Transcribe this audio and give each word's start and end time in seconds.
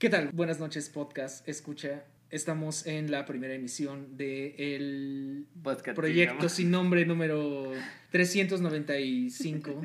¿Qué 0.00 0.08
tal? 0.08 0.30
Buenas 0.32 0.58
noches, 0.58 0.88
podcast. 0.88 1.46
Escucha, 1.46 2.06
estamos 2.30 2.86
en 2.86 3.10
la 3.10 3.26
primera 3.26 3.52
emisión 3.52 4.16
de 4.16 4.54
el 4.56 5.44
Podcast 5.62 5.94
proyecto 5.94 6.48
sin 6.48 6.56
sin 6.56 6.70
nombre 6.70 7.04
número 7.04 7.70
395 8.10 9.82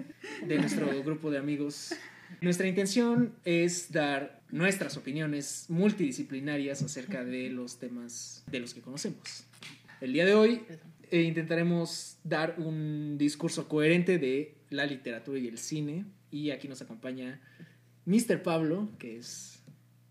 de 0.47 0.57
nuestro 0.57 1.03
grupo 1.03 1.31
de 1.31 1.37
amigos. 1.37 1.93
Nuestra 2.39 2.65
intención 2.65 3.35
es 3.43 3.91
dar 3.91 4.41
nuestras 4.51 4.95
opiniones 4.95 5.65
multidisciplinarias 5.67 6.81
acerca 6.81 7.25
de 7.25 7.49
los 7.49 7.77
temas 7.77 8.45
de 8.49 8.61
los 8.61 8.73
que 8.73 8.79
conocemos. 8.79 9.43
El 9.99 10.13
día 10.13 10.23
de 10.23 10.33
hoy 10.33 10.61
eh, 11.11 11.23
intentaremos 11.23 12.19
dar 12.23 12.55
un 12.57 13.17
discurso 13.17 13.67
coherente 13.67 14.17
de 14.17 14.55
la 14.69 14.85
literatura 14.85 15.39
y 15.39 15.49
el 15.49 15.57
cine 15.57 16.05
y 16.31 16.51
aquí 16.51 16.69
nos 16.69 16.81
acompaña 16.81 17.41
Mr. 18.05 18.41
Pablo, 18.43 18.87
que 18.97 19.17
es 19.17 19.54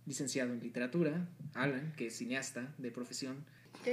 licenciado 0.06 0.52
en 0.52 0.60
literatura, 0.60 1.28
Alan, 1.54 1.92
que 1.96 2.06
es 2.08 2.16
cineasta 2.16 2.74
de 2.78 2.90
profesión, 2.90 3.44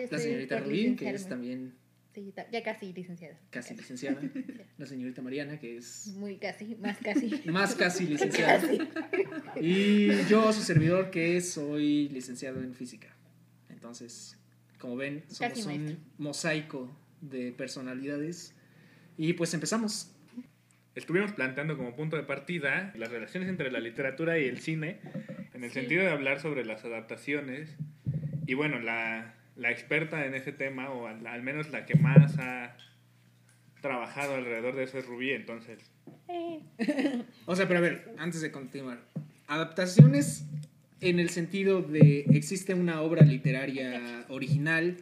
la 0.09 0.17
señorita 0.19 0.57
por 0.57 0.67
Rubín, 0.67 0.95
que 0.95 1.09
es 1.09 1.27
también 1.27 1.73
Sí, 2.13 2.33
ya 2.51 2.61
casi 2.61 2.91
licenciada. 2.91 3.39
casi 3.51 3.73
licenciada, 3.73 4.19
la 4.77 4.85
señorita 4.85 5.21
Mariana, 5.21 5.57
que 5.59 5.77
es 5.77 6.07
Muy 6.17 6.37
casi, 6.37 6.75
más 6.75 6.97
casi. 6.97 7.41
más 7.49 7.73
casi 7.75 8.05
licenciada, 8.05 8.59
Casi. 8.61 8.79
y 9.61 10.07
yo, 10.27 10.51
su 10.51 10.61
servidor, 10.61 11.09
que 11.09 11.39
soy 11.39 12.09
licenciado 12.09 12.61
en 12.61 12.73
física. 12.73 13.15
Entonces, 13.69 14.37
como 14.77 14.97
ven, 14.97 15.23
somos 15.29 15.65
un 15.65 15.99
mosaico 16.17 16.89
de 17.21 17.53
personalidades 17.53 18.53
y 19.17 19.31
pues 19.33 19.53
empezamos. 19.53 20.11
Estuvimos 20.95 21.31
planteando 21.31 21.77
como 21.77 21.95
punto 21.95 22.17
de 22.17 22.23
partida 22.23 22.91
las 22.97 23.11
relaciones 23.11 23.47
entre 23.49 23.71
la 23.71 23.79
literatura 23.79 24.37
y 24.39 24.45
el 24.45 24.59
cine, 24.59 24.99
en 25.53 25.63
el 25.63 25.69
Sí. 25.69 25.79
sentido 25.79 26.03
de 26.03 26.09
hablar 26.11 26.39
sobre 26.41 26.65
las 26.65 26.83
adaptaciones. 26.83 27.69
Y 28.45 28.55
bueno, 28.55 28.79
la, 28.79 29.33
la 29.55 29.71
experta 29.71 30.25
en 30.25 30.33
ese 30.35 30.51
tema, 30.51 30.89
o 30.89 31.07
al, 31.07 31.25
al 31.25 31.41
menos 31.43 31.69
la 31.71 31.85
que 31.85 31.95
más 31.95 32.37
ha 32.39 32.75
trabajado 33.81 34.35
alrededor 34.35 34.75
de 34.75 34.83
eso 34.83 34.97
es 34.99 35.05
Rubí, 35.05 35.31
entonces. 35.31 35.79
Eh, 36.27 36.59
O 37.45 37.55
sea, 37.55 37.67
pero 37.67 37.79
a 37.79 37.81
ver, 37.81 38.13
antes 38.17 38.41
de 38.41 38.51
continuar. 38.51 38.99
Adaptaciones 39.47 40.45
en 40.99 41.19
el 41.19 41.29
sentido 41.29 41.81
de 41.81 42.25
existe 42.33 42.73
una 42.73 43.01
obra 43.01 43.23
literaria 43.23 44.25
original 44.29 44.97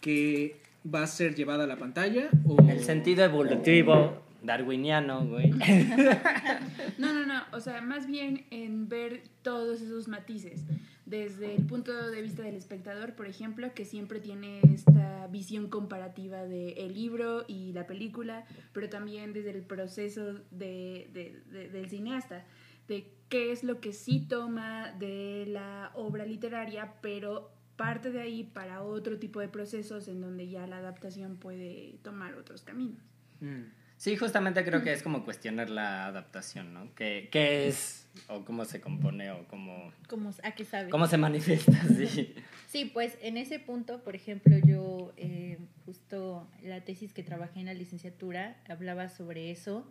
que 0.00 0.56
va 0.92 1.02
a 1.02 1.06
ser 1.06 1.34
llevada 1.34 1.64
a 1.64 1.66
la 1.66 1.76
pantalla 1.76 2.28
o 2.46 2.56
El 2.70 2.80
sentido 2.84 3.24
evolutivo 3.24 4.22
darwiniano, 4.42 5.26
güey. 5.26 5.52
No, 6.98 7.12
no, 7.12 7.26
no, 7.26 7.42
o 7.52 7.60
sea, 7.60 7.80
más 7.80 8.06
bien 8.06 8.44
en 8.50 8.88
ver 8.88 9.22
todos 9.42 9.80
esos 9.80 10.08
matices, 10.08 10.64
desde 11.06 11.54
el 11.54 11.66
punto 11.66 12.10
de 12.10 12.22
vista 12.22 12.42
del 12.42 12.54
espectador, 12.56 13.14
por 13.14 13.26
ejemplo, 13.26 13.72
que 13.74 13.84
siempre 13.84 14.20
tiene 14.20 14.60
esta 14.72 15.26
visión 15.28 15.68
comparativa 15.68 16.44
del 16.44 16.94
libro 16.94 17.44
y 17.48 17.72
la 17.72 17.86
película, 17.86 18.44
pero 18.72 18.88
también 18.88 19.32
desde 19.32 19.50
el 19.50 19.62
proceso 19.62 20.34
de, 20.50 21.08
de- 21.12 21.42
de- 21.50 21.68
del 21.68 21.88
cineasta, 21.88 22.44
de 22.88 23.12
qué 23.28 23.52
es 23.52 23.64
lo 23.64 23.80
que 23.80 23.92
sí 23.92 24.20
toma 24.28 24.92
de 24.92 25.46
la 25.48 25.90
obra 25.94 26.24
literaria, 26.24 26.94
pero 27.00 27.50
parte 27.76 28.10
de 28.10 28.20
ahí 28.20 28.44
para 28.44 28.82
otro 28.82 29.18
tipo 29.18 29.40
de 29.40 29.48
procesos 29.48 30.06
en 30.08 30.20
donde 30.20 30.48
ya 30.48 30.66
la 30.66 30.76
adaptación 30.78 31.36
puede 31.36 31.98
tomar 32.02 32.34
otros 32.34 32.62
caminos. 32.62 33.02
Mm. 33.40 33.62
Sí, 34.02 34.16
justamente 34.16 34.64
creo 34.64 34.82
que 34.82 34.92
es 34.92 35.00
como 35.00 35.24
cuestionar 35.24 35.70
la 35.70 36.06
adaptación, 36.06 36.74
¿no? 36.74 36.92
¿Qué, 36.96 37.28
qué 37.30 37.68
es 37.68 38.08
o 38.26 38.44
cómo 38.44 38.64
se 38.64 38.80
compone 38.80 39.30
o 39.30 39.46
cómo, 39.46 39.92
¿cómo, 40.08 40.32
¿A 40.42 40.56
qué 40.56 40.64
sabe? 40.64 40.90
cómo 40.90 41.06
se 41.06 41.18
manifiesta? 41.18 41.70
Sí. 41.96 42.34
Sí, 42.66 42.86
pues 42.86 43.16
en 43.22 43.36
ese 43.36 43.60
punto, 43.60 44.02
por 44.02 44.16
ejemplo, 44.16 44.56
yo 44.66 45.12
eh, 45.16 45.56
justo 45.86 46.50
la 46.64 46.80
tesis 46.80 47.12
que 47.12 47.22
trabajé 47.22 47.60
en 47.60 47.66
la 47.66 47.74
licenciatura 47.74 48.56
hablaba 48.68 49.08
sobre 49.08 49.52
eso. 49.52 49.88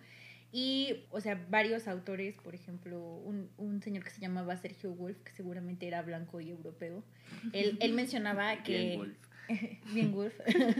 Y, 0.51 1.05
o 1.11 1.21
sea, 1.21 1.41
varios 1.49 1.87
autores, 1.87 2.35
por 2.35 2.53
ejemplo, 2.53 2.99
un, 2.99 3.49
un 3.55 3.81
señor 3.81 4.03
que 4.03 4.09
se 4.09 4.19
llamaba 4.19 4.57
Sergio 4.57 4.93
Wolf, 4.93 5.19
que 5.23 5.31
seguramente 5.31 5.87
era 5.87 6.01
blanco 6.01 6.41
y 6.41 6.49
europeo, 6.49 7.01
él, 7.53 7.77
él 7.79 7.93
mencionaba 7.93 8.57
que... 8.63 8.99
Bien, 9.93 10.11
Wolf. 10.11 10.37
Bien 10.45 10.57
Wolf. 10.57 10.77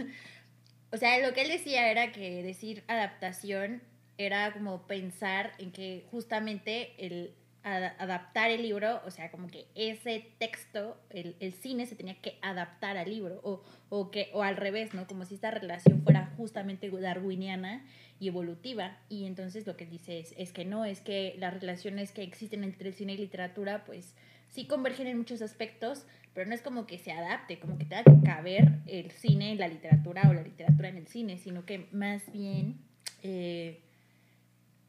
O 0.92 0.96
sea, 0.96 1.18
lo 1.26 1.32
que 1.34 1.42
él 1.42 1.48
decía 1.48 1.90
era 1.90 2.12
que 2.12 2.42
decir 2.42 2.84
adaptación 2.88 3.82
era 4.18 4.52
como 4.52 4.86
pensar 4.86 5.52
en 5.58 5.72
que 5.72 6.04
justamente 6.10 6.92
el 6.98 7.34
ad- 7.64 7.94
adaptar 7.98 8.50
el 8.50 8.62
libro, 8.62 9.00
o 9.06 9.10
sea, 9.10 9.30
como 9.30 9.48
que 9.48 9.66
ese 9.74 10.26
texto, 10.38 11.00
el, 11.10 11.34
el 11.40 11.52
cine 11.54 11.86
se 11.86 11.96
tenía 11.96 12.14
que 12.20 12.38
adaptar 12.42 12.96
al 12.96 13.08
libro, 13.08 13.40
o, 13.42 13.62
o, 13.88 14.10
que, 14.10 14.30
o 14.32 14.42
al 14.42 14.56
revés, 14.56 14.94
¿no? 14.94 15.06
Como 15.06 15.24
si 15.24 15.34
esta 15.36 15.50
relación 15.50 16.02
fuera 16.02 16.32
justamente 16.36 16.90
darwiniana 16.90 17.84
y 18.20 18.28
evolutiva. 18.28 18.98
Y 19.08 19.24
entonces 19.26 19.66
lo 19.66 19.76
que 19.76 19.86
dice 19.86 20.18
es, 20.18 20.34
es 20.36 20.52
que 20.52 20.64
no, 20.64 20.84
es 20.84 21.00
que 21.00 21.34
las 21.38 21.54
relaciones 21.54 22.12
que 22.12 22.22
existen 22.22 22.64
entre 22.64 22.88
el 22.88 22.94
cine 22.94 23.14
y 23.14 23.16
literatura, 23.16 23.84
pues 23.84 24.14
sí 24.48 24.66
convergen 24.66 25.06
en 25.06 25.18
muchos 25.18 25.40
aspectos, 25.40 26.04
pero 26.34 26.48
no 26.48 26.54
es 26.54 26.62
como 26.62 26.86
que 26.86 26.98
se 26.98 27.12
adapte, 27.12 27.58
como 27.58 27.78
que 27.78 27.84
tenga 27.84 28.04
que 28.04 28.20
caber 28.24 28.78
el 28.86 29.10
cine 29.10 29.52
en 29.52 29.58
la 29.58 29.68
literatura 29.68 30.28
o 30.28 30.32
la 30.32 30.42
literatura 30.42 30.88
en 30.88 30.96
el 30.96 31.06
cine, 31.06 31.38
sino 31.38 31.64
que 31.64 31.88
más 31.92 32.30
bien, 32.32 32.78
eh, 33.22 33.80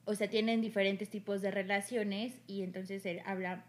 o 0.06 0.16
sea, 0.16 0.30
tienen 0.30 0.62
diferentes 0.62 1.10
tipos 1.10 1.42
de 1.42 1.52
relaciones 1.52 2.34
y 2.48 2.64
entonces 2.64 3.06
él 3.06 3.22
habla 3.26 3.66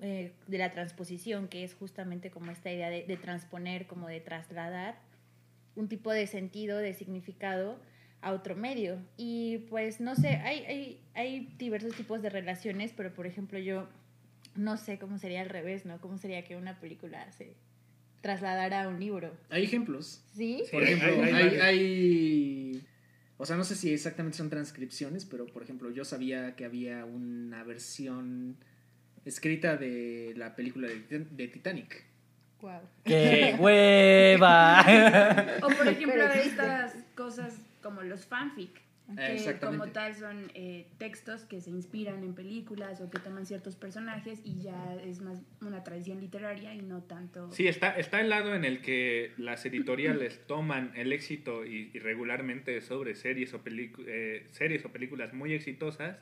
eh, 0.00 0.32
de 0.46 0.58
la 0.58 0.70
transposición, 0.70 1.48
que 1.48 1.64
es 1.64 1.74
justamente 1.74 2.30
como 2.30 2.50
esta 2.50 2.70
idea 2.70 2.90
de, 2.90 3.04
de 3.04 3.16
transponer, 3.16 3.86
como 3.86 4.08
de 4.08 4.20
trasladar 4.20 4.98
un 5.74 5.88
tipo 5.88 6.10
de 6.12 6.26
sentido, 6.26 6.78
de 6.78 6.94
significado 6.94 7.78
a 8.20 8.32
otro 8.32 8.56
medio. 8.56 8.98
Y 9.16 9.58
pues 9.70 10.00
no 10.00 10.14
sé, 10.16 10.28
hay, 10.28 10.64
hay, 10.64 11.00
hay 11.14 11.54
diversos 11.58 11.94
tipos 11.94 12.22
de 12.22 12.30
relaciones, 12.30 12.92
pero 12.96 13.14
por 13.14 13.26
ejemplo 13.26 13.58
yo 13.58 13.88
no 14.56 14.76
sé 14.76 14.98
cómo 14.98 15.18
sería 15.18 15.40
al 15.42 15.48
revés, 15.48 15.86
¿no? 15.86 16.00
¿Cómo 16.00 16.18
sería 16.18 16.44
que 16.44 16.56
una 16.56 16.78
película 16.80 17.30
se 17.32 17.54
trasladara 18.20 18.84
a 18.84 18.88
un 18.88 18.98
libro? 19.00 19.36
Hay 19.50 19.64
ejemplos. 19.64 20.22
¿Sí? 20.34 20.62
Por 20.72 20.82
hay- 20.82 20.92
ejemplo, 20.94 21.22
hay 21.22 21.60
hay, 21.60 22.86
O 23.38 23.46
sea, 23.46 23.56
no 23.56 23.64
sé 23.64 23.74
si 23.76 23.92
exactamente 23.92 24.38
son 24.38 24.50
transcripciones, 24.50 25.24
pero 25.26 25.46
por 25.46 25.62
ejemplo, 25.62 25.90
yo 25.90 26.04
sabía 26.04 26.56
que 26.56 26.64
había 26.64 27.04
una 27.04 27.62
versión 27.64 28.56
escrita 29.24 29.76
de 29.76 30.32
la 30.36 30.54
película 30.56 30.88
de, 30.88 30.96
Titan- 31.00 31.28
de 31.36 31.48
Titanic. 31.48 32.04
Wow. 32.60 32.80
¡Qué 33.04 33.54
hueva! 33.60 34.80
O 35.62 35.68
por 35.68 35.86
ejemplo 35.88 36.28
de 36.28 36.40
estas 36.42 36.94
cosas 37.14 37.54
como 37.82 38.02
los 38.02 38.24
fanfic, 38.24 38.70
que 39.14 39.34
Exactamente. 39.34 39.78
como 39.78 39.92
tal 39.92 40.14
son 40.14 40.50
eh, 40.54 40.88
textos 40.98 41.44
que 41.44 41.60
se 41.60 41.70
inspiran 41.70 42.24
en 42.24 42.34
películas 42.34 43.00
o 43.00 43.08
que 43.08 43.20
toman 43.20 43.46
ciertos 43.46 43.76
personajes 43.76 44.40
y 44.44 44.62
ya 44.62 44.96
es 45.04 45.20
más 45.20 45.42
una 45.60 45.84
tradición 45.84 46.20
literaria 46.20 46.74
y 46.74 46.82
no 46.82 47.02
tanto... 47.02 47.52
Sí, 47.52 47.68
está, 47.68 47.90
está 47.90 48.20
el 48.20 48.30
lado 48.30 48.54
en 48.54 48.64
el 48.64 48.82
que 48.82 49.32
las 49.36 49.64
editoriales 49.64 50.40
toman 50.48 50.92
el 50.96 51.12
éxito 51.12 51.64
y, 51.64 51.92
y 51.94 51.98
regularmente 52.00 52.80
sobre 52.80 53.14
series 53.14 53.54
o, 53.54 53.62
eh, 53.64 54.46
series 54.50 54.84
o 54.84 54.90
películas 54.90 55.32
muy 55.32 55.52
exitosas 55.52 56.18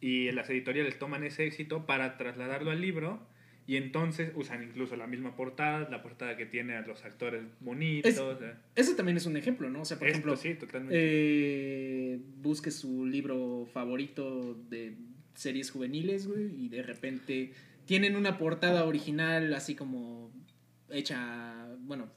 y 0.00 0.32
las 0.32 0.50
editoriales 0.50 0.98
toman 0.98 1.22
ese 1.22 1.46
éxito 1.46 1.86
para 1.86 2.16
trasladarlo 2.16 2.72
al 2.72 2.80
libro 2.80 3.24
y 3.72 3.76
entonces 3.76 4.32
usan 4.34 4.62
incluso 4.62 4.96
la 4.96 5.06
misma 5.06 5.34
portada, 5.34 5.88
la 5.88 6.02
portada 6.02 6.36
que 6.36 6.44
tiene 6.44 6.74
a 6.76 6.82
los 6.86 7.04
actores 7.04 7.42
bonitos. 7.60 8.10
Es- 8.10 8.16
Ese 8.74 8.94
también 8.94 9.16
es 9.16 9.24
un 9.24 9.36
ejemplo, 9.36 9.70
¿no? 9.70 9.80
O 9.80 9.84
sea, 9.84 9.98
por 9.98 10.08
esto 10.08 10.18
ejemplo, 10.18 10.36
sí, 10.36 10.54
totalmente. 10.54 10.94
eh, 10.98 12.20
busque 12.42 12.70
su 12.70 13.06
libro 13.06 13.66
favorito 13.72 14.54
de 14.68 14.94
series 15.34 15.70
juveniles, 15.70 16.26
güey, 16.26 16.64
y 16.64 16.68
de 16.68 16.82
repente 16.82 17.52
tienen 17.86 18.16
una 18.16 18.36
portada 18.36 18.84
original 18.84 19.54
así 19.54 19.74
como 19.74 20.30
hecha, 20.90 21.66
bueno, 21.80 22.10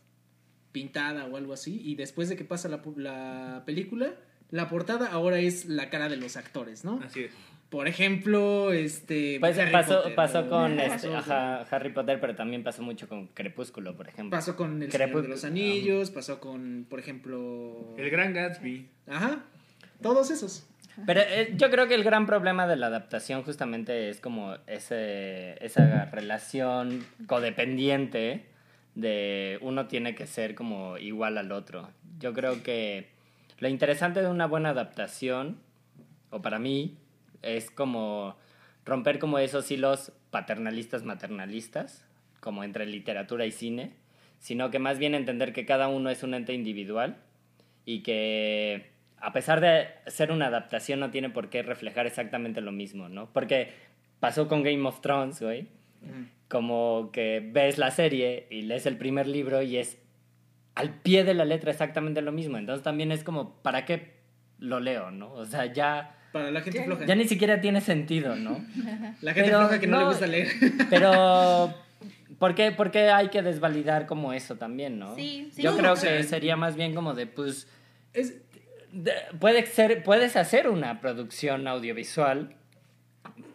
pintada 0.72 1.26
o 1.26 1.38
algo 1.38 1.54
así, 1.54 1.80
y 1.82 1.96
después 1.96 2.28
de 2.28 2.36
que 2.36 2.44
pasa 2.44 2.68
la, 2.68 2.82
la 2.98 3.64
película, 3.66 4.14
la 4.56 4.70
portada 4.70 5.12
ahora 5.12 5.40
es 5.40 5.66
la 5.66 5.90
cara 5.90 6.08
de 6.08 6.16
los 6.16 6.38
actores, 6.38 6.86
¿no? 6.86 7.02
Así 7.06 7.26
es. 7.26 7.32
Por 7.70 7.90
ejemplo, 7.90 8.72
este... 8.72 9.38
Pues 9.42 9.60
Harry 9.60 9.72
pasó, 9.72 9.98
Potter, 9.98 10.16
pasó 10.16 10.42
¿no? 10.44 10.50
con 10.50 10.78
Pasó 10.78 10.94
este, 10.94 11.14
ajá, 11.14 11.62
Harry 11.70 11.90
Potter, 11.90 12.22
pero 12.22 12.36
también 12.36 12.64
pasó 12.64 12.82
mucho 12.82 13.10
con 13.10 13.28
Crepúsculo, 13.28 13.98
por 13.98 14.08
ejemplo. 14.08 14.32
Pasó 14.38 14.56
con 14.56 14.82
El 14.82 14.90
Señor 14.90 14.92
de 14.92 14.98
Crepúsculo, 14.98 15.34
los 15.34 15.44
Anillos, 15.44 16.10
pasó 16.10 16.40
con, 16.40 16.86
por 16.90 17.00
ejemplo... 17.00 17.94
El 17.98 18.10
Gran 18.10 18.34
Gatsby. 18.34 18.88
Ajá, 19.08 19.44
todos 20.02 20.32
esos. 20.32 20.66
Pero 21.06 21.20
eh, 21.20 21.54
yo 21.58 21.70
creo 21.70 21.90
que 21.90 21.96
el 21.96 22.06
gran 22.06 22.26
problema 22.26 22.66
de 22.66 22.78
la 22.78 22.88
adaptación 22.88 23.44
justamente 23.44 24.10
es 24.10 24.22
como 24.22 24.56
ese, 24.68 25.58
esa 25.66 26.06
relación 26.06 27.06
codependiente 27.28 28.46
de 28.94 29.60
uno 29.60 29.88
tiene 29.88 30.16
que 30.16 30.26
ser 30.28 30.56
como 30.56 30.98
igual 30.98 31.38
al 31.38 31.52
otro. 31.52 31.90
Yo 32.20 32.34
creo 32.34 32.64
que 32.64 33.15
lo 33.60 33.68
interesante 33.68 34.22
de 34.22 34.30
una 34.30 34.48
buena 34.48 34.70
adaptación, 34.70 35.60
o 36.30 36.42
para 36.42 36.60
mí, 36.60 36.98
es 37.42 37.72
como 37.72 38.38
romper 38.86 39.20
como 39.20 39.40
esos 39.40 39.70
hilos 39.72 40.12
paternalistas, 40.30 41.04
maternalistas, 41.04 42.06
como 42.40 42.64
entre 42.64 42.86
literatura 42.86 43.46
y 43.46 43.52
cine, 43.52 43.94
sino 44.40 44.70
que 44.70 44.80
más 44.80 45.00
bien 45.00 45.16
entender 45.16 45.54
que 45.54 45.66
cada 45.66 45.88
uno 45.88 46.10
es 46.10 46.24
un 46.24 46.34
ente 46.34 46.54
individual 46.54 47.18
y 47.86 48.02
que 48.02 48.92
a 49.18 49.32
pesar 49.32 49.62
de 49.62 49.88
ser 50.08 50.32
una 50.32 50.48
adaptación 50.48 51.00
no 51.00 51.10
tiene 51.10 51.30
por 51.30 51.50
qué 51.50 51.64
reflejar 51.64 52.06
exactamente 52.06 52.62
lo 52.62 52.72
mismo, 52.72 53.10
¿no? 53.10 53.32
Porque 53.32 53.72
pasó 54.20 54.48
con 54.48 54.62
Game 54.62 54.88
of 54.88 55.02
Thrones, 55.02 55.42
güey, 55.42 55.68
como 56.48 57.10
que 57.12 57.42
ves 57.44 57.78
la 57.78 57.90
serie 57.90 58.46
y 58.52 58.62
lees 58.64 58.86
el 58.86 58.98
primer 58.98 59.28
libro 59.28 59.62
y 59.64 59.78
es 59.78 59.98
al 60.76 60.90
pie 61.00 61.24
de 61.24 61.34
la 61.34 61.46
letra 61.46 61.72
exactamente 61.72 62.22
lo 62.22 62.32
mismo, 62.32 62.58
entonces 62.58 62.84
también 62.84 63.12
es 63.12 63.24
como, 63.24 63.56
¿para 63.62 63.86
qué 63.86 64.14
lo 64.60 64.80
leo, 64.80 65.12
no? 65.12 65.32
O 65.34 65.46
sea, 65.46 65.66
ya... 65.72 66.16
Para 66.34 66.52
la 66.52 66.60
gente 66.62 66.84
floja. 66.84 67.06
Ya 67.06 67.16
ni 67.16 67.26
siquiera 67.28 67.62
tiene 67.62 67.80
sentido, 67.80 68.36
¿no? 68.36 68.60
La 69.22 69.34
gente 69.34 69.50
Pero 69.50 69.60
floja 69.60 69.80
que 69.80 69.88
no, 69.88 69.98
le 70.00 70.04
no- 70.04 70.10
gusta 70.10 70.28
leer. 70.28 70.50
Pero, 70.90 71.74
¿por 72.40 72.56
qué, 72.56 72.72
por 72.74 72.92
qué 72.92 73.10
hay 73.10 73.30
que 73.30 73.42
desvalidar 73.42 74.06
como 74.06 74.34
eso 74.34 74.58
también, 74.58 75.00
no? 75.00 75.16
Sí, 75.16 75.50
sí. 75.54 75.62
Yo 75.62 75.72
No, 75.72 75.78
creo 75.78 75.94
o 75.94 75.96
sea- 75.96 76.18
que 76.18 76.24
sería 76.24 76.58
más 76.58 76.76
bien 76.76 76.94
como 76.94 77.14
de, 77.14 77.26
pues, 77.28 77.70
Es, 78.14 78.36
de- 78.92 79.14
puede 79.40 79.66
ser, 79.66 80.04
puedes 80.04 80.36
hacer 80.36 80.68
una 80.68 81.00
producción 81.00 81.68
audiovisual 81.70 82.54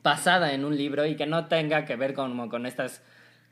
basada 0.03 0.55
en 0.55 0.65
un 0.65 0.77
libro 0.77 1.05
y 1.07 1.17
que 1.17 1.27
no 1.27 1.47
tenga 1.49 1.85
que 1.85 1.97
ver 1.97 2.15
como 2.15 2.49
con 2.49 2.65
estas 2.67 3.03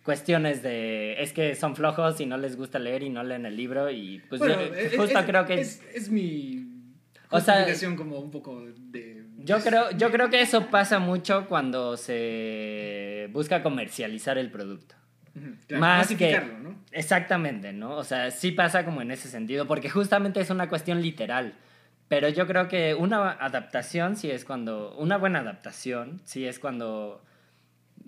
cuestiones 0.05 0.63
de 0.63 1.21
es 1.23 1.33
que 1.33 1.55
son 1.55 1.77
flojos 1.77 2.21
y 2.21 2.27
no 2.27 2.37
les 2.39 2.57
gusta 2.57 2.79
leer 2.79 3.03
y 3.03 3.11
no 3.11 3.23
leen 3.23 3.45
el 3.47 3.57
libro 3.57 3.91
y 3.91 4.21
pues 4.29 4.39
bueno, 4.39 4.55
yo 4.63 4.75
es- 4.75 4.97
justo 4.97 5.19
es- 5.19 5.27
creo 5.27 5.45
que 5.47 5.61
es, 5.61 5.83
es 5.95 6.09
mi 6.11 6.67
O 7.31 7.41
sea- 7.41 7.67
como 7.97 8.19
un 8.19 8.31
poco 8.31 8.65
de... 8.79 9.25
Yo 9.39 9.59
creo, 9.61 9.91
yo 9.93 10.11
creo 10.11 10.31
que 10.31 10.41
eso 10.41 10.67
pasa 10.69 10.99
mucho 10.99 11.47
cuando 11.49 11.97
se 11.97 13.29
busca 13.33 13.63
comercializar 13.63 14.39
el 14.39 14.51
producto. 14.51 14.95
Claro, 15.69 15.81
más 15.81 16.09
que- 16.15 16.41
¿no? 16.63 16.75
Exactamente, 16.91 17.73
¿no? 17.73 17.97
O 17.97 18.05
sea, 18.05 18.31
sí 18.31 18.51
pasa 18.51 18.85
como 18.85 19.03
en 19.03 19.11
ese 19.11 19.29
sentido, 19.29 19.67
porque 19.67 19.89
justamente 19.91 20.41
es 20.41 20.51
una 20.51 20.69
cuestión 20.69 21.01
literal. 21.03 21.55
Pero 22.09 22.29
yo 22.31 22.47
creo 22.47 22.69
que 22.69 22.95
una 22.95 23.31
adaptación 23.33 24.17
sí 24.17 24.31
es 24.31 24.45
cuando, 24.45 24.97
una 24.97 25.19
buena 25.19 25.41
adaptación 25.41 26.21
sí 26.25 26.47
es 26.47 26.59
cuando 26.59 27.23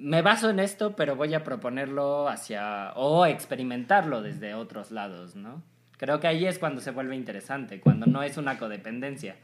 me 0.01 0.23
baso 0.23 0.49
en 0.49 0.61
esto, 0.61 0.97
pero 0.97 1.15
voy 1.15 1.35
a 1.35 1.45
proponerlo 1.45 2.29
hacia, 2.29 2.93
o 2.95 3.27
experimentarlo 3.27 4.23
desde 4.23 4.55
otros 4.55 4.91
lados, 4.91 5.37
¿no? 5.37 5.63
Creo 5.99 6.19
que 6.21 6.27
ahí 6.27 6.47
es 6.47 6.59
cuando 6.59 6.81
se 6.81 6.91
vuelve 6.91 7.15
interesante, 7.15 7.81
cuando 7.81 8.07
no 8.07 8.23
es 8.23 8.39
una 8.39 8.59
codependencia, 8.59 9.37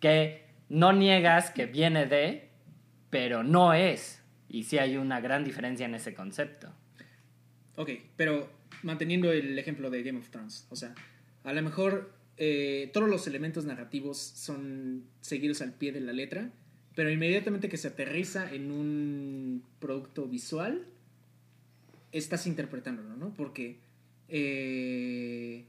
que 0.00 0.46
no 0.70 0.94
niegas 0.94 1.50
que 1.50 1.66
viene 1.66 2.06
de, 2.06 2.48
pero 3.10 3.42
no 3.42 3.74
es. 3.74 4.22
Y 4.48 4.62
sí 4.64 4.78
hay 4.78 4.96
una 4.96 5.20
gran 5.20 5.44
diferencia 5.44 5.84
en 5.84 5.94
ese 5.94 6.14
concepto. 6.14 6.72
Ok, 7.76 7.90
pero 8.16 8.50
manteniendo 8.82 9.30
el 9.30 9.58
ejemplo 9.58 9.90
de 9.90 10.02
Game 10.02 10.18
of 10.18 10.30
Thrones, 10.30 10.66
o 10.70 10.76
sea, 10.76 10.94
a 11.44 11.52
lo 11.52 11.62
mejor 11.62 12.14
eh, 12.38 12.90
todos 12.94 13.10
los 13.10 13.26
elementos 13.26 13.66
narrativos 13.66 14.16
son 14.16 15.04
seguidos 15.20 15.60
al 15.60 15.74
pie 15.74 15.92
de 15.92 16.00
la 16.00 16.14
letra, 16.14 16.50
pero 16.98 17.12
inmediatamente 17.12 17.68
que 17.68 17.76
se 17.76 17.86
aterriza 17.86 18.52
en 18.52 18.72
un 18.72 19.62
producto 19.78 20.26
visual, 20.26 20.84
estás 22.10 22.48
interpretándolo, 22.48 23.16
¿no? 23.16 23.32
Porque, 23.34 23.76
eh, 24.28 25.64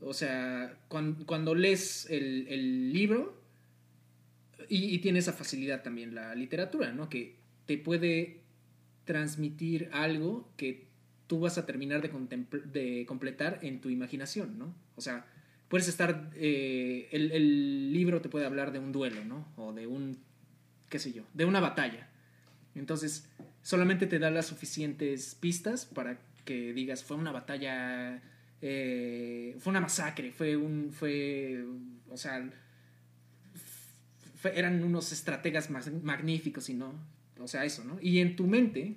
o 0.00 0.14
sea, 0.14 0.74
cuan- 0.88 1.24
cuando, 1.26 1.54
lees 1.54 2.08
el, 2.08 2.46
el 2.48 2.90
libro, 2.90 3.38
y, 4.66 4.96
tiene 5.00 5.18
esa 5.18 5.34
facilidad 5.34 5.82
también 5.82 6.14
la 6.14 6.34
literatura, 6.34 6.90
¿no? 6.90 7.10
Que 7.10 7.34
te 7.66 7.76
puede 7.76 8.40
transmitir 9.04 9.90
algo 9.92 10.48
que 10.56 10.86
tú 11.26 11.40
vas 11.40 11.58
a 11.58 11.66
terminar 11.66 12.00
de, 12.00 12.46
de 12.72 13.04
completar 13.04 13.58
en 13.60 13.82
tu 13.82 13.90
imaginación, 13.90 14.58
¿no? 14.58 14.74
O 14.96 15.02
sea, 15.02 15.26
puedes 15.68 15.88
estar, 15.88 16.30
eh, 16.34 17.10
el, 17.12 17.30
el 17.30 17.92
libro 17.92 18.22
te 18.22 18.30
puede 18.30 18.46
hablar 18.46 18.72
de 18.72 18.78
un 18.78 18.90
duelo, 18.90 19.22
¿no? 19.26 19.46
O 19.58 19.74
de 19.74 19.86
un, 19.86 20.31
qué 20.92 20.98
sé 20.98 21.12
yo, 21.12 21.22
de 21.32 21.46
una 21.46 21.58
batalla. 21.58 22.06
Entonces, 22.74 23.26
solamente 23.62 24.06
te 24.06 24.18
da 24.18 24.30
las 24.30 24.44
suficientes 24.46 25.34
pistas 25.34 25.86
para 25.86 26.18
que 26.44 26.74
digas, 26.74 27.02
fue 27.02 27.16
una 27.16 27.32
batalla, 27.32 28.20
eh, 28.60 29.56
fue 29.58 29.70
una 29.70 29.80
masacre, 29.80 30.32
fue 30.32 30.56
un, 30.56 30.92
fue, 30.92 31.64
o 32.10 32.16
sea, 32.18 32.46
fue- 34.36 34.58
eran 34.58 34.82
unos 34.84 35.12
estrategas 35.12 35.70
magníficos 35.70 36.68
y 36.68 36.74
no, 36.74 36.92
o 37.38 37.48
sea, 37.48 37.64
eso, 37.64 37.84
¿no? 37.84 37.98
Y 38.02 38.18
en 38.18 38.36
tu 38.36 38.46
mente, 38.46 38.96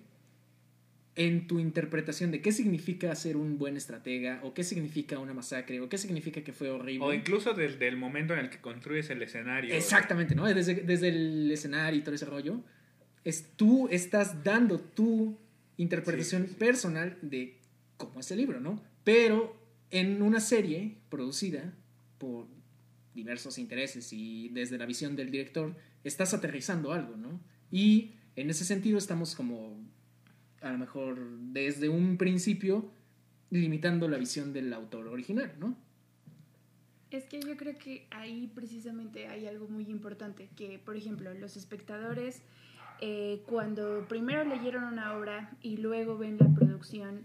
en 1.15 1.47
tu 1.47 1.59
interpretación 1.59 2.31
de 2.31 2.41
qué 2.41 2.51
significa 2.51 3.15
ser 3.15 3.37
un 3.37 3.57
buen 3.57 3.77
estratega, 3.77 4.41
o 4.43 4.53
qué 4.53 4.63
significa 4.63 5.17
una 5.19 5.33
masacre, 5.33 5.79
o 5.79 5.87
qué 5.87 5.97
significa 5.97 6.43
que 6.43 6.51
fue 6.51 6.69
horrible. 6.69 7.05
O 7.05 7.13
incluso 7.13 7.53
desde 7.53 7.87
el 7.87 7.95
momento 7.95 8.33
en 8.33 8.39
el 8.39 8.49
que 8.49 8.59
construyes 8.59 9.09
el 9.09 9.21
escenario. 9.21 9.73
Exactamente, 9.73 10.35
¿no? 10.35 10.45
Desde, 10.45 10.75
desde 10.75 11.09
el 11.09 11.49
escenario 11.51 11.99
y 11.99 12.03
todo 12.03 12.15
ese 12.15 12.25
rollo, 12.25 12.61
es, 13.23 13.51
tú 13.55 13.87
estás 13.89 14.43
dando 14.43 14.79
tu 14.79 15.37
interpretación 15.77 16.43
Sí, 16.43 16.47
sí, 16.49 16.53
sí. 16.53 16.59
personal 16.59 17.17
de 17.21 17.59
cómo 17.97 18.19
es 18.19 18.29
el 18.31 18.37
libro, 18.37 18.59
¿no? 18.59 18.81
Pero 19.05 19.55
en 19.91 20.21
una 20.21 20.41
serie 20.41 20.97
producida 21.09 21.73
por 22.17 22.47
diversos 23.13 23.57
intereses 23.57 24.11
y 24.11 24.49
desde 24.49 24.77
la 24.77 24.85
visión 24.85 25.15
del 25.15 25.31
director, 25.31 25.75
estás 26.03 26.33
aterrizando 26.33 26.91
algo, 26.91 27.15
¿no? 27.15 27.39
Y 27.71 28.15
en 28.35 28.49
ese 28.49 28.65
sentido 28.65 28.97
estamos 28.97 29.35
como, 29.35 29.79
a 30.65 30.71
lo 30.71 30.79
mejor 30.79 31.19
desde 31.53 31.89
un 31.89 32.17
principio, 32.17 32.89
limitando 33.51 34.07
la 34.07 34.17
visión 34.17 34.51
del 34.51 34.73
autor 34.73 35.07
original, 35.07 35.53
¿no? 35.59 35.77
Es 37.11 37.25
que 37.25 37.39
yo 37.39 37.55
creo 37.55 37.77
que 37.77 38.07
ahí 38.09 38.51
precisamente 38.53 39.27
hay 39.27 39.45
algo 39.45 39.67
muy 39.67 39.83
importante, 39.85 40.49
que 40.55 40.79
por 40.79 40.97
ejemplo 40.97 41.31
los 41.35 41.55
espectadores 41.55 42.41
eh, 42.99 43.43
cuando 43.45 44.07
primero 44.07 44.43
leyeron 44.43 44.85
una 44.85 45.15
obra 45.15 45.55
y 45.61 45.77
luego 45.77 46.17
ven 46.17 46.37
la 46.39 46.51
producción, 46.51 47.21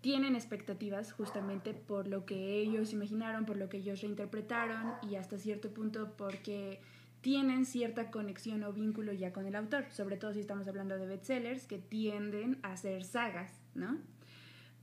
tienen 0.00 0.36
expectativas 0.36 1.12
justamente 1.12 1.74
por 1.74 2.06
lo 2.06 2.24
que 2.24 2.60
ellos 2.60 2.92
imaginaron, 2.92 3.44
por 3.44 3.56
lo 3.56 3.68
que 3.68 3.78
ellos 3.78 4.00
reinterpretaron 4.00 4.92
y 5.02 5.16
hasta 5.16 5.36
cierto 5.36 5.70
punto 5.74 6.14
porque 6.16 6.80
tienen 7.28 7.66
cierta 7.66 8.10
conexión 8.10 8.64
o 8.64 8.72
vínculo 8.72 9.12
ya 9.12 9.34
con 9.34 9.44
el 9.44 9.54
autor, 9.54 9.84
sobre 9.90 10.16
todo 10.16 10.32
si 10.32 10.40
estamos 10.40 10.66
hablando 10.66 10.96
de 10.96 11.06
bestsellers 11.06 11.66
que 11.66 11.76
tienden 11.76 12.58
a 12.62 12.74
ser 12.78 13.04
sagas, 13.04 13.52
¿no? 13.74 13.98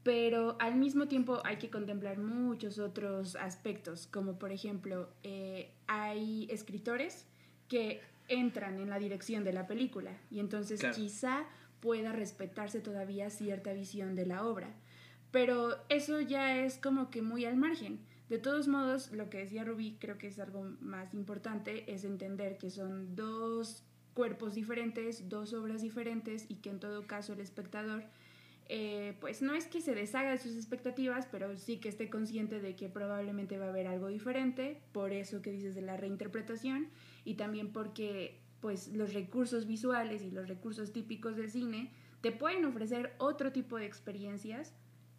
pero 0.03 0.55
al 0.59 0.75
mismo 0.75 1.07
tiempo 1.07 1.41
hay 1.43 1.57
que 1.57 1.71
contemplar 1.71 2.19
muchos 2.19 2.77
otros 2.77 3.35
aspectos, 3.35 4.05
como 4.05 4.37
por 4.37 4.51
ejemplo, 4.51 5.09
eh, 5.23 5.71
hay 5.87 6.45
escritores 6.51 7.25
que 7.67 8.01
entran 8.27 8.79
en 8.79 8.91
la 8.91 8.99
dirección 8.99 9.43
de 9.43 9.51
la 9.51 9.65
película 9.65 10.11
y 10.29 10.39
entonces 10.39 10.81
Claro. 10.81 10.95
quizá 10.95 11.45
pueda 11.79 12.11
respetarse 12.11 12.79
todavía 12.79 13.31
cierta 13.31 13.73
visión 13.73 14.13
de 14.13 14.27
la 14.27 14.45
obra, 14.45 14.69
pero 15.31 15.77
eso 15.89 16.21
ya 16.21 16.63
es 16.63 16.77
como 16.77 17.09
que 17.09 17.23
muy 17.23 17.43
al 17.45 17.57
margen. 17.57 17.97
De 18.29 18.39
todos 18.39 18.67
modos, 18.67 19.11
lo 19.11 19.29
que 19.29 19.37
decía 19.37 19.63
Rubí 19.63 19.97
creo 19.99 20.17
que 20.17 20.27
es 20.27 20.39
algo 20.39 20.63
más 20.81 21.13
importante, 21.13 21.91
es 21.93 22.03
entender 22.03 22.57
que 22.57 22.71
son 22.71 23.15
dos 23.15 23.83
cuerpos 24.13 24.55
diferentes, 24.55 25.29
dos 25.29 25.53
obras 25.53 25.81
diferentes 25.81 26.45
y 26.49 26.55
que 26.55 26.69
en 26.69 26.79
todo 26.79 27.05
caso 27.05 27.33
el 27.33 27.41
espectador 27.41 28.03
eh, 28.67 29.15
pues 29.19 29.43
no 29.43 29.53
es 29.53 29.67
que 29.67 29.79
se 29.79 29.93
deshaga 29.93 30.31
de 30.31 30.37
sus 30.39 30.55
expectativas, 30.55 31.27
pero 31.31 31.55
sí 31.57 31.77
que 31.77 31.89
esté 31.89 32.09
consciente 32.09 32.59
de 32.59 32.75
que 32.75 32.89
probablemente 32.89 33.59
va 33.59 33.65
a 33.65 33.69
haber 33.69 33.87
algo 33.87 34.07
diferente, 34.07 34.81
por 34.91 35.13
eso 35.13 35.41
que 35.41 35.51
dices 35.51 35.75
de 35.75 35.81
la 35.81 35.97
reinterpretación, 35.97 36.87
y 37.25 37.35
también 37.35 37.71
porque 37.71 38.39
pues 38.61 38.87
los 38.87 39.13
recursos 39.13 39.67
visuales 39.67 40.23
y 40.23 40.31
los 40.31 40.47
recursos 40.47 40.91
típicos 40.91 41.35
del 41.35 41.51
cine 41.51 41.91
te 42.21 42.31
pueden 42.31 42.65
ofrecer 42.65 43.13
otro 43.19 43.51
tipo 43.51 43.77
de 43.77 43.85
experiencias 43.85 44.73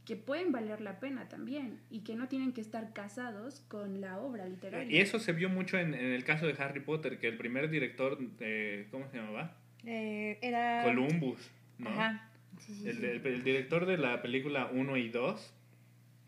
que 0.07 0.17
pueden 0.17 0.53
valer 0.53 0.81
la 0.81 1.01
pena 1.01 1.29
también 1.29 1.81
y 1.91 2.01
que 2.01 2.15
no 2.17 2.29
tienen 2.29 2.53
que 2.53 2.61
estar 2.63 2.93
casados 2.95 3.61
con 3.69 4.01
la 4.01 4.19
obra 4.19 4.47
literaria. 4.47 4.91
Y 4.97 5.01
eso 5.03 5.19
se 5.19 5.33
vio 5.33 5.49
mucho 5.51 5.79
en, 5.79 5.93
en 5.95 6.13
el 6.13 6.25
caso 6.25 6.47
de 6.47 6.55
Harry 6.63 6.81
Potter, 6.81 7.19
que 7.19 7.27
el 7.29 7.37
primer 7.37 7.69
director, 7.69 8.17
de, 8.19 8.87
¿cómo 8.91 9.09
se 9.11 9.19
llamaba? 9.19 9.57
Eh, 9.85 10.39
era... 10.41 10.83
Columbus, 10.85 11.51
¿no? 11.79 11.91
Ajá. 11.91 12.31
Sí, 12.59 12.73
sí, 12.75 12.89
El, 12.89 12.97
sí. 12.99 13.05
el- 13.05 13.27
el 13.27 13.43
director 13.45 13.85
de 13.85 13.99
la 13.99 14.23
película 14.23 14.71
1 14.73 14.97
y 14.97 15.09
2, 15.11 15.55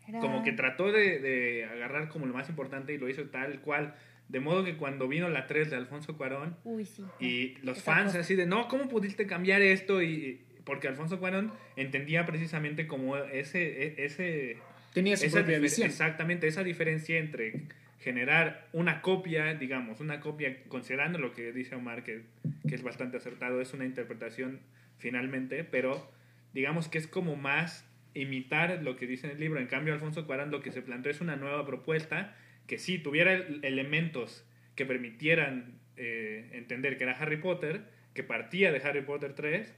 Era- 0.07 0.19
como 0.19 0.43
que 0.43 0.51
trató 0.51 0.91
de, 0.91 1.19
de 1.19 1.65
agarrar 1.65 2.09
como 2.09 2.25
lo 2.25 2.33
más 2.33 2.49
importante 2.49 2.93
y 2.93 2.97
lo 2.97 3.09
hizo 3.09 3.23
tal 3.29 3.61
cual. 3.61 3.95
De 4.27 4.39
modo 4.39 4.63
que 4.63 4.77
cuando 4.77 5.07
vino 5.07 5.27
la 5.29 5.47
3 5.47 5.71
de 5.71 5.75
Alfonso 5.75 6.15
Cuarón 6.15 6.55
Uy, 6.63 6.85
sí. 6.85 7.03
y 7.19 7.55
los 7.63 7.77
Esa 7.79 7.93
fans 7.95 8.05
cosa. 8.11 8.19
así 8.19 8.35
de, 8.35 8.45
no, 8.45 8.67
¿cómo 8.67 8.87
pudiste 8.87 9.25
cambiar 9.25 9.61
esto? 9.63 10.03
Y, 10.03 10.41
porque 10.69 10.87
Alfonso 10.87 11.19
Cuarón 11.19 11.51
entendía 11.77 12.27
precisamente 12.27 12.85
como 12.85 13.17
ese, 13.17 13.87
e- 13.87 14.05
ese 14.05 14.57
Tenía 14.93 15.17
su 15.17 15.25
esa 15.25 15.39
propia 15.39 15.57
visión. 15.57 15.87
Exactamente, 15.87 16.45
esa 16.47 16.63
diferencia 16.63 17.17
entre 17.17 17.53
generar 17.99 18.67
una 18.71 19.01
copia, 19.01 19.55
digamos, 19.55 19.99
una 19.99 20.19
copia, 20.19 20.61
considerando 20.67 21.17
lo 21.17 21.33
que 21.33 21.51
dice 21.53 21.73
Omar, 21.73 22.03
que, 22.03 22.21
que 22.67 22.75
es 22.75 22.83
bastante 22.83 23.17
acertado, 23.17 23.61
es 23.61 23.73
una 23.73 23.83
interpretación 23.83 24.59
finalmente, 24.99 25.63
pero 25.63 26.07
digamos 26.53 26.87
que 26.87 26.99
es 26.99 27.07
como 27.07 27.35
más 27.35 27.89
imitar 28.13 28.83
lo 28.83 28.95
que 28.95 29.07
dice 29.07 29.25
en 29.25 29.33
el 29.33 29.39
libro. 29.39 29.59
En 29.59 29.65
cambio, 29.65 29.95
Alfonso 29.95 30.27
Cuarón 30.27 30.51
lo 30.51 30.61
que 30.61 30.71
se 30.71 30.83
planteó 30.83 31.11
es 31.11 31.19
una 31.19 31.35
nueva 31.35 31.65
propuesta 31.65 32.35
que 32.67 32.77
sí 32.77 32.99
tuviera 32.99 33.33
elementos 33.63 34.45
que 34.75 34.85
permitieran 34.85 35.79
eh, 35.97 36.47
entender 36.53 36.99
que 36.99 37.05
era 37.05 37.13
Harry 37.13 37.37
Potter, 37.37 37.85
que 38.13 38.21
partía 38.21 38.71
de 38.71 38.77
Harry 38.87 39.01
Potter 39.01 39.33
3 39.33 39.73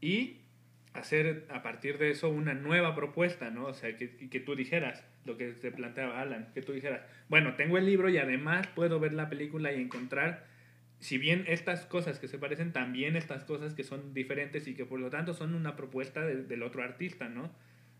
y 0.00 0.38
hacer 0.92 1.46
a 1.50 1.62
partir 1.62 1.98
de 1.98 2.10
eso 2.10 2.28
una 2.28 2.54
nueva 2.54 2.94
propuesta, 2.94 3.50
¿no? 3.50 3.66
O 3.66 3.74
sea, 3.74 3.96
que, 3.96 4.28
que 4.28 4.40
tú 4.40 4.56
dijeras 4.56 5.04
lo 5.24 5.36
que 5.36 5.54
se 5.54 5.70
planteaba 5.70 6.20
Alan, 6.20 6.48
que 6.54 6.62
tú 6.62 6.72
dijeras, 6.72 7.02
bueno, 7.28 7.54
tengo 7.54 7.78
el 7.78 7.86
libro 7.86 8.08
y 8.08 8.18
además 8.18 8.66
puedo 8.68 8.98
ver 8.98 9.12
la 9.12 9.28
película 9.28 9.72
y 9.72 9.80
encontrar, 9.80 10.46
si 10.98 11.18
bien 11.18 11.44
estas 11.46 11.86
cosas 11.86 12.18
que 12.18 12.28
se 12.28 12.38
parecen, 12.38 12.72
también 12.72 13.16
estas 13.16 13.44
cosas 13.44 13.74
que 13.74 13.84
son 13.84 14.14
diferentes 14.14 14.66
y 14.66 14.74
que 14.74 14.84
por 14.84 15.00
lo 15.00 15.10
tanto 15.10 15.34
son 15.34 15.54
una 15.54 15.76
propuesta 15.76 16.24
del 16.24 16.62
otro 16.62 16.82
artista, 16.82 17.28
¿no? 17.28 17.50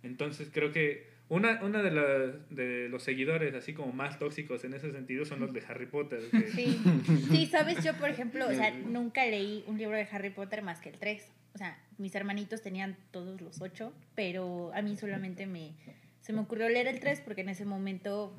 Entonces 0.03 0.51
creo 0.53 0.73
que 0.73 1.09
una, 1.29 1.63
una 1.63 1.83
de, 1.83 1.91
los, 1.91 2.49
de 2.51 2.89
los 2.89 3.03
seguidores 3.03 3.55
así 3.55 3.73
como 3.73 3.93
más 3.93 4.19
tóxicos 4.19 4.65
en 4.65 4.75
ese 4.75 4.91
sentido 4.91 5.25
son 5.25 5.41
los 5.41 5.53
de 5.53 5.63
Harry 5.69 5.87
Potter. 5.87 6.21
Sí. 6.55 6.81
sí, 7.31 7.47
sabes, 7.47 7.85
yo 7.85 7.95
por 7.95 8.09
ejemplo, 8.09 8.49
o 8.49 8.53
sea, 8.53 8.73
nunca 8.73 9.25
leí 9.27 9.63
un 9.67 9.79
libro 9.79 9.97
de 9.97 10.09
Harry 10.11 10.31
Potter 10.31 10.63
más 10.63 10.81
que 10.81 10.89
el 10.89 10.99
3. 10.99 11.31
O 11.55 11.59
sea, 11.59 11.79
mis 11.99 12.15
hermanitos 12.15 12.63
tenían 12.63 12.97
todos 13.11 13.41
los 13.41 13.61
8, 13.61 13.93
pero 14.15 14.73
a 14.75 14.83
mí 14.83 14.97
solamente 14.97 15.47
me, 15.47 15.75
se 16.21 16.33
me 16.33 16.41
ocurrió 16.41 16.69
leer 16.69 16.87
el 16.87 17.01
3 17.01 17.21
porque 17.21 17.41
en 17.43 17.49
ese 17.49 17.65
momento 17.65 18.37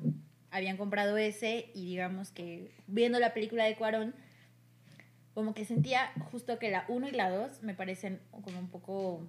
habían 0.50 0.76
comprado 0.76 1.16
ese 1.16 1.70
y 1.74 1.86
digamos 1.86 2.30
que 2.30 2.70
viendo 2.86 3.18
la 3.18 3.34
película 3.34 3.64
de 3.64 3.76
Cuarón, 3.76 4.14
como 5.34 5.54
que 5.54 5.64
sentía 5.64 6.12
justo 6.30 6.58
que 6.58 6.70
la 6.70 6.84
1 6.88 7.08
y 7.08 7.12
la 7.12 7.30
2 7.30 7.62
me 7.62 7.74
parecen 7.74 8.20
como 8.42 8.58
un 8.58 8.68
poco 8.68 9.26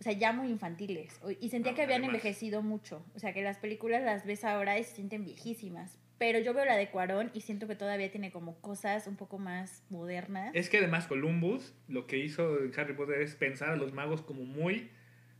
o 0.00 0.02
sea, 0.04 0.12
ya 0.12 0.32
muy 0.34 0.48
infantiles. 0.48 1.18
Y 1.40 1.48
sentía 1.48 1.74
que 1.74 1.80
habían 1.80 2.04
envejecido 2.04 2.60
mucho. 2.60 3.02
O 3.14 3.18
sea, 3.18 3.32
que 3.32 3.42
las 3.42 3.56
películas 3.56 4.02
las 4.02 4.26
ves 4.26 4.44
ahora 4.44 4.78
y 4.78 4.84
se 4.84 4.96
sienten 4.96 5.24
viejísimas. 5.24 5.98
Pero 6.18 6.38
yo 6.38 6.54
veo 6.54 6.64
la 6.64 6.76
de 6.76 6.88
Cuarón 6.88 7.30
y 7.34 7.40
siento 7.40 7.66
que 7.66 7.74
todavía 7.74 8.10
tiene 8.10 8.30
como 8.30 8.60
cosas 8.60 9.06
un 9.06 9.16
poco 9.16 9.38
más 9.38 9.82
modernas. 9.90 10.50
Es 10.54 10.68
que 10.68 10.78
además 10.78 11.06
Columbus 11.06 11.74
lo 11.88 12.06
que 12.06 12.18
hizo 12.18 12.62
en 12.62 12.72
Harry 12.78 12.94
Potter 12.94 13.20
es 13.20 13.34
pensar 13.34 13.70
a 13.70 13.76
los 13.76 13.92
magos 13.92 14.22
como 14.22 14.44
muy, 14.44 14.90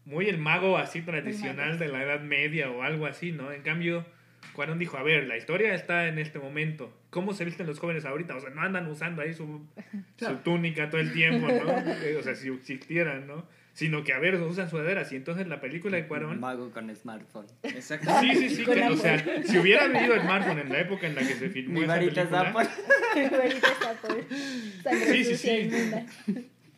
muy 0.04 0.28
el 0.28 0.38
mago 0.38 0.76
así 0.76 1.02
tradicional 1.02 1.78
de 1.78 1.88
la 1.88 2.02
Edad 2.02 2.20
Media 2.20 2.70
o 2.70 2.82
algo 2.82 3.06
así, 3.06 3.30
¿no? 3.30 3.52
En 3.52 3.62
cambio, 3.62 4.04
Cuarón 4.52 4.78
dijo, 4.78 4.96
a 4.96 5.02
ver, 5.02 5.26
la 5.26 5.36
historia 5.36 5.74
está 5.74 6.08
en 6.08 6.18
este 6.18 6.38
momento. 6.38 6.92
¿Cómo 7.10 7.34
se 7.34 7.44
visten 7.44 7.66
los 7.66 7.78
jóvenes 7.78 8.04
ahorita? 8.04 8.36
O 8.36 8.40
sea, 8.40 8.50
no 8.50 8.60
andan 8.60 8.88
usando 8.88 9.22
ahí 9.22 9.32
su, 9.32 9.66
su 10.16 10.36
túnica 10.38 10.90
todo 10.90 11.00
el 11.00 11.12
tiempo, 11.12 11.46
¿no? 11.46 11.72
o 12.18 12.22
sea, 12.22 12.34
si 12.34 12.48
existieran, 12.48 13.26
¿no? 13.26 13.46
Sino 13.74 14.04
que 14.04 14.12
a 14.12 14.18
ver, 14.18 14.36
usan 14.36 14.70
sudaderas. 14.70 15.12
Y 15.12 15.16
entonces 15.16 15.46
la 15.48 15.60
película 15.60 15.96
de 15.96 16.06
Cuarón. 16.06 16.40
mago 16.40 16.70
con 16.70 16.94
smartphone. 16.94 17.46
Exacto. 17.64 18.10
Sí, 18.20 18.34
sí, 18.34 18.48
sí. 18.50 18.64
o 18.90 18.96
sea, 18.96 19.42
si 19.44 19.58
hubiera 19.58 19.88
venido 19.88 20.18
smartphone 20.20 20.60
en 20.60 20.68
la 20.70 20.80
época 20.80 21.08
en 21.08 21.16
la 21.16 21.20
que 21.20 21.34
se 21.34 21.50
filmó 21.50 21.82
esa 21.82 21.98
película. 21.98 22.68
sí, 25.06 25.24
sí, 25.24 25.36
sí. 25.36 25.70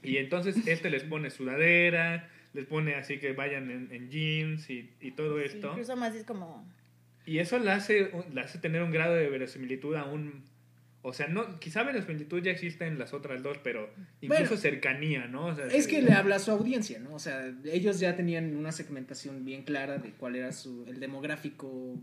Y 0.02 0.16
entonces 0.16 0.56
este 0.66 0.88
les 0.88 1.04
pone 1.04 1.30
sudadera, 1.30 2.30
les 2.54 2.64
pone 2.64 2.94
así 2.94 3.18
que 3.18 3.32
vayan 3.32 3.70
en, 3.70 4.10
jeans 4.10 4.70
y, 4.70 4.90
y 5.00 5.10
todo 5.10 5.38
esto. 5.38 5.70
incluso 5.72 5.96
más 5.96 6.14
es 6.14 6.24
como. 6.24 6.66
Y 7.26 7.40
eso 7.40 7.58
la 7.58 7.74
hace, 7.74 8.10
la 8.32 8.42
hace 8.42 8.58
tener 8.58 8.82
un 8.82 8.92
grado 8.92 9.14
de 9.16 9.28
verosimilitud 9.28 9.96
aún 9.96 10.44
o 11.08 11.12
sea, 11.12 11.28
no, 11.28 11.60
quizá 11.60 11.84
verosimilitud 11.84 12.42
ya 12.42 12.50
existe 12.50 12.84
en 12.84 12.98
las 12.98 13.14
otras 13.14 13.40
dos, 13.40 13.58
pero 13.62 13.88
incluso 14.20 14.56
cercanía, 14.56 15.28
¿no? 15.28 15.52
es 15.52 15.86
que 15.86 16.02
le 16.02 16.12
habla 16.12 16.34
a 16.34 16.38
su 16.40 16.50
audiencia, 16.50 16.98
¿no? 16.98 17.14
O 17.14 17.20
sea, 17.20 17.54
ellos 17.64 18.00
ya 18.00 18.16
tenían 18.16 18.56
una 18.56 18.72
segmentación 18.72 19.44
bien 19.44 19.62
clara 19.62 19.98
de 19.98 20.10
cuál 20.10 20.34
era 20.34 20.50
su, 20.50 20.84
el 20.88 20.98
demográfico 20.98 21.94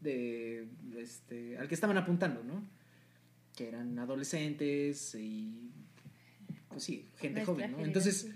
de, 0.00 0.66
este, 0.96 1.58
al 1.58 1.68
que 1.68 1.74
estaban 1.74 1.96
apuntando, 1.96 2.42
¿no? 2.42 2.68
Que 3.54 3.68
eran 3.68 3.96
adolescentes 4.00 5.14
y, 5.14 5.70
pues 6.70 6.82
sí, 6.82 7.06
gente 7.18 7.44
joven, 7.44 7.70
¿no? 7.70 7.84
Entonces, 7.84 8.32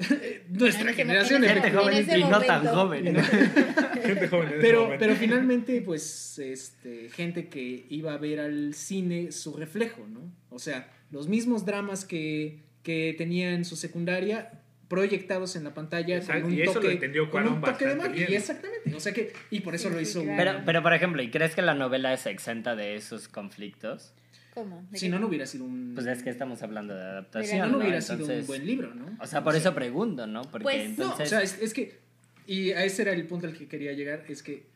nuestra 0.48 0.92
generación 0.92 1.42
gente 1.42 1.70
joven 1.70 2.06
y 2.16 2.24
no 2.24 2.40
tan 2.40 2.66
joven. 2.66 3.16
gente 4.02 4.28
joven. 4.28 4.54
Pero, 4.60 4.92
pero 4.98 5.14
finalmente, 5.14 5.80
pues, 5.82 6.38
este, 6.38 7.08
gente 7.10 7.48
que 7.48 7.86
iba 7.88 8.14
a 8.14 8.18
ver 8.18 8.40
al 8.40 8.74
cine 8.74 9.32
su 9.32 9.56
reflejo, 9.56 10.06
¿no? 10.06 10.32
O 10.50 10.58
sea, 10.58 10.88
los 11.10 11.28
mismos 11.28 11.64
dramas 11.64 12.04
que, 12.04 12.60
que 12.82 13.14
tenía 13.16 13.52
en 13.52 13.64
su 13.64 13.76
secundaria 13.76 14.50
proyectados 14.88 15.54
en 15.54 15.62
la 15.62 15.72
pantalla 15.72 16.20
con 16.20 16.44
un 16.44 16.52
y 16.52 16.62
eso 16.62 16.74
toque, 16.74 16.86
lo 16.86 16.92
entendió 16.92 17.30
con 17.30 17.46
un 17.46 17.60
toque 17.60 17.86
de 17.86 17.94
magia. 17.94 18.26
Exactamente. 18.26 18.92
O 18.94 18.98
sea 18.98 19.12
que, 19.12 19.32
y 19.50 19.60
por 19.60 19.74
eso 19.76 19.88
lo 19.88 20.00
hizo. 20.00 20.24
Pero, 20.36 20.62
pero, 20.66 20.82
por 20.82 20.92
ejemplo, 20.92 21.22
¿y 21.22 21.30
crees 21.30 21.54
que 21.54 21.62
la 21.62 21.74
novela 21.74 22.12
es 22.12 22.26
exenta 22.26 22.74
de 22.74 22.96
esos 22.96 23.28
conflictos? 23.28 24.12
¿Cómo? 24.54 24.86
Si 24.94 25.08
no, 25.08 25.18
no 25.18 25.28
hubiera 25.28 25.46
sido 25.46 25.64
un... 25.64 25.92
Pues 25.94 26.06
es 26.06 26.22
que 26.22 26.30
estamos 26.30 26.62
hablando 26.62 26.94
de 26.94 27.02
adaptación. 27.02 27.50
Si 27.50 27.58
no, 27.58 27.68
no 27.68 27.78
hubiera 27.78 28.00
sido 28.00 28.26
un 28.26 28.46
buen 28.46 28.66
libro, 28.66 28.94
¿no? 28.94 29.16
O 29.20 29.26
sea, 29.26 29.44
por 29.44 29.54
eso 29.54 29.74
pregunto, 29.74 30.26
¿no? 30.26 30.42
Porque 30.42 30.64
pues, 30.64 30.86
entonces... 30.86 31.30
No, 31.32 31.38
o 31.38 31.40
sea, 31.40 31.42
es, 31.42 31.72
que... 31.72 32.00
Y 32.46 32.72
a 32.72 32.84
ese 32.84 33.02
era 33.02 33.12
el 33.12 33.26
punto 33.26 33.46
al 33.46 33.56
que 33.56 33.68
quería 33.68 33.92
llegar, 33.92 34.24
es 34.28 34.42
que... 34.42 34.66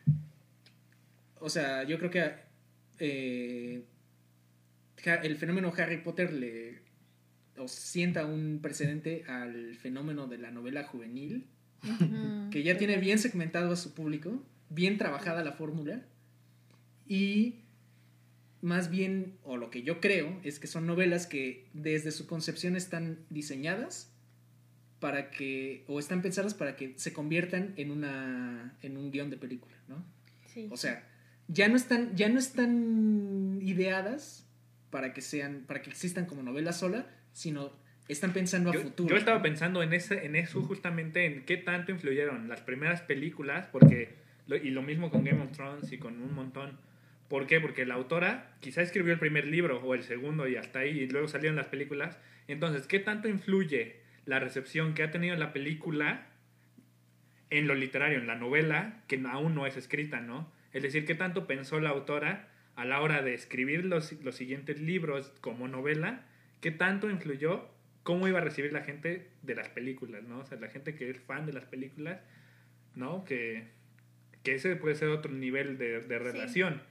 O 1.39 1.49
sea, 1.49 1.83
yo 1.83 1.97
creo 1.97 2.09
que... 2.09 2.31
Eh, 2.99 3.83
el 5.23 5.35
fenómeno 5.35 5.73
Harry 5.77 5.97
Potter 5.97 6.31
le... 6.31 6.79
O 7.57 7.67
sienta 7.67 8.25
un 8.25 8.59
precedente 8.61 9.23
al 9.27 9.75
fenómeno 9.75 10.27
de 10.27 10.37
la 10.37 10.51
novela 10.51 10.83
juvenil, 10.83 11.47
que 12.51 12.63
ya 12.63 12.77
tiene 12.77 12.97
bien 12.97 13.17
segmentado 13.17 13.71
a 13.71 13.75
su 13.77 13.93
público, 13.93 14.43
bien 14.69 14.97
trabajada 14.97 15.43
la 15.43 15.53
fórmula, 15.53 16.01
y 17.07 17.64
más 18.65 18.89
bien, 18.89 19.37
o 19.43 19.57
lo 19.57 19.69
que 19.69 19.83
yo 19.83 20.01
creo, 20.01 20.39
es 20.43 20.57
que 20.59 20.65
son 20.65 20.87
novelas 20.87 21.27
que 21.27 21.67
desde 21.73 22.09
su 22.09 22.25
concepción 22.25 22.75
están 22.75 23.19
diseñadas 23.29 24.11
para 24.99 25.29
que, 25.29 25.83
o 25.87 25.99
están 25.99 26.23
pensadas 26.23 26.55
para 26.55 26.75
que 26.75 26.95
se 26.97 27.13
conviertan 27.13 27.75
en, 27.77 27.91
una, 27.91 28.75
en 28.81 28.97
un 28.97 29.11
guion 29.11 29.29
de 29.29 29.37
película, 29.37 29.75
¿no? 29.87 30.03
Sí. 30.47 30.67
O 30.71 30.77
sea, 30.77 31.07
ya 31.47 31.67
no 31.67 31.75
están, 31.75 32.15
ya 32.15 32.27
no 32.27 32.39
están 32.39 33.59
ideadas 33.61 34.49
para 34.89 35.13
que 35.13 35.21
sean, 35.21 35.65
para 35.67 35.83
que 35.83 35.91
existan 35.91 36.25
como 36.25 36.41
novela 36.41 36.73
sola, 36.73 37.05
sino 37.33 37.71
están 38.07 38.33
pensando 38.33 38.71
a 38.71 38.73
futuro. 38.73 39.09
Yo 39.09 39.17
estaba 39.17 39.43
pensando 39.43 39.83
en, 39.83 39.93
ese, 39.93 40.25
en 40.25 40.35
eso 40.35 40.63
justamente, 40.63 41.27
en 41.27 41.45
qué 41.45 41.57
tanto 41.57 41.91
influyeron 41.91 42.49
las 42.49 42.61
primeras 42.61 43.01
películas, 43.01 43.67
porque, 43.71 44.15
y 44.47 44.71
lo 44.71 44.81
mismo 44.81 45.11
con 45.11 45.23
Game 45.23 45.43
of 45.43 45.51
Thrones 45.51 45.91
y 45.91 45.99
con 45.99 46.19
un 46.19 46.33
montón 46.33 46.79
¿Por 47.29 47.47
qué? 47.47 47.59
Porque 47.59 47.85
la 47.85 47.95
autora 47.95 48.55
quizá 48.59 48.81
escribió 48.81 49.13
el 49.13 49.19
primer 49.19 49.47
libro 49.47 49.81
o 49.81 49.95
el 49.95 50.03
segundo 50.03 50.47
y 50.47 50.55
hasta 50.55 50.79
ahí, 50.79 50.99
y 50.99 51.07
luego 51.07 51.27
salieron 51.27 51.55
las 51.55 51.67
películas. 51.67 52.17
Entonces, 52.47 52.87
¿qué 52.87 52.99
tanto 52.99 53.27
influye 53.27 53.97
la 54.25 54.39
recepción 54.39 54.93
que 54.93 55.03
ha 55.03 55.11
tenido 55.11 55.35
la 55.35 55.53
película 55.53 56.27
en 57.49 57.67
lo 57.67 57.75
literario, 57.75 58.19
en 58.19 58.27
la 58.27 58.35
novela, 58.35 59.03
que 59.07 59.21
aún 59.27 59.55
no 59.55 59.65
es 59.65 59.77
escrita, 59.77 60.19
¿no? 60.19 60.51
Es 60.73 60.83
decir, 60.83 61.05
¿qué 61.05 61.15
tanto 61.15 61.47
pensó 61.47 61.79
la 61.79 61.89
autora 61.89 62.49
a 62.75 62.85
la 62.85 63.01
hora 63.01 63.21
de 63.21 63.33
escribir 63.33 63.85
los, 63.85 64.11
los 64.23 64.35
siguientes 64.35 64.79
libros 64.79 65.31
como 65.41 65.67
novela? 65.67 66.25
¿Qué 66.59 66.71
tanto 66.71 67.09
influyó 67.09 67.69
cómo 68.03 68.27
iba 68.27 68.39
a 68.39 68.43
recibir 68.43 68.73
la 68.73 68.81
gente 68.81 69.29
de 69.41 69.55
las 69.55 69.69
películas, 69.69 70.23
¿no? 70.23 70.39
O 70.39 70.45
sea, 70.45 70.59
la 70.59 70.67
gente 70.67 70.95
que 70.95 71.09
es 71.09 71.19
fan 71.19 71.45
de 71.45 71.53
las 71.53 71.65
películas, 71.65 72.19
¿no? 72.93 73.23
Que, 73.23 73.67
que 74.43 74.55
ese 74.55 74.75
puede 74.75 74.95
ser 74.95 75.09
otro 75.09 75.31
nivel 75.31 75.77
de, 75.77 76.01
de 76.01 76.19
relación. 76.19 76.81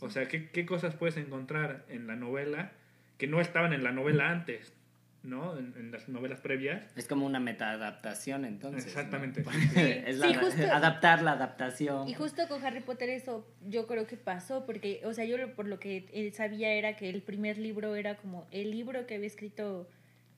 O 0.00 0.10
sea, 0.10 0.28
¿qué, 0.28 0.50
¿qué, 0.50 0.66
cosas 0.66 0.94
puedes 0.94 1.16
encontrar 1.16 1.84
en 1.88 2.06
la 2.06 2.16
novela 2.16 2.72
que 3.18 3.26
no 3.26 3.40
estaban 3.40 3.72
en 3.72 3.84
la 3.84 3.92
novela 3.92 4.30
antes? 4.30 4.74
¿no? 5.22 5.56
En, 5.56 5.92
las 5.92 6.08
novelas 6.08 6.40
previas. 6.40 6.84
Es 6.96 7.06
como 7.06 7.26
una 7.26 7.40
meta-adaptación, 7.40 8.44
entonces. 8.44 8.86
Exactamente. 8.86 9.44
es 10.06 10.20
adaptar 10.60 11.22
la 11.22 11.32
adaptación. 11.32 12.08
Y 12.08 12.14
justo 12.14 12.48
con 12.48 12.64
Harry 12.64 12.80
Potter 12.80 13.08
eso 13.08 13.46
yo 13.66 13.86
creo 13.86 14.06
que 14.06 14.16
pasó, 14.16 14.66
porque, 14.66 15.02
o 15.04 15.12
sea, 15.14 15.24
yo 15.24 15.54
por 15.54 15.66
lo 15.66 15.78
que 15.78 16.08
él 16.12 16.32
sabía 16.32 16.72
era 16.72 16.96
que 16.96 17.08
el 17.08 17.22
primer 17.22 17.58
libro 17.58 17.94
era 17.94 18.16
como 18.16 18.46
el 18.50 18.70
libro 18.70 19.06
que 19.06 19.16
había 19.16 19.26
escrito 19.26 19.88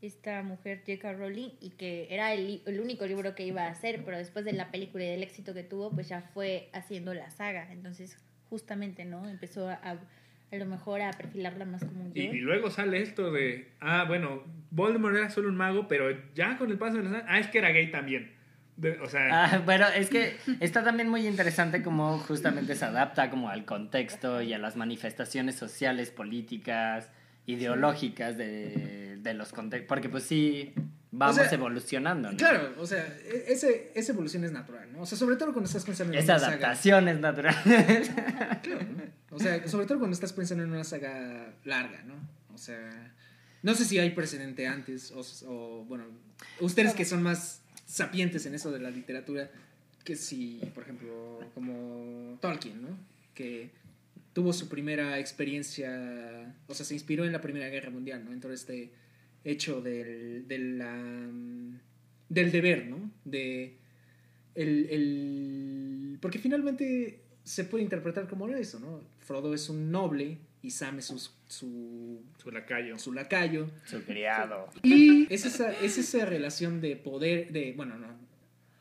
esta 0.02 0.42
mujer 0.42 0.82
J.K. 0.86 1.14
Rowling 1.14 1.50
y 1.60 1.70
que 1.70 2.08
era 2.10 2.34
el, 2.34 2.62
el, 2.66 2.80
único 2.80 3.06
libro 3.06 3.34
que 3.34 3.46
iba 3.46 3.64
a 3.64 3.70
hacer, 3.70 4.04
pero 4.04 4.18
después 4.18 4.44
de 4.44 4.52
la 4.52 4.70
película 4.70 5.04
y 5.04 5.08
del 5.08 5.22
éxito 5.22 5.54
que 5.54 5.62
tuvo, 5.62 5.90
pues 5.90 6.08
ya 6.08 6.20
fue 6.34 6.68
haciendo 6.74 7.14
la 7.14 7.30
saga. 7.30 7.72
Entonces 7.72 8.18
justamente, 8.54 9.04
¿no? 9.04 9.28
Empezó 9.28 9.68
a, 9.68 9.74
a 9.82 10.56
lo 10.56 10.66
mejor 10.66 11.02
a 11.02 11.10
perfilarla 11.10 11.64
más 11.64 11.84
como 11.84 12.04
un 12.04 12.12
y, 12.14 12.20
y, 12.20 12.38
luego 12.38 12.70
sale 12.70 13.02
esto 13.02 13.32
de, 13.32 13.72
ah, 13.80 14.04
bueno, 14.06 14.44
Voldemort 14.70 15.16
era 15.16 15.28
solo 15.28 15.48
un 15.48 15.56
mago, 15.56 15.88
pero 15.88 16.16
ya 16.36 16.56
con 16.56 16.70
el 16.70 16.78
paso 16.78 16.98
de 16.98 17.02
los 17.02 17.12
años, 17.12 17.24
ah, 17.26 17.40
es 17.40 17.48
que 17.48 17.58
era 17.58 17.70
gay 17.70 17.90
también. 17.90 18.30
De- 18.76 19.00
o 19.00 19.08
sea, 19.08 19.26
Ah, 19.32 19.62
bueno, 19.64 19.86
es 19.88 20.08
que 20.08 20.36
está 20.60 20.84
también 20.84 21.08
muy 21.08 21.26
interesante 21.26 21.82
cómo 21.82 22.18
justamente 22.18 22.76
se 22.76 22.84
adapta 22.84 23.28
como 23.28 23.48
al 23.48 23.64
contexto 23.64 24.40
y 24.40 24.52
a 24.52 24.58
las 24.58 24.76
manifestaciones 24.76 25.56
sociales, 25.56 26.12
políticas, 26.12 27.10
ideológicas 27.46 28.36
de, 28.38 29.16
de 29.18 29.34
los 29.34 29.52
contextos. 29.52 29.88
Porque 29.88 30.08
pues 30.08 30.22
sí, 30.22 30.74
vamos 31.18 31.38
O 31.38 31.42
sea, 31.42 31.52
evolucionando, 31.52 32.30
¿no? 32.32 32.36
Claro, 32.36 32.74
o 32.78 32.86
sea, 32.86 33.04
e- 33.24 33.44
ese, 33.48 33.92
esa 33.94 34.12
evolución 34.12 34.44
es 34.44 34.52
natural, 34.52 34.92
¿no? 34.92 35.02
O 35.02 35.06
sea, 35.06 35.16
sobre 35.18 35.36
todo 35.36 35.52
cuando 35.52 35.66
estás 35.68 35.84
pensando 35.84 36.12
en 36.12 36.18
Esa 36.18 36.32
una 36.34 36.40
saga. 36.40 36.54
adaptación 36.56 37.08
es 37.08 37.20
natural. 37.20 37.56
Claro, 38.62 38.82
¿no? 38.96 39.36
O 39.36 39.38
sea, 39.38 39.66
sobre 39.68 39.86
todo 39.86 39.98
cuando 39.98 40.14
estás 40.14 40.32
pensando 40.32 40.62
en 40.64 40.70
una 40.70 40.84
saga 40.84 41.52
larga, 41.64 42.02
¿no? 42.04 42.14
O 42.54 42.58
sea, 42.58 43.12
no 43.62 43.74
sé 43.74 43.84
si 43.84 43.98
hay 43.98 44.10
precedente 44.10 44.66
antes, 44.66 45.10
o, 45.12 45.22
o, 45.48 45.84
bueno, 45.86 46.04
ustedes 46.60 46.94
que 46.94 47.04
son 47.04 47.22
más 47.22 47.62
sapientes 47.86 48.46
en 48.46 48.54
eso 48.54 48.70
de 48.70 48.78
la 48.80 48.90
literatura, 48.90 49.50
que 50.04 50.16
si, 50.16 50.60
por 50.74 50.84
ejemplo, 50.84 51.40
como 51.54 52.38
Tolkien, 52.40 52.82
¿no? 52.82 52.88
Que 53.34 53.70
tuvo 54.34 54.52
su 54.52 54.68
primera 54.68 55.18
experiencia, 55.18 56.54
o 56.66 56.74
sea, 56.74 56.84
se 56.84 56.94
inspiró 56.94 57.24
en 57.24 57.32
la 57.32 57.40
Primera 57.40 57.68
Guerra 57.68 57.90
Mundial, 57.90 58.24
¿no? 58.24 58.32
En 58.32 58.40
todo 58.40 58.52
este 58.52 58.92
hecho 59.44 59.80
del, 59.82 60.46
de 60.48 60.58
la, 60.58 61.30
del 62.28 62.50
deber, 62.50 62.86
¿no? 62.86 63.10
De 63.24 63.76
el, 64.54 64.86
el- 64.90 66.18
porque 66.20 66.38
finalmente 66.38 67.20
se 67.42 67.64
puede 67.64 67.84
interpretar 67.84 68.26
como 68.28 68.48
eso, 68.48 68.80
¿no? 68.80 69.00
Frodo 69.20 69.52
es 69.54 69.68
un 69.68 69.90
noble 69.90 70.38
y 70.62 70.70
Sam 70.70 70.98
es 70.98 71.06
su, 71.06 71.18
su, 71.46 72.22
su 72.38 72.50
lacayo. 72.50 72.98
su 72.98 73.12
lacayo. 73.12 73.68
Su 73.84 74.02
criado. 74.02 74.70
Y 74.82 75.26
es 75.32 75.44
esa, 75.44 75.72
es 75.80 75.98
esa 75.98 76.24
relación 76.24 76.80
de 76.80 76.96
poder, 76.96 77.52
de, 77.52 77.72
bueno, 77.76 77.98
no. 77.98 78.23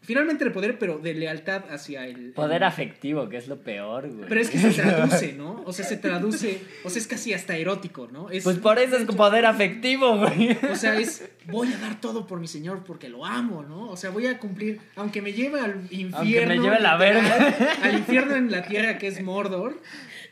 Finalmente 0.04 0.44
de 0.44 0.52
poder, 0.52 0.78
pero 0.78 1.00
de 1.00 1.14
lealtad 1.14 1.64
hacia 1.72 2.06
el... 2.06 2.34
Poder 2.34 2.58
el- 2.58 2.68
afectivo, 2.68 3.30
que 3.30 3.38
es 3.38 3.48
lo 3.48 3.62
peor, 3.62 4.10
güey. 4.12 4.28
Pero 4.30 4.42
es 4.42 4.50
que 4.50 4.60
se 4.60 4.70
traduce, 4.82 5.34
¿no? 5.34 5.64
O 5.66 5.72
sea, 5.74 5.86
se 5.86 5.98
traduce, 5.98 6.60
o 6.84 6.90
sea, 6.90 7.02
es 7.02 7.08
casi 7.08 7.34
hasta 7.34 7.56
erótico, 7.56 8.08
¿no? 8.12 8.30
Es, 8.30 8.44
Pues 8.44 8.58
por 8.60 8.78
eso 8.80 8.98
es 8.98 9.06
poder 9.06 9.46
afectivo, 9.46 10.18
güey. 10.18 10.58
O 10.72 10.76
sea, 10.76 11.00
es 11.00 11.24
voy 11.48 11.72
a 11.72 11.78
dar 11.78 12.02
todo 12.02 12.28
por 12.28 12.40
mi 12.40 12.48
señor 12.48 12.84
porque 12.86 13.08
lo 13.10 13.26
amo, 13.26 13.64
¿no? 13.64 13.90
O 13.90 13.96
sea, 13.98 14.10
voy 14.10 14.28
a 14.28 14.38
cumplir, 14.40 14.80
aunque 14.96 15.22
me 15.22 15.34
lleve 15.34 15.60
al 15.62 15.88
infierno. 15.90 16.56
me 16.56 16.60
lleve 16.62 16.80
la 16.82 16.98
verga. 16.98 17.56
Al 17.82 17.98
infierno 17.98 18.36
en 18.36 18.52
la 18.52 18.64
tierra 18.64 18.98
que 18.98 19.08
es 19.08 19.22
Mordor. 19.22 19.82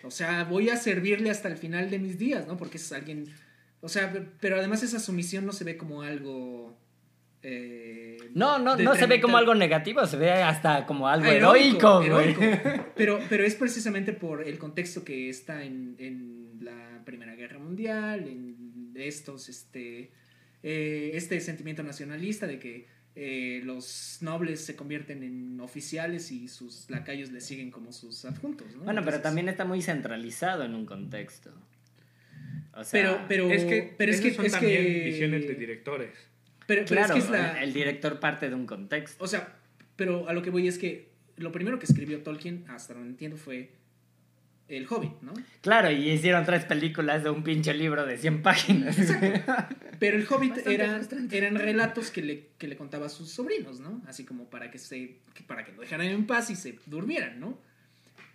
O 0.04 0.12
sea, 0.12 0.44
voy 0.44 0.70
a 0.70 0.76
servirle 0.78 1.30
hasta 1.30 1.48
el 1.48 1.56
final 1.58 1.90
de 1.90 2.00
mis 2.00 2.18
días, 2.18 2.48
¿no? 2.48 2.58
Porque 2.58 2.78
es 2.78 2.92
alguien. 2.92 3.28
O 3.82 3.88
sea, 3.90 4.12
pe- 4.12 4.24
pero 4.40 4.58
además 4.58 4.84
esa 4.84 5.00
sumisión 5.00 5.46
no 5.46 5.52
se 5.54 5.64
ve 5.64 5.78
como 5.78 6.02
algo. 6.02 6.76
Eh, 7.44 8.18
No, 8.34 8.60
no, 8.60 8.76
no 8.76 8.96
se 8.96 9.06
ve 9.08 9.20
como 9.22 9.38
algo 9.38 9.56
negativo, 9.56 10.06
se 10.06 10.18
ve 10.18 10.32
hasta 10.32 10.86
como 10.86 11.08
algo 11.08 11.28
Ah, 11.28 11.34
heroico. 11.36 12.02
Pero, 12.96 13.20
pero 13.30 13.44
es 13.44 13.56
precisamente 13.56 14.14
por 14.14 14.44
el 14.48 14.58
contexto 14.60 15.04
que 15.04 15.30
está 15.30 15.64
en, 15.64 15.96
en 15.98 16.60
la 16.62 17.02
Primera 17.06 17.34
Guerra 17.36 17.58
Mundial, 17.58 18.28
en 18.28 18.92
estos, 18.96 19.50
este, 19.50 20.12
eh, 20.62 21.12
este 21.16 21.40
sentimiento 21.42 21.82
nacionalista 21.82 22.46
de 22.46 22.60
que 22.60 22.86
eh, 23.16 23.62
los 23.64 24.20
nobles 24.22 24.64
se 24.64 24.76
convierten 24.76 25.24
en 25.24 25.60
oficiales 25.62 26.32
y 26.32 26.48
sus 26.48 26.90
lacayos 26.90 27.32
le 27.32 27.42
siguen 27.42 27.72
como 27.72 27.92
sus 27.92 28.24
adjuntos. 28.26 28.68
¿no? 28.76 28.84
Bueno, 28.84 29.02
pero 29.04 29.20
también 29.22 29.50
está 29.50 29.66
muy 29.66 29.82
centralizado 29.82 30.64
en 30.64 30.76
un 30.76 30.86
contexto. 30.86 31.52
O 32.74 32.84
sea, 32.84 33.02
Pero, 33.02 33.26
pero, 33.28 33.52
es 33.52 33.66
que, 33.66 33.94
pero 33.98 34.12
es 34.12 34.20
esas 34.20 34.30
que, 34.30 34.36
son 34.36 34.46
es 34.46 34.52
también 34.54 34.84
que- 34.84 35.04
visiones 35.06 35.48
de 35.48 35.56
directores. 35.56 36.12
Pero, 36.68 36.84
pero 36.88 37.02
claro, 37.02 37.16
es 37.16 37.26
que 37.26 37.26
es 37.26 37.30
la, 37.30 37.64
el, 37.64 37.74
director 37.74 38.20
parte 38.20 38.50
de 38.50 38.56
un 38.56 38.66
contexto. 38.66 39.24
O 39.24 39.28
sea, 39.28 39.56
pero 39.96 40.28
a 40.30 40.34
lo 40.34 40.42
que 40.42 40.50
voy 40.50 40.68
es 40.68 40.78
que 40.78 41.12
lo 41.38 41.52
primero 41.52 41.80
que 41.80 41.86
escribió 41.86 42.22
Tolkien, 42.24 42.66
hasta 42.70 42.94
donde 42.94 43.10
entiendo, 43.10 43.38
fue 43.38 43.72
El 44.68 44.88
Hobbit, 44.90 45.22
¿no? 45.22 45.34
Claro, 45.62 45.92
y 45.92 46.10
hicieron 46.10 46.46
tres 46.46 46.66
películas 46.66 47.24
de 47.24 47.30
un 47.30 47.44
pinche 47.44 47.74
libro 47.74 48.06
de 48.06 48.18
100 48.18 48.42
páginas. 48.42 48.98
Pero 50.00 50.18
el 50.18 50.26
Hobbit 50.28 50.56
Bastante 50.56 50.74
era, 50.74 50.96
frustrante. 50.96 51.38
eran 51.38 51.56
relatos 51.56 52.10
que 52.12 52.22
le, 52.22 52.48
que 52.58 52.68
le 52.68 52.76
contaba 52.78 53.08
a 53.08 53.10
sus 53.10 53.30
sobrinos, 53.30 53.80
¿no? 53.80 54.02
Así 54.08 54.26
como 54.26 54.50
para 54.50 54.72
que 54.72 54.78
se 54.78 55.18
para 55.48 55.64
que 55.66 55.74
lo 55.74 55.82
dejaran 55.82 56.08
en 56.08 56.26
paz 56.26 56.50
y 56.50 56.56
se 56.56 56.80
durmieran, 56.86 57.40
¿no? 57.40 57.60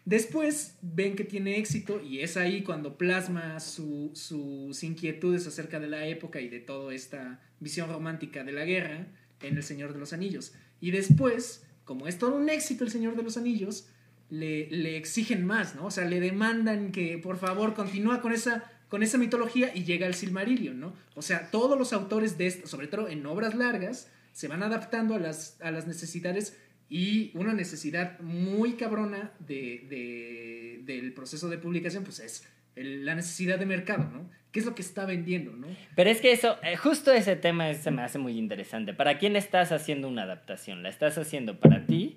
Después 0.06 0.76
ven 0.82 1.16
que 1.16 1.24
tiene 1.24 1.58
éxito 1.58 2.00
y 2.00 2.20
es 2.20 2.36
ahí 2.36 2.62
cuando 2.62 2.96
plasma 2.96 3.58
su- 3.58 4.12
sus 4.14 4.82
inquietudes 4.84 5.48
acerca 5.48 5.80
de 5.80 5.88
la 5.88 6.06
época 6.06 6.40
y 6.40 6.48
de 6.48 6.60
toda 6.60 6.94
esta 6.94 7.40
visión 7.58 7.90
romántica 7.90 8.44
de 8.44 8.52
la 8.52 8.64
guerra 8.64 9.08
en 9.42 9.56
El 9.56 9.64
Señor 9.64 9.92
de 9.92 9.98
los 9.98 10.12
Anillos. 10.12 10.54
Y 10.80 10.92
después, 10.92 11.64
como 11.84 12.06
es 12.06 12.18
todo 12.18 12.36
un 12.36 12.48
éxito 12.48 12.84
El 12.84 12.92
Señor 12.92 13.16
de 13.16 13.24
los 13.24 13.36
Anillos, 13.36 13.88
le, 14.30 14.68
le 14.70 14.96
exigen 14.96 15.44
más, 15.44 15.74
¿no? 15.74 15.86
O 15.86 15.90
sea, 15.90 16.04
le 16.04 16.20
demandan 16.20 16.92
que 16.92 17.18
por 17.18 17.36
favor 17.38 17.74
continúa 17.74 18.20
con 18.20 18.32
esa, 18.32 18.62
con 18.88 19.02
esa 19.02 19.18
mitología 19.18 19.72
y 19.74 19.82
llega 19.82 20.06
el 20.06 20.14
Silmarillion, 20.14 20.78
¿no? 20.78 20.94
O 21.16 21.22
sea, 21.22 21.50
todos 21.50 21.76
los 21.76 21.92
autores 21.92 22.38
de 22.38 22.46
esto, 22.46 22.68
sobre 22.68 22.86
todo 22.86 23.08
en 23.08 23.26
obras 23.26 23.56
largas, 23.56 24.08
se 24.32 24.46
van 24.46 24.62
adaptando 24.62 25.16
a 25.16 25.18
las, 25.18 25.60
a 25.62 25.72
las 25.72 25.88
necesidades 25.88 26.56
y 26.88 27.32
una 27.34 27.52
necesidad 27.52 28.18
muy 28.20 28.74
cabrona 28.74 29.32
de, 29.40 29.86
de- 29.88 30.80
del 30.84 31.12
proceso 31.12 31.48
de 31.48 31.58
publicación, 31.58 32.04
pues 32.04 32.20
es 32.20 32.48
el- 32.76 33.04
la 33.04 33.14
necesidad 33.14 33.58
de 33.58 33.66
mercado, 33.66 34.04
¿no? 34.12 34.30
¿Qué 34.52 34.60
es 34.60 34.66
lo 34.66 34.74
que 34.74 34.82
está 34.82 35.04
vendiendo, 35.04 35.52
¿no? 35.52 35.66
Pero 35.96 36.08
es 36.10 36.20
que 36.20 36.32
eso, 36.32 36.56
eh, 36.62 36.76
justo 36.76 37.12
ese 37.12 37.36
tema 37.36 37.72
se 37.74 37.90
me 37.90 38.02
hace 38.02 38.18
muy 38.18 38.38
interesante. 38.38 38.94
¿Para 38.94 39.18
quién 39.18 39.36
estás 39.36 39.72
haciendo 39.72 40.08
una 40.08 40.22
adaptación? 40.22 40.82
¿La 40.82 40.88
estás 40.88 41.18
haciendo 41.18 41.58
para 41.60 41.84
ti? 41.86 42.16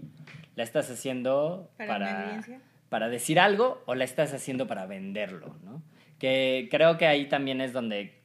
¿La 0.55 0.63
estás 0.63 0.89
haciendo 0.89 1.71
Para 1.77 2.41
para 2.89 3.09
decir 3.09 3.39
algo? 3.39 3.83
¿O 3.85 3.93
la 3.95 4.03
estás 4.03 4.33
haciendo 4.33 4.67
para 4.67 4.85
venderlo? 4.85 5.55
¿no? 5.63 5.81
Que 6.17 6.67
creo 6.71 6.97
que 6.97 7.07
ahí 7.07 7.27
también 7.27 7.59
es 7.61 7.71
donde 7.73 8.18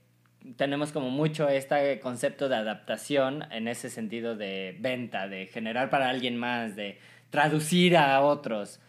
tenemos 0.57 0.93
como 0.93 1.11
mucho 1.11 1.49
este 1.49 2.01
concepto 2.01 2.49
de 2.49 2.57
adaptación 2.57 3.45
en 3.51 3.69
ese 3.69 3.91
sentido 3.91 4.37
de 4.37 4.77
venta, 4.81 5.29
de 5.29 5.47
generar 5.47 5.91
para 5.91 6.09
alguien 6.09 6.37
más, 6.37 6.77
de 6.77 6.99
traducir 7.31 7.97
a 7.97 8.21
otros. 8.21 8.81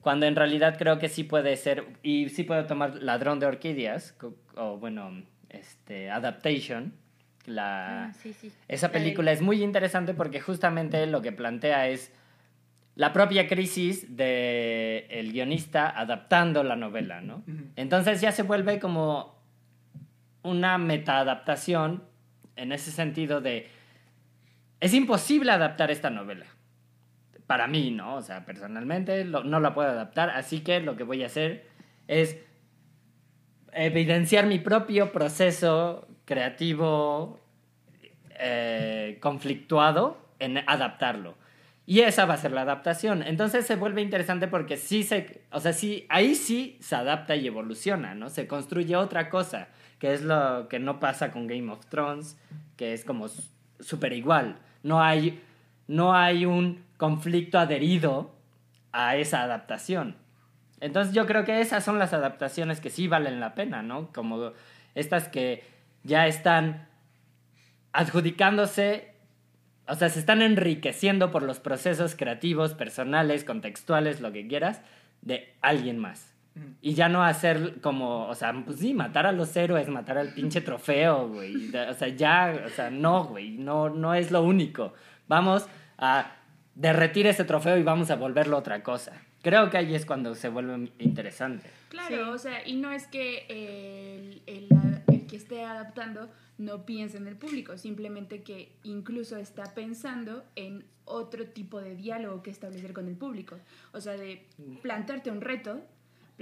Cuando 0.00 0.26
en 0.26 0.34
realidad 0.36 0.76
creo 0.78 0.98
que 0.98 1.08
sí 1.08 1.22
puede 1.24 1.56
ser, 1.56 1.84
y 2.02 2.28
sí 2.30 2.42
puedo 2.44 2.64
tomar 2.66 2.96
Ladrón 3.02 3.38
de 3.40 3.46
Orquídeas, 3.46 4.16
o 4.56 4.78
bueno, 4.78 5.22
este, 5.50 6.10
Adaptation, 6.10 6.92
la, 7.46 8.06
Ah, 8.06 8.12
sí, 8.14 8.32
sí. 8.32 8.50
esa 8.68 8.86
La 8.88 8.92
de- 8.92 8.98
película 9.00 9.32
es 9.32 9.40
muy 9.42 9.62
interesante 9.62 10.14
porque 10.14 10.40
justamente 10.40 11.06
lo 11.06 11.20
que 11.22 11.32
plantea 11.32 11.88
es 11.88 12.12
la 12.94 13.12
propia 13.12 13.48
crisis 13.48 14.16
de 14.16 15.06
el 15.10 15.32
guionista 15.32 15.88
adaptando 15.88 16.62
la 16.62 16.76
novela, 16.76 17.20
¿no? 17.20 17.42
Entonces 17.76 18.20
ya 18.20 18.32
se 18.32 18.42
vuelve 18.42 18.78
como 18.78 19.41
una 20.42 20.78
metaadaptación 20.78 22.04
en 22.56 22.72
ese 22.72 22.90
sentido 22.90 23.40
de 23.40 23.68
es 24.80 24.94
imposible 24.94 25.52
adaptar 25.52 25.90
esta 25.90 26.10
novela. 26.10 26.46
Para 27.46 27.68
mí, 27.68 27.90
¿no? 27.90 28.16
O 28.16 28.22
sea, 28.22 28.44
personalmente 28.44 29.24
no 29.24 29.60
la 29.60 29.74
puedo 29.74 29.88
adaptar, 29.88 30.30
así 30.30 30.60
que 30.60 30.80
lo 30.80 30.96
que 30.96 31.04
voy 31.04 31.22
a 31.22 31.26
hacer 31.26 31.66
es 32.08 32.36
evidenciar 33.72 34.46
mi 34.46 34.58
propio 34.58 35.12
proceso 35.12 36.08
creativo 36.24 37.40
eh, 38.38 39.18
conflictuado 39.20 40.18
en 40.38 40.58
adaptarlo. 40.66 41.36
Y 41.86 42.00
esa 42.00 42.26
va 42.26 42.34
a 42.34 42.38
ser 42.38 42.52
la 42.52 42.62
adaptación. 42.62 43.22
Entonces 43.22 43.66
se 43.66 43.76
vuelve 43.76 44.02
interesante 44.02 44.48
porque 44.48 44.76
sí 44.76 45.02
se, 45.02 45.42
o 45.50 45.60
sea, 45.60 45.72
sí, 45.72 46.06
ahí 46.08 46.34
sí 46.34 46.76
se 46.80 46.96
adapta 46.96 47.36
y 47.36 47.46
evoluciona, 47.46 48.14
¿no? 48.14 48.30
Se 48.30 48.46
construye 48.46 48.96
otra 48.96 49.28
cosa, 49.30 49.68
que 50.02 50.12
es 50.12 50.22
lo 50.22 50.66
que 50.68 50.80
no 50.80 50.98
pasa 50.98 51.30
con 51.30 51.46
Game 51.46 51.70
of 51.70 51.86
Thrones, 51.86 52.36
que 52.76 52.92
es 52.92 53.04
como 53.04 53.28
súper 53.78 54.12
igual. 54.12 54.56
No 54.82 55.00
hay, 55.00 55.40
no 55.86 56.12
hay 56.12 56.44
un 56.44 56.84
conflicto 56.96 57.56
adherido 57.56 58.34
a 58.90 59.14
esa 59.14 59.42
adaptación. 59.44 60.16
Entonces 60.80 61.14
yo 61.14 61.24
creo 61.24 61.44
que 61.44 61.60
esas 61.60 61.84
son 61.84 62.00
las 62.00 62.12
adaptaciones 62.14 62.80
que 62.80 62.90
sí 62.90 63.06
valen 63.06 63.38
la 63.38 63.54
pena, 63.54 63.84
¿no? 63.84 64.12
Como 64.12 64.50
estas 64.96 65.28
que 65.28 65.62
ya 66.02 66.26
están 66.26 66.88
adjudicándose, 67.92 69.14
o 69.86 69.94
sea, 69.94 70.08
se 70.08 70.18
están 70.18 70.42
enriqueciendo 70.42 71.30
por 71.30 71.44
los 71.44 71.60
procesos 71.60 72.16
creativos, 72.16 72.74
personales, 72.74 73.44
contextuales, 73.44 74.20
lo 74.20 74.32
que 74.32 74.48
quieras, 74.48 74.82
de 75.20 75.54
alguien 75.60 76.00
más. 76.00 76.31
Y 76.82 76.94
ya 76.94 77.08
no 77.08 77.22
hacer 77.24 77.80
como, 77.80 78.26
o 78.28 78.34
sea, 78.34 78.52
pues 78.64 78.78
sí, 78.78 78.92
matar 78.92 79.26
a 79.26 79.32
los 79.32 79.56
héroes, 79.56 79.88
matar 79.88 80.18
al 80.18 80.34
pinche 80.34 80.60
trofeo, 80.60 81.28
güey. 81.28 81.68
O 81.74 81.94
sea, 81.94 82.08
ya, 82.08 82.62
o 82.66 82.68
sea, 82.68 82.90
no, 82.90 83.24
güey, 83.24 83.50
no, 83.52 83.88
no 83.88 84.14
es 84.14 84.30
lo 84.30 84.42
único. 84.42 84.92
Vamos 85.28 85.66
a 85.98 86.36
derretir 86.74 87.26
ese 87.26 87.44
trofeo 87.44 87.76
y 87.78 87.82
vamos 87.82 88.10
a 88.10 88.16
volverlo 88.16 88.58
otra 88.58 88.82
cosa. 88.82 89.12
Creo 89.42 89.70
que 89.70 89.78
ahí 89.78 89.94
es 89.94 90.04
cuando 90.06 90.34
se 90.34 90.48
vuelve 90.48 90.90
interesante. 90.98 91.68
Claro, 91.88 92.16
Sí. 92.16 92.30
o 92.30 92.38
sea, 92.38 92.66
y 92.68 92.74
no 92.76 92.92
es 92.92 93.06
que 93.06 93.46
el, 93.48 94.42
el- 94.46 94.68
el 95.08 95.26
que 95.26 95.36
esté 95.36 95.64
adaptando 95.64 96.30
no 96.58 96.84
piensa 96.84 97.16
en 97.18 97.26
el 97.26 97.36
público, 97.36 97.76
simplemente 97.78 98.42
que 98.42 98.72
incluso 98.84 99.36
está 99.36 99.74
pensando 99.74 100.44
en 100.54 100.84
otro 101.04 101.46
tipo 101.46 101.80
de 101.80 101.96
diálogo 101.96 102.42
que 102.42 102.50
establecer 102.50 102.92
con 102.92 103.08
el 103.08 103.16
público. 103.16 103.56
O 103.92 104.00
sea, 104.00 104.12
de 104.12 104.46
plantearte 104.82 105.30
un 105.30 105.40
reto, 105.40 105.80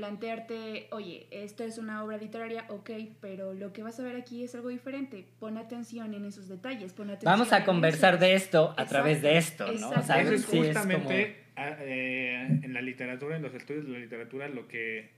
plantearte, 0.05 0.89
oye, 0.93 1.27
esto 1.31 1.63
es 1.63 1.77
una 1.77 2.03
obra 2.03 2.17
literaria, 2.17 2.65
ok, 2.69 2.91
pero 3.21 3.53
lo 3.53 3.73
que 3.75 3.83
vas 3.83 4.01
a 4.01 4.03
ver 4.03 4.17
aquí 4.17 4.43
es 4.43 4.55
algo 4.55 4.71
diferente. 4.71 5.27
Pon 5.39 5.59
atención 5.59 6.15
en 6.15 6.25
esos 6.25 6.49
detalles, 6.49 6.95
pon 6.95 7.11
atención 7.11 7.31
Vamos 7.33 7.53
a 7.53 7.65
conversar 7.67 8.15
esos. 8.15 8.21
de 8.21 8.35
esto 8.35 8.69
a 8.69 8.71
Exacto, 8.73 8.89
través 8.91 9.21
de 9.23 9.37
esto, 9.37 9.67
¿no? 9.79 9.91
O 9.91 10.03
sea, 10.03 10.23
Eso 10.23 10.33
es 10.33 10.43
sí 10.47 10.57
justamente 10.59 11.45
a- 11.57 11.77
eh, 11.81 12.61
en 12.63 12.73
la 12.73 12.81
literatura, 12.81 13.37
en 13.37 13.43
los 13.43 13.53
estudios 13.55 13.85
de 13.85 13.93
la 13.93 13.99
literatura, 13.99 14.49
lo 14.49 14.67
que 14.69 15.11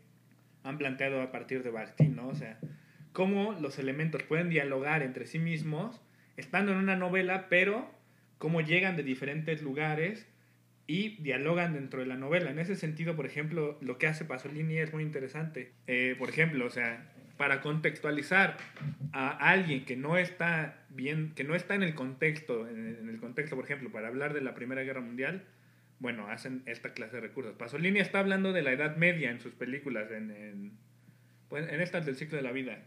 han 0.65 0.79
planteado 0.79 1.23
a 1.23 1.31
partir 1.31 1.63
de 1.63 1.71
Bakhtin, 1.71 2.17
¿no? 2.17 2.27
O 2.27 2.35
sea, 2.35 2.59
cómo 3.13 3.53
los 3.61 3.79
elementos 3.79 4.25
pueden 4.25 4.49
dialogar 4.51 5.03
entre 5.05 5.27
sí 5.27 5.39
mismos, 5.39 6.01
estando 6.37 6.73
en 6.73 6.79
una 6.79 6.97
novela, 6.97 7.47
pero 7.49 7.89
cómo 8.39 8.61
llegan 8.61 8.97
de 8.97 9.05
diferentes 9.05 9.63
lugares 9.63 10.27
y 10.87 11.17
dialogan 11.23 11.75
dentro 11.75 12.01
de 12.01 12.07
la 12.07 12.17
novela. 12.17 12.51
En 12.51 12.59
ese 12.59 12.77
sentido, 12.77 13.15
por 13.17 13.27
ejemplo, 13.27 13.79
lo 13.81 13.99
que 13.99 14.07
hace 14.07 14.25
Pasolini 14.25 14.79
es 14.79 14.93
muy 14.93 15.03
interesante. 15.03 15.73
Eh, 15.87 16.17
por 16.19 16.29
ejemplo, 16.29 16.67
o 16.67 16.71
sea, 16.71 17.13
para 17.37 17.61
contextualizar 17.61 18.57
a 19.13 19.31
alguien 19.51 19.85
que 19.85 19.97
no 19.97 20.17
está 20.17 20.85
bien, 20.91 21.33
que 21.35 21.45
no 21.45 21.55
está 21.55 21.75
en 21.75 21.83
el 21.83 21.95
contexto, 21.95 22.69
en 22.69 23.09
el, 23.09 23.19
contexto, 23.19 23.57
por 23.57 23.65
ejemplo, 23.65 23.91
para 23.91 24.09
hablar 24.09 24.35
de 24.35 24.41
la 24.41 24.55
Primera 24.55 24.83
Guerra 24.83 25.01
Mundial, 25.01 25.45
bueno, 25.99 26.29
hacen 26.29 26.63
esta 26.67 26.93
clase 26.93 27.17
de 27.17 27.23
recursos. 27.23 27.55
Pasolini 27.55 28.01
está 28.01 28.19
hablando 28.19 28.53
de 28.53 28.63
la 28.63 28.73
Edad 28.73 28.97
Media 28.97 29.31
en 29.31 29.41
sus 29.41 29.55
películas, 29.55 30.11
en, 30.11 30.31
en, 30.31 30.73
pues, 31.49 31.69
en 31.73 31.81
estas 31.81 32.07
del 32.07 32.17
ciclo 32.17 32.37
de 32.37 32.43
la 32.43 32.53
vida. 32.53 32.79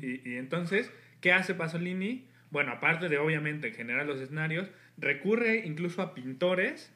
Y, 0.00 0.28
y 0.28 0.36
entonces, 0.36 0.90
¿qué 1.20 1.32
hace 1.32 1.54
Pasolini? 1.54 2.26
Bueno, 2.50 2.72
aparte 2.72 3.08
de 3.08 3.18
obviamente 3.18 3.72
generar 3.72 4.06
los 4.06 4.20
escenarios, 4.20 4.70
recurre 4.98 5.62
incluso 5.66 6.02
a 6.02 6.14
pintores 6.14 6.92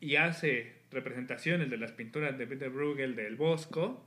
y 0.00 0.16
hace 0.16 0.72
representaciones 0.90 1.70
de 1.70 1.76
las 1.76 1.92
pinturas 1.92 2.38
de 2.38 2.46
Peter 2.46 2.70
Bruegel 2.70 3.16
del 3.16 3.36
Bosco 3.36 4.04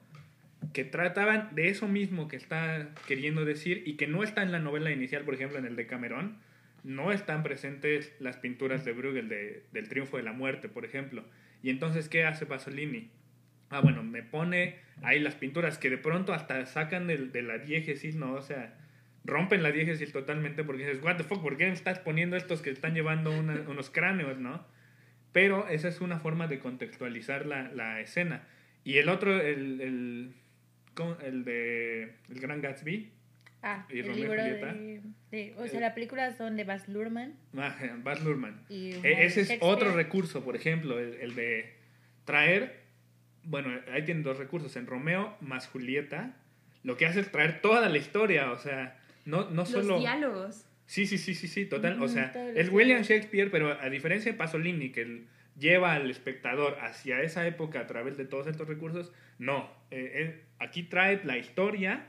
que 0.73 0.83
trataban 0.83 1.53
de 1.53 1.69
eso 1.69 1.87
mismo 1.87 2.27
que 2.27 2.35
está 2.35 2.89
queriendo 3.07 3.45
decir 3.45 3.83
y 3.85 3.93
que 3.95 4.07
no 4.07 4.23
está 4.23 4.41
en 4.43 4.51
la 4.51 4.59
novela 4.59 4.91
inicial, 4.91 5.23
por 5.23 5.33
ejemplo, 5.35 5.57
en 5.59 5.65
el 5.65 5.75
de 5.75 5.85
Cameron, 5.87 6.37
no 6.83 7.11
están 7.11 7.43
presentes 7.43 8.13
las 8.19 8.37
pinturas 8.37 8.85
de 8.85 8.93
Bruegel 8.93 9.29
de- 9.29 9.63
del 9.73 9.87
triunfo 9.89 10.17
de 10.17 10.23
la 10.23 10.33
muerte, 10.33 10.69
por 10.69 10.85
ejemplo. 10.85 11.23
Y 11.63 11.69
entonces, 11.69 12.09
¿qué 12.09 12.23
hace 12.23 12.45
Pasolini? 12.45 13.09
Ah, 13.69 13.81
bueno, 13.81 14.01
me 14.03 14.23
pone 14.23 14.75
ahí 15.03 15.19
las 15.19 15.35
pinturas 15.35 15.77
que 15.77 15.89
de 15.89 15.97
pronto 15.97 16.33
hasta 16.33 16.65
sacan 16.65 17.07
del- 17.07 17.31
de, 17.31 17.41
la 17.41 17.57
diégesis, 17.57 18.15
¿no? 18.15 18.33
O 18.33 18.41
sea, 18.41 18.73
rompen 19.27 19.61
la 19.61 19.71
diégesis 19.71 20.11
totalmente 20.11 20.63
porque 20.63 20.85
dices, 20.87 21.03
what 21.03 21.17
the 21.17 21.23
fuck, 21.23 21.41
¿por 21.41 21.57
qué 21.57 21.69
estás 21.69 21.99
poniendo 21.99 22.35
estos 22.37 22.61
que 22.63 22.69
están 22.71 22.93
llevando 22.95 23.29
una- 23.37 23.61
unos 23.69 23.89
cráneos, 23.91 24.39
¿no? 24.39 24.65
Pero 25.33 25.67
esa 25.67 25.89
es 25.89 26.01
una 26.01 26.19
forma 26.19 26.47
de 26.47 26.57
contextualizar 26.59 27.45
la, 27.45 27.71
la 27.73 27.99
escena. 28.01 28.47
Y 28.83 28.97
el 28.97 29.09
otro, 29.09 29.39
el, 29.39 29.81
el, 29.81 30.33
el 31.23 31.43
de 31.43 32.03
El 32.29 32.39
Gran 32.39 32.61
Gatsby, 32.61 33.11
Ah, 33.63 33.85
¿Y 33.89 33.99
el 33.99 34.15
libro 34.15 34.39
Julieta? 34.39 34.71
de, 34.73 35.01
de- 35.31 35.55
O 35.57 35.67
sea, 35.67 35.79
las 35.79 35.93
películas 35.93 36.37
son 36.37 36.55
de 36.55 36.63
Baz 36.63 36.87
Luhrmann. 36.87 37.33
ah, 37.57 37.75
Baz 38.03 38.23
Luhrmann. 38.23 38.61
Y 38.69 38.91
E- 39.03 39.25
ese 39.25 39.41
es 39.41 39.57
otro 39.61 39.93
recurso, 39.93 40.45
por 40.45 40.55
ejemplo, 40.55 40.99
el, 40.99 41.15
el 41.15 41.33
de 41.35 41.73
traer, 42.23 42.81
bueno, 43.43 43.71
ahí 43.91 44.03
tienen 44.03 44.21
dos 44.23 44.37
recursos, 44.37 44.75
en 44.77 44.85
Romeo 44.85 45.35
más 45.41 45.67
Julieta, 45.67 46.35
lo 46.83 46.97
que 46.97 47.07
hace 47.07 47.19
es 47.19 47.31
traer 47.31 47.59
toda 47.59 47.89
la 47.89 47.97
historia, 47.97 48.51
o 48.51 48.59
sea, 48.59 48.96
no, 49.27 49.49
no 49.49 49.61
Los 49.63 49.69
solo... 49.69 49.99
diálogos. 49.99 50.65
Sí, 50.85 51.05
sí, 51.05 51.17
sí, 51.17 51.35
sí, 51.35 51.47
sí, 51.49 51.65
total, 51.65 51.93
o 52.01 52.05
Ujú, 52.05 52.13
sea, 52.13 52.31
es 52.55 52.69
William 52.69 53.01
Shakespeare, 53.01 53.51
pero 53.51 53.77
a 53.79 53.89
diferencia 53.89 54.31
de 54.31 54.37
Pasolini, 54.37 54.91
que 54.93 55.25
lleva 55.59 55.93
al 55.93 56.09
espectador 56.09 56.77
hacia 56.81 57.21
esa 57.21 57.45
época 57.45 57.81
a 57.81 57.87
través 57.87 58.15
de 58.15 58.23
todos 58.25 58.47
estos 58.47 58.69
recursos, 58.69 59.11
no, 59.37 59.69
eh, 59.91 60.11
él 60.15 60.41
aquí 60.59 60.83
trae 60.83 61.19
la 61.25 61.37
historia 61.37 62.07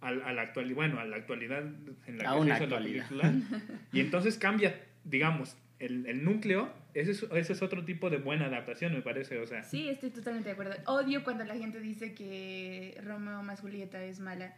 al- 0.00 0.22
a, 0.22 0.32
la 0.32 0.42
actualidad, 0.42 0.76
bueno, 0.76 1.00
a 1.00 1.04
la 1.06 1.16
actualidad 1.16 1.62
en 2.06 2.18
la 2.18 2.30
A 2.30 2.34
que 2.34 2.40
una 2.40 2.56
se 2.56 2.64
hizo 2.64 2.70
la 2.70 2.76
actualidad. 2.76 3.08
película, 3.08 3.34
y 3.92 3.98
entonces 4.00 4.38
cambia, 4.38 4.80
digamos, 5.02 5.56
el, 5.80 6.06
el 6.06 6.22
núcleo, 6.24 6.72
ese 6.94 7.10
es, 7.10 7.22
ese 7.34 7.52
es 7.54 7.62
otro 7.62 7.84
tipo 7.84 8.10
de 8.10 8.18
buena 8.18 8.46
adaptación, 8.46 8.92
me 8.94 9.02
parece, 9.02 9.38
o 9.38 9.46
sea, 9.48 9.64
Sí, 9.64 9.88
estoy 9.88 10.10
totalmente 10.10 10.50
de 10.50 10.52
acuerdo. 10.52 10.76
Odio 10.86 11.24
cuando 11.24 11.42
la 11.44 11.56
gente 11.56 11.80
dice 11.80 12.14
que 12.14 12.96
Romeo 13.04 13.42
más 13.42 13.60
Julieta 13.60 14.00
es 14.04 14.20
mala. 14.20 14.54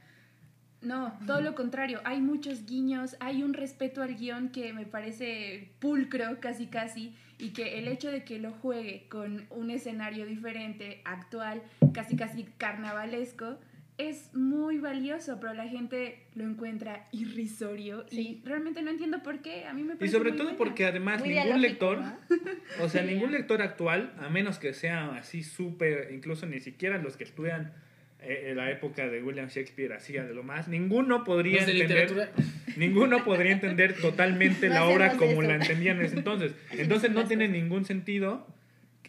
No, 0.82 1.16
todo 1.26 1.40
lo 1.40 1.54
contrario. 1.54 2.00
Hay 2.04 2.20
muchos 2.20 2.66
guiños, 2.66 3.16
hay 3.20 3.42
un 3.42 3.54
respeto 3.54 4.02
al 4.02 4.14
guion 4.16 4.48
que 4.50 4.72
me 4.72 4.84
parece 4.84 5.70
pulcro, 5.78 6.40
casi 6.40 6.66
casi, 6.66 7.14
y 7.38 7.50
que 7.50 7.78
el 7.78 7.88
hecho 7.88 8.10
de 8.10 8.24
que 8.24 8.38
lo 8.38 8.50
juegue 8.52 9.06
con 9.08 9.46
un 9.50 9.70
escenario 9.70 10.26
diferente, 10.26 11.00
actual, 11.04 11.62
casi 11.92 12.16
casi 12.16 12.44
carnavalesco, 12.58 13.58
es 13.98 14.34
muy 14.34 14.78
valioso, 14.78 15.38
pero 15.38 15.52
la 15.54 15.68
gente 15.68 16.26
lo 16.34 16.44
encuentra 16.44 17.06
irrisorio 17.12 18.04
Sí. 18.10 18.40
y 18.42 18.48
realmente 18.48 18.82
no 18.82 18.90
entiendo 18.90 19.22
por 19.22 19.40
qué. 19.42 19.66
A 19.66 19.74
mí 19.74 19.84
me 19.84 19.92
y 19.94 19.96
parece 19.96 20.16
sobre 20.16 20.30
muy 20.30 20.38
todo 20.38 20.46
buena. 20.48 20.58
porque 20.58 20.86
además 20.86 21.20
Muy 21.20 21.34
ningún 21.34 21.60
lector... 21.60 22.00
¿no? 22.00 22.16
O 22.80 22.88
sea, 22.88 23.02
Sí. 23.06 23.14
ningún 23.14 23.32
lector 23.32 23.60
actual, 23.62 24.14
a 24.18 24.28
menos 24.30 24.58
que 24.58 24.72
sea 24.72 25.14
así 25.16 25.42
súper, 25.44 26.10
incluso 26.12 26.46
ni 26.46 26.58
siquiera 26.60 26.98
los 26.98 27.16
que 27.16 27.24
estudian 27.24 27.72
en 28.24 28.56
la 28.56 28.70
época 28.70 29.08
de 29.08 29.22
William 29.22 29.48
Shakespeare, 29.48 29.92
así 29.92 30.12
de 30.12 30.32
lo 30.34 30.42
más, 30.42 30.68
ninguno 30.68 31.24
podría 31.24 31.60
entender, 31.64 32.30
ninguno 32.76 33.24
podría 33.24 33.52
entender 33.52 33.94
totalmente 34.00 34.68
No 34.68 34.74
la 34.74 34.84
obra 34.86 35.12
como 35.16 35.32
eso. 35.32 35.42
la 35.42 35.54
entendían 35.56 35.98
en 36.00 36.06
ese 36.06 36.16
entonces. 36.16 36.54
Entonces 36.72 37.10
no 37.10 37.26
tiene 37.26 37.48
ningún 37.48 37.84
sentido 37.84 38.46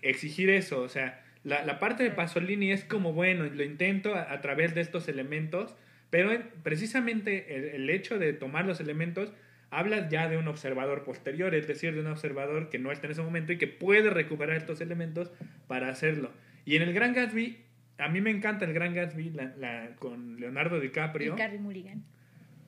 exigir 0.02 0.50
eso, 0.50 0.82
o 0.82 0.90
sea, 0.90 1.22
la, 1.44 1.64
la 1.66 1.80
parte 1.80 2.04
de 2.04 2.12
Pasolini 2.12 2.72
es 2.72 2.84
como, 2.86 3.14
bueno, 3.14 3.46
lo 3.46 3.64
intento 3.64 4.16
a, 4.16 4.32
a 4.32 4.42
través 4.42 4.76
de 4.76 4.82
estos 4.82 5.08
elementos, 5.08 5.76
pero 6.10 6.32
en- 6.32 6.44
precisamente 6.64 7.56
el, 7.56 7.66
el 7.82 7.90
hecho 7.90 8.18
de 8.20 8.34
tomar 8.34 8.66
los 8.66 8.80
elementos 8.80 9.34
habla 9.72 10.08
ya 10.10 10.30
de 10.30 10.38
un 10.38 10.48
observador 10.48 11.04
posterior, 11.04 11.56
es 11.56 11.68
decir, 11.68 11.94
de 11.94 12.02
un 12.02 12.08
observador 12.08 12.70
que 12.70 12.80
no 12.80 12.92
está 12.92 13.08
en 13.08 13.12
ese 13.14 13.22
momento 13.24 13.52
y 13.54 13.58
que 13.58 13.68
puede 13.68 14.10
recuperar 14.10 14.56
estos 14.56 14.82
elementos 14.82 15.32
para 15.68 15.90
hacerlo. 15.90 16.32
Y 16.66 16.76
en 16.76 16.84
el 16.84 16.94
Gran 16.94 17.14
Gatsby, 17.14 17.58
a 17.98 18.10
mí 18.10 18.22
me 18.22 18.32
encanta 18.32 18.66
el 18.66 18.74
Gran 18.74 18.94
Gatsby 18.94 19.30
la- 19.32 19.54
la- 19.58 19.90
con 20.00 20.40
Leonardo 20.40 20.78
Y 20.78 20.82
DiCaprio, 20.82 21.36
Carrie 21.36 21.60
Mulligan. 21.60 22.04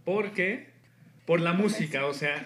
porque 0.04 0.68
por 1.26 1.42
la 1.42 1.54
música, 1.54 2.06
o 2.06 2.14
sea, 2.14 2.46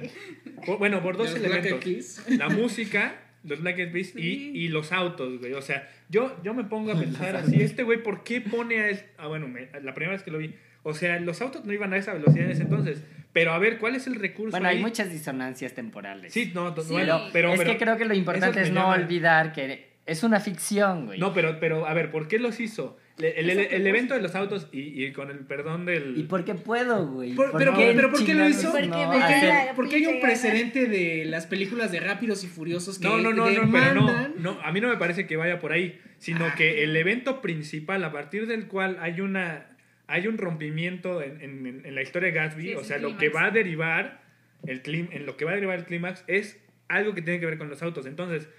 por- 0.66 0.78
bueno, 0.78 1.02
por 1.04 1.18
dos 1.18 1.32
los 1.34 1.40
elementos. 1.44 2.22
La 2.30 2.48
música, 2.50 3.16
los 3.44 3.60
Black 3.62 3.78
Eyed 3.80 3.92
Peas 3.92 4.16
y, 4.16 4.52
y 4.58 4.68
los 4.70 4.92
autos, 4.94 5.40
güey. 5.40 5.54
O 5.54 5.62
sea, 5.62 5.90
yo, 6.10 6.42
yo 6.44 6.54
me 6.54 6.64
pongo 6.64 6.92
a 6.94 7.00
pensar 7.00 7.36
así, 7.36 7.62
este 7.62 7.84
güey, 7.84 8.02
¿por 8.02 8.24
qué 8.24 8.40
pone 8.42 8.80
a... 8.80 8.90
es- 8.90 9.06
Ah, 9.18 9.28
bueno, 9.28 9.48
me- 9.48 9.68
la 9.82 9.94
primera 9.94 10.14
vez 10.14 10.24
que 10.24 10.32
lo 10.32 10.38
vi. 10.38 10.56
O 10.84 10.94
sea, 10.94 11.20
los 11.20 11.42
autos 11.42 11.66
no 11.66 11.74
iban 11.74 11.92
a 11.94 11.98
esa 11.98 12.14
velocidad 12.14 12.46
en 12.46 12.52
ese 12.52 12.64
entonces. 12.64 13.04
Pero 13.34 13.52
a 13.52 13.60
ver, 13.60 13.78
¿cuál 13.78 13.96
es 13.96 14.08
el 14.08 14.16
recurso 14.16 14.52
Bueno, 14.52 14.70
ahí? 14.70 14.78
hay 14.78 14.82
muchas 14.82 15.12
disonancias 15.12 15.74
temporales. 15.74 16.34
Sí, 16.34 16.52
no, 16.56 16.74
Sí. 16.82 16.92
bueno, 16.94 17.20
pero... 17.34 17.52
es 17.54 17.60
pero- 17.60 17.72
que 17.74 17.78
creo 17.78 17.98
que 17.98 18.06
lo 18.06 18.14
importante 18.16 18.62
es 18.62 18.72
no 18.72 18.82
llaman- 18.82 19.02
olvidar 19.04 19.52
que 19.54 19.89
es 20.10 20.24
una 20.24 20.40
ficción, 20.40 21.06
güey. 21.06 21.20
No, 21.20 21.34
pero, 21.34 21.60
pero, 21.60 21.86
a 21.88 21.94
ver, 21.94 22.12
¿por 22.12 22.28
qué 22.28 22.40
los 22.40 22.60
hizo? 22.60 22.98
El, 23.18 23.86
evento 23.86 24.14
de 24.14 24.22
los 24.22 24.34
autos 24.36 24.70
y, 24.72 25.04
y 25.04 25.12
con 25.12 25.30
el 25.30 25.40
perdón 25.40 25.86
del... 25.86 26.18
¿Y 26.18 26.24
por 26.24 26.46
qué 26.46 26.56
puedo, 26.56 27.06
güey? 27.06 27.34
Por- 27.34 27.52
¿Por 27.52 27.60
pero- 27.60 27.74
qué 27.76 27.92
pero 27.94 28.10
¿por 28.12 28.26
qué 28.26 28.34
lo 28.34 28.48
hizo? 28.48 28.72
Porque 28.72 28.88
no 28.88 29.76
Porque 29.76 29.96
hay 29.98 30.06
un 30.06 30.22
precedente 30.22 30.86
de 30.88 31.26
las 31.26 31.46
películas 31.46 31.92
de 31.92 32.00
Rápidos 32.00 32.44
y 32.46 32.48
Furiosos 32.48 32.98
que 32.98 33.06
No, 33.08 33.18
no, 33.18 33.34
no, 33.34 33.50
no, 33.50 33.72
pero 33.72 34.30
no, 34.38 34.60
a 34.64 34.72
mí 34.72 34.80
no 34.80 34.88
me 34.88 34.96
parece 34.98 35.28
que 35.28 35.36
vaya 35.36 35.60
por 35.60 35.74
ahí, 35.74 36.00
sino 36.18 36.46
que 36.56 36.84
el 36.84 36.96
evento 36.96 37.42
principal 37.42 38.04
a 38.06 38.12
partir 38.12 38.48
del 38.48 38.68
cual 38.68 38.98
hay 39.02 39.20
una 39.22 39.66
hay 40.08 40.26
un 40.28 40.38
rompimiento 40.40 41.22
en, 41.22 41.42
en- 41.42 41.82
en 41.86 41.94
la 41.96 42.02
historia 42.02 42.30
de 42.32 42.36
Gatsby, 42.36 42.62
Sí, 42.70 42.74
o 42.76 42.84
sea, 42.84 42.98
lo 42.98 43.18
que 43.18 43.30
va 43.30 43.46
a 43.46 43.52
derivar 43.52 44.22
el 44.66 44.82
clim, 44.82 45.08
en 45.12 45.26
lo 45.26 45.38
que 45.38 45.46
va 45.46 45.52
a 45.52 45.56
derivar 45.56 45.78
el 45.78 45.86
clímax 45.86 46.24
es 46.28 46.58
algo 46.88 47.14
que 47.14 47.22
tiene 47.22 47.40
que 47.40 47.46
ver 47.46 47.58
con 47.60 47.70
los 47.70 47.84
autos. 47.84 48.06
Entonces, 48.08 48.50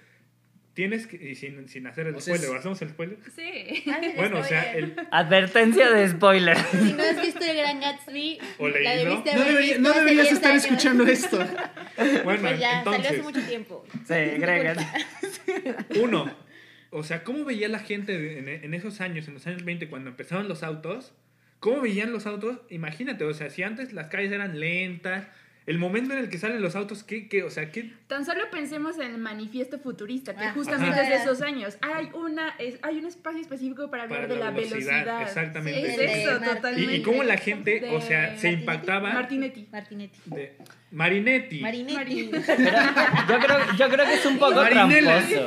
tienes 0.73 1.05
que 1.07 1.17
y 1.17 1.35
sin, 1.35 1.67
sin 1.67 1.85
hacer 1.87 2.07
el 2.07 2.15
O 2.15 2.21
spoiler, 2.21 2.49
es- 2.49 2.55
¿hacemos 2.55 2.81
el 2.81 2.89
spoiler? 2.89 3.17
Sí. 3.35 3.83
Ándale, 3.87 4.13
Bueno, 4.15 4.39
o 4.39 4.43
sea, 4.43 4.73
el, 4.73 4.95
Advertencia 5.11 5.89
de 5.91 6.09
spoiler. 6.09 6.57
Si 6.71 6.93
no 6.93 7.03
has 7.03 7.21
visto 7.21 7.43
el 7.45 7.57
Gran 7.57 7.79
Gatsby, 7.81 8.39
O 8.57 8.67
la 8.69 8.79
leído. 8.95 9.09
debiste 9.09 9.33
No, 9.35 9.41
haber 9.41 9.47
debería- 9.53 9.73
visto 9.73 9.81
no 9.81 9.89
hace 9.89 9.99
deberías 9.99 10.23
10 10.25 10.33
estar 10.35 10.51
años. 10.51 10.63
escuchando 10.65 11.03
esto. 11.05 11.37
bueno, 12.23 12.41
Pues 12.41 12.59
ya, 12.59 12.69
salió 12.69 12.77
entonces, 12.79 13.11
hace 13.11 13.21
mucho 13.21 13.41
tiempo. 13.41 13.85
Sí, 14.07 14.13
Greg. 14.39 14.77
Uno, 16.01 16.33
o 16.91 17.03
sea, 17.03 17.23
¿cómo 17.23 17.45
veía 17.45 17.67
la 17.69 17.79
gente 17.79 18.37
en, 18.39 18.47
en 18.49 18.73
esos 18.73 19.01
años, 19.01 19.27
en 19.27 19.35
los 19.35 19.47
años 19.47 19.63
20, 19.63 19.87
cuando 19.89 20.09
empezaban 20.09 20.47
los 20.47 20.63
autos? 20.63 21.13
¿Cómo 21.59 21.81
veían 21.81 22.11
los 22.11 22.25
autos? 22.25 22.59
Imagínate, 22.69 23.23
o 23.23 23.33
sea, 23.33 23.49
si 23.49 23.61
antes 23.63 23.93
las 23.93 24.07
calles 24.07 24.31
eran 24.31 24.59
lentas, 24.59 25.27
el 25.67 25.77
momento 25.77 26.13
en 26.13 26.19
el 26.19 26.29
que 26.29 26.37
salen 26.39 26.59
los 26.61 26.75
autos, 26.75 27.03
¿qué, 27.03 27.27
qué? 27.29 27.43
O 27.43 27.49
sea, 27.51 27.71
¿qué? 27.71 27.91
Tan 28.07 28.25
solo 28.25 28.41
pensemos 28.51 28.97
en 28.97 29.11
el 29.11 29.17
manifiesto 29.19 29.77
futurista, 29.79 30.35
que 30.35 30.43
Ah, 30.45 30.51
justamente 30.53 30.99
ajá. 30.99 31.03
es 31.03 31.09
de 31.09 31.15
esos 31.23 31.41
años. 31.43 31.77
Hay, 31.81 32.09
una, 32.13 32.49
es- 32.57 32.79
hay 32.81 32.97
un 32.97 33.05
espacio 33.05 33.41
específico 33.41 33.89
para 33.91 34.03
hablar 34.03 34.21
Para 34.21 34.33
de 34.33 34.39
la, 34.39 34.45
la 34.45 34.51
velocidad, 34.51 34.79
velocidad. 35.05 35.21
exactamente. 35.21 35.87
Es 35.87 35.95
Sí, 35.95 36.01
eso, 36.21 36.31
Martin. 36.31 36.55
totalmente. 36.55 36.93
Y, 36.93 36.95
y 36.97 37.01
cómo 37.03 37.23
la 37.23 37.37
gente, 37.37 37.79
De 37.79 37.89
o 37.89 38.01
sea, 38.01 38.25
se 38.37 38.47
Martinetti. 38.47 38.59
impactaba 38.59 39.13
Martinetti. 39.13 39.67
Martinetti. 39.71 40.19
de 40.25 40.57
Marinetti. 40.91 41.59
Marinetti. 41.61 42.31
Yo 42.31 43.39
creo, 43.39 43.57
yo 43.77 43.89
creo 43.89 44.05
que 44.05 44.13
es 44.15 44.25
un 44.25 44.37
poco 44.39 44.55
Marinela. 44.55 45.21
tramposo. 45.21 45.45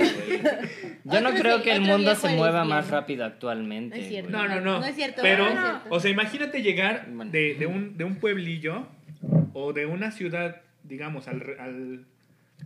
Yo 1.05 1.21
no 1.21 1.35
creo 1.35 1.63
que 1.63 1.73
el 1.73 1.81
mundo 1.83 2.15
se 2.15 2.29
mueva 2.37 2.65
más 2.65 2.89
rápido 2.89 3.25
actualmente. 3.25 3.97
No 3.97 4.03
es 4.03 4.09
cierto. 4.09 4.31
No, 4.31 4.49
no, 4.49 4.61
no. 4.61 4.81
No 4.81 4.87
es 4.87 4.95
cierto, 4.95 5.23
Pero, 5.23 5.45
no 5.45 5.51
es 5.51 5.59
cierto. 5.59 5.89
o 5.91 6.01
sea, 6.01 6.11
imagínate 6.11 6.63
llegar 6.63 7.09
de 7.09 7.67
un, 7.67 7.97
de 7.99 8.05
un 8.05 8.17
pueblillo 8.17 8.87
o 9.55 9.73
de 9.73 9.87
una 9.87 10.11
ciudad, 10.11 10.61
digamos, 10.83 11.27
al, 11.29 11.41
re- 11.41 11.59
al 11.59 12.05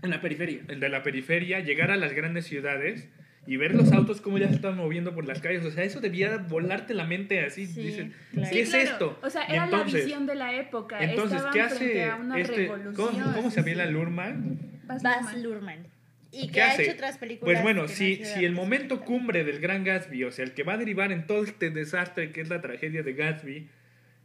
En 0.03 0.11
la 0.11 0.21
periferia. 0.21 0.63
el 0.67 0.81
de 0.81 0.89
la 0.89 1.05
periferia, 1.05 1.61
llegar 1.61 1.93
a 1.93 1.97
las 1.97 2.13
grandes 2.15 2.47
ciudades 2.47 3.09
y 3.47 3.57
ver 3.57 3.75
los 3.75 3.93
autos 3.93 4.21
como 4.21 4.37
ya 4.39 4.49
se 4.49 4.57
están 4.57 4.77
moviendo 4.77 5.15
por 5.15 5.25
las 5.27 5.41
calles. 5.41 5.65
O 5.65 5.71
sea, 5.71 5.85
eso 5.85 6.01
debía 6.01 6.37
volarte 6.37 6.93
la 6.93 7.05
mente 7.05 7.41
así. 7.45 7.67
Sí, 7.67 7.81
dices, 7.83 8.07
claro. 8.33 8.49
¿qué 8.51 8.55
Sí, 8.55 8.61
es 8.61 8.69
claro. 8.71 8.85
esto? 8.91 9.19
O 9.23 9.31
sea, 9.31 9.45
era 9.45 9.65
entonces- 9.65 9.93
la 9.95 10.01
visión 10.01 10.27
de 10.27 10.35
la 10.35 10.55
época. 10.55 10.99
Entonces, 11.03 11.37
Estaban 11.39 11.55
¿qué 11.55 11.61
hace 11.63 12.09
este? 12.41 12.71
¿Cómo, 12.95 13.33
cómo 13.35 13.51
se 13.51 13.61
apela 13.61 13.87
sí. 13.87 13.93
Lurman? 13.93 14.59
Baz. 14.85 15.37
Luhrmann. 15.37 15.87
Y 16.31 16.49
¿Qué 16.49 16.53
que 16.53 16.63
ha 16.63 16.73
hace? 16.73 16.83
hecho 16.83 16.93
otras 16.93 17.17
películas. 17.17 17.55
Pues 17.55 17.63
bueno, 17.63 17.89
si, 17.89 18.23
si 18.25 18.45
el 18.45 18.53
momento 18.53 19.01
cumbre 19.01 19.45
del 19.45 19.61
Gran 19.61 19.83
Gatsby, 19.83 20.25
o 20.25 20.31
sea, 20.31 20.45
el 20.45 20.53
que 20.53 20.63
va 20.63 20.75
a 20.75 20.77
derivar 20.77 21.11
en 21.11 21.27
todo 21.27 21.43
este 21.45 21.71
desastre 21.71 22.33
que 22.33 22.43
es 22.43 22.51
la 22.51 22.61
tragedia 22.61 23.03
de 23.03 23.15
Gatsby, 23.15 23.69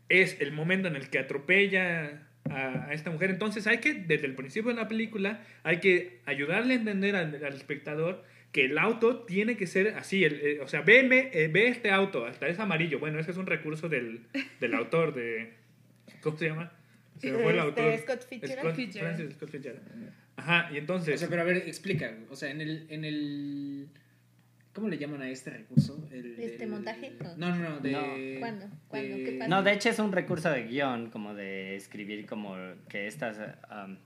es 0.09 0.35
el 0.41 0.51
momento 0.51 0.89
en 0.89 0.97
el 0.97 1.09
que 1.09 1.19
atropella 1.19 2.27
a, 2.49 2.87
a 2.89 2.93
esta 2.93 3.09
mujer, 3.11 3.29
entonces 3.29 3.65
hay 3.67 3.77
que, 3.79 3.93
desde 3.93 4.25
el 4.27 4.35
principio 4.35 4.71
de 4.71 4.77
la 4.77 4.87
película, 4.87 5.41
hay 5.63 5.79
que 5.79 6.19
ayudarle 6.25 6.73
a 6.73 6.77
entender 6.77 7.15
al, 7.15 7.43
al 7.43 7.53
espectador 7.53 8.23
que 8.51 8.65
el 8.65 8.77
auto 8.77 9.23
tiene 9.23 9.57
que 9.57 9.65
ser 9.65 9.95
así, 9.95 10.23
el- 10.23 10.39
eh, 10.41 10.59
o 10.61 10.67
sea, 10.67 10.81
ve, 10.81 11.07
ve, 11.07 11.31
eh, 11.33 11.47
ve 11.51 11.67
este 11.69 11.89
auto, 11.89 12.25
hasta 12.25 12.47
es 12.47 12.59
amarillo, 12.59 12.99
bueno, 12.99 13.17
ese 13.19 13.31
es 13.31 13.37
un 13.37 13.45
recurso 13.47 13.89
del, 13.89 14.21
del 14.59 14.73
autor 14.75 15.13
de... 15.15 15.53
¿Cómo 16.21 16.37
se 16.37 16.45
llama? 16.49 16.71
Se 17.19 17.31
me 17.31 17.39
fue 17.39 17.51
el 17.53 17.59
Este, 17.59 17.81
autor. 17.81 17.97
Scott 17.99 18.27
Fitzgerald. 18.29 18.59
Scott- 18.67 18.75
Fitzgerald. 18.75 19.15
Francis 19.15 19.35
Scott 19.37 19.49
Fitzgerald. 19.49 19.81
Ajá, 20.35 20.69
y 20.71 20.75
O 20.75 20.79
entonces... 20.79 21.19
sea, 21.19 21.29
pero 21.29 21.41
a 21.41 21.45
ver, 21.45 21.57
explica. 21.57 22.13
O 22.29 22.35
sea, 22.35 22.49
en 22.51 22.61
el, 22.61 22.85
en 22.89 23.05
el. 23.05 23.87
¿Cómo 24.73 24.87
le 24.89 24.97
llaman 24.97 25.21
a 25.21 25.29
este 25.29 25.51
recurso? 25.51 26.07
El, 26.11 26.39
¿Este 26.39 26.65
montaje? 26.65 27.13
No, 27.37 27.55
no, 27.55 27.69
no. 27.69 27.79
De, 27.79 27.91
No. 27.91 28.39
¿Cuándo? 28.39 28.65
¿Cuándo? 28.87 29.17
de- 29.17 29.23
¿Qué 29.23 29.31
pasa? 29.33 29.47
No, 29.49 29.61
de 29.63 29.71
hecho 29.73 29.89
es 29.89 29.99
un 29.99 30.11
recurso 30.11 30.49
de 30.49 30.63
guion, 30.63 31.09
como 31.11 31.33
de 31.35 31.75
escribir 31.75 32.25
como 32.25 32.55
que 32.89 33.05
estas... 33.07 33.37
um, 33.71 33.97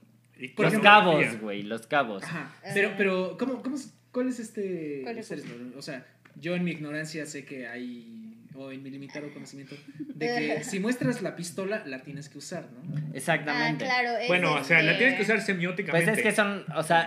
los 0.58 0.78
cabos, 0.80 1.40
güey, 1.40 1.62
los 1.62 1.86
cabos. 1.86 2.22
Ajá. 2.22 2.54
Pero, 2.74 2.90
Ah. 2.90 2.94
pero, 2.98 3.36
¿cómo, 3.38 3.62
cómo, 3.62 3.76
es- 3.76 3.94
¿cuál 4.12 4.28
es 4.28 4.38
este. 4.40 5.00
¿Cuál 5.02 5.16
recurso? 5.16 5.44
o 5.76 5.82
sea, 5.82 6.06
yo 6.36 6.54
en 6.54 6.62
mi 6.64 6.70
ignorancia 6.72 7.24
sé 7.26 7.44
que 7.44 7.66
hay. 7.66 8.24
O 8.54 8.70
en 8.72 8.82
mi 8.82 8.90
limitado 8.90 9.32
conocimiento. 9.32 9.76
De 9.98 10.26
que 10.26 10.64
si 10.64 10.80
muestras 10.80 11.22
la 11.22 11.34
pistola, 11.36 11.82
la 11.86 12.02
tienes 12.02 12.28
que 12.28 12.38
usar, 12.38 12.68
¿no? 12.72 12.96
Ah, 12.96 13.00
Exactamente. 13.14 13.84
claro. 13.84 14.16
es 14.18 14.26
Bueno, 14.28 14.54
o 14.54 14.64
sea, 14.64 14.82
la 14.82 14.96
tienes 14.98 15.14
que 15.16 15.22
usar 15.22 15.40
semióticamente. 15.40 16.06
Pues 16.06 16.18
es 16.18 16.22
que 16.24 16.32
son, 16.32 16.64
o 16.74 16.82
sea, 16.82 17.06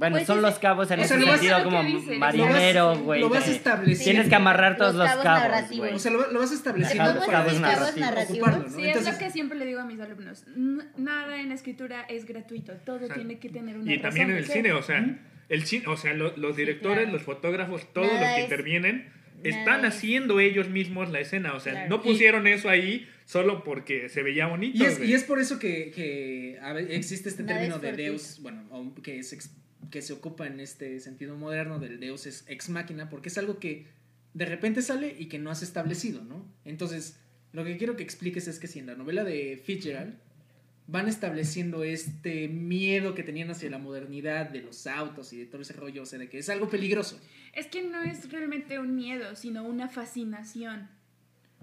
bueno, 0.00 0.16
Pues 0.16 0.26
son 0.26 0.38
es- 0.38 0.42
los 0.42 0.58
cabos 0.58 0.90
en 0.90 1.00
ese 1.00 1.18
sentido 1.20 1.62
como 1.62 1.82
marinero, 2.18 2.98
güey. 3.00 3.20
lo 3.20 3.28
vas 3.28 3.46
de- 3.46 3.52
estableciendo. 3.52 4.04
Tienes 4.12 4.28
que 4.28 4.34
amarrar 4.34 4.76
todos 4.76 4.94
Los 4.94 5.08
los 5.14 5.22
cabos. 5.22 5.70
O 5.92 5.98
sea, 5.98 6.10
lo, 6.10 6.30
lo 6.32 6.38
vas 6.40 6.52
estableciendo 6.52 7.04
Ajá, 7.04 7.18
¿Cómo 7.20 7.30
cabos 7.30 7.52
los 7.52 7.60
narrativos. 7.60 7.96
narrativos? 8.00 8.48
Ocuparlo, 8.48 8.68
¿no? 8.70 8.76
Sí, 8.76 8.88
es 8.88 9.04
lo 9.12 9.18
que 9.18 9.30
siempre 9.30 9.58
le 9.58 9.66
digo 9.66 9.80
a 9.80 9.84
mis 9.84 10.00
alumnos. 10.00 10.44
Nada 10.96 11.40
en 11.40 11.52
escritura 11.52 12.02
es 12.08 12.24
gratuito. 12.24 12.72
Todo 12.84 13.08
tiene 13.08 13.38
que 13.38 13.48
tener 13.50 13.76
una 13.78 13.92
Y 13.92 13.98
también 13.98 14.28
razón 14.28 14.30
en 14.30 14.36
el 14.44 14.46
cine, 14.50 14.72
o 14.72 14.82
sea, 14.82 15.04
el 15.48 15.64
cine, 15.66 15.86
o 15.88 15.96
sea, 15.96 16.14
lo- 16.14 16.36
los 16.36 16.56
directores, 16.56 17.00
claro. 17.02 17.12
los 17.12 17.22
fotógrafos, 17.22 17.92
todos 17.92 18.06
Nada 18.12 18.20
los 18.20 18.30
que 18.30 18.36
es- 18.38 18.44
intervienen, 18.44 18.96
nada 19.04 19.48
están 19.58 19.84
es- 19.84 19.94
haciendo 19.94 20.40
ellos 20.40 20.68
mismos 20.70 21.10
la 21.10 21.20
escena. 21.20 21.52
O 21.54 21.60
sea, 21.60 21.72
Claro. 21.72 21.88
no 21.90 22.02
pusieron 22.02 22.46
eso 22.46 22.68
ahí 22.70 23.06
solo 23.26 23.62
porque 23.64 24.08
se 24.08 24.22
veía 24.22 24.46
bonito. 24.46 24.82
Y 24.82 24.86
es, 24.86 24.98
y 25.00 25.12
es 25.14 25.24
por 25.24 25.38
eso 25.40 25.58
que, 25.58 25.90
que 25.94 26.58
a 26.62 26.72
ver, 26.72 26.90
existe 26.90 27.28
este 27.28 27.42
Nada 27.42 27.54
término 27.58 27.76
es 27.76 27.82
de. 27.82 27.92
Deus, 27.92 28.38
bueno, 28.42 28.64
que, 29.02 29.18
es 29.20 29.32
que 29.90 30.02
se 30.02 30.12
ocupa 30.12 30.46
en 30.46 30.60
este 30.60 31.00
sentido 31.00 31.36
moderno 31.36 31.78
del 31.78 32.00
Deus 32.00 32.26
es 32.26 32.44
ex 32.48 32.68
máquina, 32.68 33.08
porque 33.08 33.28
es 33.28 33.38
algo 33.38 33.58
que 33.58 33.86
de 34.34 34.44
repente 34.44 34.82
sale 34.82 35.16
y 35.18 35.26
que 35.26 35.38
no 35.38 35.50
has 35.50 35.62
establecido, 35.62 36.22
¿no? 36.22 36.44
Entonces, 36.64 37.16
lo 37.52 37.64
que 37.64 37.76
quiero 37.76 37.96
que 37.96 38.02
expliques 38.02 38.46
es 38.46 38.58
que 38.58 38.68
si 38.68 38.78
en 38.78 38.86
la 38.86 38.94
novela 38.94 39.24
de 39.24 39.60
Fitzgerald 39.64 40.14
van 40.86 41.08
estableciendo 41.08 41.84
este 41.84 42.48
miedo 42.48 43.14
que 43.14 43.22
tenían 43.22 43.50
hacia 43.50 43.70
la 43.70 43.78
modernidad 43.78 44.50
de 44.50 44.62
los 44.62 44.86
autos 44.86 45.32
y 45.32 45.38
de 45.38 45.46
todo 45.46 45.62
ese 45.62 45.72
rollo, 45.72 46.02
o 46.02 46.06
sea, 46.06 46.18
de 46.18 46.28
que 46.28 46.38
es 46.38 46.48
algo 46.48 46.68
peligroso, 46.68 47.18
Es 47.52 47.66
que 47.66 47.82
no 47.82 48.02
es 48.02 48.30
realmente 48.30 48.78
un 48.78 48.94
miedo, 48.94 49.34
sino 49.34 49.64
una 49.64 49.88
fascinación. 49.88 50.88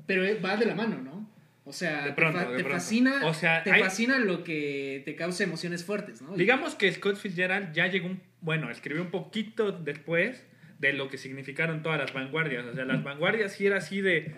pero 0.05 0.25
eh, 0.25 0.39
va 0.39 0.57
de 0.57 0.65
la 0.65 0.75
mano, 0.75 1.01
¿no? 1.01 1.29
O 1.67 1.73
sea, 1.73 2.03
De 2.03 2.09
te 2.11 2.15
pronto, 2.15 2.39
fa- 2.39 2.45
de 2.49 2.57
te, 2.57 2.63
pronto. 2.63 2.79
fascina, 2.79 3.25
O 3.25 3.33
sea, 3.33 3.61
te 3.63 3.71
hay- 3.73 3.81
fascina 3.83 4.19
lo 4.19 4.43
que 4.45 5.01
te 5.05 5.15
causa 5.17 5.43
emociones 5.43 5.83
fuertes, 5.83 6.21
¿no? 6.21 6.35
Digamos 6.35 6.75
que 6.75 6.89
Scott 6.91 7.17
Fitzgerald 7.17 7.73
ya 7.73 7.87
llegó, 7.87 8.07
un, 8.07 8.21
bueno, 8.39 8.71
escribió 8.71 9.01
un 9.03 9.11
poquito 9.11 9.71
después 9.73 10.45
de 10.79 10.93
lo 10.93 11.09
que 11.09 11.17
significaron 11.17 11.83
todas 11.83 11.99
las 11.99 12.13
vanguardias. 12.13 12.65
O 12.65 12.73
sea, 12.73 12.85
las 12.85 13.03
vanguardias 13.03 13.51
sí 13.51 13.67
era 13.67 13.77
así 13.77 13.99
de 13.99 14.33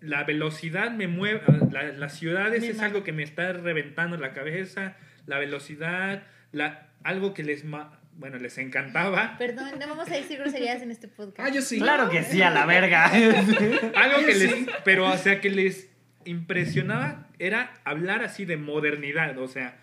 la 0.00 0.24
velocidad 0.24 0.90
me 0.90 1.06
mueve, 1.06 1.42
la- 1.70 1.92
las 1.92 2.18
ciudades 2.18 2.64
es 2.64 2.80
algo 2.80 3.04
que 3.04 3.12
me 3.12 3.22
está 3.22 3.52
reventando 3.52 4.16
la 4.16 4.32
cabeza, 4.32 4.96
la 5.26 5.38
velocidad, 5.38 6.24
la, 6.50 6.88
algo 7.04 7.32
que 7.34 7.44
les, 7.44 7.62
ma- 7.64 8.00
bueno, 8.16 8.38
les 8.38 8.58
encantaba. 8.58 9.36
Perdón, 9.38 9.70
no 9.78 9.86
vamos 9.86 10.10
a 10.10 10.14
decir 10.16 10.38
groserías 10.38 10.82
en 10.82 10.90
este 10.90 11.06
podcast. 11.06 11.48
Ah, 11.48 11.54
yo 11.54 11.62
sí. 11.62 11.78
Claro 11.78 12.10
que 12.10 12.24
sí, 12.24 12.42
a 12.42 12.50
la 12.50 12.66
verga. 12.66 13.06
Algo 13.94 14.26
que 14.26 14.34
Sí. 14.34 14.46
les, 14.48 14.54
pero 14.84 15.08
o 15.08 15.16
sea, 15.16 15.40
que 15.40 15.50
les 15.50 15.88
impresionaba 16.24 17.28
era 17.38 17.74
hablar 17.84 18.22
así 18.22 18.44
de 18.44 18.56
modernidad, 18.56 19.38
o 19.38 19.48
sea, 19.48 19.78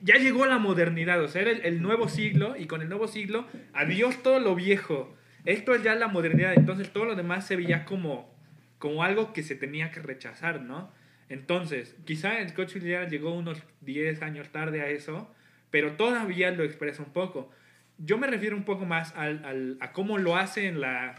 ya 0.00 0.16
llegó 0.16 0.46
la 0.46 0.58
modernidad, 0.58 1.22
o 1.22 1.28
sea, 1.28 1.42
era 1.42 1.50
el, 1.50 1.82
nuevo 1.82 2.08
siglo 2.08 2.56
y 2.56 2.66
con 2.66 2.82
el 2.82 2.88
nuevo 2.88 3.08
siglo, 3.08 3.46
adiós 3.72 4.22
todo 4.22 4.40
lo 4.40 4.54
viejo. 4.54 5.16
Esto 5.44 5.74
es 5.74 5.82
ya 5.82 5.94
la 5.94 6.08
modernidad, 6.08 6.54
entonces 6.54 6.92
todo 6.92 7.04
lo 7.04 7.16
demás 7.16 7.46
se 7.46 7.56
veía 7.56 7.84
como, 7.84 8.32
como 8.78 9.02
algo 9.02 9.32
que 9.32 9.42
se 9.42 9.56
tenía 9.56 9.90
que 9.90 10.00
rechazar, 10.00 10.62
¿no? 10.62 10.92
Entonces, 11.28 11.96
quizá 12.04 12.40
el 12.40 12.52
coche 12.52 12.80
llegó 12.80 13.34
unos 13.34 13.62
10 13.80 14.22
años 14.22 14.50
tarde 14.50 14.82
a 14.82 14.88
eso, 14.88 15.34
pero 15.70 15.92
todavía 15.92 16.50
lo 16.50 16.62
expresa 16.62 17.02
un 17.02 17.12
poco. 17.12 17.50
Yo 17.98 18.18
me 18.18 18.26
refiero 18.26 18.56
un 18.56 18.64
poco 18.64 18.84
más 18.84 19.14
al, 19.16 19.78
a 19.80 19.92
cómo 19.92 20.18
lo 20.18 20.36
hace 20.36 20.66
en 20.66 20.80
la, 20.80 21.14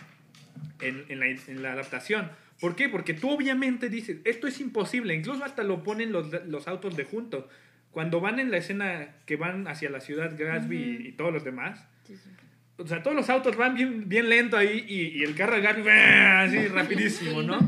en, 0.81 1.05
en 1.09 1.63
la 1.63 1.73
adaptación. 1.73 2.31
¿Por 2.63 2.77
qué? 2.77 2.87
Porque 2.87 3.13
tú 3.13 3.29
obviamente 3.29 3.89
dices, 3.89 4.19
esto 4.23 4.47
es 4.47 4.61
imposible, 4.61 5.13
incluso 5.13 5.43
hasta 5.43 5.63
lo 5.63 5.83
ponen 5.83 6.13
los, 6.13 6.31
los 6.47 6.65
autos 6.69 6.95
de 6.95 7.03
junto. 7.03 7.49
Cuando 7.91 8.21
van 8.21 8.39
en 8.39 8.51
la 8.51 8.57
escena 8.57 9.09
que 9.25 9.35
van 9.35 9.67
hacia 9.67 9.89
la 9.89 9.99
ciudad 9.99 10.33
Gatsby 10.37 10.77
y, 10.77 11.07
y 11.09 11.11
todos 11.11 11.33
los 11.33 11.43
demás, 11.43 11.85
Sí, 12.07 12.15
sí. 12.15 12.29
o 12.77 12.87
sea, 12.87 13.03
todos 13.03 13.17
los 13.17 13.29
autos 13.29 13.57
van 13.57 13.75
bien, 13.75 14.07
bien 14.07 14.29
lento 14.29 14.55
ahí 14.55 14.85
y, 14.87 15.19
y 15.19 15.23
el 15.23 15.35
carro 15.35 15.55
de 15.57 15.61
Gatsby 15.61 15.89
¡ah! 15.89 16.41
así 16.43 16.67
rapidísimo, 16.79 17.41
¿no? 17.43 17.59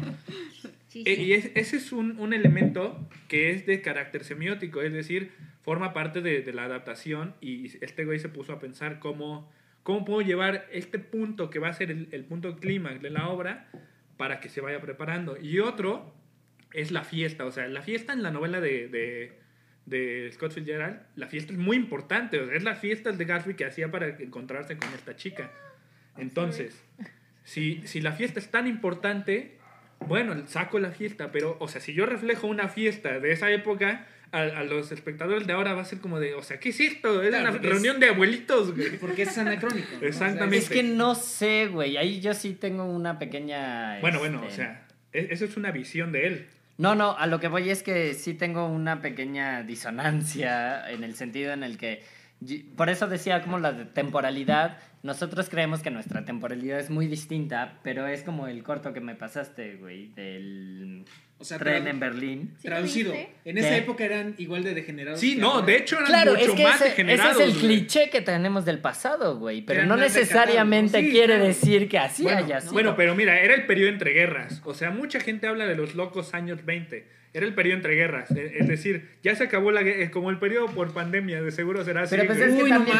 Sí, 0.87 1.03
sí. 1.05 1.11
Y 1.11 1.33
es- 1.33 1.51
ese 1.55 1.75
es 1.75 1.91
un, 1.91 2.17
un 2.17 2.31
elemento 2.31 2.97
que 3.27 3.51
es 3.51 3.65
de 3.65 3.81
carácter 3.81 4.23
semiótico, 4.23 4.81
es 4.81 4.93
decir, 4.93 5.31
forma 5.61 5.91
parte 5.91 6.21
de, 6.21 6.41
de 6.41 6.53
la 6.53 6.63
adaptación 6.63 7.35
y 7.41 7.67
este 7.83 8.05
güey 8.05 8.19
se 8.19 8.29
puso 8.29 8.53
a 8.53 8.59
pensar 8.59 8.99
cómo, 8.99 9.51
cómo 9.83 10.05
puedo 10.05 10.21
llevar 10.21 10.65
este 10.71 10.99
punto 10.99 11.49
que 11.49 11.59
va 11.59 11.67
a 11.67 11.73
ser 11.73 11.91
el, 11.91 12.07
el 12.13 12.23
punto 12.23 12.55
clímax 12.55 13.01
de 13.01 13.09
la 13.09 13.27
obra 13.27 13.67
para 14.17 14.39
que 14.39 14.49
se 14.49 14.61
vaya 14.61 14.79
preparando. 14.81 15.37
Y 15.39 15.59
otro 15.59 16.13
es 16.73 16.91
la 16.91 17.03
fiesta, 17.03 17.45
o 17.45 17.51
sea, 17.51 17.67
la 17.67 17.81
fiesta 17.81 18.13
en 18.13 18.23
la 18.23 18.31
novela 18.31 18.59
de, 18.59 18.87
de, 18.87 19.39
de 19.85 20.31
Scott 20.33 20.51
Fitzgerald, 20.51 20.99
la 21.15 21.27
fiesta 21.27 21.53
es 21.53 21.59
muy 21.59 21.77
importante, 21.77 22.39
o 22.39 22.45
sea, 22.45 22.55
es 22.55 22.63
la 22.63 22.75
fiesta 22.75 23.11
de 23.11 23.25
Gatsby 23.25 23.55
que 23.55 23.65
hacía 23.65 23.89
para 23.91 24.07
encontrarse 24.07 24.77
con 24.77 24.93
esta 24.93 25.15
chica. 25.15 25.51
Entonces, 26.17 26.83
si, 27.43 27.85
si 27.87 28.01
la 28.01 28.11
fiesta 28.11 28.39
es 28.39 28.49
tan 28.51 28.67
importante, 28.67 29.57
bueno, 30.07 30.47
saco 30.47 30.79
la 30.79 30.91
fiesta, 30.91 31.31
pero, 31.31 31.57
o 31.59 31.67
sea, 31.67 31.81
si 31.81 31.93
yo 31.93 32.05
reflejo 32.05 32.47
una 32.47 32.67
fiesta 32.67 33.19
de 33.19 33.31
esa 33.31 33.51
época, 33.51 34.07
a, 34.31 34.39
a 34.41 34.63
los 34.63 34.91
espectadores 34.91 35.47
de 35.47 35.53
ahora 35.53 35.73
va 35.73 35.81
a 35.81 35.85
ser 35.85 35.99
como 35.99 36.19
de, 36.19 36.33
o 36.33 36.43
sea, 36.43 36.59
¿qué 36.59 36.69
es 36.69 36.79
esto? 36.79 37.21
Es 37.21 37.29
Claro, 37.29 37.49
una 37.49 37.57
es- 37.57 37.61
reunión 37.63 37.99
de 37.99 38.09
abuelitos, 38.09 38.75
güey. 38.75 38.97
Porque 38.97 39.23
es 39.23 39.37
anacrónico. 39.37 39.87
Exactamente. 40.01 40.57
es 40.57 40.69
que 40.69 40.83
no 40.83 41.15
sé, 41.15 41.67
güey. 41.67 41.97
Ahí 41.97 42.19
yo 42.21 42.33
sí 42.33 42.53
tengo 42.53 42.85
una 42.85 43.17
pequeña. 43.19 43.99
Bueno, 44.01 44.19
bueno, 44.19 44.41
o 44.41 44.43
este, 44.45 44.55
sea, 44.57 44.87
e- 45.13 45.27
eso 45.31 45.45
es 45.45 45.55
una 45.57 45.71
visión 45.71 46.11
de 46.11 46.27
él. 46.27 46.47
No, 46.77 46.93
no, 46.95 47.17
a 47.17 47.25
lo 47.27 47.39
que 47.39 47.47
voy 47.47 47.69
es 47.69 47.83
que 47.83 48.13
sí 48.13 48.33
tengo 48.33 48.67
una 48.67 49.01
pequeña 49.01 49.63
disonancia 50.09 50.89
en 50.91 51.03
el 51.03 51.15
sentido 51.15 51.53
en 51.53 51.63
el 51.63 51.77
que, 51.77 52.03
por 52.75 52.89
eso 52.89 53.07
decía 53.07 53.41
como 53.41 53.59
la 53.59 53.71
de 53.71 53.85
temporalidad, 53.85 54.77
nosotros 55.05 55.49
creemos 55.49 55.81
que 55.81 55.91
nuestra 55.91 56.25
temporalidad 56.25 56.79
es 56.79 56.89
muy 56.89 57.07
distinta, 57.07 57.79
pero 57.83 58.07
es 58.07 58.23
como 58.23 58.47
el 58.47 58.63
corto 58.63 58.91
que 58.91 58.99
me 59.01 59.15
pasaste, 59.15 59.75
güey, 59.75 60.07
del 60.15 61.05
O 61.37 61.43
sea, 61.43 61.57
Tren 61.59 61.87
en 61.87 61.99
Berlín. 61.99 62.53
¿Sí 62.59 62.67
traducido. 62.67 63.13
En 63.45 63.57
esa 63.57 63.69
¿Qué? 63.69 63.77
época 63.77 64.03
eran 64.03 64.35
igual 64.37 64.63
de 64.63 64.73
degenerados. 64.73 65.19
Sí, 65.19 65.35
no, 65.35 65.51
ahora. 65.53 65.65
de 65.67 65.77
hecho 65.77 65.95
eran 65.97 66.07
Claro, 66.07 66.35
es 66.35 66.41
mucho 66.47 66.55
que 66.55 66.63
más 66.63 66.75
ese, 66.75 66.83
ese 66.87 66.89
degenerados. 67.03 67.35
es 67.39 67.41
el 67.47 67.51
güey. 67.53 67.61
cliché 67.61 68.09
que 68.09 68.21
tenemos 68.21 68.65
del 68.65 68.79
pasado, 68.79 69.37
güey. 69.37 69.61
Pero 69.61 69.79
Eran 69.81 69.89
no 69.89 69.97
necesariamente. 69.97 70.99
Sí, 71.01 71.09
quiere 71.11 71.33
claro. 71.35 71.43
decir 71.45 71.87
que 71.87 71.97
así 71.99 72.23
Bueno, 72.23 72.39
haya 72.39 72.55
no. 72.55 72.61
sido. 72.61 72.73
Bueno, 72.73 72.95
pero 72.95 73.15
mira, 73.15 73.39
era 73.39 73.53
el 73.53 73.65
periodo 73.65 73.89
entre 73.89 74.11
guerras. 74.11 74.61
O 74.65 74.73
sea, 74.73 74.89
mucha 74.91 75.19
gente 75.19 75.45
habla 75.47 75.65
de 75.67 75.75
los 75.75 75.93
locos 75.95 76.33
años 76.33 76.65
20. 76.65 77.13
Era 77.33 77.45
el 77.45 77.53
periodo 77.53 77.75
entre 77.75 77.95
guerras. 77.95 78.31
Es 78.31 78.65
decir, 78.69 79.09
ya 79.21 79.35
se 79.35 79.43
acabó 79.43 79.69
la 79.69 79.83
guerra. 79.83 80.09
Como 80.09 80.29
el 80.29 80.39
periodo 80.39 80.67
por 80.67 80.93
pandemia, 80.93 81.41
de 81.41 81.51
seguro 81.51 81.83
será 81.83 82.03
así. 82.03 82.15
Pero 82.15 82.27
pues 82.27 82.39
es 82.39 82.55
que 82.55 82.63
Uy, 82.63 82.69
no 82.69 82.77
también 82.77 82.97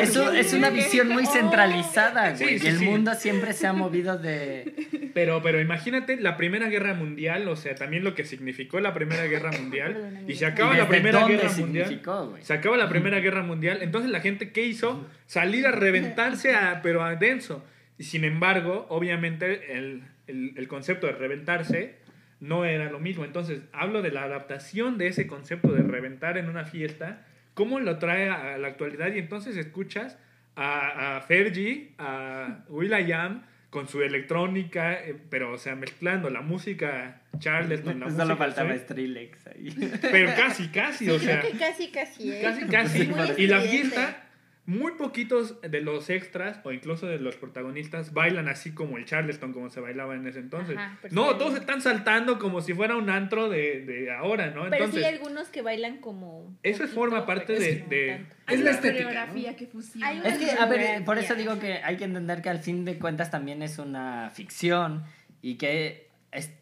eso 0.00 0.32
es, 0.32 0.46
es 0.46 0.52
una 0.54 0.70
visión 0.70 1.08
muy. 1.10 1.26
Centralizada, 1.32 2.32
güey. 2.34 2.58
sí, 2.58 2.64
y 2.66 2.68
el 2.68 2.78
sí. 2.78 2.84
mundo 2.84 3.14
siempre 3.14 3.52
se 3.52 3.66
ha 3.66 3.72
movido 3.72 4.18
de... 4.18 5.10
Pero, 5.14 5.42
pero 5.42 5.60
imagínate 5.60 6.16
la 6.16 6.36
Primera 6.36 6.68
Guerra 6.68 6.94
Mundial, 6.94 7.48
o 7.48 7.56
sea, 7.56 7.74
también 7.74 8.04
lo 8.04 8.14
que 8.14 8.24
significó 8.24 8.80
la 8.80 8.94
Primera 8.94 9.24
Guerra 9.26 9.50
Mundial. 9.52 10.22
Y 10.28 10.34
se 10.34 10.44
¿Y 10.44 10.48
acaba 10.48 10.76
la 10.76 10.86
Primera 10.88 11.20
dónde 11.20 11.36
Guerra 11.36 11.52
Mundial. 11.56 12.00
Se 12.40 12.52
acaba 12.52 12.76
la 12.76 12.88
Primera 12.88 13.18
Guerra 13.20 13.42
Mundial. 13.42 13.78
Entonces 13.82 14.10
la 14.10 14.20
gente, 14.20 14.52
¿qué 14.52 14.64
hizo? 14.64 15.06
Salir 15.26 15.66
a 15.66 15.72
reventarse, 15.72 16.54
a, 16.54 16.80
pero 16.82 17.02
a 17.02 17.16
denso. 17.16 17.64
Y 17.98 18.04
sin 18.04 18.24
embargo, 18.24 18.86
obviamente, 18.90 19.76
el, 19.76 20.02
el- 20.26 20.52
el 20.56 20.68
concepto 20.68 21.06
de 21.06 21.14
reventarse 21.14 21.96
no 22.40 22.64
era 22.64 22.90
lo 22.90 23.00
mismo. 23.00 23.24
Entonces, 23.24 23.62
hablo 23.72 24.02
de 24.02 24.12
la 24.12 24.22
adaptación 24.22 24.98
de 24.98 25.08
ese 25.08 25.26
concepto 25.26 25.72
de 25.72 25.82
reventar 25.82 26.38
en 26.38 26.48
una 26.48 26.64
fiesta, 26.64 27.26
cómo 27.54 27.80
lo 27.80 27.98
trae 27.98 28.28
a, 28.28 28.56
la 28.58 28.68
actualidad. 28.68 29.12
Y 29.12 29.18
entonces 29.18 29.56
escuchas 29.56 30.16
a, 30.58 31.16
a 31.16 31.20
Fergie, 31.20 31.92
a 31.98 32.64
Will.i.am 32.68 33.42
con 33.70 33.86
su 33.86 34.02
electrónica, 34.02 34.94
eh, 34.94 35.14
pero, 35.28 35.52
o 35.52 35.58
sea, 35.58 35.76
mezclando 35.76 36.30
la 36.30 36.40
música 36.40 37.20
Charleston, 37.38 38.00
la 38.00 38.06
música 38.06 38.24
Solo 38.24 38.36
faltaba 38.36 38.70
soul, 38.70 38.80
Strillex 38.80 39.46
ahí. 39.46 39.90
Pero 40.00 40.34
casi, 40.34 40.68
casi, 40.68 41.10
o 41.10 41.18
creo 41.18 41.20
sea... 41.20 41.40
que 41.42 41.58
casi, 41.58 41.88
casi, 41.88 42.32
¿eh? 42.32 42.40
Casi, 42.42 42.66
casi. 42.66 43.06
Muy 43.06 43.34
Y 43.36 43.46
la 43.46 43.60
fiesta, 43.60 44.22
muy 44.68 44.92
poquitos 44.92 45.60
de 45.62 45.80
los 45.80 46.10
extras 46.10 46.60
o 46.62 46.72
incluso 46.72 47.06
de 47.06 47.18
los 47.18 47.36
protagonistas 47.36 48.12
bailan 48.12 48.48
así 48.48 48.72
como 48.74 48.98
el 48.98 49.06
Charleston, 49.06 49.54
como 49.54 49.70
se 49.70 49.80
bailaba 49.80 50.14
en 50.14 50.26
ese 50.26 50.40
entonces. 50.40 50.76
Ajá, 50.76 50.98
pero 51.00 51.14
no, 51.14 51.32
sí. 51.32 51.38
todos 51.38 51.54
están 51.58 51.80
saltando 51.80 52.38
como 52.38 52.60
si 52.60 52.74
fuera 52.74 52.94
un 52.94 53.08
antro 53.08 53.48
de, 53.48 53.80
de 53.86 54.10
ahora, 54.12 54.48
¿no? 54.50 54.64
Pero 54.64 54.76
sí 54.76 54.82
Entonces, 54.84 55.04
hay 55.06 55.14
algunos 55.14 55.48
que 55.48 55.62
bailan 55.62 55.96
como. 55.96 56.54
eso 56.62 56.84
poquito, 56.84 56.94
forma 56.94 57.24
parte 57.24 57.54
de- 57.54 57.76
no 57.76 57.86
de- 57.88 58.26
Es 58.46 58.60
la 58.60 58.70
estética, 58.72 59.26
que 59.56 59.66
fusiona. 59.66 60.06
Hay 60.08 60.18
una 60.20 60.28
Es 60.28 60.38
que, 60.38 60.50
a 60.50 60.66
ver, 60.66 61.02
por 61.04 61.16
eso 61.16 61.34
digo 61.34 61.58
que 61.58 61.74
hay 61.82 61.96
que 61.96 62.04
entender 62.04 62.42
que 62.42 62.50
al 62.50 62.58
fin 62.58 62.84
de 62.84 62.98
cuentas 62.98 63.30
también 63.30 63.62
es 63.62 63.78
una 63.78 64.28
ficción 64.34 65.02
y 65.40 65.54
que 65.56 66.08
es, 66.30 66.52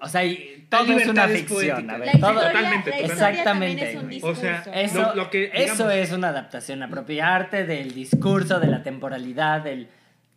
o 0.00 0.08
sea, 0.08 0.24
y 0.24 0.66
todo 0.68 0.96
es 0.98 1.08
una 1.08 1.26
ficción, 1.28 1.90
a 1.90 1.96
ver, 1.98 2.06
La 2.06 2.12
todo, 2.20 2.32
historia, 2.34 2.52
Totalmente, 2.52 2.90
la 2.90 2.96
Exactamente, 2.98 3.90
es 3.92 3.96
un. 3.96 4.30
O 4.30 4.34
sea, 4.34 4.62
eso, 4.74 5.00
Lo- 5.02 5.14
lo 5.14 5.30
que, 5.30 5.50
eso 5.52 5.88
digamos- 5.88 5.92
es 5.94 6.12
una 6.12 6.28
adaptación, 6.28 6.82
apropiarte 6.82 7.64
del 7.64 7.94
discurso, 7.94 8.60
de 8.60 8.68
la 8.68 8.82
temporalidad, 8.82 9.62
del 9.62 9.88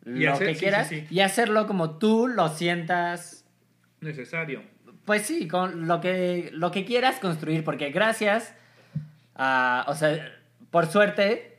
lo 0.03 0.33
hacer- 0.33 0.47
que 0.47 0.53
sí, 0.55 0.59
quieras 0.59 0.87
sí, 0.87 1.01
sí. 1.01 1.07
y 1.15 1.19
hacerlo 1.19 1.67
como 1.67 1.97
tú 1.99 2.27
lo 2.27 2.49
sientas 2.49 3.45
necesario. 3.99 4.63
Pues 5.05 5.23
sí, 5.23 5.47
con 5.47 5.87
lo 5.87 6.01
que, 6.01 6.49
lo 6.53 6.71
que 6.71 6.85
quieras 6.85 7.19
construir, 7.19 7.63
porque 7.63 7.89
gracias 7.91 8.53
a, 9.35 9.85
o 9.87 9.95
sea, 9.95 10.31
por 10.71 10.87
suerte, 10.87 11.57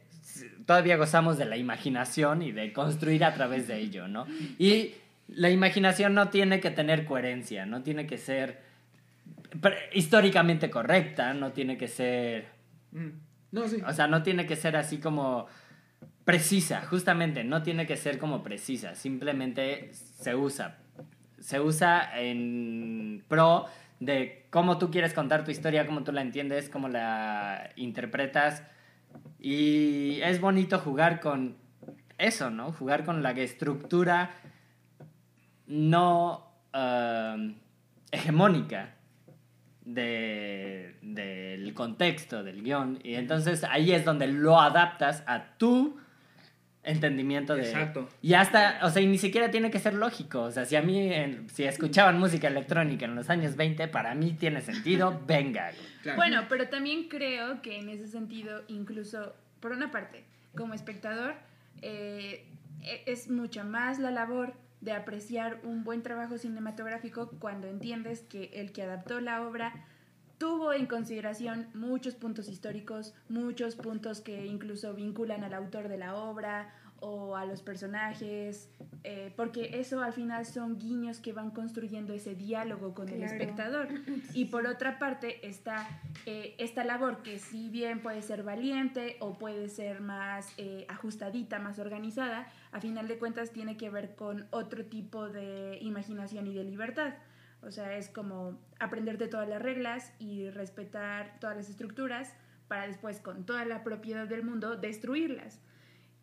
todavía 0.66 0.96
gozamos 0.96 1.38
de 1.38 1.44
la 1.44 1.56
imaginación 1.56 2.42
y 2.42 2.52
de 2.52 2.72
construir 2.72 3.24
a 3.24 3.34
través 3.34 3.68
de 3.68 3.78
ello, 3.78 4.08
¿no? 4.08 4.26
Y 4.58 4.94
la 5.34 5.50
imaginación 5.50 6.14
no 6.14 6.28
tiene 6.28 6.60
que 6.60 6.70
tener 6.70 7.04
coherencia, 7.04 7.66
no 7.66 7.82
tiene 7.82 8.06
que 8.06 8.18
ser 8.18 8.62
históricamente 9.92 10.70
correcta, 10.70 11.34
no 11.34 11.52
tiene 11.52 11.76
que 11.76 11.88
ser, 11.88 12.46
Mm. 12.92 13.08
No, 13.52 13.68
sí. 13.68 13.78
o 13.86 13.92
sea, 13.92 14.06
no 14.06 14.22
tiene 14.22 14.46
que 14.46 14.56
ser 14.56 14.76
así 14.76 14.98
como 14.98 15.46
precisa, 16.24 16.82
justamente, 16.82 17.42
no 17.44 17.62
tiene 17.62 17.86
que 17.86 17.96
ser 17.96 18.18
como 18.18 18.42
precisa, 18.42 18.94
simplemente 18.94 19.90
se 19.92 20.34
usa. 20.34 20.78
Se 21.40 21.58
usa 21.58 22.20
en 22.20 23.24
pro 23.28 23.66
de 23.98 24.46
cómo 24.50 24.78
tú 24.78 24.90
quieres 24.90 25.12
contar 25.12 25.44
tu 25.44 25.50
historia, 25.50 25.86
cómo 25.86 26.04
tú 26.04 26.12
la 26.12 26.22
entiendes, 26.22 26.68
cómo 26.68 26.88
la 26.88 27.70
interpretas. 27.76 28.62
Y 29.40 30.20
es 30.22 30.40
bonito 30.40 30.78
jugar 30.78 31.20
con 31.20 31.56
eso, 32.18 32.50
¿no? 32.50 32.72
Jugar 32.72 33.04
con 33.04 33.22
la 33.22 33.32
estructura 33.32 34.30
no 35.72 36.52
um, 36.74 37.54
hegemónica 38.10 38.94
de- 39.84 40.96
del 41.02 41.74
contexto 41.74 42.42
del 42.44 42.62
guion. 42.62 42.98
Y 43.02 43.14
entonces 43.14 43.64
ahí 43.64 43.92
es 43.92 44.04
donde 44.04 44.26
lo 44.28 44.60
adaptas 44.60 45.22
a 45.26 45.56
tu 45.56 45.98
entendimiento 46.84 47.54
de... 47.54 47.62
Exacto. 47.62 48.08
Y 48.20 48.34
hasta, 48.34 48.80
o 48.82 48.90
sea, 48.90 49.00
y 49.02 49.06
ni 49.06 49.16
siquiera 49.18 49.50
tiene 49.50 49.70
que 49.70 49.78
ser 49.78 49.94
lógico. 49.94 50.42
O 50.42 50.50
sea, 50.50 50.64
si 50.64 50.76
a 50.76 50.82
mí, 50.82 51.12
en- 51.12 51.48
si 51.48 51.64
escuchaban 51.64 52.18
música 52.18 52.48
electrónica 52.48 53.04
en 53.06 53.14
los 53.14 53.30
años 53.30 53.56
20, 53.56 53.88
para 53.88 54.14
mí 54.14 54.32
tiene 54.34 54.60
sentido, 54.60 55.20
venga. 55.26 55.70
Claro. 56.02 56.16
Bueno, 56.16 56.42
pero 56.48 56.68
también 56.68 57.08
creo 57.08 57.62
que 57.62 57.78
en 57.78 57.88
ese 57.88 58.08
sentido, 58.08 58.62
incluso, 58.68 59.34
por 59.60 59.72
una 59.72 59.90
parte, 59.90 60.24
como 60.56 60.74
espectador, 60.74 61.34
eh, 61.82 62.46
e- 62.82 63.02
es 63.06 63.30
mucho 63.30 63.64
más 63.64 63.98
la 63.98 64.10
labor 64.10 64.54
de 64.82 64.92
apreciar 64.92 65.60
un 65.62 65.84
buen 65.84 66.02
trabajo 66.02 66.36
cinematográfico 66.36 67.30
cuando 67.38 67.68
entiendes 67.68 68.20
que 68.20 68.50
el 68.52 68.72
que 68.72 68.82
adaptó 68.82 69.20
la 69.20 69.46
obra 69.46 69.86
tuvo 70.38 70.72
en 70.72 70.86
consideración 70.86 71.68
muchos 71.72 72.16
puntos 72.16 72.48
históricos, 72.48 73.14
muchos 73.28 73.76
puntos 73.76 74.20
que 74.20 74.44
incluso 74.44 74.92
vinculan 74.92 75.44
al 75.44 75.54
autor 75.54 75.88
de 75.88 75.98
la 75.98 76.16
obra 76.16 76.74
o 77.02 77.36
a 77.36 77.44
los 77.44 77.62
personajes, 77.62 78.70
eh, 79.02 79.32
porque 79.36 79.80
eso 79.80 80.00
al 80.02 80.12
final 80.12 80.46
son 80.46 80.78
guiños 80.78 81.18
que 81.18 81.32
van 81.32 81.50
construyendo 81.50 82.14
ese 82.14 82.36
diálogo 82.36 82.94
con 82.94 83.08
el 83.08 83.22
espectador. 83.22 83.88
Y 84.34 84.46
por 84.46 84.66
otra 84.66 84.98
parte 84.98 85.46
está 85.46 85.88
eh, 86.26 86.54
esta 86.58 86.84
labor 86.84 87.22
que 87.22 87.38
si 87.38 87.68
bien 87.68 88.00
puede 88.00 88.22
ser 88.22 88.44
valiente 88.44 89.16
o 89.20 89.36
puede 89.36 89.68
ser 89.68 90.00
más 90.00 90.54
eh, 90.56 90.86
ajustadita, 90.88 91.58
más 91.58 91.78
organizada, 91.80 92.46
a 92.70 92.80
final 92.80 93.08
de 93.08 93.18
cuentas 93.18 93.50
tiene 93.50 93.76
que 93.76 93.90
ver 93.90 94.14
con 94.14 94.46
otro 94.50 94.84
tipo 94.84 95.28
de 95.28 95.78
imaginación 95.82 96.46
y 96.46 96.54
de 96.54 96.64
libertad. 96.64 97.14
O 97.62 97.70
sea, 97.72 97.96
es 97.96 98.08
como 98.08 98.58
aprenderte 98.78 99.26
todas 99.26 99.48
las 99.48 99.60
reglas 99.60 100.12
y 100.20 100.50
respetar 100.50 101.38
todas 101.40 101.56
las 101.56 101.68
estructuras 101.68 102.32
para 102.68 102.86
después, 102.86 103.18
con 103.18 103.44
toda 103.44 103.64
la 103.64 103.82
propiedad 103.82 104.26
del 104.26 104.44
mundo, 104.44 104.76
destruirlas. 104.76 105.60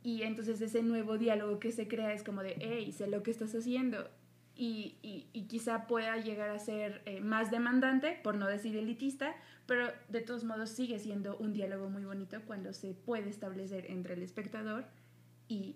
Y 0.10 0.24
entonces 0.24 0.60
ese 0.62 0.82
nuevo 0.82 1.18
diálogo 1.20 1.60
que 1.60 1.72
se 1.72 1.88
crea 1.88 2.14
es 2.14 2.24
como 2.24 2.42
de, 2.42 2.56
hey, 2.60 2.92
sé 2.92 3.06
lo 3.08 3.22
que 3.22 3.30
estás 3.32 3.54
haciendo. 3.54 4.10
Y, 4.56 4.96
y- 5.04 5.28
y 5.34 5.44
quizá 5.44 5.86
pueda 5.88 6.18
llegar 6.18 6.50
a 6.50 6.58
ser 6.60 7.02
eh, 7.06 7.22
más 7.22 7.52
demandante, 7.52 8.18
por 8.24 8.36
no 8.36 8.48
decir 8.48 8.76
elitista, 8.76 9.36
pero 9.68 9.88
de 10.10 10.22
todos 10.22 10.44
modos 10.44 10.70
sigue 10.72 10.98
siendo 11.00 11.38
un 11.38 11.54
diálogo 11.54 11.90
muy 11.90 12.04
bonito 12.04 12.42
cuando 12.48 12.74
se 12.74 12.94
puede 12.94 13.30
establecer 13.30 13.86
entre 13.90 14.16
el 14.16 14.24
espectador 14.24 14.86
y 15.48 15.76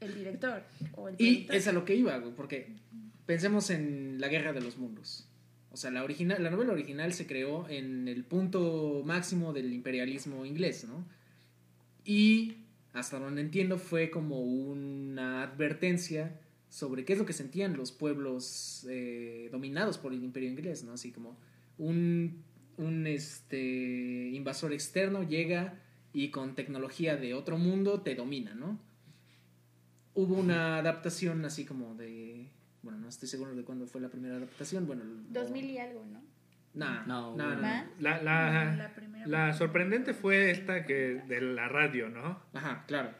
el 0.00 0.14
director 0.14 0.62
o 0.94 1.08
el 1.08 1.16
Y 1.18 1.46
es 1.50 1.66
a 1.66 1.72
lo 1.72 1.84
que 1.86 1.94
iba, 1.96 2.22
porque 2.36 2.74
pensemos 3.24 3.70
en 3.70 4.20
la 4.20 4.28
Guerra 4.28 4.52
de 4.52 4.60
los 4.60 4.76
Mundos. 4.76 5.26
O 5.72 5.76
sea, 5.78 5.90
la, 5.90 6.04
original, 6.04 6.42
la 6.42 6.50
novela 6.50 6.72
original 6.74 7.12
se 7.14 7.26
creó 7.26 7.66
en 7.68 8.06
el 8.08 8.22
punto 8.24 9.02
máximo 9.04 9.52
del 9.54 9.72
imperialismo 9.72 10.44
inglés, 10.44 10.84
¿no? 10.86 11.04
Y 12.04 12.65
hasta 12.98 13.18
donde 13.18 13.42
entiendo 13.42 13.78
fue 13.78 14.10
como 14.10 14.40
una 14.40 15.42
advertencia 15.42 16.40
sobre 16.68 17.04
qué 17.04 17.12
es 17.12 17.18
lo 17.18 17.26
que 17.26 17.32
sentían 17.32 17.76
los 17.76 17.92
pueblos 17.92 18.86
eh, 18.88 19.48
dominados 19.52 19.98
por 19.98 20.12
el 20.12 20.22
imperio 20.24 20.48
inglés, 20.50 20.82
¿no? 20.84 20.92
Así 20.92 21.12
como 21.12 21.36
un, 21.78 22.42
un 22.78 23.06
este, 23.06 24.30
invasor 24.32 24.72
externo 24.72 25.22
llega 25.22 25.80
y 26.12 26.30
con 26.30 26.54
tecnología 26.54 27.16
de 27.16 27.34
otro 27.34 27.58
mundo 27.58 28.00
te 28.00 28.14
domina, 28.14 28.54
¿no? 28.54 28.78
Hubo 30.14 30.34
una 30.36 30.78
adaptación 30.78 31.44
así 31.44 31.64
como 31.66 31.94
de... 31.94 32.48
Bueno, 32.82 32.98
no 32.98 33.08
estoy 33.08 33.28
seguro 33.28 33.54
de 33.54 33.62
cuándo 33.64 33.86
fue 33.86 34.00
la 34.00 34.08
primera 34.08 34.36
adaptación. 34.36 34.86
Bueno, 34.86 35.02
el- 35.02 35.32
2000 35.32 35.70
y 35.70 35.78
algo, 35.78 36.04
¿no? 36.06 36.22
No, 36.76 37.04
no, 37.06 37.34
no. 37.36 37.60
La, 37.60 37.86
la, 38.22 38.22
La 38.76 38.88
primera 38.94 39.26
la 39.26 39.46
vez. 39.46 39.56
sorprendente 39.56 40.14
fue 40.14 40.50
esta 40.50 40.84
que 40.84 41.22
de 41.26 41.40
la 41.40 41.68
radio, 41.68 42.08
¿no? 42.08 42.40
Ajá, 42.54 42.84
claro. 42.86 43.10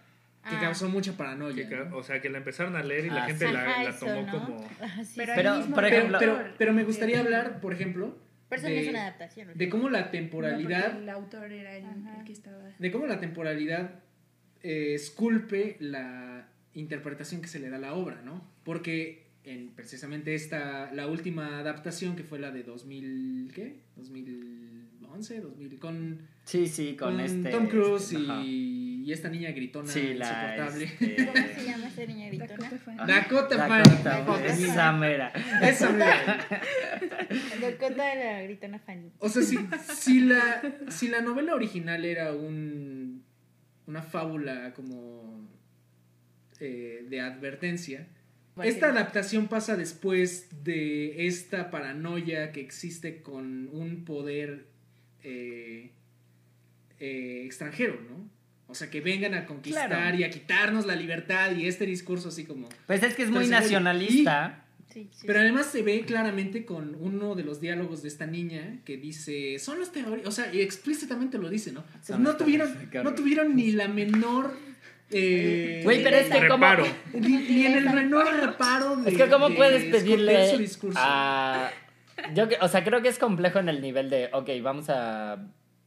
Que 0.49 0.55
Ah. 0.55 0.61
causó 0.61 0.89
mucha 0.89 1.17
paranoia. 1.17 1.69
Que 1.69 1.77
o 1.81 2.03
sea, 2.05 2.21
que 2.21 2.29
la 2.31 2.39
empezaron 2.39 2.77
a 2.77 2.83
leer 2.85 3.07
y 3.07 3.11
la 3.11 3.25
Ah, 3.25 3.27
gente 3.27 3.47
sí. 3.49 3.53
la, 3.53 3.61
Ajá, 3.69 3.83
la 3.83 3.91
eso, 3.91 4.07
tomó 4.07 4.23
¿no? 4.23 4.33
como... 4.33 4.69
Ah, 4.81 4.87
sí, 5.05 5.15
Pero. 5.17 5.33
Pero, 5.35 5.53
el 5.53 5.59
mismo 5.59 5.75
por 5.75 5.85
Pero, 5.85 5.97
ejemplo- 5.97 6.19
pero, 6.21 6.33
autor 6.37 6.55
pero 6.59 6.73
me 6.73 6.85
gustaría 6.85 7.19
hablar, 7.21 7.61
por 7.61 7.73
ejemplo, 7.73 8.17
Pero 8.49 8.61
eso 8.61 8.69
no 8.69 8.75
de- 8.77 8.81
es 8.83 8.89
una 8.89 9.03
adaptación. 9.03 9.49
de 9.55 9.69
cómo 9.69 9.89
la 9.89 10.11
temporalidad 10.13 10.97
el 10.99 11.09
autor 11.09 11.51
era 11.51 11.77
el 11.77 11.85
que 12.25 12.33
estaba... 12.33 12.63
de 12.79 12.93
cómo 12.93 13.07
la 13.07 13.19
temporalidad 13.19 13.91
eh, 14.63 14.95
esculpe 14.95 15.77
la 15.81 16.47
interpretación 16.75 17.41
que 17.41 17.49
se 17.49 17.59
le 17.59 17.69
da 17.71 17.77
a 17.77 17.81
la 17.81 17.95
obra, 17.95 18.21
¿no? 18.23 18.47
Porque 18.65 19.26
en 19.47 19.69
precisamente 19.75 20.35
esta, 20.35 20.93
la 20.93 21.07
última 21.07 21.59
adaptación 21.61 22.17
que 22.17 22.25
fue 22.25 22.39
la 22.39 22.51
de 22.51 22.63
2000, 22.65 23.53
¿qué? 23.55 23.81
2011, 23.97 25.41
2000, 25.41 25.79
con, 25.79 26.19
Sí, 26.45 26.67
sí, 26.67 26.97
con, 26.97 27.13
con 27.13 27.21
este. 27.21 27.51
Tom 27.51 27.69
Cruise 27.69 28.13
este, 28.13 28.25
ajá. 28.31 28.43
y, 28.45 29.05
y 29.05 29.13
esta 29.13 29.29
niña 29.29 29.51
gritona 29.53 29.89
Sí, 29.91 30.15
la. 30.15 30.27
insoportable. 30.27 30.85
este, 30.85 31.27
¿Cómo 31.27 31.47
se 31.55 31.65
llama 31.65 31.87
esa 31.89 32.07
niña 32.07 32.27
gritona? 32.29 32.57
Dakota 32.57 32.79
Fanning. 32.79 33.07
Dakota 33.07 33.57
Dakota, 33.57 33.69
Fanning. 33.69 34.27
güey, 34.27 34.45
esa 34.47 34.93
mera. 34.93 35.33
Esa 35.63 35.91
mera. 35.93 36.47
Dakota 37.61 38.05
de 38.05 38.25
la 38.25 38.43
gritona 38.43 38.79
Fanny. 38.81 39.13
O 39.19 39.29
sea, 39.29 39.43
si, 39.43 39.59
si, 39.95 40.21
la, 40.21 40.63
si 40.89 41.09
la 41.09 41.21
novela 41.21 41.55
original 41.55 42.05
era 42.05 42.33
un, 42.33 43.23
una 43.87 44.03
fábula 44.03 44.73
como 44.75 45.49
eh, 46.61 47.07
de 47.09 47.21
advertencia, 47.21 48.09
esta 48.63 48.89
adaptación 48.89 49.49
pasa 49.49 49.77
después 49.77 50.49
de 50.65 51.27
esta 51.27 51.71
paranoia 51.71 52.53
que 52.53 52.61
existe 52.61 53.23
con 53.23 53.69
un 53.73 54.05
poder 54.05 54.67
eh, 55.23 55.91
eh, 56.99 57.43
extranjero, 57.45 58.01
¿no? 58.09 58.29
O 58.69 58.75
sea, 58.75 58.91
que 58.91 59.01
vengan 59.01 59.35
a 59.35 59.47
conquistar 59.47 59.89
Claro. 59.89 60.17
y 60.17 60.25
a 60.25 60.31
quitarnos 60.31 60.87
la 60.87 60.97
libertad 60.97 61.55
y 61.55 61.67
este 61.67 61.87
discurso 61.87 62.31
así 62.31 62.45
como... 62.45 62.69
Pues 62.87 63.03
es 63.03 63.15
que 63.15 63.23
es 63.23 63.31
muy 63.31 63.47
nacionalista. 63.47 64.65
Sí, 64.93 65.09
sí, 65.13 65.27
Pero 65.27 65.41
sí. 65.41 65.45
además 65.45 65.67
se 65.67 65.83
ve 65.83 66.05
claramente 66.07 66.65
con 66.65 66.97
uno 66.99 67.35
de 67.35 67.45
los 67.45 67.61
diálogos 67.61 68.03
de 68.03 68.09
esta 68.09 68.27
niña 68.27 68.79
que 68.85 68.97
dice, 68.97 69.59
son 69.59 69.79
los 69.79 69.93
terroristas, 69.93 70.29
o 70.29 70.33
sea, 70.33 70.53
y 70.55 70.63
explícitamente 70.63 71.39
lo 71.39 71.51
dice, 71.51 71.71
¿no? 71.71 71.85
Son 72.03 72.23
no 72.23 72.37
tuvieron, 72.37 72.75
no 73.05 73.15
tuvieron 73.15 73.55
ni 73.55 73.73
la 73.73 73.89
menor... 73.89 74.57
eh, 75.11 75.81
Güey, 75.85 76.03
pero 76.03 76.17
es 76.17 76.29
que 76.29 76.49
como. 76.49 76.67
Ni, 77.13 77.37
ni 77.37 77.67
en 77.67 77.75
el 77.77 77.91
menor 77.91 78.27
reparo 78.41 78.97
de, 78.97 79.11
Es 79.11 79.17
que 79.17 79.29
cómo 79.29 79.49
de 79.49 79.55
puedes 79.55 79.85
pedirle 79.85 80.51
su 80.51 80.59
discurso. 80.59 80.99
a... 81.01 81.71
Yo, 82.35 82.49
o 82.61 82.69
sea, 82.69 82.83
creo 82.83 83.03
que 83.03 83.09
es 83.09 83.19
complejo 83.19 83.59
en 83.59 83.69
el 83.69 83.81
nivel 83.81 84.09
de, 84.11 84.31
ok, 84.33 84.49
vamos 84.63 84.89
a 84.89 85.39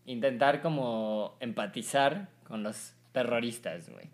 intentar 0.05 0.61
como 0.61 1.36
empatizar 1.39 2.30
con 2.47 2.63
los 2.63 2.93
terroristas, 3.11 3.89
güey. 3.89 4.05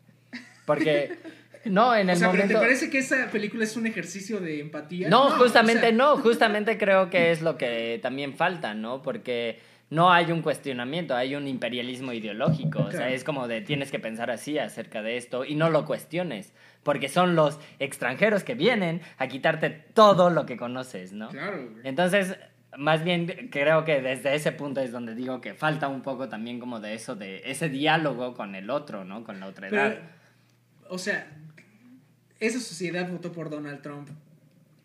Porque, 0.65 1.17
no, 1.65 1.95
en 1.95 2.09
o 2.09 2.11
el 2.13 2.17
sea, 2.17 2.31
¿pero 2.31 2.43
momento... 2.43 2.59
te 2.59 2.65
parece 2.65 2.89
que 2.89 2.99
esa 2.99 3.29
película 3.29 3.63
es 3.63 3.75
un 3.75 3.85
ejercicio 3.85 4.39
de 4.39 4.61
empatía? 4.61 5.09
No, 5.09 5.27
o 5.27 5.31
justamente 5.31 5.87
sea, 5.87 5.91
no, 5.91 6.17
justamente 6.17 6.77
creo 6.77 7.09
que 7.09 7.31
es 7.31 7.41
lo 7.41 7.57
que 7.57 7.99
también 8.01 8.33
falta, 8.33 8.73
¿no? 8.73 9.01
Porque 9.01 9.59
no 9.89 10.11
hay 10.11 10.31
un 10.31 10.41
cuestionamiento, 10.41 11.15
hay 11.15 11.35
un 11.35 11.47
imperialismo 11.47 12.11
ideológico, 12.11 12.79
o 12.79 12.91
sea, 12.91 13.09
es 13.09 13.23
como 13.23 13.47
de 13.47 13.61
tienes 13.61 13.91
que 13.91 13.99
pensar 13.99 14.31
así 14.31 14.57
acerca 14.57 15.01
de 15.01 15.17
esto 15.17 15.45
y 15.45 15.55
no 15.55 15.69
lo 15.69 15.85
cuestiones, 15.85 16.53
porque 16.83 17.07
son 17.07 17.35
los 17.35 17.59
extranjeros 17.79 18.43
que 18.43 18.55
vienen 18.55 19.01
a 19.17 19.27
quitarte 19.27 19.69
todo 19.69 20.29
lo 20.29 20.45
que 20.45 20.57
conoces, 20.57 21.13
¿no? 21.13 21.29
Claro, 21.29 21.69
güey. 21.69 21.87
Entonces, 21.87 22.37
más 22.77 23.03
bien 23.03 23.49
creo 23.51 23.85
que 23.85 24.01
desde 24.01 24.35
ese 24.35 24.51
punto 24.51 24.81
es 24.81 24.91
donde 24.91 25.15
digo 25.15 25.39
que 25.39 25.53
falta 25.53 25.87
un 25.87 26.01
poco 26.01 26.29
también 26.29 26.59
como 26.59 26.79
de 26.79 26.93
eso, 26.93 27.15
de 27.15 27.43
ese 27.45 27.69
diálogo 27.69 28.33
con 28.33 28.55
el 28.55 28.69
otro, 28.69 29.05
¿no? 29.05 29.23
Con 29.23 29.39
la 29.39 29.47
otra 29.47 29.67
edad. 29.67 29.93
Pero, 29.93 30.93
o 30.93 30.97
sea, 30.97 31.27
esa 32.39 32.59
sociedad 32.59 33.09
votó 33.09 33.31
por 33.31 33.49
Donald 33.49 33.81
Trump 33.81 34.09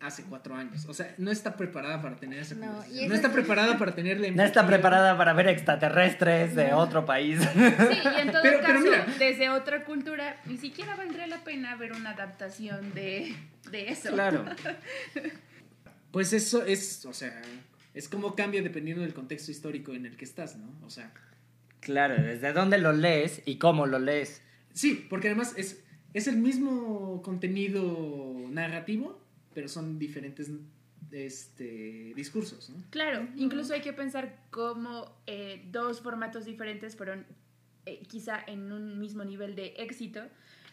hace 0.01 0.23
cuatro 0.25 0.55
años. 0.55 0.87
O 0.87 0.95
sea, 0.95 1.15
no 1.19 1.31
está 1.31 1.57
preparada 1.57 2.01
para 2.01 2.17
tener 2.17 2.39
esa 2.41 2.55
No, 2.55 2.67
conversación. 2.69 3.09
No 3.09 3.15
está 3.15 3.29
es- 3.29 3.35
preparada 3.35 3.79
para 3.79 3.95
tener 3.95 4.19
la 4.21 4.31
no 4.31 4.43
está 4.43 4.67
preparada 4.67 5.17
para 5.19 5.33
ver 5.35 5.49
extraterrestres 5.49 6.55
de 6.57 6.73
otro 6.73 7.05
país. 7.05 7.39
Sí, 7.41 7.49
y 7.59 8.21
en 8.21 8.33
todo 8.33 8.43
Pero- 8.43 8.61
pero 8.61 8.63
caso, 8.63 8.81
mira. 8.85 9.07
desde 9.19 9.51
otra 9.51 9.85
cultura, 9.85 10.37
ni 10.47 10.57
siquiera 10.57 10.97
valdría 10.97 11.27
la 11.27 11.45
pena 11.45 11.77
ver 11.77 11.93
una 11.93 12.11
adaptación 12.11 12.95
de, 12.95 13.35
de 13.71 13.89
eso. 13.91 14.11
claro. 14.13 14.45
Pues 16.11 16.33
eso 16.33 16.65
es, 16.65 17.05
o 17.07 17.13
sea, 17.13 17.41
es 17.95 18.09
como 18.09 18.35
cambia 18.35 18.63
dependiendo 18.63 19.03
del 19.03 19.15
contexto 19.15 19.51
histórico 19.53 19.95
en 19.95 20.07
el 20.07 20.17
que 20.17 20.25
estás, 20.25 20.57
¿no? 20.57 20.67
O 20.85 20.91
sea, 20.91 21.13
Claro, 21.81 22.21
desde 22.21 22.53
dónde 22.53 22.79
lo 22.79 22.93
lees 22.93 23.43
y 23.47 23.57
cómo 23.59 23.87
lo 23.87 23.99
lees. 24.01 24.43
sí, 24.73 25.07
porque 25.09 25.29
además 25.29 25.55
es, 25.57 25.83
es 26.13 26.27
el 26.27 26.37
mismo 26.37 27.23
contenido 27.23 28.35
narrativo, 28.51 29.20
pero 29.55 29.69
son 29.69 29.99
diferentes 29.99 30.51
este, 31.13 32.13
discursos, 32.15 32.71
¿no? 32.71 32.83
Claro, 32.91 33.29
incluso 33.37 33.75
hay 33.75 33.81
que 33.81 33.93
pensar 33.93 34.45
cómo 34.51 35.17
eh, 35.27 35.67
dos 35.71 36.01
formatos 36.01 36.45
diferentes 36.45 36.97
fueron 36.97 37.27
eh, 37.87 38.03
quizá 38.07 38.41
en 38.47 38.73
un 38.73 38.99
mismo 38.99 39.25
nivel 39.25 39.55
de 39.55 39.75
éxito, 39.79 40.23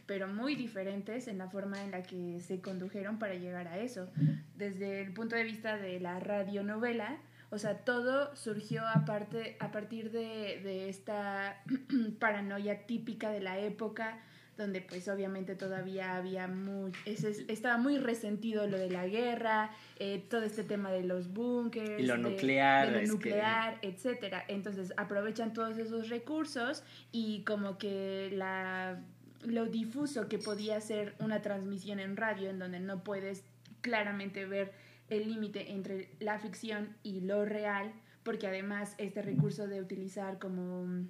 pero 0.05 0.27
muy 0.27 0.55
diferentes 0.55 1.27
en 1.27 1.37
la 1.37 1.49
forma 1.49 1.83
en 1.83 1.91
la 1.91 2.03
que 2.03 2.39
se 2.39 2.61
condujeron 2.61 3.19
para 3.19 3.35
llegar 3.35 3.67
a 3.67 3.79
eso. 3.79 4.09
Desde 4.55 5.01
el 5.01 5.13
punto 5.13 5.35
de 5.35 5.43
vista 5.43 5.77
de 5.77 5.99
la 5.99 6.19
radionovela, 6.19 7.19
o 7.49 7.57
sea, 7.57 7.79
todo 7.79 8.35
surgió 8.35 8.87
aparte, 8.87 9.57
a 9.59 9.71
partir 9.71 10.11
de, 10.11 10.61
de 10.63 10.89
esta 10.89 11.63
paranoia 12.19 12.85
típica 12.85 13.31
de 13.31 13.41
la 13.41 13.59
época, 13.59 14.21
donde 14.57 14.81
pues 14.81 15.07
obviamente 15.07 15.55
todavía 15.55 16.15
había 16.15 16.47
muy, 16.47 16.91
ese- 17.05 17.45
estaba 17.47 17.77
muy 17.77 17.97
resentido 17.99 18.67
lo 18.67 18.77
de 18.77 18.89
la 18.89 19.07
guerra, 19.07 19.69
eh, 19.99 20.25
todo 20.29 20.41
este 20.43 20.63
tema 20.63 20.91
de 20.91 21.03
los 21.03 21.31
búnkers, 21.31 22.01
lo 22.05 22.13
de- 22.15 22.19
nuclear, 22.19 22.87
de 22.87 22.93
lo 22.93 22.99
que- 23.01 23.07
nuclear, 23.07 23.77
etcétera. 23.81 24.43
Entonces 24.47 24.93
aprovechan 24.97 25.53
todos 25.53 25.77
esos 25.77 26.09
recursos 26.09 26.83
y 27.11 27.43
como 27.43 27.77
que 27.77 28.29
la 28.33 28.99
lo 29.45 29.67
difuso 29.67 30.27
que 30.27 30.39
podía 30.39 30.81
ser 30.81 31.13
una 31.19 31.41
transmisión 31.43 31.99
en 31.99 32.17
radio 32.17 32.49
en 32.49 32.57
donde 32.57 32.79
no 32.79 33.03
puedes 33.03 33.43
claramente 33.81 34.45
ver 34.45 34.71
el 35.09 35.27
límite 35.29 35.71
entre 35.71 36.09
la 36.19 36.39
ficción 36.39 36.97
y 37.03 37.21
lo 37.21 37.45
real, 37.45 37.93
porque 38.23 38.47
además 38.47 38.95
este 38.97 39.21
recurso 39.21 39.67
de 39.67 39.79
utilizar 39.79 40.39
como 40.39 41.05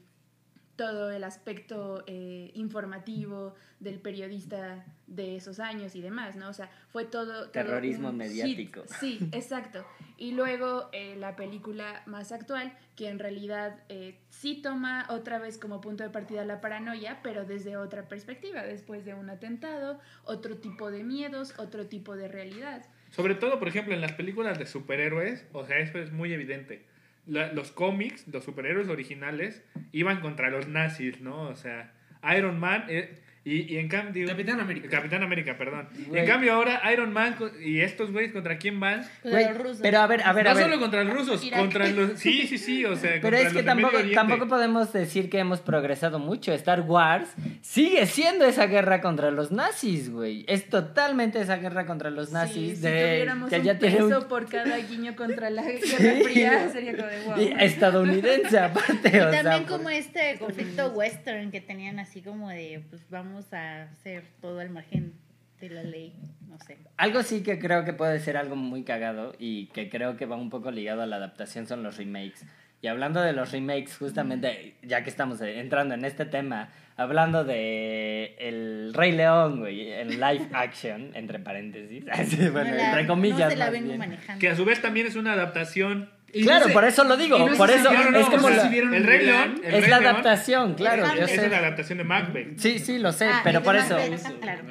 todo 0.77 1.11
el 1.11 1.23
aspecto 1.23 2.03
eh, 2.07 2.51
informativo 2.53 3.55
del 3.79 3.99
periodista 3.99 4.85
de 5.07 5.35
esos 5.35 5.59
años 5.59 5.95
y 5.95 6.01
demás, 6.01 6.35
¿no? 6.35 6.49
O 6.49 6.53
sea, 6.53 6.69
fue 6.89 7.05
todo... 7.05 7.49
Terrorismo 7.49 8.13
mediático. 8.13 8.83
hit. 8.83 8.91
Sí, 8.99 9.29
exacto. 9.31 9.85
Y 10.17 10.31
luego 10.31 10.89
eh, 10.93 11.15
la 11.17 11.35
película 11.35 12.03
más 12.05 12.31
actual, 12.31 12.77
que 12.95 13.09
en 13.09 13.19
realidad 13.19 13.83
eh, 13.89 14.19
sí 14.29 14.61
toma 14.61 15.07
otra 15.09 15.39
vez 15.39 15.57
como 15.57 15.81
punto 15.81 16.03
de 16.03 16.09
partida 16.09 16.45
la 16.45 16.61
paranoia, 16.61 17.19
pero 17.23 17.43
desde 17.43 17.75
otra 17.75 18.07
perspectiva, 18.07 18.63
después 18.63 19.03
de 19.03 19.15
un 19.15 19.29
atentado, 19.29 19.99
otro 20.23 20.57
tipo 20.57 20.91
de 20.91 21.03
miedos, 21.03 21.53
otro 21.57 21.87
tipo 21.87 22.15
de 22.15 22.27
realidad. 22.27 22.85
Sobre 23.09 23.35
todo, 23.35 23.57
por 23.59 23.67
ejemplo, 23.67 23.93
en 23.93 24.01
las 24.01 24.13
películas 24.13 24.59
de 24.59 24.67
superhéroes, 24.67 25.45
o 25.53 25.65
sea, 25.65 25.79
eso 25.79 25.97
es 25.97 26.11
muy 26.11 26.33
evidente. 26.33 26.85
La- 27.27 27.51
los 27.53 27.71
cómics, 27.71 28.27
los 28.27 28.43
superhéroes 28.43 28.87
originales, 28.89 29.63
iban 29.91 30.21
contra 30.21 30.49
los 30.49 30.67
nazis, 30.67 31.21
¿no? 31.21 31.41
O 31.49 31.55
sea, 31.55 31.93
Iron 32.37 32.59
Man, 32.59 32.85
eh, 32.89 33.21
y, 33.49 33.73
y 33.73 33.77
en 33.77 33.87
cambio... 33.87 34.27
Capitán 34.27 34.59
América. 34.59 34.89
Capitán 34.89 35.23
América, 35.23 35.57
perdón. 35.57 35.87
Güey. 36.07 36.21
En 36.21 36.27
cambio 36.27 36.53
ahora 36.53 36.81
Iron 36.91 37.13
Man 37.13 37.35
y 37.63 37.79
estos 37.81 38.11
güeyes, 38.11 38.31
¿contra 38.33 38.57
quién 38.57 38.79
van? 38.79 39.05
Con 39.21 39.31
Güey, 39.31 39.45
los 39.45 39.57
rusos. 39.57 39.79
pero 39.81 39.99
a 39.99 40.07
ver, 40.07 40.21
a 40.23 40.33
ver, 40.33 40.45
no 40.45 40.51
a 40.51 40.53
ver. 40.53 40.63
solo 40.63 40.79
contra 40.79 41.03
los 41.03 41.13
rusos, 41.13 41.43
Irak. 41.43 41.59
contra 41.59 41.87
los... 41.87 42.19
Sí, 42.19 42.47
sí, 42.47 42.57
sí, 42.57 42.83
o 42.85 42.95
sea, 42.95 43.11
Pero 43.21 43.37
contra 43.37 43.41
es 43.41 43.53
que 43.53 43.63
tampoco, 43.63 43.97
tampoco 44.13 44.47
podemos 44.47 44.91
decir 44.93 45.29
que 45.29 45.39
hemos 45.39 45.61
progresado 45.61 46.19
mucho. 46.19 46.51
Star 46.53 46.81
Wars 46.81 47.29
sigue 47.61 48.05
siendo 48.05 48.45
esa 48.45 48.65
guerra 48.67 49.01
contra 49.01 49.31
los 49.31 49.51
nazis, 49.51 50.09
güey. 50.09 50.43
Es 50.47 50.69
totalmente 50.69 51.39
esa 51.41 51.57
guerra 51.57 51.85
contra 51.85 52.09
los 52.09 52.31
nazis 52.31 52.77
Sí, 52.77 52.81
de 52.81 52.89
si 52.89 53.05
tuviéramos 53.11 53.49
que 53.49 53.57
un 53.59 53.63
ya 53.63 53.77
peso 53.79 54.19
un 54.19 54.27
por 54.27 54.47
cada 54.49 54.77
guiño 54.77 55.15
contra 55.15 55.49
la 55.49 55.61
Guerra 55.63 56.23
Fría, 56.23 56.69
sería 56.69 56.95
como 56.95 57.07
de 57.07 57.19
wow. 57.25 57.39
y 57.41 57.63
estadounidense 57.63 58.59
aparte, 58.59 59.11
Y 59.13 59.19
o 59.19 59.31
sea, 59.31 59.43
también 59.43 59.65
por- 59.65 59.77
como 59.77 59.89
este 59.89 60.37
conflicto 60.39 60.87
western 60.89 61.51
que 61.51 61.61
tenían 61.61 61.99
así 61.99 62.21
como 62.21 62.49
de, 62.49 62.83
pues 62.89 63.01
vamos 63.09 63.36
a 63.53 63.83
hacer 63.83 64.23
todo 64.41 64.59
al 64.59 64.69
margen 64.69 65.13
de 65.61 65.69
la 65.69 65.83
ley, 65.83 66.13
no 66.47 66.59
sé. 66.59 66.77
Algo 66.97 67.23
sí 67.23 67.41
que 67.43 67.57
creo 67.59 67.83
que 67.83 67.93
puede 67.93 68.19
ser 68.19 68.37
algo 68.37 68.55
muy 68.55 68.83
cagado 68.83 69.33
y 69.39 69.67
que 69.67 69.89
creo 69.89 70.15
que 70.17 70.25
va 70.25 70.35
un 70.35 70.49
poco 70.49 70.69
ligado 70.71 71.01
a 71.01 71.05
la 71.07 71.15
adaptación 71.15 71.65
son 71.67 71.81
los 71.83 71.97
remakes. 71.97 72.45
Y 72.79 72.87
hablando 72.87 73.21
de 73.21 73.33
los 73.33 73.51
remakes, 73.51 73.97
justamente, 73.97 74.75
ya 74.83 75.03
que 75.03 75.09
estamos 75.09 75.41
eh, 75.41 75.59
entrando 75.59 75.95
en 75.95 76.05
este 76.05 76.25
tema, 76.25 76.69
hablando 76.95 77.43
de 77.43 78.35
El 78.37 78.93
Rey 78.93 79.13
León, 79.13 79.61
güey, 79.61 79.91
en 79.93 80.09
live 80.09 80.47
action, 80.53 81.09
entre 81.15 81.39
paréntesis, 81.39 82.05
bueno, 82.51 82.69
No 82.69 82.75
la- 82.75 82.89
entre 82.89 83.07
comillas. 83.07 83.39
No 83.39 83.49
se 83.49 83.55
la 83.55 83.69
vengo 83.71 83.95
manejando. 83.97 84.39
Que 84.39 84.49
a 84.49 84.55
su 84.55 84.63
vez 84.63 84.79
también 84.81 85.07
es 85.07 85.15
una 85.15 85.33
adaptación... 85.33 86.11
Claro, 86.43 86.61
no 86.61 86.67
sé- 86.67 86.73
por 86.73 86.83
eso 86.85 87.03
lo 87.03 87.17
digo, 87.17 87.37
no 87.39 87.55
por 87.57 87.69
eso 87.69 87.89
vieron- 87.89 88.15
es 88.15 88.21
no 88.21 88.31
como 88.31 88.47
sé 88.49 88.55
la- 88.55 88.63
si 88.63 88.69
vieron 88.69 88.93
El 88.93 89.03
Rey. 89.03 89.25
León, 89.25 89.61
el 89.63 89.73
es 89.75 89.81
Rey 89.81 89.89
la 89.91 89.99
León 89.99 90.11
adaptación, 90.13 90.73
claro. 90.75 91.03
Yo 91.15 91.25
es 91.25 91.31
sé. 91.31 91.47
una 91.47 91.57
adaptación 91.57 91.97
de 91.97 92.03
Macbeth. 92.03 92.57
Sí, 92.59 92.79
sí, 92.79 92.99
lo 92.99 93.11
sé, 93.11 93.25
Ah, 93.27 93.41
pero 93.43 93.59
es 93.59 93.65
por 93.65 93.75
eso. 93.75 93.97
Claro. 94.41 94.63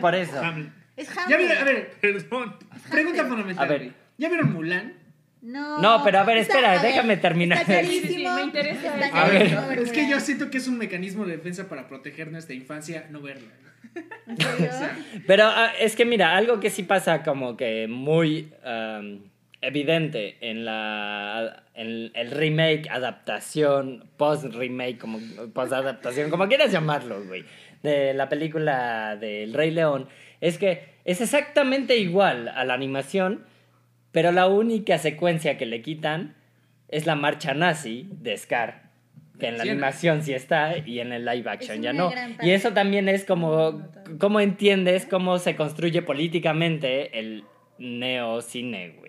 Por 0.00 0.14
eso. 0.14 0.42
Es 0.96 1.08
Ya 1.14 1.22
Hamlet. 1.22 1.38
vieron, 1.38 1.58
a 1.58 1.64
ver, 1.64 1.90
Perdón. 2.00 2.56
pregunta 2.90 3.24
fundamental. 3.26 3.64
A 3.64 3.68
ver. 3.68 3.90
¿Ya 4.18 4.28
vieron 4.28 4.52
Mulan? 4.52 4.94
No. 5.42 5.80
No, 5.80 6.02
pero 6.02 6.18
a 6.20 6.24
ver, 6.24 6.38
Está- 6.38 6.54
espera, 6.54 6.72
a 6.72 6.82
ver, 6.82 6.90
déjame 6.92 7.16
terminar. 7.18 7.58
Está 7.58 7.80
Sí, 7.82 7.86
sí, 7.88 8.00
carísimo. 8.00 8.34
me 8.34 8.42
interesa. 8.42 8.94
Está 9.04 9.22
A 9.22 9.28
ver. 9.28 9.78
Es 9.78 9.92
que 9.92 10.08
yo 10.08 10.18
siento 10.20 10.50
que 10.50 10.58
es 10.58 10.66
un 10.66 10.78
mecanismo 10.78 11.24
de 11.26 11.36
defensa 11.36 11.68
para 11.68 11.86
proteger 11.86 12.32
nuestra 12.32 12.54
infancia, 12.54 13.06
no 13.10 13.20
verla. 13.20 13.48
¿En 14.26 14.36
serio? 14.38 14.70
Pero 15.26 15.44
ah, 15.46 15.70
es 15.78 15.94
que 15.94 16.04
mira, 16.04 16.36
algo 16.36 16.58
que 16.60 16.70
sí 16.70 16.82
pasa 16.82 17.22
como 17.22 17.56
que 17.56 17.86
muy 17.88 18.52
evidente 19.66 20.36
en 20.40 20.64
la 20.64 21.64
en 21.74 22.10
el 22.14 22.30
remake, 22.30 22.88
adaptación, 22.90 24.08
post-remake, 24.16 24.98
como 24.98 25.18
post-adaptación, 25.52 26.30
como 26.30 26.48
quieras 26.48 26.72
llamarlo, 26.72 27.22
güey, 27.24 27.44
de 27.82 28.14
la 28.14 28.28
película 28.28 29.16
del 29.16 29.52
Rey 29.52 29.70
León, 29.70 30.08
es 30.40 30.58
que 30.58 30.96
es 31.04 31.20
exactamente 31.20 31.96
igual 31.98 32.48
a 32.48 32.64
la 32.64 32.74
animación, 32.74 33.44
pero 34.12 34.32
la 34.32 34.46
única 34.46 34.98
secuencia 34.98 35.58
que 35.58 35.66
le 35.66 35.82
quitan 35.82 36.34
es 36.88 37.06
la 37.06 37.14
marcha 37.14 37.52
nazi 37.54 38.08
de 38.10 38.36
Scar. 38.36 38.86
Que 39.38 39.48
en 39.48 39.58
la 39.58 39.64
Sí, 39.64 39.68
animación 39.68 40.22
sí 40.22 40.32
está 40.32 40.78
y 40.78 41.00
en 41.00 41.12
el 41.12 41.26
live 41.26 41.50
action 41.50 41.82
ya 41.82 41.92
no. 41.92 42.10
Y 42.40 42.52
eso 42.52 42.72
también 42.72 43.06
es 43.10 43.26
como, 43.26 43.82
cómo 44.18 44.40
entiendes 44.40 45.04
cómo 45.04 45.38
se 45.38 45.56
construye 45.56 46.00
políticamente 46.00 47.18
el 47.18 47.44
neocine, 47.78 48.94
güey. 48.98 49.05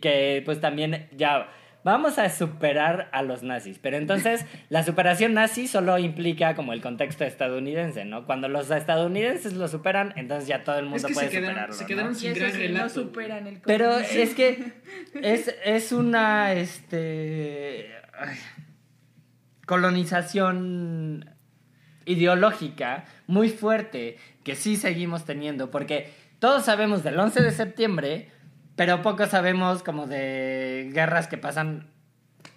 Que 0.00 0.42
pues 0.44 0.60
también 0.60 1.08
ya 1.12 1.48
vamos 1.84 2.18
a 2.18 2.28
superar 2.30 3.08
a 3.12 3.22
los 3.22 3.44
nazis. 3.44 3.78
Pero 3.80 3.96
entonces 3.96 4.44
la 4.70 4.82
superación 4.82 5.34
nazi 5.34 5.68
solo 5.68 5.98
implica 5.98 6.54
como 6.56 6.72
el 6.72 6.82
contexto 6.82 7.24
estadounidense, 7.24 8.04
¿no? 8.04 8.26
Cuando 8.26 8.48
los 8.48 8.70
estadounidenses 8.70 9.52
lo 9.52 9.68
superan, 9.68 10.12
entonces 10.16 10.48
ya 10.48 10.64
todo 10.64 10.78
el 10.78 10.86
mundo 10.86 10.96
Es 10.96 11.04
que 11.06 11.14
puede 11.14 11.28
se 11.30 11.32
quedaron, 11.40 11.72
superarlo. 11.72 11.74
se 11.74 11.86
quedaron 11.86 12.14
sin 12.16 12.34
gran 12.34 12.52
sí, 12.52 12.58
relato. 12.58 12.84
no 12.84 12.90
superan 12.90 13.46
el 13.46 13.60
Pero 13.64 13.98
es 13.98 14.34
que 14.34 14.72
es, 15.22 15.54
es 15.64 15.92
una 15.92 16.52
este 16.54 17.92
ay, 18.18 18.36
colonización 19.66 21.30
ideológica 22.04 23.04
muy 23.26 23.48
fuerte 23.48 24.16
que 24.44 24.54
sí 24.54 24.76
seguimos 24.76 25.24
teniendo, 25.24 25.70
porque 25.70 26.10
todos 26.38 26.64
sabemos 26.64 27.02
del 27.02 27.18
11 27.18 27.42
de 27.42 27.50
septiembre, 27.50 28.28
pero 28.76 29.02
poco 29.02 29.26
sabemos 29.26 29.82
como 29.82 30.06
de 30.06 30.90
guerras 30.92 31.26
que 31.26 31.38
pasan 31.38 31.88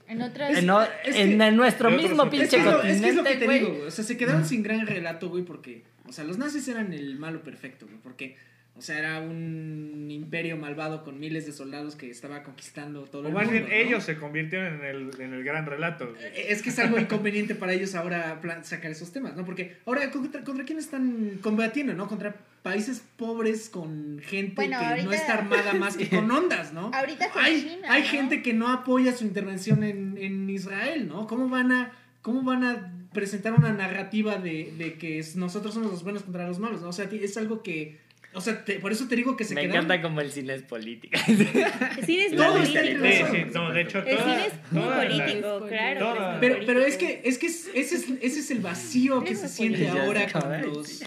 En 0.07 0.21
otras. 0.21 0.57
en, 0.57 0.69
o- 0.69 0.81
es 0.83 1.15
que- 1.15 1.21
en- 1.21 1.41
en 1.41 1.55
nuestro 1.55 1.89
otros 1.89 2.01
mismo 2.03 2.29
países. 2.29 2.45
Es 2.45 2.49
que, 2.51 2.57
pinche 2.69 2.91
es 2.91 3.01
que 3.01 3.09
es 3.09 3.15
lo 3.15 3.23
que 3.23 3.29
continente, 3.29 3.39
te 3.39 3.45
güey. 3.45 3.59
digo, 3.59 3.71
güey. 3.75 3.87
O 3.87 3.91
sea, 3.91 4.03
se 4.03 4.17
quedaron 4.17 4.45
sin 4.45 4.61
gran 4.63 4.85
relato, 4.85 5.29
güey, 5.29 5.43
porque, 5.43 5.83
o 6.07 6.11
sea, 6.11 6.23
los 6.23 6.37
nazis 6.37 6.67
eran 6.67 6.93
el 6.93 7.17
malo 7.17 7.41
perfecto, 7.43 7.85
güey, 7.87 7.97
porque, 7.99 8.35
o 8.75 8.81
sea, 8.81 8.97
era 8.97 9.19
un 9.19 10.07
imperio 10.09 10.55
malvado 10.55 11.03
con 11.03 11.19
miles 11.19 11.45
de 11.45 11.51
soldados 11.51 11.95
que 11.95 12.09
estaba 12.09 12.43
conquistando 12.43 13.03
todo 13.03 13.23
O 13.23 13.27
el 13.27 13.33
más 13.33 13.45
mundo. 13.45 13.65
bien, 13.65 13.69
¿no? 13.69 13.75
ellos 13.87 14.03
se 14.05 14.17
convirtieron 14.17 14.75
en 14.75 14.85
el, 14.85 15.11
en 15.21 15.33
el 15.33 15.43
gran 15.43 15.65
relato. 15.65 16.07
güey. 16.09 16.23
Eh, 16.23 16.45
Es 16.49 16.61
que 16.61 16.69
es 16.69 16.79
algo 16.79 16.97
inconveniente 16.97 17.55
para 17.55 17.73
ellos 17.73 17.93
ahora 17.95 18.39
sacar 18.63 18.91
esos 18.91 19.11
temas, 19.11 19.35
¿no? 19.35 19.43
Porque 19.43 19.77
ahora, 19.85 20.09
¿contra, 20.11 20.43
contra 20.45 20.63
quién 20.65 20.79
están 20.79 21.39
combatiendo, 21.41 21.93
no? 21.93 22.07
Contra 22.07 22.35
países 22.63 23.03
pobres 23.17 23.69
con 23.69 24.19
gente 24.23 24.53
Bueno, 24.55 24.77
que 24.79 25.03
no 25.03 25.11
está 25.11 25.33
armada 25.33 25.73
más 25.73 25.97
que 25.97 26.07
con 26.09 26.29
ondas, 26.31 26.71
¿no? 26.73 26.91
Ahorita 26.93 27.31
con 27.31 27.43
hay, 27.43 27.61
China, 27.61 27.87
hay 27.91 28.03
¿no? 28.03 28.07
gente 28.07 28.41
que 28.41 28.53
no 28.53 28.69
apoya 28.69 29.11
su 29.13 29.25
intervención 29.25 29.83
en, 29.83 30.17
en 30.17 30.49
Israel, 30.49 31.07
¿no? 31.07 31.27
¿Cómo 31.27 31.49
van 31.49 31.71
a, 31.71 31.91
cómo 32.21 32.43
van 32.43 32.63
a 32.63 32.93
presentar 33.13 33.53
una 33.53 33.73
narrativa 33.73 34.37
de, 34.37 34.73
de 34.77 34.93
que 34.97 35.25
nosotros 35.35 35.73
somos 35.73 35.91
los 35.91 36.03
buenos 36.03 36.23
contra 36.23 36.47
los 36.47 36.59
malos, 36.59 36.81
¿no? 36.81 36.89
O 36.89 36.93
sea, 36.93 37.09
es 37.11 37.35
algo 37.35 37.61
que... 37.63 38.07
O 38.31 38.41
sea, 38.41 38.63
te- 38.63 38.75
por 38.79 38.91
eso 38.91 39.07
te 39.07 39.15
digo 39.15 39.35
que 39.35 39.43
se 39.43 39.55
Me 39.55 39.61
quedaron... 39.61 39.85
encanta 39.85 40.01
como 40.03 40.21
el 40.21 40.31
cine 40.31 40.53
es 40.53 40.61
política. 40.61 41.19
El 41.27 42.05
cine 42.05 42.25
es 42.25 42.35
Todo 42.35 42.53
político. 42.53 43.03
Sí, 43.03 43.23
sí, 43.31 43.45
no, 43.53 43.73
de 43.73 43.81
hecho, 43.81 43.97
El 44.05 44.17
toda- 44.17 44.35
cine 44.35 44.47
es 44.47 44.53
muy 44.71 44.81
toda 44.83 45.03
la- 45.05 45.23
político, 45.25 45.65
claro. 45.67 45.99
toda- 45.99 46.39
Pero, 46.39 46.57
pero 46.65 46.81
es 46.85 46.97
que, 46.97 47.21
es 47.25 47.37
que 47.39 47.47
es- 47.47 47.69
ese, 47.73 47.95
es, 47.95 48.05
ese 48.21 48.39
es 48.41 48.51
el 48.51 48.59
vacío 48.59 49.23
que 49.23 49.35
se 49.35 49.47
siente 49.49 49.79
político. 49.79 50.03
ahora 50.03 50.27
con 50.31 50.61
los 50.61 51.01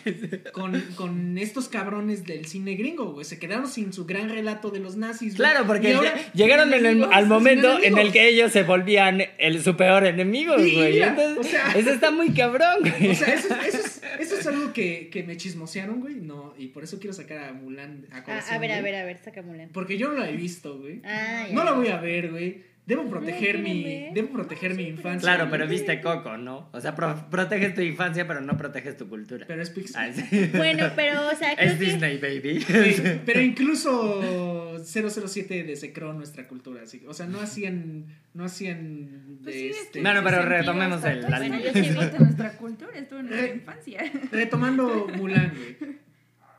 con, 0.52 0.80
con 0.96 1.38
estos 1.38 1.68
cabrones 1.68 2.24
del 2.24 2.46
cine 2.46 2.74
gringo, 2.74 3.12
güey. 3.12 3.24
Se 3.24 3.38
quedaron 3.38 3.68
sin 3.68 3.92
su 3.92 4.04
gran 4.04 4.28
relato 4.28 4.70
de 4.70 4.80
los 4.80 4.96
nazis. 4.96 5.36
güey. 5.36 5.48
Claro, 5.48 5.66
porque 5.66 5.94
ahora- 5.94 6.14
llegaron 6.34 6.68
en 6.72 6.80
el- 6.80 6.86
enemigos, 6.86 7.10
al 7.12 7.26
momento 7.26 7.78
en 7.82 7.98
el 7.98 8.10
que 8.12 8.28
ellos 8.28 8.50
se 8.52 8.64
volvían 8.64 9.22
el, 9.38 9.62
su 9.62 9.76
peor 9.76 10.04
enemigo, 10.06 10.54
güey. 10.54 10.92
mira, 10.94 11.08
Entonces, 11.10 11.38
o 11.38 11.44
sea- 11.44 11.72
eso 11.76 11.90
está 11.90 12.10
muy 12.10 12.30
cabrón, 12.32 12.78
güey. 12.80 13.10
O 13.10 13.14
sea, 13.14 13.32
eso, 13.34 13.48
eso 13.66 13.78
es, 13.78 13.91
eso 14.22 14.38
es 14.38 14.46
algo 14.46 14.72
que, 14.72 15.08
que 15.10 15.22
me 15.22 15.36
chismosearon, 15.36 16.00
güey. 16.00 16.14
No, 16.16 16.54
y 16.58 16.68
por 16.68 16.84
eso 16.84 16.98
quiero 16.98 17.12
sacar 17.12 17.38
a 17.38 17.52
Mulan 17.52 18.06
a 18.10 18.18
Ah, 18.18 18.24
colación, 18.24 18.54
a 18.56 18.58
ver, 18.58 18.72
a 18.72 18.80
ver, 18.80 18.94
a 18.94 19.04
ver, 19.04 19.18
saca 19.22 19.42
Mulan. 19.42 19.68
Porque 19.72 19.98
yo 19.98 20.08
no 20.10 20.18
la 20.18 20.30
he 20.30 20.36
visto, 20.36 20.78
güey. 20.78 21.00
Ah, 21.04 21.46
ya. 21.48 21.54
No 21.54 21.64
la 21.64 21.72
voy 21.72 21.88
a 21.88 21.98
ver, 22.00 22.30
güey. 22.30 22.62
Debo 22.84 23.08
proteger 23.08 23.58
mi 23.60 24.10
debo 24.12 24.30
proteger 24.32 24.74
mi 24.74 24.82
infancia. 24.88 25.20
Claro, 25.20 25.48
pero 25.48 25.68
viste 25.68 26.00
Coco, 26.00 26.36
¿no? 26.36 26.68
O 26.72 26.80
sea, 26.80 26.96
pro- 26.96 27.28
proteges 27.30 27.74
tu 27.76 27.80
infancia, 27.80 28.26
pero 28.26 28.40
no 28.40 28.56
proteges 28.56 28.96
tu 28.96 29.08
cultura. 29.08 29.46
Pero 29.46 29.62
es 29.62 29.70
Pixar. 29.70 30.10
Ah, 30.10 30.12
sí. 30.12 30.50
Bueno, 30.56 30.90
pero, 30.96 31.28
o 31.28 31.34
sea, 31.36 31.54
creo 31.54 31.70
Es 31.70 31.78
que. 31.78 31.84
Disney, 31.84 32.18
baby. 32.18 33.22
Pero 33.24 33.40
incluso 33.40 34.78
007 34.84 35.62
desecró 35.62 36.12
nuestra 36.12 36.48
cultura, 36.48 36.82
así, 36.82 37.02
o 37.06 37.14
sea, 37.14 37.26
no 37.26 37.40
hacían 37.40 38.06
no 38.34 38.44
hacían 38.44 39.38
Pues 39.44 39.54
de 39.54 39.60
sí, 39.60 39.66
es 39.68 39.76
este- 39.82 40.00
Bueno, 40.00 40.22
pero 40.24 40.42
retomemos 40.42 41.04
el- 41.04 41.20
la 41.22 41.38
es 41.46 41.94
parte 41.94 42.12
de 42.12 42.18
nuestra 42.18 42.56
cultura, 42.56 42.90
estuvo 42.98 43.20
en 43.20 43.26
nuestra 43.26 43.54
infancia. 43.54 44.12
retomando 44.32 45.06
Mulan, 45.16 45.52
güey. 45.54 45.96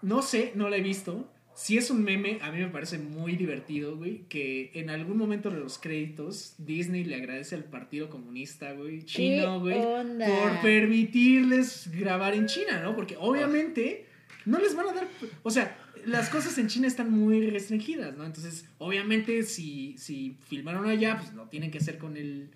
No 0.02 0.22
sé, 0.22 0.52
no 0.56 0.70
la 0.70 0.78
he 0.78 0.82
visto. 0.82 1.33
Si 1.56 1.78
es 1.78 1.92
un 1.92 2.04
meme, 2.04 2.40
a 2.42 2.52
mí 2.52 2.60
me 2.60 2.70
parece 2.70 2.98
muy 2.98 3.36
divertido, 3.36 3.96
güey, 3.96 4.24
que 4.28 4.72
en 4.74 4.90
algún 4.90 5.18
momento 5.18 5.52
de 5.52 5.60
los 5.60 5.78
créditos 5.78 6.56
Disney 6.58 7.04
le 7.04 7.16
agradece 7.16 7.54
al 7.56 7.66
Partido 7.66 8.10
Comunista, 8.10 8.74
güey, 8.74 9.04
chino, 9.04 9.60
güey, 9.60 9.80
por 9.80 10.62
permitirles 10.62 11.92
grabar 11.94 12.34
en 12.34 12.48
China, 12.48 12.82
¿no? 12.82 12.96
Porque 12.96 13.16
obviamente 13.20 14.08
no 14.46 14.60
les 14.60 14.76
van 14.76 14.90
a 14.90 14.94
dar, 14.94 15.08
o 15.44 15.52
sea, 15.52 15.78
las 16.06 16.30
cosas 16.30 16.58
en 16.58 16.68
China 16.68 16.88
están 16.88 17.12
muy 17.12 17.50
restringidas, 17.50 18.18
¿no? 18.18 18.26
Entonces, 18.26 18.66
obviamente 18.78 19.44
si 19.44 19.96
si 19.98 20.38
filmaron 20.48 20.88
allá, 20.88 21.18
pues 21.20 21.34
lo 21.34 21.48
tienen 21.48 21.72
que 21.72 21.78
hacer 21.78 21.98
con 21.98 22.18
el 22.18 22.50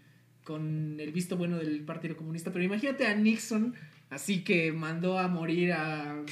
con 0.43 0.97
el 0.99 1.11
visto 1.11 1.37
bueno 1.37 1.57
del 1.57 1.81
Partido 1.81 2.17
Comunista, 2.17 2.51
pero 2.51 2.63
imagínate 2.65 3.05
a 3.05 3.13
Nixon 3.13 3.75
así 4.09 4.43
que 4.43 4.71
mandó 4.71 5.19
a 5.19 5.27
morir 5.27 5.73
a 5.73 6.23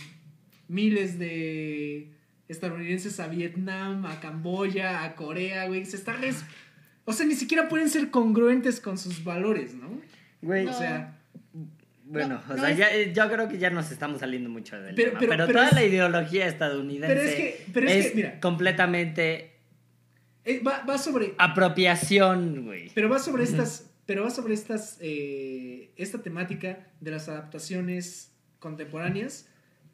miles 0.68 1.20
de 1.20 2.15
estadounidenses 2.48 3.20
a 3.20 3.28
Vietnam, 3.28 4.06
a 4.06 4.20
Camboya, 4.20 5.04
a 5.04 5.16
Corea, 5.16 5.68
güey, 5.68 5.86
se 5.86 5.98
o 7.08 7.14
sea, 7.14 7.26
ni 7.26 7.36
siquiera 7.36 7.70
pueden 7.70 7.90
ser 7.90 8.10
congruentes 8.10 8.80
con 8.80 8.98
sus 8.98 9.24
valores, 9.24 9.74
¿no? 9.76 10.02
Güey, 10.42 10.68
O 10.68 10.74
sea, 10.74 11.18
bueno, 12.08 12.42
No, 12.48 12.54
o 12.54 12.58
no 12.58 12.62
sea, 12.64 12.72
es- 12.72 12.78
ya, 12.78 12.88
eh, 12.96 13.14
yo 13.14 13.30
creo 13.32 13.48
que 13.48 13.58
ya 13.58 13.70
nos 13.72 13.92
estamos 13.92 14.20
saliendo 14.20 14.50
mucho 14.50 14.80
del 14.80 14.94
Pero- 14.96 15.10
tema. 15.12 15.20
pero- 15.20 15.32
Pero, 15.32 15.46
pero 15.48 15.60
toda 15.60 15.70
es- 15.70 15.74
la 15.76 15.84
ideología 15.84 16.48
estadounidense 16.48 17.08
pero 17.16 17.22
es 17.28 17.36
que- 17.36 17.66
pero 17.74 17.88
es 17.90 18.08
que, 18.10 18.16
mira. 18.16 18.40
completamente 18.40 19.52
eh, 20.48 20.62
va, 20.66 20.84
va 20.88 20.98
sobre 21.00 21.34
apropiación, 21.40 22.66
güey. 22.66 22.92
Pero 22.94 23.10
va 23.10 23.18
sobre 23.18 23.44
estas, 23.44 23.90
pero 24.06 24.24
va 24.24 24.30
sobre 24.30 24.54
estas, 24.54 24.98
eh, 25.02 25.90
esta 25.98 26.22
temática 26.22 26.88
de 27.02 27.10
las 27.12 27.28
adaptaciones 27.30 28.32
contemporáneas. 28.60 29.48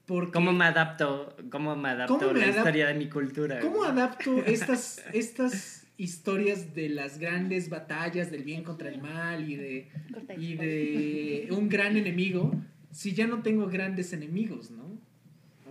Porque, 0.05 0.31
¿Cómo 0.31 0.51
me 0.51 0.65
adapto, 0.65 1.35
cómo 1.51 1.75
me 1.75 1.89
adapto 1.89 2.17
¿Cómo 2.17 2.33
me 2.33 2.39
la 2.39 2.45
adap- 2.47 2.57
historia 2.57 2.87
de 2.87 2.93
mi 2.95 3.09
cultura? 3.09 3.59
¿Cómo 3.59 3.83
adapto 3.83 4.37
estas, 4.45 5.03
estas 5.13 5.87
historias 5.97 6.73
de 6.73 6.89
las 6.89 7.19
grandes 7.19 7.69
batallas 7.69 8.31
del 8.31 8.43
bien 8.43 8.63
contra 8.63 8.89
el 8.89 9.01
mal 9.01 9.47
y 9.49 9.55
de, 9.55 9.89
y 10.37 10.55
de 10.55 11.47
un 11.51 11.69
gran 11.69 11.95
enemigo 11.95 12.51
si 12.91 13.13
ya 13.13 13.27
no 13.27 13.41
tengo 13.41 13.67
grandes 13.67 14.11
enemigos, 14.11 14.71
¿no? 14.71 14.90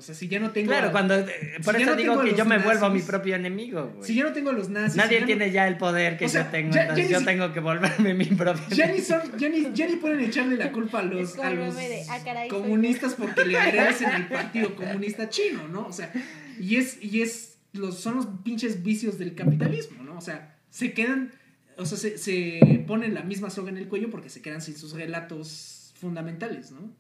O 0.01 0.03
sea, 0.03 0.15
si 0.15 0.29
ya 0.29 0.41
no 0.41 0.51
tengo... 0.51 0.69
Claro, 0.69 0.89
a- 0.89 0.93
cuando. 0.93 1.15
eh, 1.15 1.27
Por 1.63 1.77
si 1.77 1.83
eso 1.83 1.91
no 1.91 1.97
digo 1.97 2.23
que 2.23 2.35
yo 2.35 2.47
me 2.47 2.57
vuelvo 2.57 2.87
mi 2.89 2.95
nazis, 2.95 3.07
propio 3.07 3.35
enemigo, 3.37 3.93
güey. 3.97 4.07
Si 4.07 4.15
ya 4.15 4.25
no 4.25 4.33
tengo 4.33 4.49
a 4.49 4.55
los 4.55 4.71
nazis... 4.71 4.93
si 4.95 4.99
ya 4.99 5.05
Nadie 5.05 5.21
no- 5.21 5.27
tiene 5.27 5.51
ya 5.51 5.69
el 5.69 5.77
poder 5.77 6.17
que 6.17 6.25
O 6.25 6.29
sea, 6.31 6.45
yo 6.47 6.51
tengo, 6.51 6.73
ya- 6.75 6.81
entonces 6.83 7.07
ni 7.07 7.13
yo 7.13 7.19
si- 7.19 7.25
tengo 7.27 7.53
que 7.53 7.61
volverme 7.61 8.15
mi 8.15 8.25
propio 8.25 8.63
Ya 8.71 8.87
ni, 8.87 8.93
enemigo. 8.95 9.05
son, 9.07 9.39
ya, 9.39 9.49
ni, 9.51 9.73
ya 9.75 9.87
ni 9.87 9.97
pueden 9.97 10.21
echarle 10.21 10.57
la 10.57 10.73
culpa 10.73 11.01
a 11.01 11.03
los, 11.03 11.39
a 11.39 11.51
el 11.51 11.59
los 11.59 11.77
de, 11.77 12.03
"Ah, 12.09 12.19
caray, 12.25 12.49
soy 12.49 12.61
comunistas 12.63 13.13
porque 13.15 13.45
le 13.45 13.59
agradecen 13.61 14.09
al 14.09 14.29
Partido 14.29 14.75
Comunista 14.75 15.29
Chino, 15.29 15.69
¿no? 15.69 15.87
O 15.87 15.93
sea, 15.93 16.11
y 16.59 16.77
es, 16.77 16.97
y 17.05 17.21
es 17.21 17.59
los, 17.75 17.99
son 18.01 18.17
los 18.17 18.27
pinches 18.43 18.83
vicios 18.83 19.19
del 19.19 19.35
capitalismo, 19.35 20.03
¿no? 20.03 20.17
O 20.17 20.23
sea, 20.23 20.57
se 20.71 20.95
quedan, 20.95 21.31
o 21.77 21.85
sea, 21.85 21.99
se, 21.99 22.17
se 22.17 22.59
ponen 22.87 23.13
la 23.13 23.23
misma 23.23 23.51
soga 23.51 23.69
en 23.69 23.77
el 23.77 23.87
cuello 23.87 24.09
porque 24.11 24.31
se 24.31 24.41
quedan 24.41 24.63
sin 24.63 24.77
sus 24.79 24.93
relatos 24.95 25.93
fundamentales, 26.01 26.71
¿no? 26.73 26.91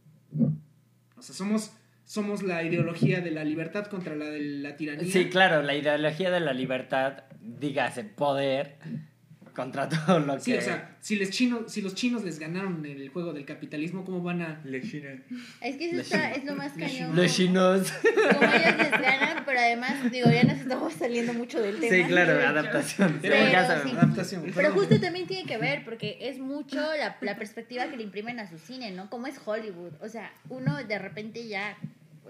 O 1.16 1.22
sea, 1.22 1.34
somos, 1.34 1.72
somos 2.11 2.42
la 2.42 2.64
ideología 2.64 3.20
de 3.20 3.30
la 3.30 3.44
libertad 3.44 3.86
contra 3.86 4.16
la 4.16 4.24
de 4.24 4.40
la 4.40 4.74
tiranía. 4.74 5.12
Sí, 5.12 5.28
claro, 5.28 5.62
la 5.62 5.76
ideología 5.76 6.28
de 6.32 6.40
la 6.40 6.52
libertad, 6.52 7.22
dígase 7.40 8.02
poder, 8.02 8.78
contra 9.54 9.88
todo 9.88 10.18
lo 10.18 10.34
que... 10.34 10.40
Sí, 10.40 10.54
o 10.54 10.61
sea, 10.61 10.96
si, 11.00 11.14
les 11.14 11.30
chino, 11.30 11.68
si 11.68 11.82
los 11.82 11.94
chinos 11.94 12.24
les 12.24 12.40
ganaron 12.40 12.84
en 12.84 13.00
el 13.00 13.11
juego 13.11 13.32
del 13.32 13.44
capitalismo, 13.44 14.04
¿cómo 14.04 14.22
van 14.22 14.42
a...? 14.42 14.61
Le 14.64 14.82
China. 14.82 15.22
Es 15.61 15.76
que 15.76 15.86
eso 15.86 15.98
Los 15.98 16.06
está, 16.06 16.32
chinos. 16.32 16.38
es 16.38 16.44
lo 16.46 16.56
más 16.56 16.72
cañón. 16.72 17.14
Los 17.14 17.32
chinos. 17.36 17.92
Como 18.02 18.52
ellos 18.54 18.76
les 18.78 18.90
ganan, 18.90 19.44
pero 19.46 19.61
además, 19.61 20.11
digo, 20.11 20.30
ya 20.30 20.42
nos 20.42 20.58
estamos 20.58 20.92
saliendo 20.94 21.32
mucho 21.32 21.61
del 21.61 21.78
tema. 21.78 21.94
Sí, 21.94 22.04
claro, 22.11 22.32
adaptación. 22.44 23.18
Pero 23.22 23.36
Sí, 23.36 23.52
ya 23.52 23.82
sí. 23.82 23.90
Adaptación. 23.90 24.42
Pero 24.42 24.54
perdón. 24.54 24.74
justo 24.74 25.00
también 25.00 25.28
tiene 25.28 25.44
que 25.46 25.58
ver, 25.58 25.84
porque 25.84 26.18
es 26.22 26.40
mucho 26.40 26.76
la, 26.76 27.16
la 27.20 27.36
perspectiva 27.36 27.88
que 27.88 27.96
le 27.96 28.02
imprimen 28.02 28.40
a 28.40 28.48
su 28.50 28.58
cine, 28.58 28.90
¿no? 28.90 29.08
Como 29.11 29.28
es 29.28 29.36
Hollywood. 29.44 29.92
O 30.00 30.08
sea, 30.08 30.32
uno 30.48 30.76
de 30.82 30.98
repente 30.98 31.46
ya, 31.46 31.76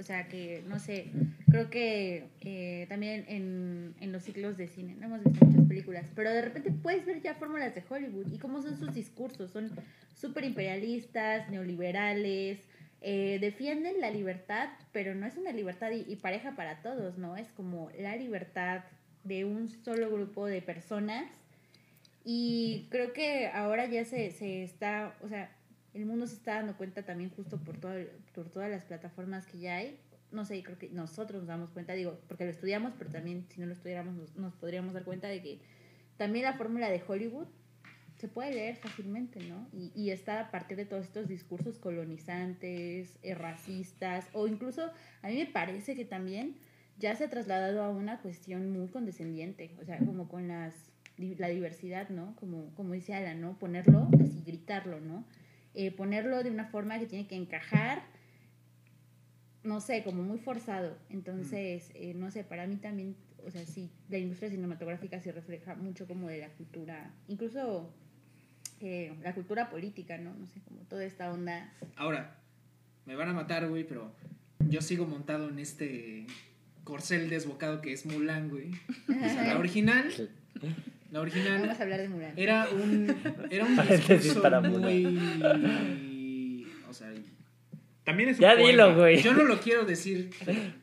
o 0.01 0.03
sea, 0.03 0.27
que, 0.29 0.65
no 0.67 0.79
sé, 0.79 1.13
creo 1.51 1.71
que 1.71 2.29
eh, 2.41 2.87
también 2.89 3.25
en, 3.29 3.95
en 4.01 4.13
los 4.13 4.25
ciclos 4.25 4.57
de 4.57 4.67
cine, 4.67 4.97
no 4.99 5.07
hemos 5.07 5.23
visto 5.23 5.45
muchas 5.45 5.67
películas, 5.69 6.11
pero 6.17 6.33
de 6.33 6.41
repente 6.43 6.73
puedes 6.73 7.05
ver 7.05 7.21
ya 7.21 7.35
fórmulas 7.35 7.75
de 7.75 7.85
Hollywood 7.89 8.33
y 8.33 8.39
cómo 8.39 8.63
son 8.63 8.79
sus 8.79 8.95
discursos. 8.95 9.51
Son 9.51 9.71
súper 10.15 10.45
imperialistas, 10.45 11.49
neoliberales. 11.51 12.59
eh, 13.03 13.39
defienden 13.41 14.01
la 14.01 14.11
libertad, 14.11 14.69
pero 14.93 15.15
no 15.15 15.27
es 15.27 15.37
una 15.37 15.53
libertad 15.53 15.91
y, 15.91 16.11
y 16.11 16.17
pareja 16.17 16.55
para 16.57 16.83
todos, 16.83 17.19
¿no? 17.19 17.37
Es 17.37 17.49
como 17.53 17.91
la 17.99 18.17
libertad 18.17 18.85
de 19.25 19.45
un 19.45 19.69
solo 19.69 20.11
grupo 20.11 20.47
de 20.47 20.63
personas 20.63 21.31
y 22.25 22.89
creo 22.91 23.13
que 23.13 23.49
ahora 23.49 23.87
ya 23.87 24.05
se, 24.05 24.31
se 24.33 24.63
está, 24.63 25.17
o 25.23 25.29
sea, 25.29 25.51
el 25.95 26.07
mundo 26.07 26.27
se 26.27 26.35
está 26.35 26.57
dando 26.57 26.77
cuenta 26.77 27.03
también 27.03 27.31
justo 27.31 27.59
por, 27.59 27.79
todo, 27.79 27.95
por 28.35 28.49
todas 28.49 28.71
las 28.71 28.85
plataformas 28.85 29.47
que 29.47 29.59
ya 29.59 29.77
hay. 29.77 29.99
No 30.31 30.45
sé, 30.45 30.63
creo 30.63 30.79
que 30.79 30.89
nosotros 30.91 31.41
nos 31.41 31.49
damos 31.49 31.71
cuenta, 31.71 31.93
digo, 31.95 32.21
porque 32.29 32.45
lo 32.45 32.51
estudiamos, 32.51 32.93
pero 32.97 33.11
también 33.11 33.47
si 33.49 33.61
no 33.61 33.67
lo 33.67 33.73
estudiáramos 33.73 34.37
nos, 34.37 34.55
podríamos 34.55 34.95
dar 34.95 35.05
cuenta 35.05 35.27
de 35.27 35.43
que 35.43 35.61
también 36.17 36.45
la 36.45 36.55
fórmula 36.55 36.89
de 36.89 37.03
Hollywood 37.07 37.49
se 38.19 38.29
puede 38.29 38.53
leer 38.53 38.77
fácilmente, 38.77 39.41
¿no? 39.41 39.67
Y, 39.73 39.93
y 39.95 40.11
está 40.11 40.41
a 40.41 40.51
partir 40.51 40.77
de 40.77 40.85
todos 40.85 41.07
estos 41.07 41.27
discursos 41.27 41.79
colonizantes, 41.79 43.19
eh, 43.23 43.35
racistas, 43.35 44.29
o 44.35 44.47
incluso 44.47 44.91
a 45.23 45.29
mí 45.29 45.37
me 45.37 45.47
parece 45.47 45.97
que 45.97 46.05
también 46.05 46.57
ya 46.99 47.17
se 47.17 47.25
ha 47.25 47.31
trasladado 47.31 47.83
a 47.83 47.89
una 47.89 48.21
cuestión 48.21 48.71
muy 48.71 48.89
condescendiente, 48.89 49.75
o 49.81 49.85
sea, 49.85 49.99
como 49.99 50.29
con 50.29 50.49
las, 50.49 50.75
la 51.17 51.49
diversidad, 51.49 52.11
¿no? 52.11 52.37
Como, 52.37 52.75
como 52.75 52.93
dice 52.93 53.15
Alan, 53.15 53.41
¿no? 53.41 53.59
Ponerlo, 53.59 54.09
así 54.23 54.43
gritarlo, 54.45 55.01
¿no? 55.01 55.25
Eh, 55.75 55.93
ponerlo 55.93 56.43
de 56.43 56.51
una 56.51 56.67
forma 56.67 56.99
que 56.99 57.07
tiene 57.07 57.27
que 57.27 57.37
encajar, 57.37 58.03
no 59.63 59.81
sé, 59.81 60.03
como 60.03 60.23
muy 60.23 60.39
forzado. 60.39 60.97
Entonces, 61.11 61.91
eh, 61.95 62.15
no 62.15 62.31
sé, 62.31 62.43
para 62.43 62.67
mí 62.67 62.77
también, 62.77 63.17
o 63.47 63.51
sea, 63.51 63.65
sí, 63.65 63.91
la 64.09 64.19
industria 64.19 64.51
cinematográfica 64.51 65.21
se 65.21 65.33
refleja 65.33 65.75
mucho 65.77 66.09
como 66.09 66.29
de 66.29 66.39
la 66.39 66.49
cultura, 66.49 67.13
incluso 67.29 67.95
eh, 68.81 69.15
la 69.23 69.35
cultura 69.35 69.71
política, 69.71 70.19
¿no? 70.19 70.35
No 70.35 70.47
sé, 70.49 70.61
como 70.63 70.81
toda 70.83 71.05
esta 71.05 71.31
onda. 71.31 71.73
Ahora, 71.97 72.37
me 73.07 73.15
van 73.15 73.29
a 73.29 73.33
matar, 73.33 73.69
güey, 73.69 73.85
pero 73.85 74.13
yo 74.69 74.81
sigo 74.81 75.07
montado 75.07 75.49
en 75.51 75.59
este 75.59 76.27
corcel 76.85 77.29
desbocado 77.31 77.81
que 77.81 77.93
es 77.93 78.07
Mulan, 78.07 78.49
güey. 78.49 78.73
O 79.09 79.13
sea, 79.13 79.45
la 79.45 79.59
original, 79.59 80.11
la 81.11 81.21
original 81.21 81.61
Vamos 81.61 81.79
a 81.81 81.83
hablar 81.83 82.01
de 82.01 82.09
Mulan. 82.09 82.33
era 82.37 82.69
un, 82.69 83.17
era 83.51 83.65
un 83.65 83.77
discurso 83.77 84.43
para 84.43 84.61
muy... 84.61 85.07
O 86.89 86.93
sea, 86.93 87.13
También 88.05 88.29
es 88.31 88.37
un 88.39 88.43
Ya 88.43 88.53
poema. 88.55 88.69
dilo, 88.71 88.95
güey. 88.97 89.23
yo 89.23 89.33
no 89.35 89.45
lo 89.45 89.61
quiero 89.61 89.85
decir... 89.85 90.31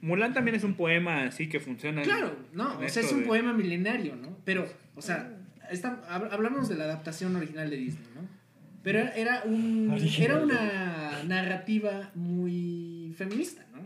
Mulan 0.02 0.34
también 0.34 0.56
es 0.56 0.64
un 0.64 0.76
poema 0.76 1.24
así 1.24 1.50
que 1.50 1.60
funciona. 1.60 2.02
Claro, 2.04 2.36
no, 2.54 2.78
o 2.80 2.90
sea, 2.90 3.04
es 3.04 3.12
un 3.12 3.22
de- 3.22 3.26
poema 3.26 3.54
milenario, 3.54 4.16
¿no? 4.16 4.38
Pero, 4.46 4.68
o 4.96 5.02
sea, 5.02 5.30
está- 5.72 6.02
hab- 6.10 6.30
hablamos 6.32 6.70
de 6.70 6.76
la 6.76 6.86
adaptación 6.86 7.36
original 7.36 7.70
de 7.70 7.78
Disney, 7.78 8.08
¿no? 8.16 8.22
Pero 8.84 9.00
era- 9.00 9.12
era, 9.16 9.44
un, 9.44 9.90
Original. 9.92 10.22
era 10.32 10.40
una 10.44 11.24
narrativa 11.28 12.12
muy 12.16 13.14
feminista, 13.18 13.66
¿no? 13.74 13.82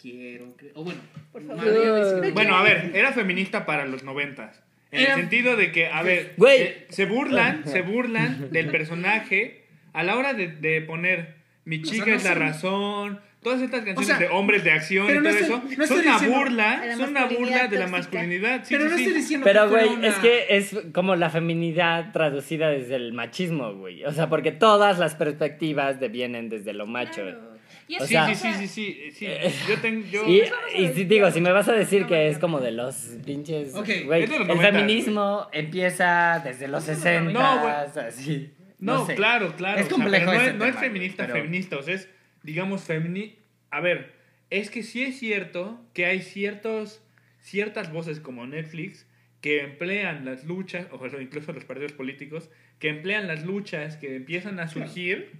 Quiero 0.00 0.54
creer. 0.56 0.74
O 0.76 0.84
bueno, 0.84 1.00
Por 1.32 1.42
favor. 1.44 2.32
Bueno, 2.32 2.54
a 2.56 2.62
ver, 2.62 2.92
era 2.94 3.12
feminista 3.12 3.66
para 3.66 3.84
los 3.86 4.04
noventas. 4.04 4.62
En 4.90 5.00
el 5.00 5.14
sentido 5.14 5.56
de 5.56 5.70
que, 5.72 5.86
a 5.88 6.02
ver, 6.02 6.32
Güey. 6.36 6.62
eh, 6.62 6.86
se 6.88 7.04
burlan, 7.04 7.62
se 7.66 7.82
burlan 7.82 8.50
del 8.50 8.68
personaje 8.70 9.64
a 9.92 10.02
la 10.02 10.16
hora 10.16 10.32
de, 10.34 10.48
de 10.48 10.80
poner 10.82 11.34
Mi 11.64 11.80
O 11.80 11.84
sea, 11.84 11.92
chica 11.92 12.06
no 12.06 12.14
es 12.16 12.24
la 12.24 12.34
razón, 12.34 13.20
todas 13.42 13.60
estas 13.60 13.80
canciones 13.84 14.06
sea, 14.06 14.18
de 14.18 14.28
hombres 14.28 14.64
de 14.64 14.70
acción 14.72 15.06
y 15.10 15.12
no 15.12 15.18
todo 15.22 15.28
estoy- 15.28 15.44
eso, 15.44 15.62
no 15.76 15.86
son 15.86 15.98
una 16.00 16.18
burla, 16.18 16.80
De 16.80 16.86
la 16.88 16.96
son 16.96 17.10
una 17.10 17.20
masculinidad 17.20 17.38
burla 17.60 17.68
de 17.68 17.78
la 17.78 17.86
masculinidad. 17.86 18.64
Sí, 18.64 18.74
pero 18.74 18.84
sí, 18.84 18.90
no 18.90 18.96
sí. 18.96 19.02
estoy 19.04 19.20
diciendo 19.20 19.44
Pero, 19.44 19.68
güey, 19.68 19.88
una- 19.88 20.08
es 20.08 20.14
que 20.16 20.46
es 20.48 20.76
como 20.94 21.16
la 21.16 21.28
feminidad 21.30 22.12
traducida 22.12 22.70
desde 22.70 22.96
el 22.96 23.12
machismo, 23.12 23.74
güey. 23.74 24.04
O 24.04 24.12
sea, 24.12 24.28
porque 24.30 24.52
todas 24.52 24.98
las 24.98 25.14
perspectivas 25.14 26.00
devienen 26.00 26.48
desde 26.48 26.72
lo 26.72 26.86
macho. 26.86 27.22
Claro. 27.22 27.57
O 27.96 28.00
Sí, 28.06 28.08
sea- 28.08 28.26
sí, 28.34 28.34
sí, 28.34 28.52
sí, 28.68 28.68
sí, 28.68 29.10
sí. 29.12 29.26
Yo 29.68 29.78
tengo, 29.80 30.06
yo... 30.06 30.26
Y, 30.28 30.42
y 30.76 30.88
si 30.88 31.04
digo, 31.04 31.30
si 31.30 31.40
me 31.40 31.50
vas 31.52 31.68
a 31.68 31.72
decir 31.72 32.02
no, 32.02 32.06
que 32.08 32.14
no, 32.14 32.20
es 32.20 32.34
no. 32.34 32.40
como 32.40 32.60
de 32.60 32.72
los 32.72 32.94
pinches. 33.24 33.74
Ok, 33.74 33.88
güey, 34.04 34.24
es 34.24 34.30
de 34.30 34.38
los 34.40 34.48
el 34.48 34.56
90, 34.56 34.78
feminismo 34.78 35.48
empieza 35.52 36.40
desde 36.44 36.68
los 36.68 36.84
60, 36.84 37.32
No, 37.32 37.60
güey. 37.60 37.72
así. 38.06 38.50
No, 38.78 39.06
sé. 39.06 39.14
claro, 39.14 39.54
claro. 39.56 39.80
Es 39.80 39.86
o 39.86 39.88
sea, 39.88 39.96
complejo 39.96 40.26
no, 40.26 40.40
es, 40.40 40.54
no 40.54 40.64
es 40.66 40.76
feminista, 40.76 41.26
pero- 41.26 41.38
feminista. 41.38 41.78
O 41.78 41.82
sea, 41.82 41.94
es, 41.94 42.08
digamos, 42.42 42.82
femini... 42.84 43.36
A 43.70 43.80
ver, 43.80 44.12
es 44.50 44.70
que 44.70 44.82
sí 44.82 45.02
es 45.02 45.18
cierto 45.18 45.80
que 45.94 46.06
hay 46.06 46.20
ciertos, 46.22 47.02
ciertas 47.40 47.92
voces 47.92 48.20
como 48.20 48.46
Netflix 48.46 49.06
que 49.40 49.60
emplean 49.62 50.24
las 50.24 50.44
luchas, 50.44 50.86
o 50.90 51.06
incluso 51.20 51.52
los 51.52 51.64
partidos 51.64 51.92
políticos, 51.92 52.50
que 52.78 52.88
emplean 52.88 53.26
las 53.28 53.44
luchas 53.44 53.96
que 53.96 54.16
empiezan 54.16 54.58
a 54.60 54.68
surgir 54.68 55.32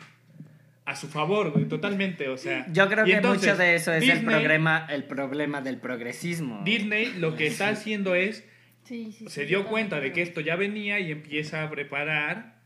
a 0.88 0.96
su 0.96 1.08
favor, 1.08 1.50
güey, 1.52 1.66
totalmente, 1.66 2.28
o 2.28 2.36
sea... 2.36 2.66
Yo 2.72 2.88
creo 2.88 3.04
que 3.04 3.12
entonces, 3.12 3.48
mucho 3.50 3.56
de 3.62 3.74
eso 3.74 3.92
es 3.92 4.02
el, 4.02 4.08
Disney- 4.20 4.24
problema, 4.36 4.86
el 4.90 5.04
problema 5.04 5.60
del 5.60 5.76
progresismo. 5.78 6.62
Disney 6.64 7.12
lo 7.18 7.36
que 7.36 7.46
está 7.46 7.68
haciendo 7.68 8.14
es, 8.14 8.44
Sí, 8.84 9.12
sí, 9.12 9.28
se 9.28 9.42
sí, 9.42 9.46
dio 9.46 9.66
cuenta 9.66 10.00
de 10.00 10.12
que 10.12 10.22
esto 10.22 10.40
ya 10.40 10.56
venía 10.56 10.98
y 10.98 11.12
empieza 11.12 11.62
a 11.62 11.70
preparar. 11.70 12.57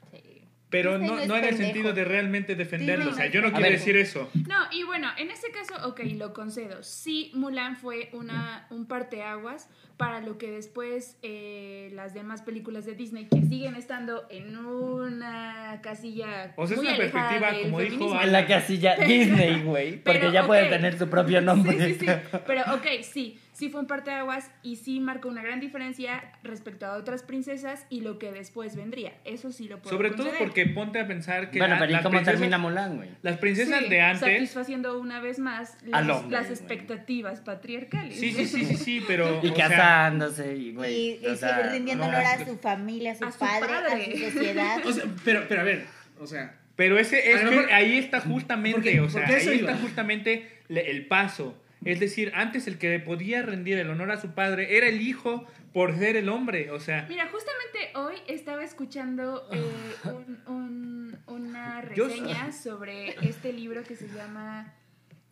Pero 0.73 0.99
Disney 0.99 1.09
no, 1.09 1.15
no 1.17 1.23
es 1.23 1.29
no 1.29 1.37
en 1.37 1.45
el 1.45 1.57
sentido 1.57 1.93
de 1.93 2.05
realmente 2.05 2.57
defenderlo. 2.57 3.05
Disney 3.05 3.13
O 3.13 3.17
sea, 3.17 3.27
no 3.27 3.31
yo 3.33 3.39
es 3.39 3.45
no 3.45 3.51
quiero 3.53 3.63
pendejo. 3.71 3.79
decir 3.87 3.97
eso. 3.97 4.31
No, 4.49 4.57
y 4.73 4.83
bueno, 4.83 5.09
en 5.19 5.31
ese 5.31 5.53
caso, 5.53 5.87
ok, 5.87 6.01
lo 6.17 6.33
concedo. 6.33 6.83
Sí, 6.83 7.31
Mulan 7.35 7.77
fue 7.77 8.09
una, 8.13 8.67
un 8.71 8.87
parteaguas 8.87 9.69
para 9.97 10.21
lo 10.21 10.39
que 10.39 10.51
después 10.51 11.17
eh, 11.23 11.91
las 11.95 12.15
demás 12.15 12.43
películas 12.43 12.85
de 12.87 12.95
Disney, 12.95 13.27
que 13.27 13.43
siguen 13.43 13.77
estando 13.77 14.27
en 14.31 14.57
una 14.57 15.81
casilla. 15.83 16.55
O 16.57 16.67
sea, 16.67 16.75
es 16.77 16.83
muy 16.83 16.89
una 16.89 16.97
alejada 16.97 17.29
perspectiva, 17.29 17.63
como 17.63 17.79
dijo 17.81 17.93
feminismo. 17.97 18.23
En 18.23 18.33
la 18.33 18.47
casilla 18.47 18.97
Disney, 18.97 19.63
güey. 19.63 19.97
Porque 20.03 20.19
Pero, 20.21 20.33
ya 20.33 20.47
puede 20.47 20.65
ok. 20.65 20.71
tener 20.71 20.99
su 20.99 21.09
propio 21.09 21.41
nombre. 21.41 21.79
Sí, 21.79 21.95
sí, 22.01 22.07
sí. 22.07 22.13
Pero 22.47 22.63
ok, 22.75 22.87
sí, 23.03 23.39
sí 23.63 23.71
fue 23.71 23.81
un 23.81 23.87
parteaguas 23.87 24.51
y 24.65 24.75
sí 24.77 24.99
marcó 24.99 25.29
una 25.29 25.41
gran 25.43 25.61
diferencia 25.61 26.33
respecto 26.43 26.85
a 26.87 26.97
otras 26.97 27.23
princesas 27.23 27.87
y 27.91 28.01
lo 28.01 28.19
que 28.19 28.33
después 28.33 28.75
vendría. 28.75 29.13
Eso 29.25 29.53
sí 29.53 29.69
lo 29.69 29.79
puedo 29.81 29.97
Sobre 29.97 30.11
todo 30.11 30.31
porque 30.39 30.67
ponte 30.67 30.99
a 30.99 31.07
pensar 31.07 31.51
que 31.53 31.59
Bueno, 31.61 31.75
la- 31.75 31.79
pero 31.81 31.91
¿y 31.91 31.95
las, 31.95 32.03
cómo 32.03 32.11
princesas, 32.17 32.41
termina 32.41 32.59
Mulan, 32.59 32.97
güey? 32.97 33.11
las 33.23 33.39
princesas 33.39 33.79
Sí, 33.85 33.89
de 33.89 34.01
antes... 34.01 34.21
Satisfaciendo 34.21 34.99
una 34.99 35.21
vez 35.21 35.39
más 35.39 35.77
las, 35.85 36.09
hombre, 36.09 36.31
las 36.37 36.47
güey. 36.49 36.59
expectativas 36.59 37.41
patriarcales. 37.41 38.19
Sí, 38.19 38.33
sí, 38.33 38.47
sí, 38.47 38.65
sí, 38.65 38.77
sí, 38.77 39.05
pero... 39.07 39.41
Y 39.45 39.51
o 39.51 39.55
sea, 39.55 39.69
casándose, 39.69 40.57
y, 40.57 40.73
güey. 40.73 40.93
Y, 40.95 41.21
y 41.23 41.27
o 41.27 41.37
sea, 41.37 41.57
seguir 41.57 41.73
rindiendo 41.73 42.05
no, 42.05 42.11
honor 42.11 42.25
a 42.27 42.35
es- 42.35 42.49
su 42.49 42.57
familia, 42.59 43.13
a 43.13 43.15
su, 43.15 43.25
a 43.25 43.31
su 43.33 43.39
padre, 43.39 43.67
padre. 43.69 44.05
a 44.05 44.13
su 44.29 44.31
sociedad. 44.33 44.79
O 44.85 44.93
sea, 44.93 45.05
pero, 45.25 45.45
pero 45.49 45.61
a 45.61 45.65
ver, 45.65 45.85
o 46.19 46.27
sea, 46.27 46.59
Pero 46.75 46.99
ese 46.99 47.33
es 47.33 47.43
ahí 47.71 47.99
está 47.99 48.21
justamente, 48.21 48.77
porque- 48.81 49.01
o 49.01 49.09
sea, 49.09 49.27
ahí 49.27 49.61
está 49.61 49.77
justamente 49.77 50.49
el 50.69 51.07
paso. 51.07 51.62
Es 51.85 52.01
decir, 52.01 52.33
antes 52.35 52.67
el 52.67 52.79
que 52.79 52.99
podía 53.01 53.43
rendir 53.43 53.79
el 53.79 53.91
honor 53.91 54.11
a 54.11 54.21
su 54.21 54.31
padre 54.35 54.77
era 54.77 54.87
el 54.89 55.01
hijo 55.01 55.45
por 55.73 55.97
ser 55.99 56.17
el 56.17 56.29
hombre, 56.29 56.71
o 56.71 56.79
sea, 56.81 57.07
Mira, 57.09 57.29
justamente 57.29 57.79
hoy 57.97 58.15
estaba 58.29 58.63
escuchando 58.63 59.49
eh, 59.51 59.63
un- 60.05 60.41
un- 60.47 61.19
una 61.27 61.83
Yo- 61.95 62.07
reseña 62.09 62.53
sobre 62.53 63.11
este 63.27 63.53
libro 63.53 63.83
que 63.85 63.97
se 63.97 64.07
llama 64.09 64.75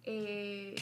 eh, 0.04 0.74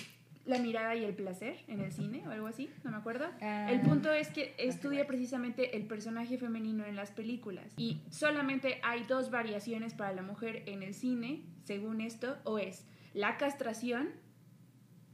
La 0.46 0.58
mirada 0.58 0.94
y 0.94 1.04
el 1.04 1.14
placer 1.14 1.56
en 1.68 1.80
el 1.80 1.92
cine 1.92 2.22
o 2.26 2.30
algo 2.30 2.46
así, 2.46 2.70
no 2.84 2.90
me 2.90 2.96
acuerdo. 2.96 3.26
Ah. 3.42 3.68
El 3.70 3.80
punto 3.82 4.12
es 4.12 4.28
que 4.28 4.54
estudia 4.58 5.06
precisamente 5.06 5.76
el 5.76 5.84
personaje 5.86 6.38
femenino 6.38 6.86
en 6.86 6.96
las 6.96 7.10
películas 7.10 7.66
y 7.76 8.00
solamente 8.10 8.80
hay 8.82 9.02
dos 9.04 9.30
variaciones 9.30 9.92
para 9.92 10.12
la 10.12 10.22
mujer 10.22 10.62
en 10.66 10.82
el 10.82 10.94
cine, 10.94 11.42
según 11.64 12.00
esto, 12.00 12.38
o 12.44 12.58
es 12.58 12.86
la 13.12 13.36
castración 13.36 14.10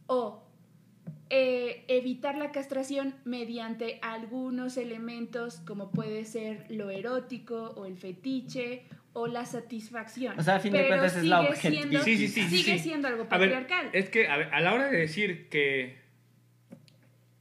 o 0.07 0.43
eh, 1.31 1.85
evitar 1.89 2.37
la 2.37 2.53
castración 2.53 3.15
mediante 3.25 3.99
algunos 4.03 4.77
elementos 4.77 5.57
como 5.67 5.91
puede 5.91 6.25
ser 6.25 6.67
lo 6.69 6.91
erótico 6.91 7.73
o 7.77 7.87
el 7.87 7.97
fetiche 7.97 8.83
o 9.15 9.27
la 9.27 9.47
satisfacción. 9.47 10.39
O 10.39 10.43
sea, 10.43 10.57
a 10.57 10.61
fin 10.61 10.73
de 10.73 10.79
Pero 10.79 10.89
cuentas 10.89 11.17
es 11.17 11.25
la 11.25 11.39
sigue 11.41 11.49
objetividad. 11.51 11.83
siendo- 11.83 12.05
Sí, 12.05 12.17
sí, 12.17 12.29
sí, 12.29 12.43
sí, 12.43 12.49
Sigue 12.63 12.79
sí. 12.79 12.85
siendo 12.85 13.09
algo 13.09 13.27
a 13.31 13.39
ver, 13.39 13.51
patriarcal. 13.51 13.91
es 13.93 14.11
que 14.11 14.29
a, 14.29 14.37
ver, 14.37 14.49
a 14.53 14.61
la 14.61 14.75
hora 14.75 14.91
de 14.91 14.99
decir 14.99 15.49
que 15.49 16.03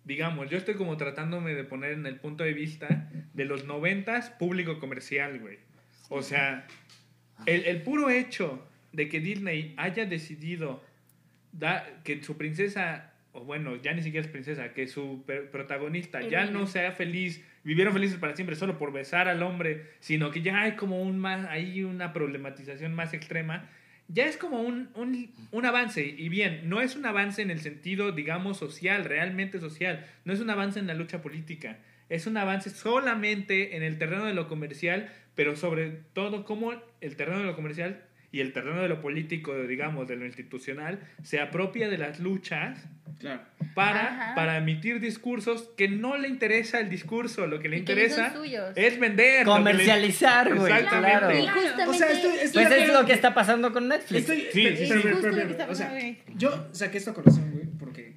digamos, 0.05 0.49
yo 0.49 0.57
estoy 0.57 0.75
como 0.75 0.97
tratándome 0.97 1.53
de 1.53 1.63
poner 1.63 1.93
en 1.93 2.05
el 2.05 2.19
punto 2.19 2.43
de 2.43 2.53
vista 2.53 3.09
de 3.33 3.45
los 3.45 3.65
noventas 3.65 4.29
público 4.31 4.79
comercial, 4.79 5.39
güey. 5.39 5.59
O 6.09 6.21
sea, 6.21 6.67
el, 7.45 7.65
el 7.65 7.81
puro 7.83 8.09
hecho 8.09 8.61
de 8.91 9.07
que 9.07 9.19
Disney 9.21 9.73
haya 9.77 10.05
decidido 10.05 10.83
da, 11.53 11.87
que 12.03 12.21
su 12.23 12.35
princesa, 12.35 13.13
o 13.31 13.45
bueno, 13.45 13.75
ya 13.81 13.93
ni 13.93 14.03
siquiera 14.03 14.25
es 14.25 14.31
princesa, 14.31 14.73
que 14.73 14.87
su 14.87 15.23
protagonista 15.51 16.21
ya 16.21 16.45
no 16.45 16.67
sea 16.67 16.91
feliz, 16.91 17.43
vivieron 17.63 17.93
felices 17.93 18.17
para 18.17 18.35
siempre 18.35 18.55
solo 18.55 18.77
por 18.77 18.91
besar 18.91 19.27
al 19.29 19.41
hombre, 19.41 19.85
sino 19.99 20.31
que 20.31 20.41
ya 20.41 20.61
hay 20.61 20.73
como 20.73 21.01
un 21.01 21.17
más, 21.19 21.47
hay 21.47 21.83
una 21.83 22.11
problematización 22.11 22.93
más 22.93 23.13
extrema, 23.13 23.69
ya 24.09 24.25
es 24.25 24.35
como 24.35 24.61
un, 24.61 24.89
un, 24.95 25.31
un 25.51 25.65
avance. 25.65 26.05
Y 26.05 26.27
bien, 26.27 26.69
no 26.69 26.81
es 26.81 26.95
un 26.95 27.05
avance 27.05 27.41
en 27.41 27.51
el 27.51 27.61
sentido, 27.61 28.11
digamos, 28.11 28.57
social, 28.57 29.05
realmente 29.05 29.59
social, 29.59 30.05
no 30.25 30.33
es 30.33 30.41
un 30.41 30.49
avance 30.49 30.79
en 30.79 30.87
la 30.87 30.93
lucha 30.93 31.21
política, 31.21 31.77
es 32.09 32.27
un 32.27 32.37
avance 32.37 32.69
solamente 32.69 33.77
en 33.77 33.83
el 33.83 33.97
terreno 33.97 34.25
de 34.25 34.33
lo 34.33 34.47
comercial, 34.47 35.09
pero 35.35 35.55
sobre 35.55 35.89
todo 36.13 36.43
como 36.43 36.73
el 37.01 37.15
terreno 37.15 37.39
de 37.39 37.45
lo 37.45 37.55
comercial 37.55 38.03
y 38.33 38.41
el 38.41 38.51
terreno 38.51 38.81
de 38.81 38.89
lo 38.89 38.99
político, 38.99 39.55
digamos, 39.63 40.07
de 40.09 40.17
lo 40.17 40.25
institucional, 40.25 40.99
se 41.23 41.39
apropia 41.39 41.87
de 41.87 41.97
las 41.97 42.19
luchas 42.19 42.77
Claro. 43.19 43.41
para, 43.75 44.33
para 44.35 44.57
emitir 44.57 44.99
discursos 44.99 45.69
que 45.77 45.87
no 45.87 46.17
le 46.17 46.27
interesa 46.27 46.79
el 46.79 46.89
discurso, 46.89 47.45
lo 47.47 47.59
que 47.59 47.69
le 47.69 47.77
interesa 47.77 48.33
es 48.75 48.99
vender. 48.99 49.45
Comercializar, 49.45 50.53
güey. 50.53 50.73
Exactamente. 50.73 51.09
Claro. 51.19 51.31
Y 51.31 51.47
justamente. 51.47 51.83
O 51.89 51.93
sea, 51.93 52.11
estoy- 52.11 52.37
estoy- 52.41 52.65
Pues 52.65 52.81
es 52.81 52.91
lo 52.93 53.05
que 53.05 53.13
está 53.13 53.33
pasando 53.33 53.71
con 53.71 53.87
Netflix. 53.87 54.21
Estoy, 54.21 54.41
Sí, 54.51 54.77
sí, 54.77 54.85
pero- 54.89 55.01
sí. 55.01 55.17
pero- 55.21 55.55
pero- 55.57 55.71
o 55.71 55.75
sea, 55.75 55.93
yo 56.35 56.67
saqué 56.73 56.97
esto 56.97 57.11
a 57.11 57.13
colación, 57.13 57.51
güey, 57.51 57.65
porque 57.79 58.15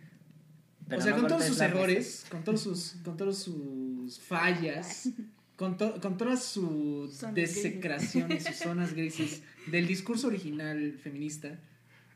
Pero 0.89 0.99
o 0.99 1.03
sea, 1.05 1.12
no 1.12 1.19
con 1.19 1.29
todos 1.29 1.45
sus 1.45 1.61
errores, 1.61 2.27
con 2.31 2.43
todos 2.43 2.62
sus, 2.62 2.97
con 3.05 3.17
todos 3.17 3.39
sus 3.43 4.19
fallas, 4.21 5.09
con, 5.57 5.76
to- 5.76 6.00
con 6.00 6.16
todas 6.16 6.44
sus 6.44 7.14
Zonas 7.14 7.34
desecraciones, 7.34 8.44
sus 8.44 8.57
zonas 8.57 8.94
grises 8.94 9.42
del 9.66 9.86
discurso 9.86 10.26
original 10.28 10.98
feminista, 11.02 11.59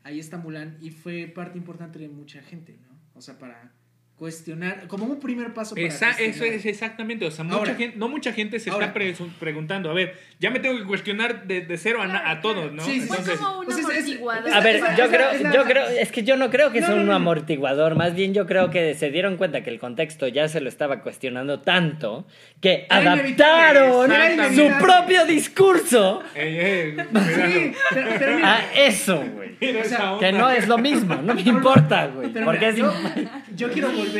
ahí 0.03 0.19
está 0.19 0.37
Mulan 0.37 0.77
y 0.81 0.91
fue 0.91 1.27
parte 1.27 1.57
importante 1.57 1.99
de 1.99 2.07
mucha 2.09 2.41
gente, 2.41 2.77
¿no? 2.87 2.95
O 3.15 3.21
sea, 3.21 3.37
para 3.39 3.71
cuestionar, 4.21 4.85
como 4.87 5.05
un 5.05 5.19
primer 5.19 5.51
paso 5.51 5.73
para 5.73 5.87
Esa- 5.87 6.11
eso 6.11 6.43
es 6.45 6.63
exactamente, 6.67 7.25
o 7.25 7.31
sea, 7.31 7.43
mucha 7.43 7.57
Ahora. 7.57 7.73
gente, 7.73 7.97
no 7.97 8.07
mucha 8.07 8.31
gente 8.31 8.59
se 8.59 8.69
Ahora. 8.69 8.85
está 8.85 8.93
pre- 8.93 9.15
preguntando, 9.39 9.89
a 9.89 9.95
ver, 9.95 10.13
ya 10.39 10.51
me 10.51 10.59
tengo 10.59 10.77
que 10.77 10.83
cuestionar 10.85 11.47
de, 11.47 11.61
de 11.61 11.75
cero 11.79 12.03
a, 12.03 12.29
a 12.29 12.39
todos, 12.39 12.71
¿no? 12.71 12.83
Sí, 12.83 13.01
sí, 13.01 13.07
Entonces, 13.09 13.39
como 13.39 13.57
un 13.61 13.65
Pues 13.65 13.79
es- 13.79 13.83
es- 13.89 13.89
amortiguador. 13.95 14.47
es- 14.47 14.53
A 14.53 14.59
ver, 14.59 14.81
yo 14.95 15.07
creo, 15.09 15.51
yo 15.51 15.63
creo, 15.63 15.87
es 15.87 16.11
que 16.11 16.21
yo 16.21 16.37
no 16.37 16.51
creo 16.51 16.71
que 16.71 16.81
No, 16.81 16.85
sea 16.87 16.95
un 16.97 17.07
no. 17.07 17.15
amortiguador, 17.15 17.95
más 17.95 18.13
bien 18.13 18.35
yo 18.35 18.45
creo 18.45 18.69
que 18.69 18.93
se 18.93 19.09
dieron 19.09 19.37
cuenta 19.37 19.63
que 19.63 19.71
el 19.71 19.79
contexto 19.79 20.27
ya 20.27 20.47
se 20.47 20.61
lo 20.61 20.69
estaba 20.69 21.01
cuestionando 21.01 21.61
tanto 21.61 22.27
que 22.61 22.85
Era 22.91 23.13
adaptaron 23.13 24.55
su 24.55 24.69
propio 24.79 25.25
discurso 25.25 26.21
ey, 26.35 26.59
ey, 26.59 26.91
Sí, 26.91 26.95
cuidado. 26.95 27.73
pero, 27.91 28.07
pero 28.19 28.35
mira, 28.35 28.55
a 28.57 28.73
eso, 28.75 29.23
güey. 29.33 29.51
O 29.79 29.83
sea, 29.83 30.17
Que 30.19 30.31
no 30.31 30.47
es 30.51 30.67
lo 30.67 30.77
mismo, 30.77 31.15
no 31.15 31.33
me 31.33 31.41
importa, 31.41 32.05
güey. 32.07 32.29
Porque 32.33 32.73
yo, 32.75 32.93
yo 33.55 33.71
quiero 33.71 33.91
volver, 33.91 34.10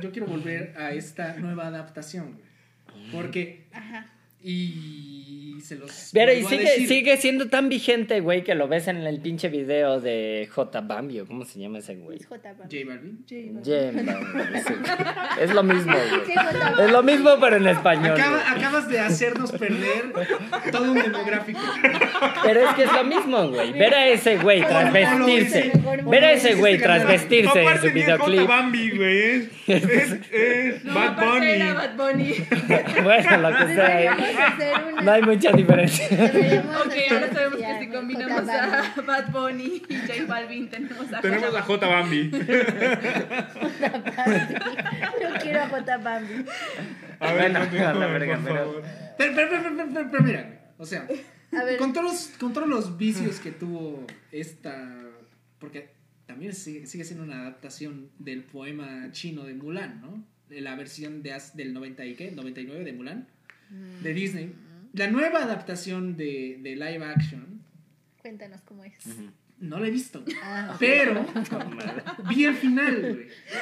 yo 0.00 0.12
quiero 0.12 0.26
volver 0.26 0.74
a 0.76 0.92
esta 0.92 1.34
nueva 1.34 1.66
adaptación. 1.66 2.40
Porque 3.12 3.68
Ajá. 3.72 4.06
Y 4.42 5.58
se 5.62 5.76
los 5.76 6.10
Pero 6.12 6.32
y 6.32 6.42
sigue, 6.44 6.64
decir. 6.64 6.88
sigue 6.88 7.16
siendo 7.18 7.48
tan 7.48 7.68
vigente, 7.68 8.20
güey, 8.20 8.42
que 8.42 8.54
lo 8.54 8.66
ves 8.68 8.88
en 8.88 8.96
el 8.98 9.20
pinche 9.20 9.48
video 9.48 10.00
de 10.00 10.48
J. 10.50 10.80
Bambi, 10.80 11.20
o 11.20 11.26
¿cómo 11.26 11.44
se 11.44 11.60
llama 11.60 11.78
ese 11.78 11.96
güey? 11.96 12.16
Es 12.18 12.26
J. 12.26 12.54
Balvin. 12.54 13.24
J 13.28 13.92
Balvin. 13.92 14.06
Güey. 14.40 15.44
Es 15.44 15.54
lo 15.54 15.62
mismo, 15.62 15.92
güey. 15.92 16.34
J. 16.34 16.84
Es 16.84 16.90
lo 16.90 17.02
mismo, 17.02 17.30
pero 17.40 17.56
en 17.56 17.66
español. 17.68 18.18
Acaba- 18.18 18.50
acabas 18.50 18.88
de 18.88 18.98
hacernos 19.00 19.52
perder 19.52 20.12
todo 20.72 20.92
un 20.92 21.02
demográfico. 21.02 21.60
Pero 22.42 22.68
es 22.68 22.74
que 22.74 22.82
es 22.84 22.92
lo 22.92 23.04
mismo, 23.04 23.48
güey. 23.50 23.72
Ver 23.72 23.94
a 23.94 24.06
ese 24.08 24.38
güey 24.38 24.60
transvestirse. 24.66 25.72
Ver 26.06 26.24
a 26.24 26.32
ese 26.32 26.54
güey 26.54 26.78
transvestirse 26.78 27.62
en 27.62 27.68
su 27.68 27.72
es 27.74 27.80
J 27.80 27.94
videoclip. 27.94 28.48
Bambi, 28.48 28.90
güey, 28.96 29.18
es, 29.20 29.48
es, 29.66 30.12
es 30.32 30.84
No, 30.84 30.94
Bad 30.94 31.42
era 31.42 31.74
Bunny. 31.74 31.74
Bad 31.74 31.96
Bunny. 31.96 32.34
Bueno, 33.02 33.36
lo 33.50 33.56
que 33.58 33.74
sea. 33.74 34.16
Deberíamos 34.30 34.52
hacer 34.54 34.92
una. 34.92 35.02
No 35.02 35.12
hay 35.12 35.22
mucha 35.22 35.52
diferencia. 35.52 36.06
ok, 36.06 36.94
ahora 37.12 37.32
sabemos 37.32 37.58
que 37.58 37.78
si 37.80 37.88
combinamos 37.90 38.48
a 38.48 38.94
Bad 39.06 39.30
Bunny 39.32 39.82
y 39.88 39.94
J 39.96 40.24
Balvin 40.26 40.68
tenemos 40.70 41.12
a 41.12 41.20
Tenemos 41.20 41.54
a 41.54 41.62
J 41.62 41.86
Bambi. 41.86 42.30
Yo 45.20 45.28
quiero 45.42 45.62
a 45.62 45.68
J. 45.68 45.96
Bambi. 45.98 46.44
A 47.20 47.32
ver, 47.32 47.56
a 47.56 47.94
la 47.94 48.06
verga, 48.06 48.40
pero-. 48.44 48.82
Pero, 49.18 49.32
pero, 49.34 49.48
pero, 49.50 49.62
pero, 49.76 49.88
pero- 49.92 50.10
pero 50.10 50.22
mira, 50.22 50.72
o 50.78 50.86
sea, 50.86 51.06
con 51.78 51.92
todos, 51.92 52.04
los, 52.04 52.38
con 52.38 52.52
todos 52.52 52.68
los 52.68 52.96
vicios 52.96 53.40
que 53.40 53.50
tuvo 53.52 54.06
esta. 54.32 54.96
Porque 55.58 55.90
también 56.26 56.54
sigue, 56.54 56.86
sigue 56.86 57.04
siendo 57.04 57.24
una 57.24 57.40
adaptación 57.42 58.10
del 58.18 58.44
poema 58.44 59.08
chino 59.12 59.44
de 59.44 59.54
Mulan, 59.54 60.00
¿no? 60.00 60.24
De 60.48 60.60
la 60.62 60.74
versión 60.74 61.22
de, 61.22 61.36
del 61.54 61.74
90 61.74 62.04
y 62.06 62.14
qué, 62.14 62.30
99 62.30 62.84
de 62.84 62.92
Mulan, 62.92 63.28
de 64.02 64.14
Disney. 64.14 64.54
La 64.92 65.06
nueva 65.08 65.42
adaptación 65.44 66.16
de, 66.16 66.58
de 66.62 66.74
live 66.76 67.04
action, 67.04 67.60
Cuéntanos 68.18 68.60
cómo 68.62 68.84
es. 68.84 68.94
no 69.60 69.78
la 69.78 69.86
he 69.86 69.90
visto. 69.90 70.22
Ah. 70.42 70.76
Pero 70.78 71.24
vi 72.28 72.44
el 72.44 72.54
final, 72.54 73.00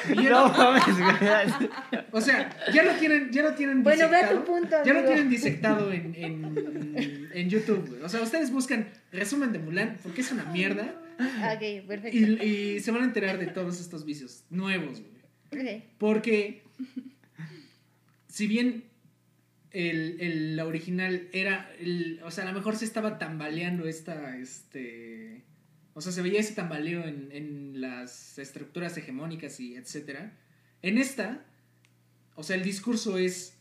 güey. 0.07 0.25
No 0.29 0.49
mames, 0.49 0.97
güey. 0.97 1.69
O 2.11 2.19
sea, 2.21 2.49
ya 2.73 2.83
lo 2.83 2.93
tienen, 2.93 3.31
ya 3.31 3.43
lo 3.43 3.53
tienen 3.53 3.83
Bueno, 3.83 4.09
ve 4.09 4.15
a 4.17 4.19
disectado. 4.21 4.39
tu 4.39 4.45
punto, 4.51 4.75
Ya 4.85 4.93
lo 4.93 5.03
tienen 5.05 5.29
disectado 5.29 5.91
en, 5.93 6.13
en, 6.15 7.29
en 7.33 7.49
YouTube, 7.49 7.87
güey. 7.89 8.01
O 8.01 8.09
sea, 8.09 8.21
ustedes 8.21 8.51
buscan 8.51 8.89
resumen 9.11 9.51
de 9.53 9.59
Mulan 9.59 9.97
porque 10.03 10.21
es 10.21 10.31
una 10.31 10.45
mierda. 10.45 10.93
Ok, 11.19 11.85
perfecto. 11.87 12.17
Y, 12.17 12.75
y 12.75 12.79
se 12.79 12.91
van 12.91 13.01
a 13.03 13.05
enterar 13.05 13.37
de 13.37 13.47
todos 13.47 13.79
estos 13.79 14.03
vicios 14.05 14.43
nuevos, 14.49 15.01
güey. 15.51 15.83
Porque, 15.97 16.63
si 18.27 18.47
bien 18.47 18.83
el, 19.71 20.19
el 20.19 20.55
la 20.55 20.65
original 20.65 21.27
era, 21.31 21.71
el- 21.79 22.19
o 22.23 22.31
sea, 22.31 22.43
a 22.45 22.47
lo 22.51 22.53
mejor 22.57 22.75
se 22.75 22.85
estaba 22.85 23.19
tambaleando 23.19 23.87
esta, 23.87 24.37
este, 24.37 25.43
o 25.93 26.01
sea, 26.01 26.11
se 26.11 26.21
veía 26.21 26.39
ese 26.39 26.53
tambaleo 26.55 27.03
en, 27.05 27.29
en 27.31 27.81
las 27.81 28.39
estructuras 28.39 28.97
hegemónicas 28.97 29.59
y 29.59 29.75
etcétera. 29.75 30.37
En 30.81 30.97
esta, 30.97 31.45
o 32.35 32.43
sea, 32.43 32.55
el 32.55 32.63
discurso 32.63 33.17
es, 33.17 33.57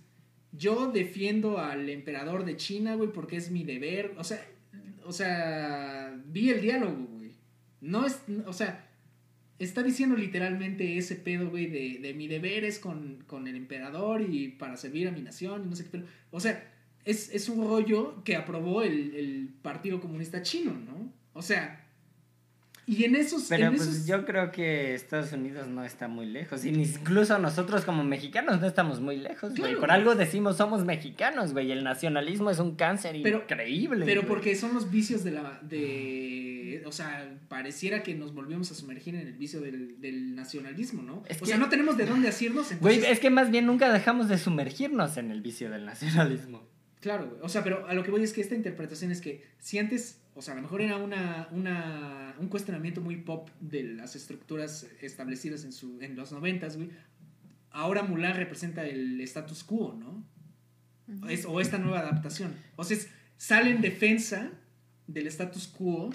yo 0.52 0.90
defiendo 0.92 1.58
al 1.58 1.88
emperador 1.90 2.44
de 2.44 2.56
China, 2.56 2.94
güey, 2.94 3.12
porque 3.12 3.36
es 3.36 3.50
mi 3.50 3.64
deber, 3.64 4.14
o 4.16 4.24
sea, 4.24 4.42
o 5.04 5.12
sea, 5.12 6.18
vi 6.26 6.50
el 6.50 6.60
diálogo, 6.60 7.06
güey. 7.16 7.32
No 7.80 8.06
es, 8.06 8.20
o 8.46 8.52
sea, 8.52 8.87
está 9.58 9.82
diciendo 9.82 10.16
literalmente 10.16 10.98
ese 10.98 11.16
pedo, 11.16 11.50
güey, 11.50 11.66
de, 11.66 11.98
de 12.00 12.14
mi 12.14 12.28
deber 12.28 12.64
es 12.64 12.78
con, 12.78 13.24
con 13.26 13.48
el 13.48 13.56
emperador 13.56 14.22
y 14.22 14.48
para 14.48 14.76
servir 14.76 15.08
a 15.08 15.12
mi 15.12 15.22
nación 15.22 15.64
y 15.64 15.68
no 15.68 15.76
sé 15.76 15.84
qué, 15.84 15.90
pero, 15.90 16.04
o 16.30 16.40
sea, 16.40 16.72
es, 17.04 17.34
es 17.34 17.48
un 17.48 17.66
rollo 17.66 18.22
que 18.24 18.36
aprobó 18.36 18.82
el, 18.82 19.14
el 19.14 19.48
Partido 19.62 20.00
Comunista 20.00 20.42
Chino, 20.42 20.72
¿no? 20.72 21.12
O 21.32 21.42
sea, 21.42 21.87
y 22.88 23.04
en 23.04 23.14
esos... 23.16 23.44
Pero 23.48 23.66
en 23.66 23.76
pues 23.76 23.86
esos- 23.86 24.06
yo 24.06 24.24
creo 24.24 24.50
que 24.50 24.94
Estados 24.94 25.32
Unidos 25.32 25.68
no 25.68 25.84
está 25.84 26.08
muy 26.08 26.24
lejos. 26.26 26.64
Y 26.64 26.70
incluso 26.70 27.38
nosotros 27.38 27.84
como 27.84 28.02
mexicanos 28.02 28.60
no 28.60 28.66
estamos 28.66 29.00
muy 29.00 29.16
lejos, 29.18 29.50
güey. 29.50 29.60
Claro. 29.72 29.80
Por 29.80 29.90
algo 29.90 30.14
decimos 30.14 30.56
somos 30.56 30.84
mexicanos, 30.84 31.52
güey. 31.52 31.70
El 31.70 31.84
nacionalismo 31.84 32.50
es 32.50 32.58
un 32.58 32.76
cáncer 32.76 33.16
Pero- 33.22 33.38
increíble. 33.42 34.06
Pero 34.06 34.22
porque 34.26 34.56
son 34.56 34.72
los 34.74 34.90
vicios 34.90 35.22
de 35.22 35.30
la... 35.32 35.60
de 35.62 36.82
O 36.86 36.92
sea, 36.92 37.28
pareciera 37.48 38.02
que 38.02 38.14
nos 38.14 38.32
volvemos 38.34 38.70
a 38.72 38.74
sumergir 38.74 39.14
en 39.14 39.26
el 39.26 39.34
vicio 39.34 39.60
del, 39.60 40.00
del 40.00 40.34
nacionalismo, 40.34 41.02
¿no? 41.02 41.22
Es 41.28 41.36
o 41.36 41.40
que- 41.40 41.46
sea, 41.46 41.58
no 41.58 41.68
tenemos 41.68 41.96
de 41.96 42.06
dónde 42.06 42.28
asirnos, 42.28 42.68
Güey, 42.80 42.94
entonces... 42.96 43.12
es 43.12 43.20
que 43.20 43.30
más 43.30 43.50
bien 43.50 43.66
nunca 43.66 43.92
dejamos 43.92 44.28
de 44.28 44.38
sumergirnos 44.38 45.16
en 45.16 45.30
el 45.30 45.40
vicio 45.42 45.70
del 45.70 45.84
nacionalismo. 45.84 46.66
Claro, 47.00 47.28
güey. 47.28 47.40
O 47.42 47.48
sea, 47.48 47.62
pero 47.62 47.86
a 47.86 47.94
lo 47.94 48.02
que 48.02 48.10
voy 48.10 48.22
es 48.24 48.32
que 48.32 48.40
esta 48.40 48.54
interpretación 48.56 49.12
es 49.12 49.20
que 49.20 49.44
si 49.58 49.78
antes, 49.78 50.20
o 50.38 50.42
sea, 50.42 50.52
a 50.54 50.56
lo 50.56 50.62
mejor 50.62 50.80
era 50.82 50.96
una, 50.96 51.48
una, 51.50 52.34
un 52.38 52.46
cuestionamiento 52.48 53.00
muy 53.00 53.16
pop 53.16 53.50
de 53.60 53.82
las 53.82 54.14
estructuras 54.16 54.86
establecidas 55.02 55.64
en, 55.64 55.72
su, 55.72 56.00
en 56.00 56.14
los 56.16 56.30
noventas, 56.32 56.76
güey. 56.76 56.90
Ahora 57.70 58.02
Mulan 58.04 58.36
representa 58.36 58.86
el 58.86 59.20
status 59.20 59.64
quo, 59.64 59.94
¿no? 59.98 60.24
Es- 61.28 61.44
o 61.44 61.60
esta 61.60 61.78
nueva 61.78 62.00
adaptación. 62.00 62.54
O 62.76 62.84
sea, 62.84 62.96
es- 62.96 63.08
sale 63.36 63.70
en 63.72 63.80
defensa 63.82 64.50
del 65.06 65.26
status 65.26 65.66
quo, 65.68 66.10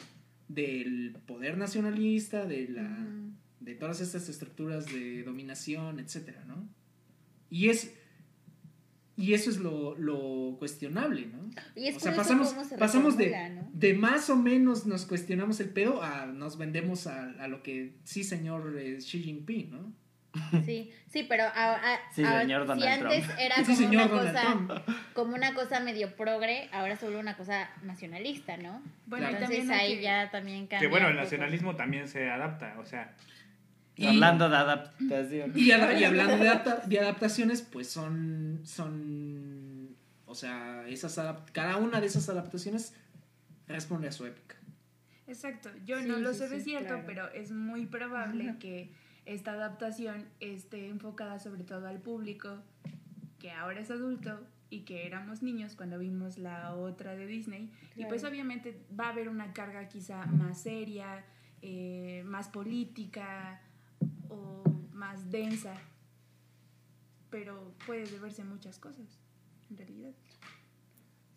del 0.48 1.18
poder 1.26 1.58
nacionalista, 1.58 2.46
de 2.46 2.68
la 2.70 3.08
de 3.60 3.76
todas 3.76 4.02
estas 4.02 4.28
estructuras 4.28 4.86
de 4.88 5.24
dominación, 5.24 6.00
etcétera, 6.00 6.44
¿no? 6.46 6.68
Y 7.50 7.70
es 7.70 7.94
y 9.16 9.34
eso 9.34 9.50
es 9.50 9.58
lo, 9.58 9.96
lo 9.98 10.56
cuestionable, 10.58 11.28
¿no? 11.28 11.50
Y 11.76 11.88
es 11.88 11.98
o 11.98 12.00
sea, 12.00 12.12
por 12.14 12.22
eso 12.22 12.30
pasamos, 12.30 12.48
cómo 12.54 12.64
se 12.66 12.78
pasamos 12.78 13.18
de, 13.18 13.62
de 13.74 13.94
más 13.94 14.30
o 14.30 14.36
menos 14.36 14.86
nos 14.86 15.06
cuestionamos 15.06 15.60
el 15.60 15.70
pedo 15.70 16.02
a 16.02 16.26
nos 16.26 16.58
vendemos 16.58 17.06
a, 17.08 17.30
a 17.40 17.48
lo 17.48 17.62
que 17.64 17.94
sí, 18.04 18.24
señor 18.24 18.76
eh, 18.80 18.98
Xi 18.98 19.22
Jinping, 19.22 19.72
¿no? 19.72 19.94
Sí, 20.66 20.92
sí, 21.12 21.28
pero 21.30 21.44
a- 21.44 21.76
a- 21.94 22.00
Sí, 22.12 22.26
señor 22.26 22.66
si 22.76 22.88
antes 22.88 23.24
Trump. 23.24 23.40
era 23.40 23.56
Sí, 23.58 23.64
como 23.66 23.76
señor 23.78 24.12
una 24.12 24.24
cosa, 24.34 24.84
como 25.14 25.36
una 25.36 25.54
cosa 25.54 25.80
medio 25.80 26.16
progre, 26.16 26.70
ahora 26.72 26.96
solo 26.98 27.20
una 27.20 27.38
cosa 27.38 27.70
nacionalista, 27.84 28.58
¿no? 28.58 28.82
Bueno, 29.06 29.28
y 29.28 29.30
Claro. 29.30 29.46
Entonces 29.46 29.70
ahí 29.70 29.98
que- 29.98 30.02
ya 30.02 30.32
también 30.32 30.62
cambia. 30.66 30.80
Que 30.80 30.88
bueno, 30.88 31.08
el 31.10 31.18
nacionalismo 31.18 31.76
también 31.76 32.08
se 32.08 32.32
adapta, 32.32 32.78
o 32.80 32.86
sea, 32.88 33.14
Y- 33.96 34.08
Hablando 34.08 34.50
de 34.50 34.56
adaptación. 34.56 35.52
Y, 35.56 35.72
hablando 35.72 36.38
de, 36.38 36.50
adapta- 36.50 36.84
de 36.86 37.00
adaptaciones, 37.00 37.62
pues 37.62 37.90
son, 37.90 38.62
son, 38.64 39.96
o 40.26 40.36
sea, 40.36 40.88
esas 40.88 41.20
cada 41.52 41.78
una 41.78 42.02
de 42.02 42.08
esas 42.08 42.28
adaptaciones 42.30 42.96
responde 43.68 44.08
a 44.08 44.12
su 44.12 44.26
época. 44.26 44.56
Exacto, 45.28 45.70
yo 45.86 46.00
Sí, 46.02 46.08
no 46.08 46.18
lo 46.18 46.34
sí, 46.34 46.40
sé 46.40 46.50
de 46.50 46.58
sí, 46.60 46.64
cierto, 46.66 46.88
claro. 46.90 47.04
pero 47.06 47.28
es 47.32 47.52
muy 47.52 47.86
probable 47.86 48.56
que 48.60 48.92
esta 49.26 49.52
adaptación 49.54 50.26
esté 50.40 50.90
enfocada 50.90 51.40
sobre 51.40 51.64
todo 51.64 51.88
al 51.88 52.00
público 52.00 52.62
que 53.40 53.52
ahora 53.52 53.80
es 53.80 53.90
adulto 53.92 54.46
y 54.70 54.82
que 54.82 55.06
éramos 55.06 55.44
niños 55.44 55.76
cuando 55.76 56.00
vimos 56.00 56.38
la 56.40 56.74
otra 56.76 57.16
de 57.16 57.26
Disney. 57.28 57.72
Y 57.96 58.06
pues 58.06 58.24
obviamente 58.24 58.82
va 59.00 59.06
a 59.08 59.10
haber 59.10 59.30
una 59.30 59.54
carga 59.54 59.88
quizá 59.88 60.26
más 60.26 60.62
seria, 60.62 61.24
eh, 61.62 62.24
más 62.26 62.48
política 62.50 63.62
o 64.34 64.64
más 64.92 65.32
densa, 65.32 65.76
pero 67.30 67.74
puede 67.86 68.06
deberse 68.06 68.42
a 68.42 68.46
muchas 68.46 68.80
cosas, 68.80 69.20
en 69.70 69.78
realidad. 69.78 70.14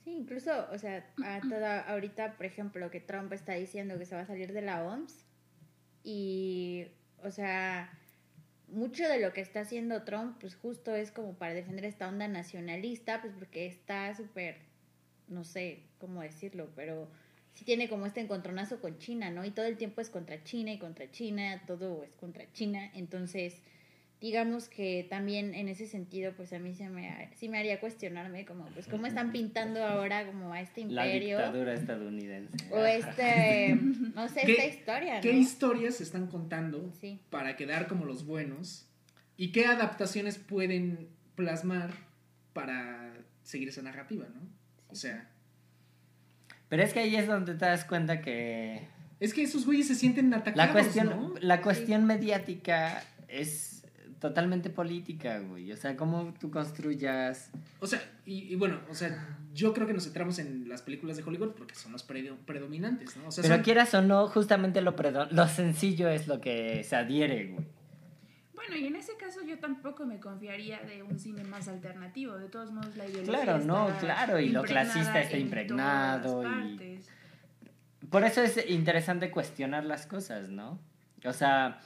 Sí, 0.04 0.12
incluso, 0.12 0.68
o 0.70 0.78
sea, 0.78 1.12
a 1.24 1.40
toda, 1.48 1.80
ahorita, 1.80 2.36
por 2.36 2.46
ejemplo, 2.46 2.90
que 2.90 3.00
Trump 3.00 3.32
está 3.32 3.54
diciendo 3.54 3.98
que 3.98 4.06
se 4.06 4.14
va 4.14 4.22
a 4.22 4.26
salir 4.26 4.52
de 4.52 4.62
la 4.62 4.84
OMS 4.84 5.24
y, 6.04 6.86
o 7.22 7.30
sea, 7.30 7.90
mucho 8.68 9.08
de 9.08 9.20
lo 9.20 9.32
que 9.32 9.40
está 9.40 9.60
haciendo 9.60 10.04
Trump, 10.04 10.36
pues 10.40 10.54
justo 10.54 10.94
es 10.94 11.10
como 11.10 11.34
para 11.34 11.54
defender 11.54 11.84
esta 11.84 12.08
onda 12.08 12.28
nacionalista, 12.28 13.20
pues 13.20 13.32
porque 13.32 13.66
está 13.66 14.14
súper, 14.14 14.58
no 15.28 15.44
sé 15.44 15.82
cómo 15.98 16.20
decirlo, 16.22 16.70
pero 16.74 17.08
sí 17.56 17.64
tiene 17.64 17.88
como 17.88 18.06
este 18.06 18.20
encontronazo 18.20 18.80
con 18.80 18.98
China, 18.98 19.30
¿no? 19.30 19.44
Y 19.44 19.50
todo 19.50 19.66
el 19.66 19.76
tiempo 19.76 20.00
es 20.00 20.08
contra 20.10 20.44
China 20.44 20.72
y 20.72 20.78
contra 20.78 21.10
China, 21.10 21.62
todo 21.66 22.04
es 22.04 22.12
contra 22.14 22.44
China, 22.52 22.88
entonces 22.94 23.62
digamos 24.20 24.68
que 24.70 25.06
también 25.10 25.52
en 25.54 25.68
ese 25.68 25.86
sentido 25.86 26.32
pues 26.34 26.50
a 26.54 26.58
mí 26.58 26.72
se 26.74 26.88
me 26.88 27.28
sí 27.36 27.50
me 27.50 27.58
haría 27.58 27.80
cuestionarme 27.80 28.46
como 28.46 28.64
pues 28.68 28.86
cómo 28.86 29.06
están 29.06 29.30
pintando 29.30 29.84
ahora 29.84 30.24
como 30.26 30.54
a 30.54 30.60
este 30.62 30.86
La 30.86 31.04
imperio 31.06 31.36
dictadura 31.36 31.74
estadounidense. 31.74 32.56
o 32.70 32.82
este 32.86 33.74
no 34.14 34.26
sé 34.30 34.40
¿Qué- 34.46 34.52
esta 34.52 34.66
historia 34.66 35.20
¿Qué 35.20 35.34
¿no? 35.34 35.38
historias 35.38 35.96
se 35.96 36.02
están 36.04 36.28
contando 36.28 36.90
sí 36.98 37.20
para 37.28 37.56
quedar 37.56 37.88
como 37.88 38.06
los 38.06 38.24
buenos? 38.24 38.88
¿Y 39.36 39.52
qué 39.52 39.66
adaptaciones 39.66 40.38
pueden 40.38 41.08
plasmar 41.34 41.90
para 42.54 43.12
seguir 43.42 43.68
esa 43.68 43.82
narrativa, 43.82 44.26
no? 44.34 44.40
O 44.88 44.94
sea, 44.94 45.28
Pero 46.68 46.82
es 46.82 46.92
que 46.92 47.00
ahí 47.00 47.16
es 47.16 47.26
donde 47.26 47.54
te 47.54 47.64
das 47.64 47.84
cuenta 47.84 48.20
que 48.20 48.88
es 49.20 49.32
que 49.32 49.42
esos 49.42 49.64
güeyes 49.64 49.86
se 49.86 49.94
sienten 49.94 50.32
atacados, 50.34 50.56
la 50.56 50.72
cuestión, 50.72 51.08
¿no? 51.08 51.34
la 51.40 51.62
cuestión 51.62 52.04
mediática 52.04 53.02
es 53.28 53.84
totalmente 54.18 54.68
política, 54.70 55.38
güey. 55.40 55.72
O 55.72 55.76
sea, 55.76 55.96
cómo 55.96 56.34
tú 56.40 56.50
construyas... 56.50 57.50
O 57.80 57.86
sea, 57.86 58.02
y, 58.24 58.52
y 58.52 58.54
bueno, 58.56 58.80
o 58.90 58.94
sea, 58.94 59.38
yo 59.54 59.72
creo 59.74 59.86
que 59.86 59.92
nos 59.94 60.04
centramos 60.04 60.38
en 60.38 60.68
las 60.68 60.82
películas 60.82 61.16
de 61.16 61.22
Hollywood 61.22 61.50
porque 61.52 61.74
son 61.74 61.92
las 61.92 62.06
predo- 62.06 62.36
predominantes, 62.46 63.16
¿no? 63.16 63.28
O 63.28 63.30
sea, 63.30 63.42
Pero 63.42 63.54
son- 63.56 63.64
quieras 63.64 63.94
o 63.94 64.02
no, 64.02 64.26
justamente 64.28 64.80
lo, 64.80 64.96
predo- 64.96 65.28
lo 65.30 65.46
sencillo 65.48 66.08
es 66.08 66.26
lo 66.28 66.40
que 66.40 66.82
se 66.84 66.96
adhiere, 66.96 67.46
güey. 67.48 67.66
Bueno, 68.68 68.82
y 68.82 68.86
en 68.88 68.96
ese 68.96 69.16
caso 69.16 69.40
yo 69.44 69.58
tampoco 69.58 70.06
me 70.06 70.18
confiaría 70.18 70.80
de 70.80 71.02
un 71.02 71.18
cine 71.18 71.44
más 71.44 71.68
alternativo. 71.68 72.36
De 72.36 72.48
todos 72.48 72.72
modos, 72.72 72.96
la 72.96 73.06
ideología 73.06 73.42
Claro, 73.44 73.64
no, 73.64 73.96
claro, 73.98 74.40
y 74.40 74.48
lo 74.48 74.62
clasista 74.62 75.20
está 75.20 75.36
impregnado 75.36 76.42
y-. 76.44 77.00
Por 78.10 78.24
eso 78.24 78.42
es 78.42 78.68
interesante 78.68 79.30
cuestionar 79.30 79.84
las 79.84 80.06
cosas, 80.06 80.48
¿no? 80.48 80.80
O 81.24 81.32
sea... 81.32 81.80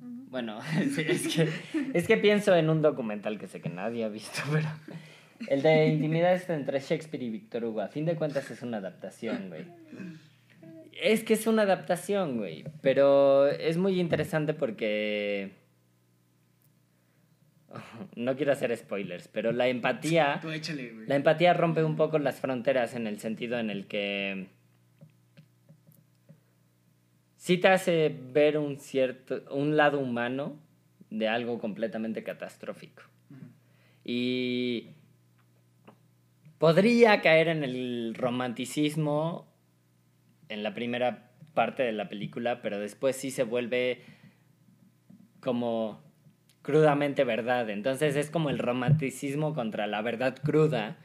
Bueno, 0.00 0.60
es, 0.80 0.98
es 0.98 1.34
que, 1.34 1.48
es 1.94 2.06
que 2.06 2.16
pienso 2.16 2.54
en 2.54 2.68
un 2.68 2.82
documental 2.82 3.38
que 3.38 3.48
sé 3.48 3.60
que 3.60 3.70
nadie 3.70 4.04
ha 4.04 4.08
visto, 4.08 4.40
pero... 4.52 4.68
El 5.46 5.62
de 5.62 5.86
Intimidades 5.86 6.50
entre 6.50 6.80
Shakespeare 6.80 7.22
y 7.22 7.30
Víctor 7.30 7.64
Hugo. 7.64 7.80
A 7.80 7.88
fin 7.88 8.04
de 8.04 8.16
cuentas 8.16 8.50
es 8.50 8.62
una 8.62 8.78
adaptación, 8.78 9.48
güey. 9.48 9.66
Es 11.00 11.22
que 11.24 11.34
es 11.34 11.46
una 11.46 11.62
adaptación, 11.62 12.38
güey. 12.38 12.64
Pero 12.82 13.46
es 13.46 13.76
muy 13.76 14.00
interesante 14.00 14.54
porque... 14.54 15.52
No 18.16 18.36
quiero 18.36 18.52
hacer 18.52 18.76
spoilers, 18.76 19.28
pero 19.28 19.52
la 19.52 19.68
empatía... 19.68 20.38
Tú 20.40 20.50
échale, 20.50 20.90
güey. 20.90 21.06
La 21.06 21.16
empatía 21.16 21.54
rompe 21.54 21.84
un 21.84 21.96
poco 21.96 22.18
las 22.18 22.40
fronteras 22.40 22.94
en 22.94 23.06
el 23.06 23.20
sentido 23.20 23.58
en 23.58 23.70
el 23.70 23.86
que 23.86 24.48
sí 27.48 27.56
te 27.56 27.68
hace 27.68 28.14
ver 28.32 28.58
un 28.58 28.78
cierto 28.78 29.42
un 29.50 29.76
lado 29.76 29.98
humano 29.98 30.58
de 31.08 31.28
algo 31.28 31.58
completamente 31.58 32.22
catastrófico. 32.22 33.02
Y 34.04 34.88
podría 36.58 37.22
caer 37.22 37.48
en 37.48 37.64
el 37.64 38.14
romanticismo 38.14 39.47
en 40.48 40.62
la 40.62 40.74
primera 40.74 41.30
parte 41.54 41.82
de 41.82 41.92
la 41.92 42.08
película, 42.08 42.62
pero 42.62 42.78
después 42.78 43.16
sí 43.16 43.30
se 43.30 43.42
vuelve 43.42 44.02
como 45.40 46.00
crudamente 46.62 47.24
verdad. 47.24 47.70
Entonces 47.70 48.16
es 48.16 48.30
como 48.30 48.50
el 48.50 48.58
romanticismo 48.58 49.54
contra 49.54 49.86
la 49.86 50.02
verdad 50.02 50.36
cruda. 50.42 50.98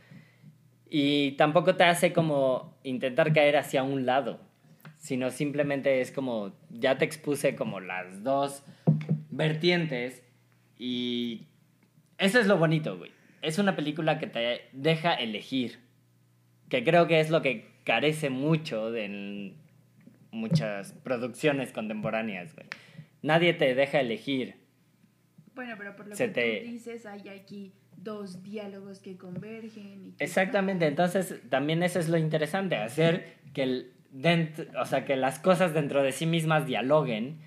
Y 0.89 1.31
tampoco 1.33 1.75
te 1.75 1.85
hace 1.85 2.13
como 2.13 2.77
intentar 2.83 3.33
caer 3.33 3.57
hacia 3.57 3.81
un 3.83 4.05
lado, 4.05 4.39
sino 4.97 5.31
simplemente 5.31 6.01
es 6.01 6.11
como, 6.11 6.53
ya 6.69 6.97
te 6.97 7.05
expuse 7.05 7.55
como 7.55 7.79
las 7.79 8.23
dos 8.23 8.63
vertientes 9.31 10.23
y 10.77 11.47
eso 12.17 12.39
es 12.39 12.45
lo 12.45 12.57
bonito, 12.57 12.97
güey. 12.97 13.11
Es 13.41 13.57
una 13.57 13.75
película 13.75 14.19
que 14.19 14.27
te 14.27 14.69
deja 14.71 15.13
elegir, 15.15 15.79
que 16.69 16.83
creo 16.83 17.07
que 17.07 17.19
es 17.19 17.29
lo 17.29 17.41
que 17.41 17.72
carece 17.83 18.29
mucho 18.29 18.91
de 18.91 19.55
muchas 20.31 20.93
producciones 21.03 21.71
contemporáneas, 21.71 22.53
güey. 22.55 22.67
Nadie 23.21 23.53
te 23.53 23.75
deja 23.75 23.99
elegir. 23.99 24.55
Bueno, 25.55 25.75
pero 25.77 25.95
por 25.95 26.07
lo 26.07 26.15
Se 26.15 26.27
que 26.27 26.33
te- 26.33 26.59
tú 26.65 26.71
dices, 26.71 27.05
hay 27.05 27.29
aquí 27.29 27.73
dos 27.95 28.41
diálogos 28.43 28.99
que 28.99 29.17
convergen. 29.17 30.07
Y 30.07 30.11
que 30.13 30.23
Exactamente, 30.23 30.87
entonces 30.87 31.39
también 31.49 31.83
eso 31.83 31.99
es 31.99 32.09
lo 32.09 32.17
interesante, 32.17 32.75
hacer 32.75 33.35
que, 33.53 33.63
el 33.63 33.91
o 34.79 34.85
sea, 34.85 35.05
que 35.05 35.15
las 35.15 35.39
cosas 35.39 35.73
dentro 35.73 36.03
de 36.03 36.11
sí 36.11 36.25
mismas 36.27 36.65
dialoguen 36.67 37.39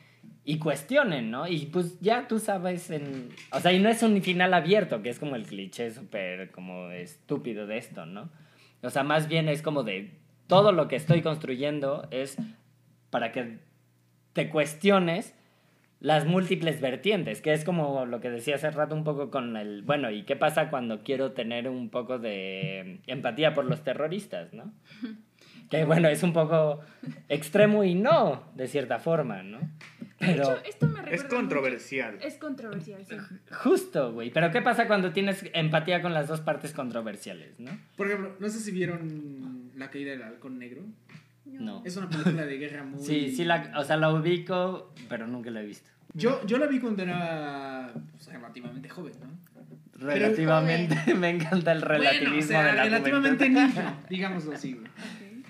y 0.45 0.59
cuestionen, 0.59 1.31
¿no? 1.31 1.47
Y 1.47 1.67
pues 1.67 2.01
ya 2.01 2.27
tú 2.27 2.39
sabes, 2.41 2.91
en, 2.91 3.29
o 3.53 3.61
sea, 3.61 3.73
y 3.73 3.79
no 3.81 3.89
es 3.89 4.03
un 4.03 4.21
final 4.23 4.53
abierto, 4.55 5.01
que 5.03 5.11
es 5.11 5.19
como 5.21 5.37
el 5.37 5.45
cliché 5.45 5.91
súper 5.93 6.51
como 6.51 6.91
estúpido 6.91 7.67
de 7.67 7.79
esto, 7.79 8.07
¿no? 8.07 8.31
O 8.83 8.91
sea, 8.91 9.03
más 9.05 9.29
bien 9.29 9.49
es 9.49 9.63
como 9.63 9.83
de 9.85 10.19
todo 10.47 10.73
lo 10.73 10.89
que 10.89 10.97
estoy 10.97 11.23
construyendo 11.23 12.07
es 12.11 12.37
para 13.11 13.33
que 13.33 13.59
te 14.33 14.49
cuestiones 14.51 15.35
las 15.99 16.27
múltiples 16.27 16.81
vertientes, 16.81 17.41
que 17.41 17.53
es 17.55 17.65
como 17.65 18.05
lo 18.05 18.21
que 18.21 18.31
decía 18.31 18.57
hace 18.57 18.71
rato 18.71 18.95
un 18.95 19.03
poco 19.03 19.31
con 19.31 19.57
el, 19.57 19.83
bueno, 19.83 20.11
¿y 20.11 20.25
qué 20.25 20.37
pasa 20.37 20.69
cuando 20.69 21.03
quiero 21.03 21.33
tener 21.33 21.69
un 21.69 21.89
poco 21.89 22.19
de 22.19 23.01
empatía 23.07 23.55
por 23.55 23.65
los 23.65 23.83
terroristas, 23.83 24.53
no? 24.53 24.73
Que 25.71 25.85
bueno, 25.85 26.09
es 26.09 26.23
un 26.23 26.33
poco 26.33 26.81
extremo 27.29 27.83
y 27.83 27.95
no, 27.95 28.45
de 28.55 28.69
cierta 28.69 28.99
forma, 29.01 29.43
¿no? 29.43 29.59
De 29.59 29.67
Pero 30.19 30.43
hecho, 30.43 30.57
esto 30.65 30.87
me 30.87 31.13
es 31.15 31.25
controversial. 31.25 32.15
mucho- 32.15 32.27
Es 32.27 32.37
controversial, 32.37 33.05
sí. 33.07 33.17
justo, 33.65 34.13
güey, 34.13 34.31
pero 34.31 34.51
¿qué 34.51 34.63
pasa 34.63 34.87
cuando 34.87 35.13
tienes 35.13 35.45
empatía 35.55 36.03
con 36.03 36.15
las 36.15 36.29
dos 36.29 36.41
partes 36.41 36.73
controversiales, 36.73 37.59
no? 37.59 37.71
Por 37.97 38.07
ejemplo, 38.07 38.37
no 38.39 38.49
sé 38.49 38.61
si 38.61 38.71
vieron 38.71 39.56
La 39.77 39.91
caída 39.91 40.13
del 40.13 40.23
halcón 40.23 40.59
negro. 40.59 40.83
No. 41.45 41.83
Es 41.85 41.97
una 41.97 42.09
película 42.09 42.45
de 42.45 42.59
guerra 42.59 42.83
muy... 42.83 43.05
Sí, 43.05 43.31
sí 43.31 43.45
la, 43.45 43.73
o 43.79 43.85
sea, 43.85 43.97
la 43.97 44.13
ubico, 44.13 44.93
pero 45.09 45.27
nunca 45.27 45.51
la 45.51 45.63
he 45.63 45.67
visto. 45.67 45.91
Yo, 46.13 46.45
yo 46.47 46.59
la 46.59 46.67
vi 46.67 46.81
cuando 46.81 47.03
era 47.03 47.93
pues, 48.13 48.27
relativamente 48.27 48.89
joven, 48.89 49.13
¿no? 49.21 49.39
Relativamente, 49.99 51.15
me 51.15 51.31
encanta 51.31 51.73
el 51.73 51.83
relativismo 51.83 52.31
Bueno, 52.31 52.39
o 52.39 52.49
sea, 52.49 52.65
de 52.65 52.73
la 52.75 52.83
relativamente 52.85 53.49
niño, 53.49 54.03
digámoslo 54.09 54.53
así, 54.53 54.75
güey. 54.75 54.87
Ok. 54.87 55.47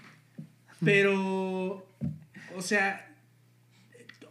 Pero, 0.84 1.86
o 2.54 2.60
sea, 2.62 3.15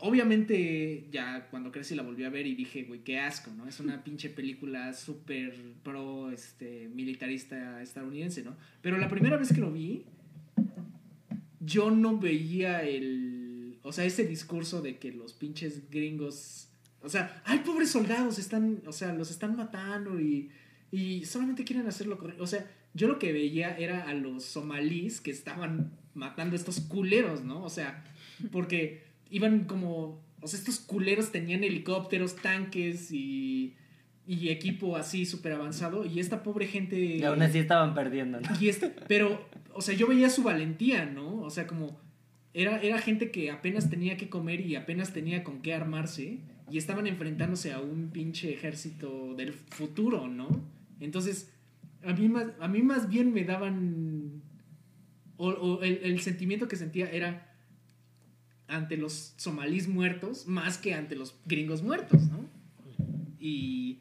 obviamente 0.01 1.07
ya 1.11 1.47
cuando 1.49 1.71
crecí 1.71 1.95
la 1.95 2.03
volví 2.03 2.23
a 2.23 2.29
ver 2.29 2.47
y 2.47 2.55
dije, 2.55 2.83
güey, 2.83 3.01
qué 3.01 3.19
asco, 3.19 3.51
¿no? 3.51 3.67
Es 3.67 3.79
una 3.79 4.03
pinche 4.03 4.29
película 4.29 4.93
súper 4.93 5.55
pro, 5.83 6.31
este, 6.31 6.89
militarista 6.93 7.81
estadounidense, 7.81 8.43
¿no? 8.43 8.55
Pero 8.81 8.97
la 8.97 9.09
primera 9.09 9.37
vez 9.37 9.53
que 9.53 9.61
lo 9.61 9.71
vi, 9.71 10.03
yo 11.59 11.91
no 11.91 12.17
veía 12.17 12.83
el, 12.83 13.79
o 13.81 13.91
sea, 13.91 14.05
ese 14.05 14.25
discurso 14.25 14.81
de 14.81 14.97
que 14.97 15.11
los 15.11 15.33
pinches 15.33 15.89
gringos, 15.89 16.69
o 17.01 17.09
sea, 17.09 17.41
ay, 17.45 17.59
pobres 17.59 17.89
soldados, 17.89 18.39
están, 18.39 18.81
o 18.85 18.91
sea, 18.91 19.13
los 19.13 19.31
están 19.31 19.55
matando 19.55 20.19
y, 20.19 20.49
y 20.91 21.25
solamente 21.25 21.63
quieren 21.63 21.87
hacerlo 21.87 22.17
correcto. 22.17 22.43
O 22.43 22.47
sea, 22.47 22.69
yo 22.93 23.07
lo 23.07 23.19
que 23.19 23.33
veía 23.33 23.77
era 23.77 24.07
a 24.07 24.13
los 24.13 24.45
somalíes 24.45 25.21
que 25.21 25.31
estaban 25.31 25.91
matando 26.13 26.55
a 26.55 26.59
estos 26.59 26.79
culeros, 26.79 27.43
¿no? 27.43 27.63
O 27.63 27.69
sea, 27.69 28.03
porque 28.51 29.03
iban 29.35 29.65
como, 29.65 30.23
o 30.41 30.47
sea, 30.47 30.57
estos 30.57 30.79
culeros 30.79 31.31
tenían 31.31 31.65
helicópteros, 31.65 32.37
tanques 32.37 33.11
y, 33.11 33.75
y 34.25 34.47
equipo 34.47 34.95
así 34.95 35.25
súper 35.25 35.51
avanzado 35.51 36.05
y 36.05 36.21
esta 36.21 36.41
pobre 36.41 36.67
gente... 36.67 36.97
Y 36.97 37.23
aún 37.23 37.41
así 37.41 37.59
estaban 37.59 37.93
perdiendo, 37.93 38.39
¿no? 38.39 38.47
Y 38.61 38.69
este, 38.69 38.93
pero, 39.09 39.45
o 39.73 39.81
sea, 39.81 39.93
yo 39.93 40.07
veía 40.07 40.29
su 40.29 40.41
valentía, 40.41 41.05
¿no? 41.05 41.41
O 41.41 41.49
sea, 41.49 41.67
como 41.67 41.99
era, 42.53 42.81
era 42.81 42.97
gente 42.99 43.29
que 43.29 43.51
apenas 43.51 43.89
tenía 43.89 44.15
que 44.15 44.29
comer 44.29 44.61
y 44.61 44.77
apenas 44.77 45.11
tenía 45.11 45.43
con 45.43 45.61
qué 45.61 45.73
armarse 45.73 46.39
y 46.71 46.77
estaban 46.77 47.05
enfrentándose 47.05 47.73
a 47.73 47.81
un 47.81 48.11
pinche 48.11 48.53
ejército 48.53 49.35
del 49.35 49.51
futuro, 49.51 50.29
¿no? 50.29 50.47
Entonces, 51.01 51.51
a 52.05 52.13
mí 52.13 52.29
más, 52.29 52.45
a 52.61 52.69
mí 52.69 52.81
más 52.81 53.09
bien 53.09 53.33
me 53.33 53.43
daban, 53.43 54.41
o, 55.35 55.49
o 55.49 55.83
el, 55.83 55.99
el 56.03 56.21
sentimiento 56.21 56.69
que 56.69 56.77
sentía 56.77 57.11
era 57.11 57.51
ante 58.67 58.97
los 58.97 59.33
somalíes 59.37 59.87
muertos 59.87 60.47
más 60.47 60.77
que 60.77 60.93
ante 60.93 61.15
los 61.15 61.35
gringos 61.45 61.83
muertos, 61.83 62.21
¿no? 62.29 62.45
Y 63.39 63.99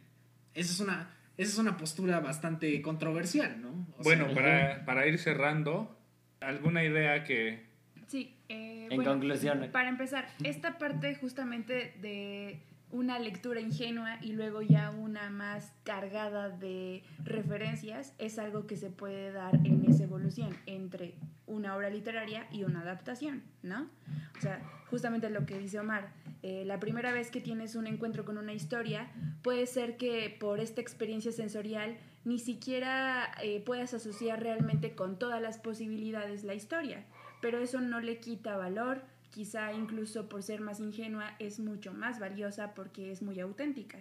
esa 0.55 0.73
es 0.73 0.81
una, 0.81 1.11
esa 1.37 1.53
es 1.53 1.59
una 1.59 1.77
postura 1.77 2.21
bastante 2.21 2.81
controversial, 2.83 3.61
¿no? 3.61 3.87
O 3.99 4.03
Bueno, 4.03 4.27
sea, 4.27 4.35
para, 4.35 4.85
para 4.85 5.07
ir 5.07 5.19
cerrando, 5.19 5.97
¿alguna 6.41 6.83
idea 6.85 7.25
que... 7.25 7.67
Sí. 8.07 8.37
eh, 8.49 8.89
En 8.91 8.97
bueno, 8.97 9.13
conclusión. 9.13 9.69
Para 9.73 9.89
empezar, 9.89 10.29
esta 10.45 10.79
parte 10.79 11.15
justamente 11.17 11.95
de 12.01 12.61
una 12.91 13.19
lectura 13.19 13.61
ingenua 13.61 14.19
y 14.23 14.33
luego 14.35 14.63
ya 14.63 14.91
una 14.91 15.29
más 15.29 15.73
cargada 15.83 16.49
de 16.49 17.03
referencias 17.25 18.15
es 18.19 18.39
algo 18.39 18.67
que 18.67 18.77
se 18.77 18.89
puede 18.91 19.33
dar 19.33 19.55
en 19.65 19.85
esa 19.91 20.05
evolución 20.05 20.57
entre 20.67 21.15
una 21.47 21.77
obra 21.77 21.91
literaria 21.91 22.47
y 22.51 22.65
una 22.65 22.81
adaptación, 22.81 23.43
¿no? 23.63 23.89
O 24.37 24.41
sea, 24.41 24.63
justamente 24.91 25.29
lo 25.31 25.47
que 25.47 25.59
dice 25.59 25.79
Omar, 25.79 26.13
eh, 26.43 26.65
la 26.65 26.81
primera 26.81 27.13
vez 27.13 27.31
que 27.31 27.41
tienes 27.41 27.75
un 27.75 27.87
encuentro 27.87 28.25
con 28.25 28.39
una 28.39 28.53
historia, 28.53 29.11
puede 29.43 29.67
ser 29.67 29.97
que 29.97 30.35
por 30.39 30.61
esta 30.61 30.81
experiencia 30.81 31.33
sensorial 31.33 31.99
ni 32.25 32.39
siquiera 32.39 33.31
eh, 33.43 33.61
puedas 33.61 33.93
asociar 33.95 34.43
realmente 34.43 34.95
con 34.95 35.19
todas 35.19 35.43
las 35.43 35.59
posibilidades 35.59 36.45
la 36.45 36.55
historia, 36.55 37.05
pero 37.41 37.59
eso 37.59 37.81
no 37.81 38.01
le 38.01 38.19
quita 38.19 38.57
valor, 38.57 39.03
quizá 39.31 39.73
incluso 39.73 40.29
por 40.29 40.43
ser 40.43 40.61
más 40.61 40.81
ingenua 40.81 41.35
es 41.39 41.59
mucho 41.59 41.93
más 41.93 42.19
valiosa 42.19 42.75
porque 42.75 43.11
es 43.11 43.21
muy 43.21 43.41
auténtica. 43.41 43.99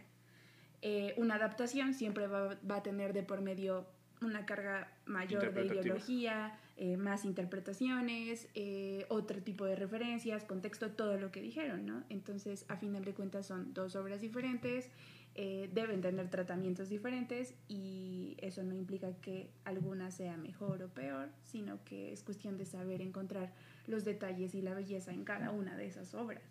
Eh, 0.82 1.14
una 1.18 1.36
adaptación 1.36 1.94
siempre 1.94 2.28
va, 2.28 2.58
va 2.70 2.78
a 2.78 2.84
tener 2.84 3.14
de 3.14 3.24
por 3.24 3.42
medio 3.42 3.88
una 4.22 4.46
carga 4.46 4.92
mayor 5.06 5.54
de 5.54 5.66
ideología, 5.66 6.58
eh, 6.76 6.98
más 6.98 7.24
interpretaciones, 7.24 8.48
eh, 8.56 9.06
otro 9.10 9.42
tipo 9.42 9.66
de 9.66 9.76
referencias, 9.76 10.44
contexto, 10.44 10.92
todo 10.92 11.18
lo 11.18 11.32
que 11.32 11.40
dijeron, 11.40 11.86
¿no? 11.86 12.04
Entonces, 12.10 12.66
a 12.68 12.78
final 12.78 13.06
de 13.06 13.14
cuentas, 13.14 13.46
son 13.46 13.74
dos 13.74 13.96
obras 13.96 14.22
diferentes, 14.22 14.90
eh, 15.36 15.70
deben 15.74 16.02
tener 16.02 16.30
tratamientos 16.30 16.90
diferentes 16.90 17.56
y 17.68 18.38
eso 18.40 18.64
no 18.64 18.74
implica 18.76 19.14
que 19.22 19.52
alguna 19.66 20.10
sea 20.10 20.36
mejor 20.36 20.82
o 20.82 20.90
peor, 20.90 21.30
sino 21.44 21.84
que 21.84 22.12
es 22.12 22.24
cuestión 22.24 22.58
de 22.58 22.66
saber 22.66 23.02
encontrar 23.02 23.52
los 23.88 24.04
detalles 24.04 24.56
y 24.56 24.62
la 24.62 24.74
belleza 24.74 25.12
en 25.12 25.24
cada 25.26 25.52
una 25.52 25.76
de 25.78 25.86
esas 25.86 26.16
obras. 26.16 26.44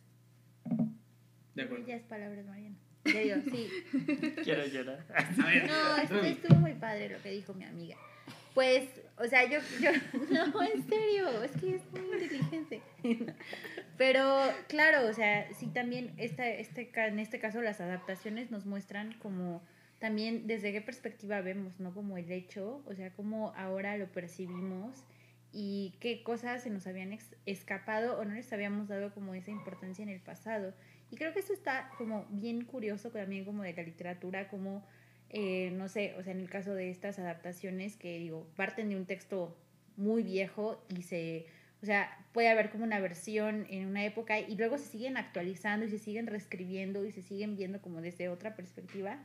De 1.54 1.62
acuerdo. 1.62 1.84
Bellas 1.84 2.02
palabras, 2.04 2.46
Mariana. 2.46 2.76
Ya 3.04 3.20
digo, 3.20 3.36
sí. 3.50 3.68
Quiero 4.44 4.66
llorar. 4.66 5.04
No, 5.36 5.96
esto 5.96 6.14
estuvo 6.20 6.60
muy 6.60 6.74
padre 6.74 7.08
lo 7.08 7.20
que 7.20 7.30
dijo 7.30 7.54
mi 7.54 7.64
amiga. 7.64 7.96
Pues, 8.54 8.88
o 9.18 9.26
sea, 9.26 9.48
yo, 9.48 9.60
yo, 9.80 9.90
no, 10.30 10.62
en 10.62 10.88
serio, 10.88 11.42
es 11.42 11.52
que 11.52 11.76
es 11.76 11.92
muy 11.92 12.22
inteligente. 12.22 12.82
Pero, 13.98 14.40
claro, 14.68 15.08
o 15.08 15.12
sea, 15.12 15.52
sí 15.54 15.66
también 15.68 16.14
esta, 16.16 16.48
este, 16.48 16.90
en 16.94 17.18
este 17.18 17.38
caso 17.38 17.60
las 17.62 17.80
adaptaciones 17.80 18.50
nos 18.50 18.66
muestran 18.66 19.12
como 19.18 19.62
también 19.98 20.46
desde 20.46 20.72
qué 20.72 20.80
perspectiva 20.80 21.40
vemos, 21.42 21.78
¿no? 21.78 21.94
Como 21.94 22.16
el 22.16 22.32
hecho, 22.32 22.82
o 22.86 22.94
sea, 22.94 23.12
cómo 23.12 23.52
ahora 23.56 23.96
lo 23.96 24.10
percibimos 24.10 25.04
y 25.52 25.94
qué 26.00 26.22
cosas 26.24 26.62
se 26.62 26.70
nos 26.70 26.86
habían 26.86 27.16
escapado 27.46 28.18
o 28.18 28.24
no 28.24 28.34
les 28.34 28.52
habíamos 28.52 28.88
dado 28.88 29.12
como 29.14 29.34
esa 29.34 29.50
importancia 29.50 30.02
en 30.02 30.08
el 30.08 30.20
pasado. 30.20 30.74
Y 31.10 31.16
creo 31.16 31.32
que 31.34 31.40
eso 31.40 31.52
está 31.52 31.90
como 31.98 32.26
bien 32.30 32.64
curioso 32.64 33.10
también 33.10 33.44
como 33.44 33.62
de 33.62 33.74
la 33.74 33.82
literatura, 33.82 34.48
como 34.48 34.84
eh, 35.32 35.70
no 35.72 35.88
sé, 35.88 36.14
o 36.18 36.22
sea, 36.22 36.32
en 36.32 36.40
el 36.40 36.50
caso 36.50 36.74
de 36.74 36.90
estas 36.90 37.18
adaptaciones 37.18 37.96
que 37.96 38.18
digo, 38.18 38.46
parten 38.54 38.90
de 38.90 38.96
un 38.96 39.06
texto 39.06 39.56
muy 39.96 40.22
viejo 40.22 40.84
y 40.88 41.02
se, 41.02 41.46
o 41.82 41.86
sea, 41.86 42.26
puede 42.32 42.50
haber 42.50 42.70
como 42.70 42.84
una 42.84 43.00
versión 43.00 43.66
en 43.70 43.86
una 43.86 44.04
época 44.04 44.40
y 44.40 44.56
luego 44.56 44.76
se 44.76 44.84
siguen 44.84 45.16
actualizando 45.16 45.86
y 45.86 45.90
se 45.90 45.98
siguen 45.98 46.26
reescribiendo 46.26 47.04
y 47.06 47.12
se 47.12 47.22
siguen 47.22 47.56
viendo 47.56 47.80
como 47.80 48.02
desde 48.02 48.28
otra 48.28 48.54
perspectiva. 48.56 49.18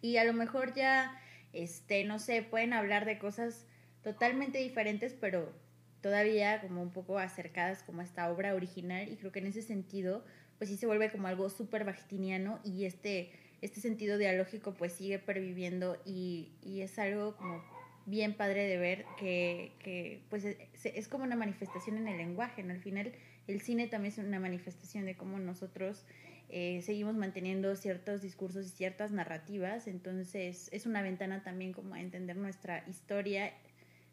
Y 0.00 0.16
a 0.16 0.24
lo 0.24 0.32
mejor 0.32 0.74
ya, 0.74 1.20
este, 1.52 2.04
no 2.04 2.18
sé, 2.18 2.42
pueden 2.42 2.72
hablar 2.72 3.04
de 3.04 3.18
cosas 3.18 3.66
totalmente 4.02 4.58
diferentes, 4.58 5.12
pero 5.12 5.52
todavía 6.00 6.60
como 6.62 6.82
un 6.82 6.90
poco 6.90 7.18
acercadas 7.18 7.82
como 7.82 8.00
a 8.00 8.04
esta 8.04 8.30
obra 8.32 8.54
original 8.54 9.08
y 9.10 9.16
creo 9.16 9.30
que 9.30 9.38
en 9.40 9.46
ese 9.46 9.62
sentido, 9.62 10.24
pues 10.56 10.70
sí 10.70 10.76
se 10.76 10.86
vuelve 10.86 11.10
como 11.10 11.28
algo 11.28 11.50
súper 11.50 11.84
bajtiniano 11.84 12.60
y 12.64 12.86
este 12.86 13.30
este 13.62 13.80
sentido 13.80 14.18
dialógico 14.18 14.74
pues 14.74 14.92
sigue 14.92 15.18
perviviendo 15.18 15.96
y, 16.04 16.52
y 16.62 16.82
es 16.82 16.98
algo 16.98 17.36
como 17.36 17.64
bien 18.04 18.34
padre 18.34 18.66
de 18.66 18.76
ver 18.76 19.06
que, 19.18 19.72
que 19.78 20.22
pues 20.28 20.44
es, 20.44 20.58
es 20.84 21.08
como 21.08 21.24
una 21.24 21.36
manifestación 21.36 21.96
en 21.96 22.08
el 22.08 22.18
lenguaje, 22.18 22.62
¿no? 22.62 22.72
Al 22.72 22.80
final 22.80 23.12
el 23.46 23.60
cine 23.60 23.86
también 23.86 24.12
es 24.12 24.18
una 24.18 24.40
manifestación 24.40 25.06
de 25.06 25.16
cómo 25.16 25.38
nosotros 25.38 26.04
eh, 26.48 26.82
seguimos 26.82 27.14
manteniendo 27.14 27.74
ciertos 27.76 28.20
discursos 28.20 28.66
y 28.66 28.70
ciertas 28.70 29.12
narrativas, 29.12 29.86
entonces 29.86 30.68
es 30.72 30.84
una 30.84 31.00
ventana 31.00 31.42
también 31.42 31.72
como 31.72 31.94
a 31.94 32.00
entender 32.00 32.36
nuestra 32.36 32.84
historia 32.88 33.52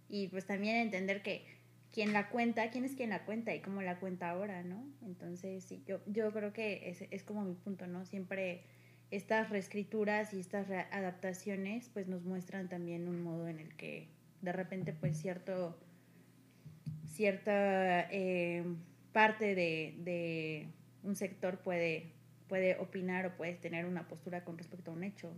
y 0.07 0.27
pues 0.27 0.45
también 0.45 0.77
entender 0.77 1.21
que 1.21 1.43
quien 1.91 2.13
la 2.13 2.29
cuenta, 2.29 2.69
quién 2.69 2.85
es 2.85 2.95
quien 2.95 3.09
la 3.09 3.25
cuenta 3.25 3.53
y 3.55 3.61
cómo 3.61 3.81
la 3.81 3.99
cuenta 3.99 4.29
ahora, 4.29 4.63
¿no? 4.63 4.85
Entonces 5.03 5.63
sí, 5.63 5.83
yo, 5.87 5.99
yo 6.05 6.31
creo 6.31 6.53
que 6.53 6.89
es, 6.89 7.03
es 7.09 7.23
como 7.23 7.43
mi 7.43 7.55
punto, 7.55 7.87
¿no? 7.87 8.05
Siempre 8.05 8.63
estas 9.11 9.49
reescrituras 9.49 10.33
y 10.33 10.39
estas 10.39 10.69
adaptaciones 10.69 11.89
pues 11.93 12.07
nos 12.07 12.23
muestran 12.23 12.69
también 12.69 13.07
un 13.07 13.23
modo 13.23 13.47
en 13.47 13.59
el 13.59 13.75
que 13.75 14.07
de 14.41 14.51
repente 14.51 14.93
pues 14.93 15.17
cierto 15.17 15.77
cierta 17.05 18.07
eh, 18.11 18.63
parte 19.11 19.55
de, 19.55 19.95
de 20.03 20.67
un 21.03 21.15
sector 21.15 21.59
puede 21.59 22.11
puede 22.47 22.77
opinar 22.79 23.25
o 23.27 23.35
puede 23.37 23.53
tener 23.53 23.85
una 23.85 24.07
postura 24.07 24.43
con 24.43 24.57
respecto 24.57 24.89
a 24.89 24.95
un 24.95 25.03
hecho. 25.03 25.31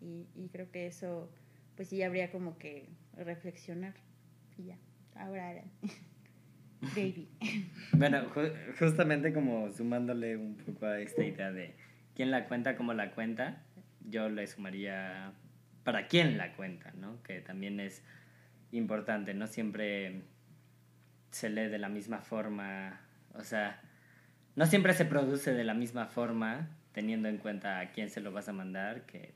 Y, 0.00 0.26
y 0.36 0.48
creo 0.52 0.70
que 0.70 0.86
eso 0.86 1.28
pues 1.74 1.88
sí 1.88 2.02
habría 2.04 2.30
como 2.30 2.56
que 2.58 2.86
reflexionar. 3.16 3.94
Y 4.56 4.66
ya. 4.66 4.76
Ahora 5.16 5.54
baby. 6.94 7.28
Bueno, 7.94 8.30
ju- 8.32 8.52
justamente 8.78 9.32
como 9.32 9.72
sumándole 9.72 10.36
un 10.36 10.54
poco 10.56 10.86
a 10.86 11.00
esta 11.00 11.24
idea 11.24 11.50
de 11.50 11.74
quién 12.14 12.30
la 12.30 12.46
cuenta, 12.46 12.76
cómo 12.76 12.94
la 12.94 13.12
cuenta, 13.12 13.62
yo 14.00 14.28
le 14.28 14.46
sumaría 14.46 15.32
para 15.84 16.06
quién 16.06 16.38
la 16.38 16.52
cuenta, 16.54 16.92
¿no? 16.92 17.22
Que 17.22 17.40
también 17.40 17.80
es 17.80 18.02
importante, 18.70 19.34
no 19.34 19.46
siempre 19.46 20.22
se 21.30 21.50
lee 21.50 21.68
de 21.68 21.78
la 21.78 21.88
misma 21.88 22.18
forma, 22.18 23.00
o 23.34 23.42
sea, 23.42 23.80
no 24.54 24.66
siempre 24.66 24.92
se 24.94 25.04
produce 25.04 25.52
de 25.52 25.64
la 25.64 25.74
misma 25.74 26.06
forma, 26.06 26.68
teniendo 26.92 27.28
en 27.28 27.38
cuenta 27.38 27.80
a 27.80 27.90
quién 27.90 28.10
se 28.10 28.20
lo 28.20 28.32
vas 28.32 28.48
a 28.48 28.52
mandar, 28.52 29.06
que 29.06 29.34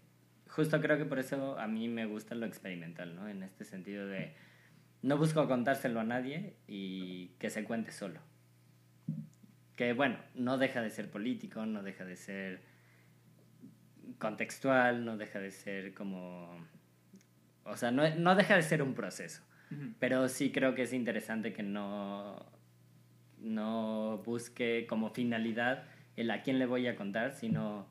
justo 0.49 0.81
creo 0.81 0.99
que 0.99 1.05
por 1.05 1.18
eso 1.18 1.59
a 1.59 1.66
mí 1.66 1.89
me 1.89 2.07
gusta 2.07 2.35
lo 2.35 2.47
experimental, 2.47 3.14
¿no? 3.14 3.29
En 3.29 3.43
este 3.43 3.64
sentido 3.64 4.07
de 4.07 4.35
no 5.03 5.16
busco 5.16 5.47
contárselo 5.49 6.01
a 6.01 6.05
nadie 6.05 6.57
y 6.66 7.29
que 7.39 7.51
se 7.51 7.64
cuente 7.64 7.93
solo. 7.93 8.20
Que 9.77 9.93
bueno, 9.93 10.18
no 10.35 10.59
deja 10.59 10.81
de 10.83 10.91
ser 10.91 11.11
político, 11.11 11.64
no 11.66 11.83
deja 11.83 12.05
de 12.05 12.16
ser 12.16 12.62
contextual, 14.18 15.05
no 15.05 15.16
deja 15.16 15.39
de 15.39 15.51
ser 15.51 15.95
como... 15.95 16.66
O 17.64 17.77
sea, 17.77 17.91
no, 17.91 18.09
no 18.16 18.35
deja 18.35 18.57
de 18.57 18.62
ser 18.62 18.83
un 18.83 18.95
proceso. 18.95 19.43
Pero 19.99 20.29
sí 20.29 20.53
creo 20.53 20.74
que 20.74 20.83
es 20.83 20.93
interesante 20.93 21.53
que 21.53 21.62
no, 21.62 22.47
no 23.39 24.22
busque 24.24 24.87
como 24.89 25.11
finalidad 25.11 25.85
el 26.14 26.31
a 26.31 26.43
quién 26.43 26.59
le 26.59 26.66
voy 26.66 26.87
a 26.87 26.97
contar, 26.97 27.33
sino 27.33 27.87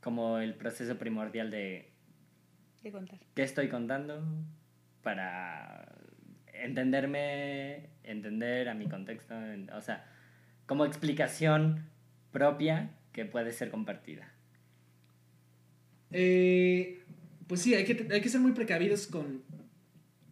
como 0.00 0.38
el 0.38 0.54
proceso 0.54 0.98
primordial 0.98 1.50
de 1.50 1.90
de 2.82 2.92
contar. 2.92 3.18
qué 3.34 3.42
estoy 3.42 3.68
contando 3.68 4.22
para 5.02 5.94
entenderme, 6.54 7.90
entender 8.02 8.68
a 8.68 8.74
mi 8.74 8.88
contexto, 8.88 9.34
o 9.74 9.80
sea, 9.80 10.04
como 10.66 10.84
explicación 10.84 11.86
propia 12.32 12.90
que 13.12 13.24
puede 13.24 13.52
ser 13.52 13.70
compartida. 13.70 14.32
Eh, 16.10 17.04
pues 17.46 17.60
sí, 17.62 17.74
hay 17.74 17.84
que, 17.84 18.08
hay 18.12 18.20
que 18.20 18.28
ser 18.28 18.40
muy 18.40 18.52
precavidos 18.52 19.06
con 19.06 19.42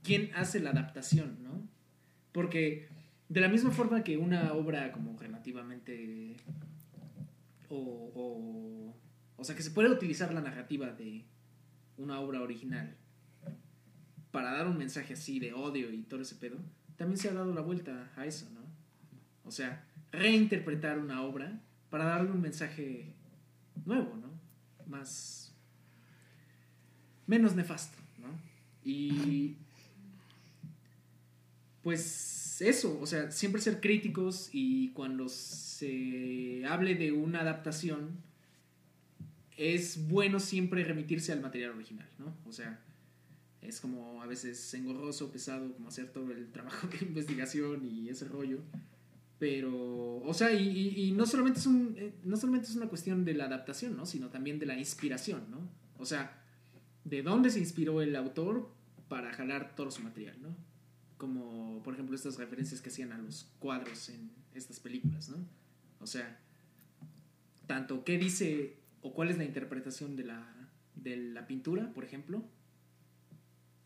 quién 0.02 0.30
hace 0.34 0.60
la 0.60 0.70
adaptación, 0.70 1.42
¿no? 1.42 1.68
Porque 2.32 2.88
de 3.28 3.40
la 3.40 3.48
misma 3.48 3.70
forma 3.70 4.04
que 4.04 4.16
una 4.16 4.52
obra 4.52 4.92
como 4.92 5.18
relativamente... 5.18 6.36
O, 7.68 8.12
o, 8.14 8.96
o 9.36 9.44
sea, 9.44 9.56
que 9.56 9.62
se 9.62 9.70
puede 9.70 9.88
utilizar 9.88 10.32
la 10.34 10.42
narrativa 10.42 10.92
de 10.92 11.24
una 11.96 12.20
obra 12.20 12.42
original 12.42 12.96
para 14.32 14.52
dar 14.52 14.66
un 14.66 14.78
mensaje 14.78 15.12
así 15.12 15.38
de 15.38 15.52
odio 15.52 15.92
y 15.92 16.02
todo 16.02 16.22
ese 16.22 16.34
pedo, 16.34 16.56
también 16.96 17.18
se 17.18 17.28
ha 17.28 17.34
dado 17.34 17.54
la 17.54 17.60
vuelta 17.60 18.10
a 18.16 18.26
eso, 18.26 18.48
¿no? 18.52 18.60
O 19.44 19.52
sea, 19.52 19.84
reinterpretar 20.10 20.98
una 20.98 21.22
obra 21.22 21.60
para 21.90 22.06
darle 22.06 22.32
un 22.32 22.40
mensaje 22.40 23.14
nuevo, 23.84 24.16
¿no? 24.16 24.30
Más... 24.86 25.54
menos 27.26 27.54
nefasto, 27.54 27.98
¿no? 28.18 28.28
Y... 28.84 29.56
Pues 31.82 32.62
eso, 32.62 32.98
o 33.00 33.06
sea, 33.06 33.30
siempre 33.32 33.60
ser 33.60 33.80
críticos 33.80 34.48
y 34.52 34.90
cuando 34.92 35.28
se 35.28 36.64
hable 36.68 36.94
de 36.94 37.10
una 37.10 37.40
adaptación, 37.40 38.22
es 39.56 40.08
bueno 40.08 40.38
siempre 40.38 40.84
remitirse 40.84 41.32
al 41.32 41.40
material 41.40 41.72
original, 41.72 42.08
¿no? 42.18 42.36
O 42.48 42.52
sea, 42.52 42.80
es 43.62 43.80
como 43.80 44.22
a 44.22 44.26
veces 44.26 44.74
engorroso, 44.74 45.30
pesado, 45.32 45.72
como 45.74 45.88
hacer 45.88 46.12
todo 46.12 46.30
el 46.32 46.50
trabajo 46.52 46.86
de 47.00 47.06
investigación 47.06 47.84
y 47.84 48.08
ese 48.08 48.26
rollo. 48.26 48.58
Pero, 49.38 50.16
o 50.22 50.34
sea, 50.34 50.52
y, 50.52 50.68
y- 50.68 51.00
y 51.08 51.12
no, 51.12 51.26
solamente 51.26 51.58
es 51.58 51.66
un, 51.66 51.94
eh, 51.96 52.12
no 52.24 52.36
solamente 52.36 52.68
es 52.68 52.76
una 52.76 52.88
cuestión 52.88 53.24
de 53.24 53.34
la 53.34 53.46
adaptación, 53.46 53.96
¿no? 53.96 54.06
Sino 54.06 54.28
también 54.28 54.58
de 54.58 54.66
la 54.66 54.78
inspiración, 54.78 55.42
¿no? 55.50 55.58
O 55.98 56.06
sea, 56.06 56.40
de 57.04 57.22
dónde 57.22 57.50
se 57.50 57.58
inspiró 57.58 58.02
el 58.02 58.14
autor 58.14 58.70
para 59.08 59.32
jalar 59.32 59.74
todo 59.74 59.90
su 59.90 60.02
material, 60.02 60.40
¿no? 60.40 60.54
Como, 61.18 61.82
por 61.82 61.94
ejemplo, 61.94 62.14
estas 62.14 62.36
referencias 62.38 62.80
que 62.80 62.88
hacían 62.90 63.12
a 63.12 63.18
los 63.18 63.48
cuadros 63.58 64.08
en 64.10 64.30
estas 64.54 64.78
películas, 64.78 65.28
¿no? 65.28 65.36
O 66.00 66.06
sea, 66.06 66.38
tanto 67.66 68.04
qué 68.04 68.18
dice 68.18 68.76
o 69.02 69.12
cuál 69.12 69.28
es 69.30 69.38
la 69.38 69.44
interpretación 69.44 70.14
de 70.16 70.24
la, 70.24 70.70
de 70.94 71.16
la 71.16 71.46
pintura, 71.48 71.92
por 71.92 72.04
ejemplo, 72.04 72.44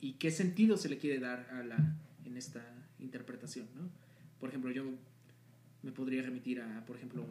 y 0.00 0.14
qué 0.14 0.30
sentido 0.30 0.76
se 0.76 0.88
le 0.88 0.98
quiere 0.98 1.18
dar 1.20 1.48
a 1.50 1.62
la, 1.62 1.76
en 2.24 2.36
esta 2.36 2.62
interpretación, 2.98 3.66
¿no? 3.74 3.88
Por 4.40 4.48
ejemplo, 4.50 4.70
yo 4.70 4.84
me 5.82 5.92
podría 5.92 6.22
remitir 6.22 6.60
a, 6.60 6.84
por 6.86 6.96
ejemplo, 6.96 7.24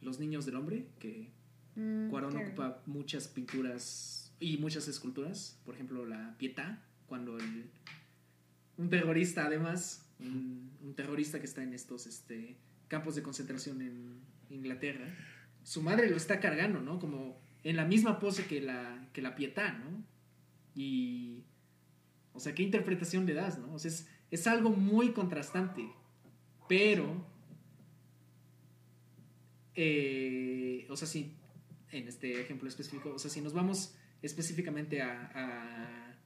Los 0.00 0.18
Niños 0.20 0.46
del 0.46 0.56
Hombre, 0.56 0.86
que 0.98 1.28
Mm, 1.76 2.08
Cuarón 2.08 2.30
claro. 2.30 2.46
ocupa 2.46 2.82
muchas 2.86 3.26
pinturas 3.26 4.32
y 4.38 4.58
muchas 4.58 4.86
esculturas. 4.86 5.58
Por 5.64 5.74
ejemplo, 5.74 6.06
la 6.06 6.36
Pietà, 6.38 6.78
cuando 7.08 7.36
el- 7.36 7.68
un 8.76 8.88
terrorista, 8.90 9.46
además, 9.46 10.06
un, 10.20 10.70
un 10.84 10.94
terrorista 10.94 11.40
que 11.40 11.46
está 11.46 11.64
en 11.64 11.74
estos 11.74 12.06
este, 12.06 12.56
campos 12.86 13.16
de 13.16 13.22
concentración 13.24 13.82
en 13.82 14.20
Inglaterra, 14.50 15.04
su 15.64 15.82
madre 15.82 16.08
lo 16.08 16.16
está 16.16 16.38
cargando, 16.38 16.80
¿no? 16.80 17.00
Como 17.00 17.40
en 17.64 17.74
la 17.74 17.84
misma 17.84 18.20
pose 18.20 18.46
que 18.46 18.60
la, 18.60 19.08
que 19.12 19.20
la 19.20 19.34
Pietà, 19.34 19.72
¿no? 19.72 20.04
Y. 20.76 21.42
O 22.34 22.40
sea, 22.40 22.54
¿qué 22.54 22.62
interpretación 22.62 23.24
le 23.24 23.34
das, 23.34 23.58
no? 23.58 23.72
O 23.72 23.78
sea, 23.78 23.90
es, 23.90 24.06
es 24.30 24.46
algo 24.46 24.70
muy 24.70 25.12
contrastante, 25.12 25.88
pero. 26.68 27.24
eh, 29.74 30.86
o 30.90 30.96
sea, 30.96 31.08
si 31.08 31.32
en 31.90 32.08
este 32.08 32.40
ejemplo 32.40 32.68
específico, 32.68 33.12
o 33.14 33.18
sea, 33.18 33.30
si 33.30 33.40
nos 33.40 33.52
vamos 33.52 33.94
específicamente 34.22 35.00
a, 35.02 36.16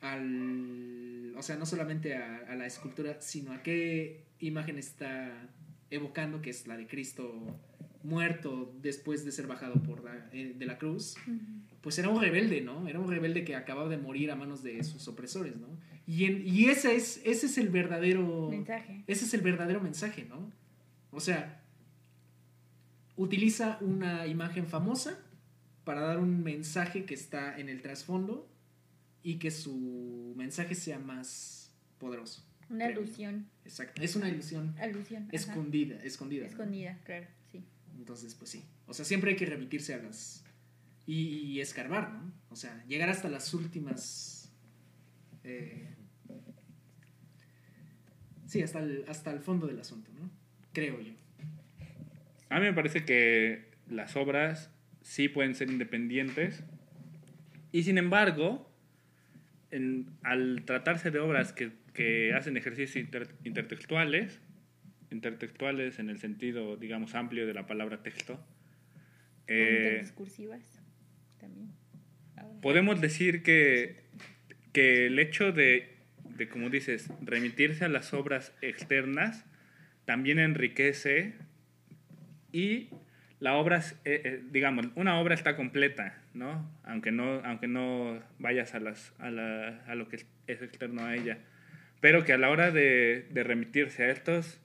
al, 0.00 1.34
o 1.36 1.42
sea, 1.42 1.56
no 1.56 1.66
solamente 1.66 2.16
a 2.16 2.54
la 2.56 2.66
escultura, 2.66 3.20
sino 3.20 3.52
a 3.52 3.62
qué 3.62 4.26
imagen 4.40 4.78
está 4.78 5.48
evocando, 5.90 6.42
que 6.42 6.50
es 6.50 6.66
la 6.66 6.76
de 6.76 6.86
Cristo 6.86 7.60
muerto 8.04 8.74
después 8.82 9.24
de 9.24 9.32
ser 9.32 9.46
bajado 9.46 9.74
por 9.82 10.02
la, 10.04 10.28
eh, 10.32 10.54
de 10.58 10.66
la 10.66 10.78
cruz, 10.78 11.14
pues 11.80 11.98
era 11.98 12.08
un 12.08 12.20
rebelde, 12.20 12.60
¿no? 12.60 12.86
Era 12.88 12.98
un 13.00 13.08
rebelde 13.08 13.44
que 13.44 13.54
acababa 13.56 13.88
de 13.88 13.96
morir 13.98 14.30
a 14.30 14.36
manos 14.36 14.62
de 14.62 14.82
sus 14.84 15.06
opresores, 15.08 15.56
¿no? 15.56 15.68
Y, 16.06 16.24
en- 16.24 16.46
y 16.46 16.66
ese, 16.66 16.94
es, 16.96 17.20
ese 17.24 17.46
es 17.46 17.58
el 17.58 17.68
verdadero... 17.68 18.48
Mensaje. 18.50 19.04
Ese 19.06 19.24
es 19.24 19.34
el 19.34 19.40
verdadero 19.40 19.80
mensaje, 19.80 20.24
¿no? 20.28 20.50
O 21.10 21.20
sea, 21.20 21.60
utiliza 23.16 23.78
una 23.80 24.26
imagen 24.26 24.66
famosa 24.66 25.18
para 25.84 26.00
dar 26.00 26.18
un 26.18 26.42
mensaje 26.42 27.04
que 27.04 27.14
está 27.14 27.58
en 27.58 27.68
el 27.68 27.82
trasfondo 27.82 28.48
y 29.22 29.36
que 29.38 29.50
su 29.50 30.32
mensaje 30.36 30.74
sea 30.74 30.98
más 30.98 31.72
poderoso. 31.98 32.44
Una 32.70 32.86
creo 32.86 32.96
yo. 32.96 33.02
alusión. 33.04 33.46
Exacto. 33.64 34.00
Es 34.02 34.16
una 34.16 34.28
ilusión 34.28 34.74
Alusión. 34.80 35.24
ajá. 35.24 35.30
escondida, 35.32 35.96
escondida. 36.02 36.44
¿no? 36.44 36.50
Escondida, 36.50 36.98
claro. 37.04 37.26
Entonces, 38.02 38.34
pues 38.34 38.50
sí. 38.50 38.64
O 38.88 38.94
sea, 38.94 39.04
siempre 39.04 39.30
hay 39.30 39.36
que 39.36 39.46
remitirse 39.46 39.94
a 39.94 39.98
las. 39.98 40.44
Y, 41.06 41.60
escarbar, 41.60 42.10
¿no? 42.12 42.32
O 42.50 42.56
sea, 42.56 42.84
llegar 42.88 43.08
hasta 43.08 43.28
las 43.28 43.54
últimas. 43.54 44.52
eh, 45.44 45.86
sí, 48.46 48.60
hasta 48.60 48.80
el, 48.80 49.04
hasta 49.06 49.30
el 49.30 49.38
fondo 49.38 49.68
del 49.68 49.78
asunto, 49.78 50.10
¿no? 50.18 50.28
Creo 50.72 51.00
yo. 51.00 51.12
A 52.48 52.56
mí 52.58 52.66
me 52.66 52.72
parece 52.72 53.04
que 53.04 53.70
las 53.88 54.16
obras 54.16 54.70
sí 55.00 55.28
pueden 55.28 55.54
ser 55.54 55.70
independientes 55.70 56.64
y 57.70 57.84
sin 57.84 57.98
embargo, 57.98 58.68
al 60.22 60.62
tratarse 60.66 61.10
de 61.12 61.20
obras 61.20 61.52
que, 61.52 61.72
que 61.94 62.34
hacen 62.34 62.56
ejercicios 62.56 62.96
inter- 62.96 63.34
intertextuales, 63.44 64.40
intertextuales 65.12 65.98
en 65.98 66.10
el 66.10 66.18
sentido, 66.18 66.76
digamos, 66.76 67.14
amplio 67.14 67.46
de 67.46 67.54
la 67.54 67.66
palabra 67.66 68.02
texto, 68.02 68.44
eh, 69.46 69.98
discursivas 70.00 70.80
también. 71.38 71.70
Ahora. 72.36 72.60
podemos 72.60 73.00
decir 73.00 73.42
que, 73.42 74.00
que 74.72 75.06
el 75.06 75.18
hecho 75.18 75.52
de, 75.52 75.96
de, 76.36 76.48
como 76.48 76.70
dices, 76.70 77.08
remitirse 77.22 77.84
a 77.84 77.88
las 77.88 78.12
obras 78.14 78.52
externas 78.62 79.44
también 80.04 80.38
enriquece 80.38 81.34
y 82.52 82.88
la 83.40 83.54
obra, 83.54 83.78
eh, 84.04 84.22
eh, 84.24 84.42
digamos, 84.50 84.86
una 84.94 85.18
obra 85.20 85.34
está 85.34 85.56
completa, 85.56 86.16
¿no? 86.34 86.70
Aunque 86.84 87.10
no, 87.10 87.40
aunque 87.44 87.66
no 87.66 88.22
vayas 88.38 88.74
a, 88.74 88.80
las, 88.80 89.12
a, 89.18 89.30
la- 89.30 89.82
a 89.86 89.94
lo 89.94 90.08
que 90.08 90.16
es, 90.16 90.26
es 90.46 90.62
externo 90.62 91.04
a 91.04 91.16
ella. 91.16 91.38
Pero 92.00 92.24
que 92.24 92.32
a 92.32 92.38
la 92.38 92.50
hora 92.50 92.70
de, 92.70 93.26
de 93.30 93.42
remitirse 93.44 94.04
a 94.04 94.10
estos, 94.10 94.60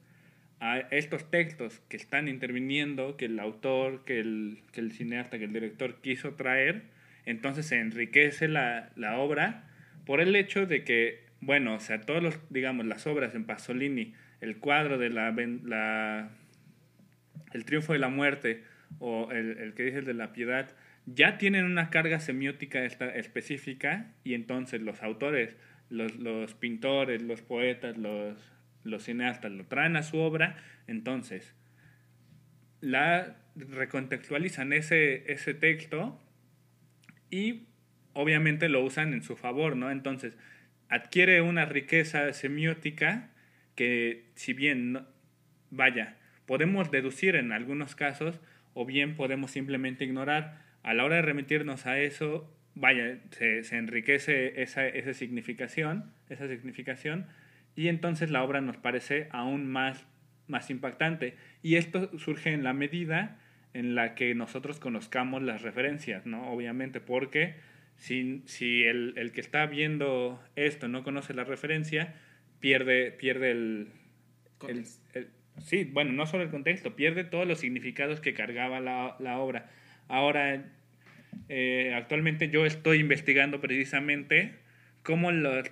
a 0.59 0.79
estos 0.79 1.29
textos 1.29 1.81
que 1.87 1.97
están 1.97 2.27
interviniendo, 2.27 3.15
que 3.17 3.25
el 3.25 3.39
autor, 3.39 4.03
que 4.05 4.19
el, 4.19 4.59
que 4.71 4.81
el 4.81 4.91
cineasta, 4.91 5.37
que 5.37 5.45
el 5.45 5.53
director 5.53 6.01
quiso 6.01 6.33
traer, 6.33 6.83
entonces 7.25 7.65
se 7.67 7.79
enriquece 7.79 8.47
la, 8.47 8.89
la 8.95 9.17
obra 9.19 9.69
por 10.05 10.21
el 10.21 10.35
hecho 10.35 10.65
de 10.65 10.83
que, 10.83 11.25
bueno, 11.41 11.75
o 11.75 11.79
sea, 11.79 12.01
todos 12.01 12.23
los, 12.23 12.39
digamos, 12.49 12.85
las 12.85 13.05
obras 13.05 13.35
en 13.35 13.45
Pasolini, 13.45 14.13
el 14.41 14.57
cuadro 14.57 14.97
de 14.97 15.09
la, 15.09 15.31
la 15.63 16.29
el 17.53 17.65
triunfo 17.65 17.93
de 17.93 17.99
la 17.99 18.09
muerte 18.09 18.63
o 18.99 19.29
el, 19.31 19.57
el 19.57 19.73
que 19.73 19.83
dice 19.83 19.99
el 19.99 20.05
de 20.05 20.13
la 20.13 20.33
piedad, 20.33 20.75
ya 21.05 21.37
tienen 21.37 21.65
una 21.65 21.89
carga 21.89 22.19
semiótica 22.19 22.83
esta- 22.83 23.13
específica 23.15 24.13
y 24.23 24.33
entonces 24.33 24.81
los 24.81 25.03
autores, 25.03 25.55
los, 25.89 26.15
los 26.17 26.53
pintores, 26.53 27.21
los 27.21 27.41
poetas, 27.41 27.97
los, 27.97 28.37
los 28.87 29.03
cineastas 29.03 29.51
lo 29.51 29.65
traen 29.65 29.95
a 29.95 30.03
su 30.03 30.17
obra, 30.17 30.57
entonces 30.87 31.55
la 32.81 33.37
recontextualizan 33.55 34.73
ese, 34.73 35.31
ese 35.31 35.53
texto 35.53 36.21
y 37.29 37.67
obviamente 38.13 38.69
lo 38.69 38.83
usan 38.83 39.13
en 39.13 39.21
su 39.21 39.35
favor, 39.35 39.75
¿no? 39.75 39.91
Entonces 39.91 40.37
adquiere 40.89 41.41
una 41.41 41.65
riqueza 41.65 42.31
semiótica 42.33 43.29
que 43.75 44.25
si 44.35 44.53
bien, 44.53 45.05
vaya, 45.69 46.17
podemos 46.45 46.89
deducir 46.91 47.35
en 47.35 47.51
algunos 47.51 47.95
casos 47.95 48.39
o 48.73 48.85
bien 48.85 49.15
podemos 49.15 49.51
simplemente 49.51 50.05
ignorar. 50.05 50.65
A 50.83 50.93
la 50.93 51.03
hora 51.03 51.17
de 51.17 51.21
remitirnos 51.23 51.85
a 51.85 51.99
eso, 51.99 52.51
vaya, 52.73 53.19
se, 53.31 53.63
se 53.63 53.77
enriquece 53.77 54.61
esa, 54.61 54.87
esa 54.87 55.13
significación, 55.13 56.11
esa 56.29 56.47
significación 56.47 57.27
y 57.77 57.87
entonces 57.87 58.29
la 58.29 58.43
obra 58.43 58.59
nos 58.59 58.75
parece 58.75 59.29
aún 59.31 59.67
más, 59.67 60.05
más 60.47 60.69
impactante. 60.69 61.37
Y 61.63 61.75
esto 61.75 62.11
surge 62.19 62.51
en 62.51 62.63
la 62.63 62.73
medida 62.73 63.39
en 63.73 63.95
la 63.95 64.15
que 64.15 64.35
nosotros 64.35 64.79
conozcamos 64.79 65.41
las 65.41 65.61
referencias, 65.61 66.25
¿no? 66.25 66.51
Obviamente, 66.51 66.99
porque 66.99 67.55
Si, 67.99 68.43
si 68.45 68.83
el, 68.83 69.13
el 69.17 69.31
que 69.31 69.41
está 69.41 69.65
viendo 69.65 70.39
esto 70.55 70.87
no 70.87 71.01
conoce 71.01 71.33
la 71.33 71.45
referencia, 71.45 72.13
pierde, 72.59 73.11
pierde 73.11 73.49
el, 73.49 73.87
el, 74.67 74.85
sí, 75.57 75.89
bueno, 75.91 76.11
no 76.11 76.27
solo 76.27 76.43
el 76.43 76.51
contexto, 76.51 76.95
pierde 76.95 77.23
todos 77.23 77.47
los 77.47 77.59
significados 77.59 78.19
que 78.21 78.35
cargaba 78.35 78.79
la, 78.79 79.15
la 79.19 79.39
obra. 79.39 79.71
Ahora, 80.09 80.63
eh, 81.49 81.91
actualmente 81.95 82.49
yo 82.49 82.67
estoy 82.67 82.99
investigando 82.99 83.59
precisamente 83.59 84.53
cómo 85.07 85.31
los 85.31 85.65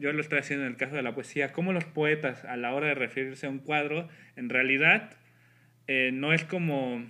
yo 0.00 0.14
lo 0.14 0.20
estoy 0.22 0.38
haciendo 0.38 0.64
en 0.64 0.72
el 0.72 0.78
caso 0.78 0.96
de 0.96 1.02
la 1.02 1.14
poesía, 1.14 1.52
cómo 1.52 1.74
los 1.74 1.84
poetas 1.84 2.46
a 2.46 2.56
la 2.56 2.72
hora 2.72 2.86
de 2.86 2.94
referirse 2.94 3.46
a 3.46 3.50
un 3.50 3.58
cuadro, 3.58 4.08
en 4.34 4.48
realidad 4.48 5.10
eh, 5.88 6.08
no 6.14 6.32
es 6.32 6.44
como, 6.44 7.06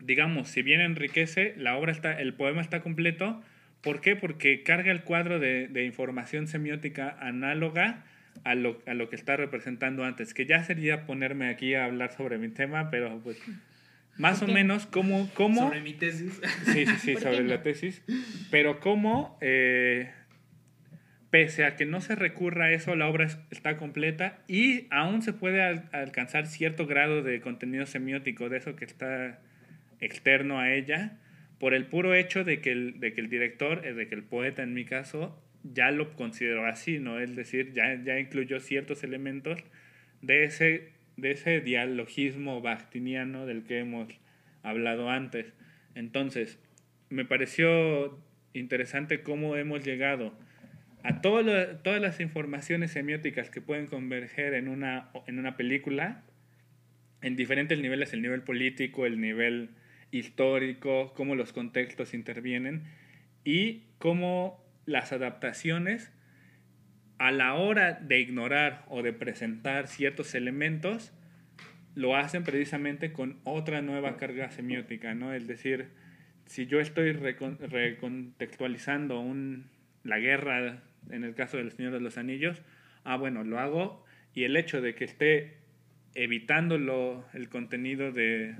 digamos, 0.00 0.48
si 0.48 0.62
bien 0.62 0.80
enriquece, 0.80 1.54
la 1.56 1.76
obra 1.76 1.90
está, 1.90 2.20
el 2.20 2.34
poema 2.34 2.60
está 2.60 2.82
completo. 2.82 3.42
¿Por 3.80 4.00
qué? 4.00 4.14
Porque 4.14 4.62
carga 4.62 4.92
el 4.92 5.02
cuadro 5.02 5.40
de, 5.40 5.66
de 5.66 5.84
información 5.86 6.46
semiótica 6.46 7.16
análoga 7.18 8.04
a 8.44 8.54
lo, 8.54 8.80
a 8.86 8.94
lo 8.94 9.08
que 9.10 9.16
está 9.16 9.36
representando 9.36 10.04
antes, 10.04 10.34
que 10.34 10.46
ya 10.46 10.62
sería 10.62 11.04
ponerme 11.04 11.48
aquí 11.48 11.74
a 11.74 11.86
hablar 11.86 12.12
sobre 12.12 12.38
mi 12.38 12.48
tema, 12.48 12.90
pero 12.90 13.18
pues 13.24 13.42
más 14.18 14.40
o 14.40 14.46
menos 14.46 14.86
cómo, 14.86 15.28
cómo 15.34 15.62
Sobre 15.62 15.80
mi 15.80 15.94
tesis. 15.94 16.40
Sí, 16.66 16.86
sí, 16.86 16.96
sí, 16.96 17.12
¿Por 17.14 17.22
qué 17.22 17.28
sobre 17.28 17.42
no? 17.42 17.48
la 17.48 17.62
tesis. 17.62 18.02
Pero 18.52 18.78
cómo, 18.78 19.36
eh, 19.40 20.12
pese 21.32 21.64
a 21.64 21.76
que 21.76 21.86
no 21.86 22.02
se 22.02 22.14
recurra 22.14 22.66
a 22.66 22.72
eso, 22.72 22.94
la 22.94 23.08
obra 23.08 23.24
es- 23.24 23.38
está 23.50 23.78
completa 23.78 24.38
y 24.48 24.86
aún 24.90 25.22
se 25.22 25.32
puede 25.32 25.62
al- 25.62 25.88
alcanzar 25.92 26.46
cierto 26.46 26.86
grado 26.86 27.22
de 27.22 27.40
contenido 27.40 27.86
semiótico, 27.86 28.50
de 28.50 28.58
eso 28.58 28.76
que 28.76 28.84
está 28.84 29.40
externo 29.98 30.60
a 30.60 30.74
ella, 30.74 31.18
por 31.58 31.72
el 31.72 31.86
puro 31.86 32.14
hecho 32.14 32.44
de 32.44 32.60
que 32.60 32.70
el, 32.72 33.00
director, 33.00 33.80
eh, 33.86 33.94
de 33.94 34.08
que 34.08 34.14
el 34.14 34.24
poeta 34.24 34.62
en 34.62 34.74
mi 34.74 34.84
caso, 34.84 35.42
ya 35.64 35.90
lo 35.90 36.14
consideró 36.16 36.66
así, 36.66 36.98
¿no? 36.98 37.18
Es 37.18 37.34
decir, 37.34 37.72
ya, 37.72 37.94
ya 38.04 38.18
incluyó 38.18 38.60
ciertos 38.60 39.02
elementos 39.02 39.58
de 40.20 40.44
ese, 40.44 40.90
de 41.16 41.30
ese 41.30 41.62
dialogismo 41.62 42.60
bactiniano 42.60 43.46
del 43.46 43.62
que 43.64 43.78
hemos 43.78 44.08
hablado 44.62 45.08
antes. 45.08 45.54
Entonces, 45.94 46.58
me 47.08 47.24
pareció 47.24 48.18
interesante 48.52 49.22
cómo 49.22 49.56
hemos 49.56 49.82
llegado 49.82 50.34
a 51.04 51.20
todo 51.20 51.42
lo- 51.42 51.76
todas 51.78 52.00
las 52.00 52.20
informaciones 52.20 52.92
semióticas 52.92 53.50
que 53.50 53.60
pueden 53.60 53.86
converger 53.86 54.54
en 54.54 54.68
una, 54.68 55.10
en 55.26 55.38
una 55.38 55.56
película, 55.56 56.22
en 57.22 57.36
diferentes 57.36 57.78
niveles, 57.78 58.12
el 58.12 58.22
nivel 58.22 58.42
político, 58.42 59.06
el 59.06 59.20
nivel 59.20 59.70
histórico, 60.10 61.12
cómo 61.14 61.34
los 61.34 61.52
contextos 61.52 62.14
intervienen 62.14 62.84
y 63.44 63.84
cómo 63.98 64.62
las 64.86 65.12
adaptaciones 65.12 66.12
a 67.18 67.30
la 67.30 67.54
hora 67.54 67.92
de 67.94 68.20
ignorar 68.20 68.84
o 68.88 69.02
de 69.02 69.12
presentar 69.12 69.86
ciertos 69.86 70.34
elementos, 70.34 71.12
lo 71.94 72.16
hacen 72.16 72.42
precisamente 72.42 73.12
con 73.12 73.38
otra 73.44 73.80
nueva 73.82 74.16
carga 74.16 74.50
semiótica, 74.50 75.14
¿no? 75.14 75.32
Es 75.32 75.46
decir, 75.46 75.90
si 76.46 76.66
yo 76.66 76.80
estoy 76.80 77.12
recon- 77.12 77.58
recontextualizando 77.58 79.20
un, 79.20 79.70
la 80.02 80.18
guerra, 80.18 80.82
en 81.10 81.24
el 81.24 81.34
caso 81.34 81.56
del 81.56 81.72
Señor 81.72 81.92
de 81.92 82.00
los 82.00 82.18
Anillos, 82.18 82.62
ah, 83.04 83.16
bueno, 83.16 83.44
lo 83.44 83.58
hago 83.58 84.04
y 84.34 84.44
el 84.44 84.56
hecho 84.56 84.80
de 84.80 84.94
que 84.94 85.04
esté 85.04 85.56
evitando 86.14 86.78
lo- 86.78 87.24
el 87.34 87.48
contenido 87.48 88.12
de, 88.12 88.54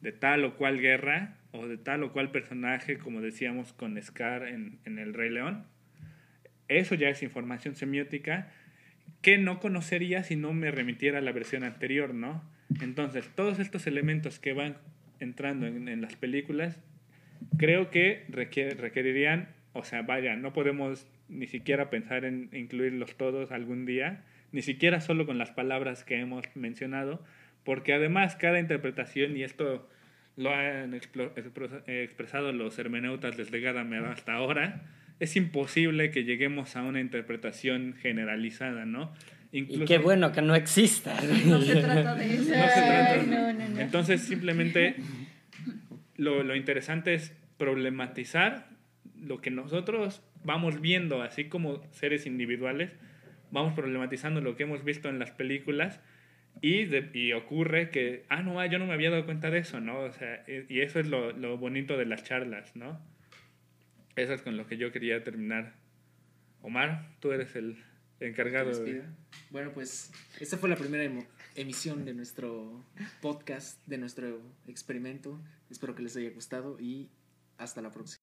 de 0.00 0.12
tal 0.12 0.44
o 0.44 0.56
cual 0.56 0.80
guerra 0.80 1.36
o 1.52 1.66
de 1.66 1.78
tal 1.78 2.02
o 2.02 2.12
cual 2.12 2.30
personaje, 2.30 2.98
como 2.98 3.20
decíamos 3.20 3.72
con 3.72 4.00
Scar 4.02 4.46
en, 4.46 4.78
en 4.84 4.98
El 4.98 5.14
Rey 5.14 5.30
León, 5.30 5.64
eso 6.68 6.94
ya 6.94 7.08
es 7.08 7.22
información 7.22 7.74
semiótica 7.74 8.52
que 9.22 9.38
no 9.38 9.58
conocería 9.58 10.22
si 10.22 10.36
no 10.36 10.52
me 10.52 10.70
remitiera 10.70 11.18
a 11.18 11.22
la 11.22 11.32
versión 11.32 11.64
anterior, 11.64 12.12
¿no? 12.14 12.44
Entonces, 12.82 13.28
todos 13.34 13.58
estos 13.58 13.86
elementos 13.86 14.38
que 14.38 14.52
van 14.52 14.76
entrando 15.20 15.66
en, 15.66 15.88
en 15.88 16.02
las 16.02 16.14
películas, 16.16 16.78
creo 17.56 17.90
que 17.90 18.26
requiere- 18.28 18.74
requerirían, 18.74 19.48
o 19.72 19.82
sea, 19.82 20.02
vaya, 20.02 20.36
no 20.36 20.52
podemos 20.52 21.08
ni 21.28 21.46
siquiera 21.46 21.90
pensar 21.90 22.24
en 22.24 22.50
incluirlos 22.52 23.16
todos 23.16 23.52
algún 23.52 23.86
día, 23.86 24.24
ni 24.52 24.62
siquiera 24.62 25.00
solo 25.00 25.26
con 25.26 25.38
las 25.38 25.50
palabras 25.50 26.04
que 26.04 26.18
hemos 26.18 26.44
mencionado, 26.54 27.22
porque 27.64 27.92
además 27.92 28.36
cada 28.36 28.58
interpretación, 28.58 29.36
y 29.36 29.42
esto 29.42 29.88
lo 30.36 30.54
han 30.54 30.94
expresado 30.94 32.52
los 32.52 32.78
hermeneutas 32.78 33.36
desde 33.36 33.60
Gadamer 33.60 34.04
hasta 34.06 34.34
ahora, 34.34 34.82
es 35.20 35.36
imposible 35.36 36.10
que 36.10 36.24
lleguemos 36.24 36.76
a 36.76 36.82
una 36.82 37.00
interpretación 37.00 37.94
generalizada, 37.94 38.86
¿no? 38.86 39.12
Y 39.50 39.84
qué 39.84 39.98
bueno 39.98 40.30
que 40.32 40.42
no 40.42 40.54
exista. 40.54 41.14
No 41.46 41.60
se 41.60 41.76
trata 41.76 42.14
de 42.14 42.34
eso. 42.34 42.42
No 42.50 42.68
se 42.68 42.82
trata. 42.82 43.12
Ay, 43.12 43.26
no, 43.26 43.52
no, 43.52 43.68
no. 43.68 43.80
Entonces, 43.80 44.20
simplemente 44.22 44.96
lo, 46.16 46.42
lo 46.42 46.54
interesante 46.54 47.14
es 47.14 47.32
problematizar 47.56 48.68
lo 49.20 49.40
que 49.40 49.50
nosotros 49.50 50.22
vamos 50.44 50.80
viendo, 50.80 51.22
así 51.22 51.48
como 51.48 51.82
seres 51.92 52.26
individuales, 52.26 52.92
vamos 53.50 53.74
problematizando 53.74 54.40
lo 54.40 54.56
que 54.56 54.64
hemos 54.64 54.84
visto 54.84 55.08
en 55.08 55.18
las 55.18 55.30
películas 55.30 56.00
y, 56.60 56.84
de- 56.86 57.10
y 57.14 57.32
ocurre 57.32 57.90
que, 57.90 58.24
ah, 58.28 58.42
no, 58.42 58.64
yo 58.66 58.78
no 58.78 58.86
me 58.86 58.92
había 58.94 59.10
dado 59.10 59.24
cuenta 59.24 59.50
de 59.50 59.58
eso, 59.58 59.80
¿no? 59.80 60.00
O 60.00 60.12
sea, 60.12 60.44
y 60.46 60.80
eso 60.80 61.00
es 61.00 61.06
lo, 61.08 61.32
lo 61.32 61.56
bonito 61.58 61.96
de 61.96 62.06
las 62.06 62.24
charlas, 62.24 62.74
¿no? 62.76 63.00
Eso 64.16 64.34
es 64.34 64.42
con 64.42 64.56
lo 64.56 64.66
que 64.66 64.76
yo 64.76 64.90
quería 64.90 65.22
terminar. 65.22 65.74
Omar, 66.60 67.08
tú 67.20 67.30
eres 67.30 67.54
el 67.54 67.82
encargado 68.18 68.70
de... 68.84 69.04
Bueno, 69.50 69.70
pues 69.72 70.10
esta 70.40 70.58
fue 70.58 70.68
la 70.68 70.74
primera 70.76 71.08
emisión 71.54 72.04
de 72.04 72.14
nuestro 72.14 72.84
podcast, 73.20 73.80
de 73.86 73.96
nuestro 73.98 74.40
experimento. 74.66 75.40
Espero 75.70 75.94
que 75.94 76.02
les 76.02 76.16
haya 76.16 76.30
gustado 76.30 76.80
y 76.80 77.08
hasta 77.58 77.80
la 77.80 77.92
próxima. 77.92 78.17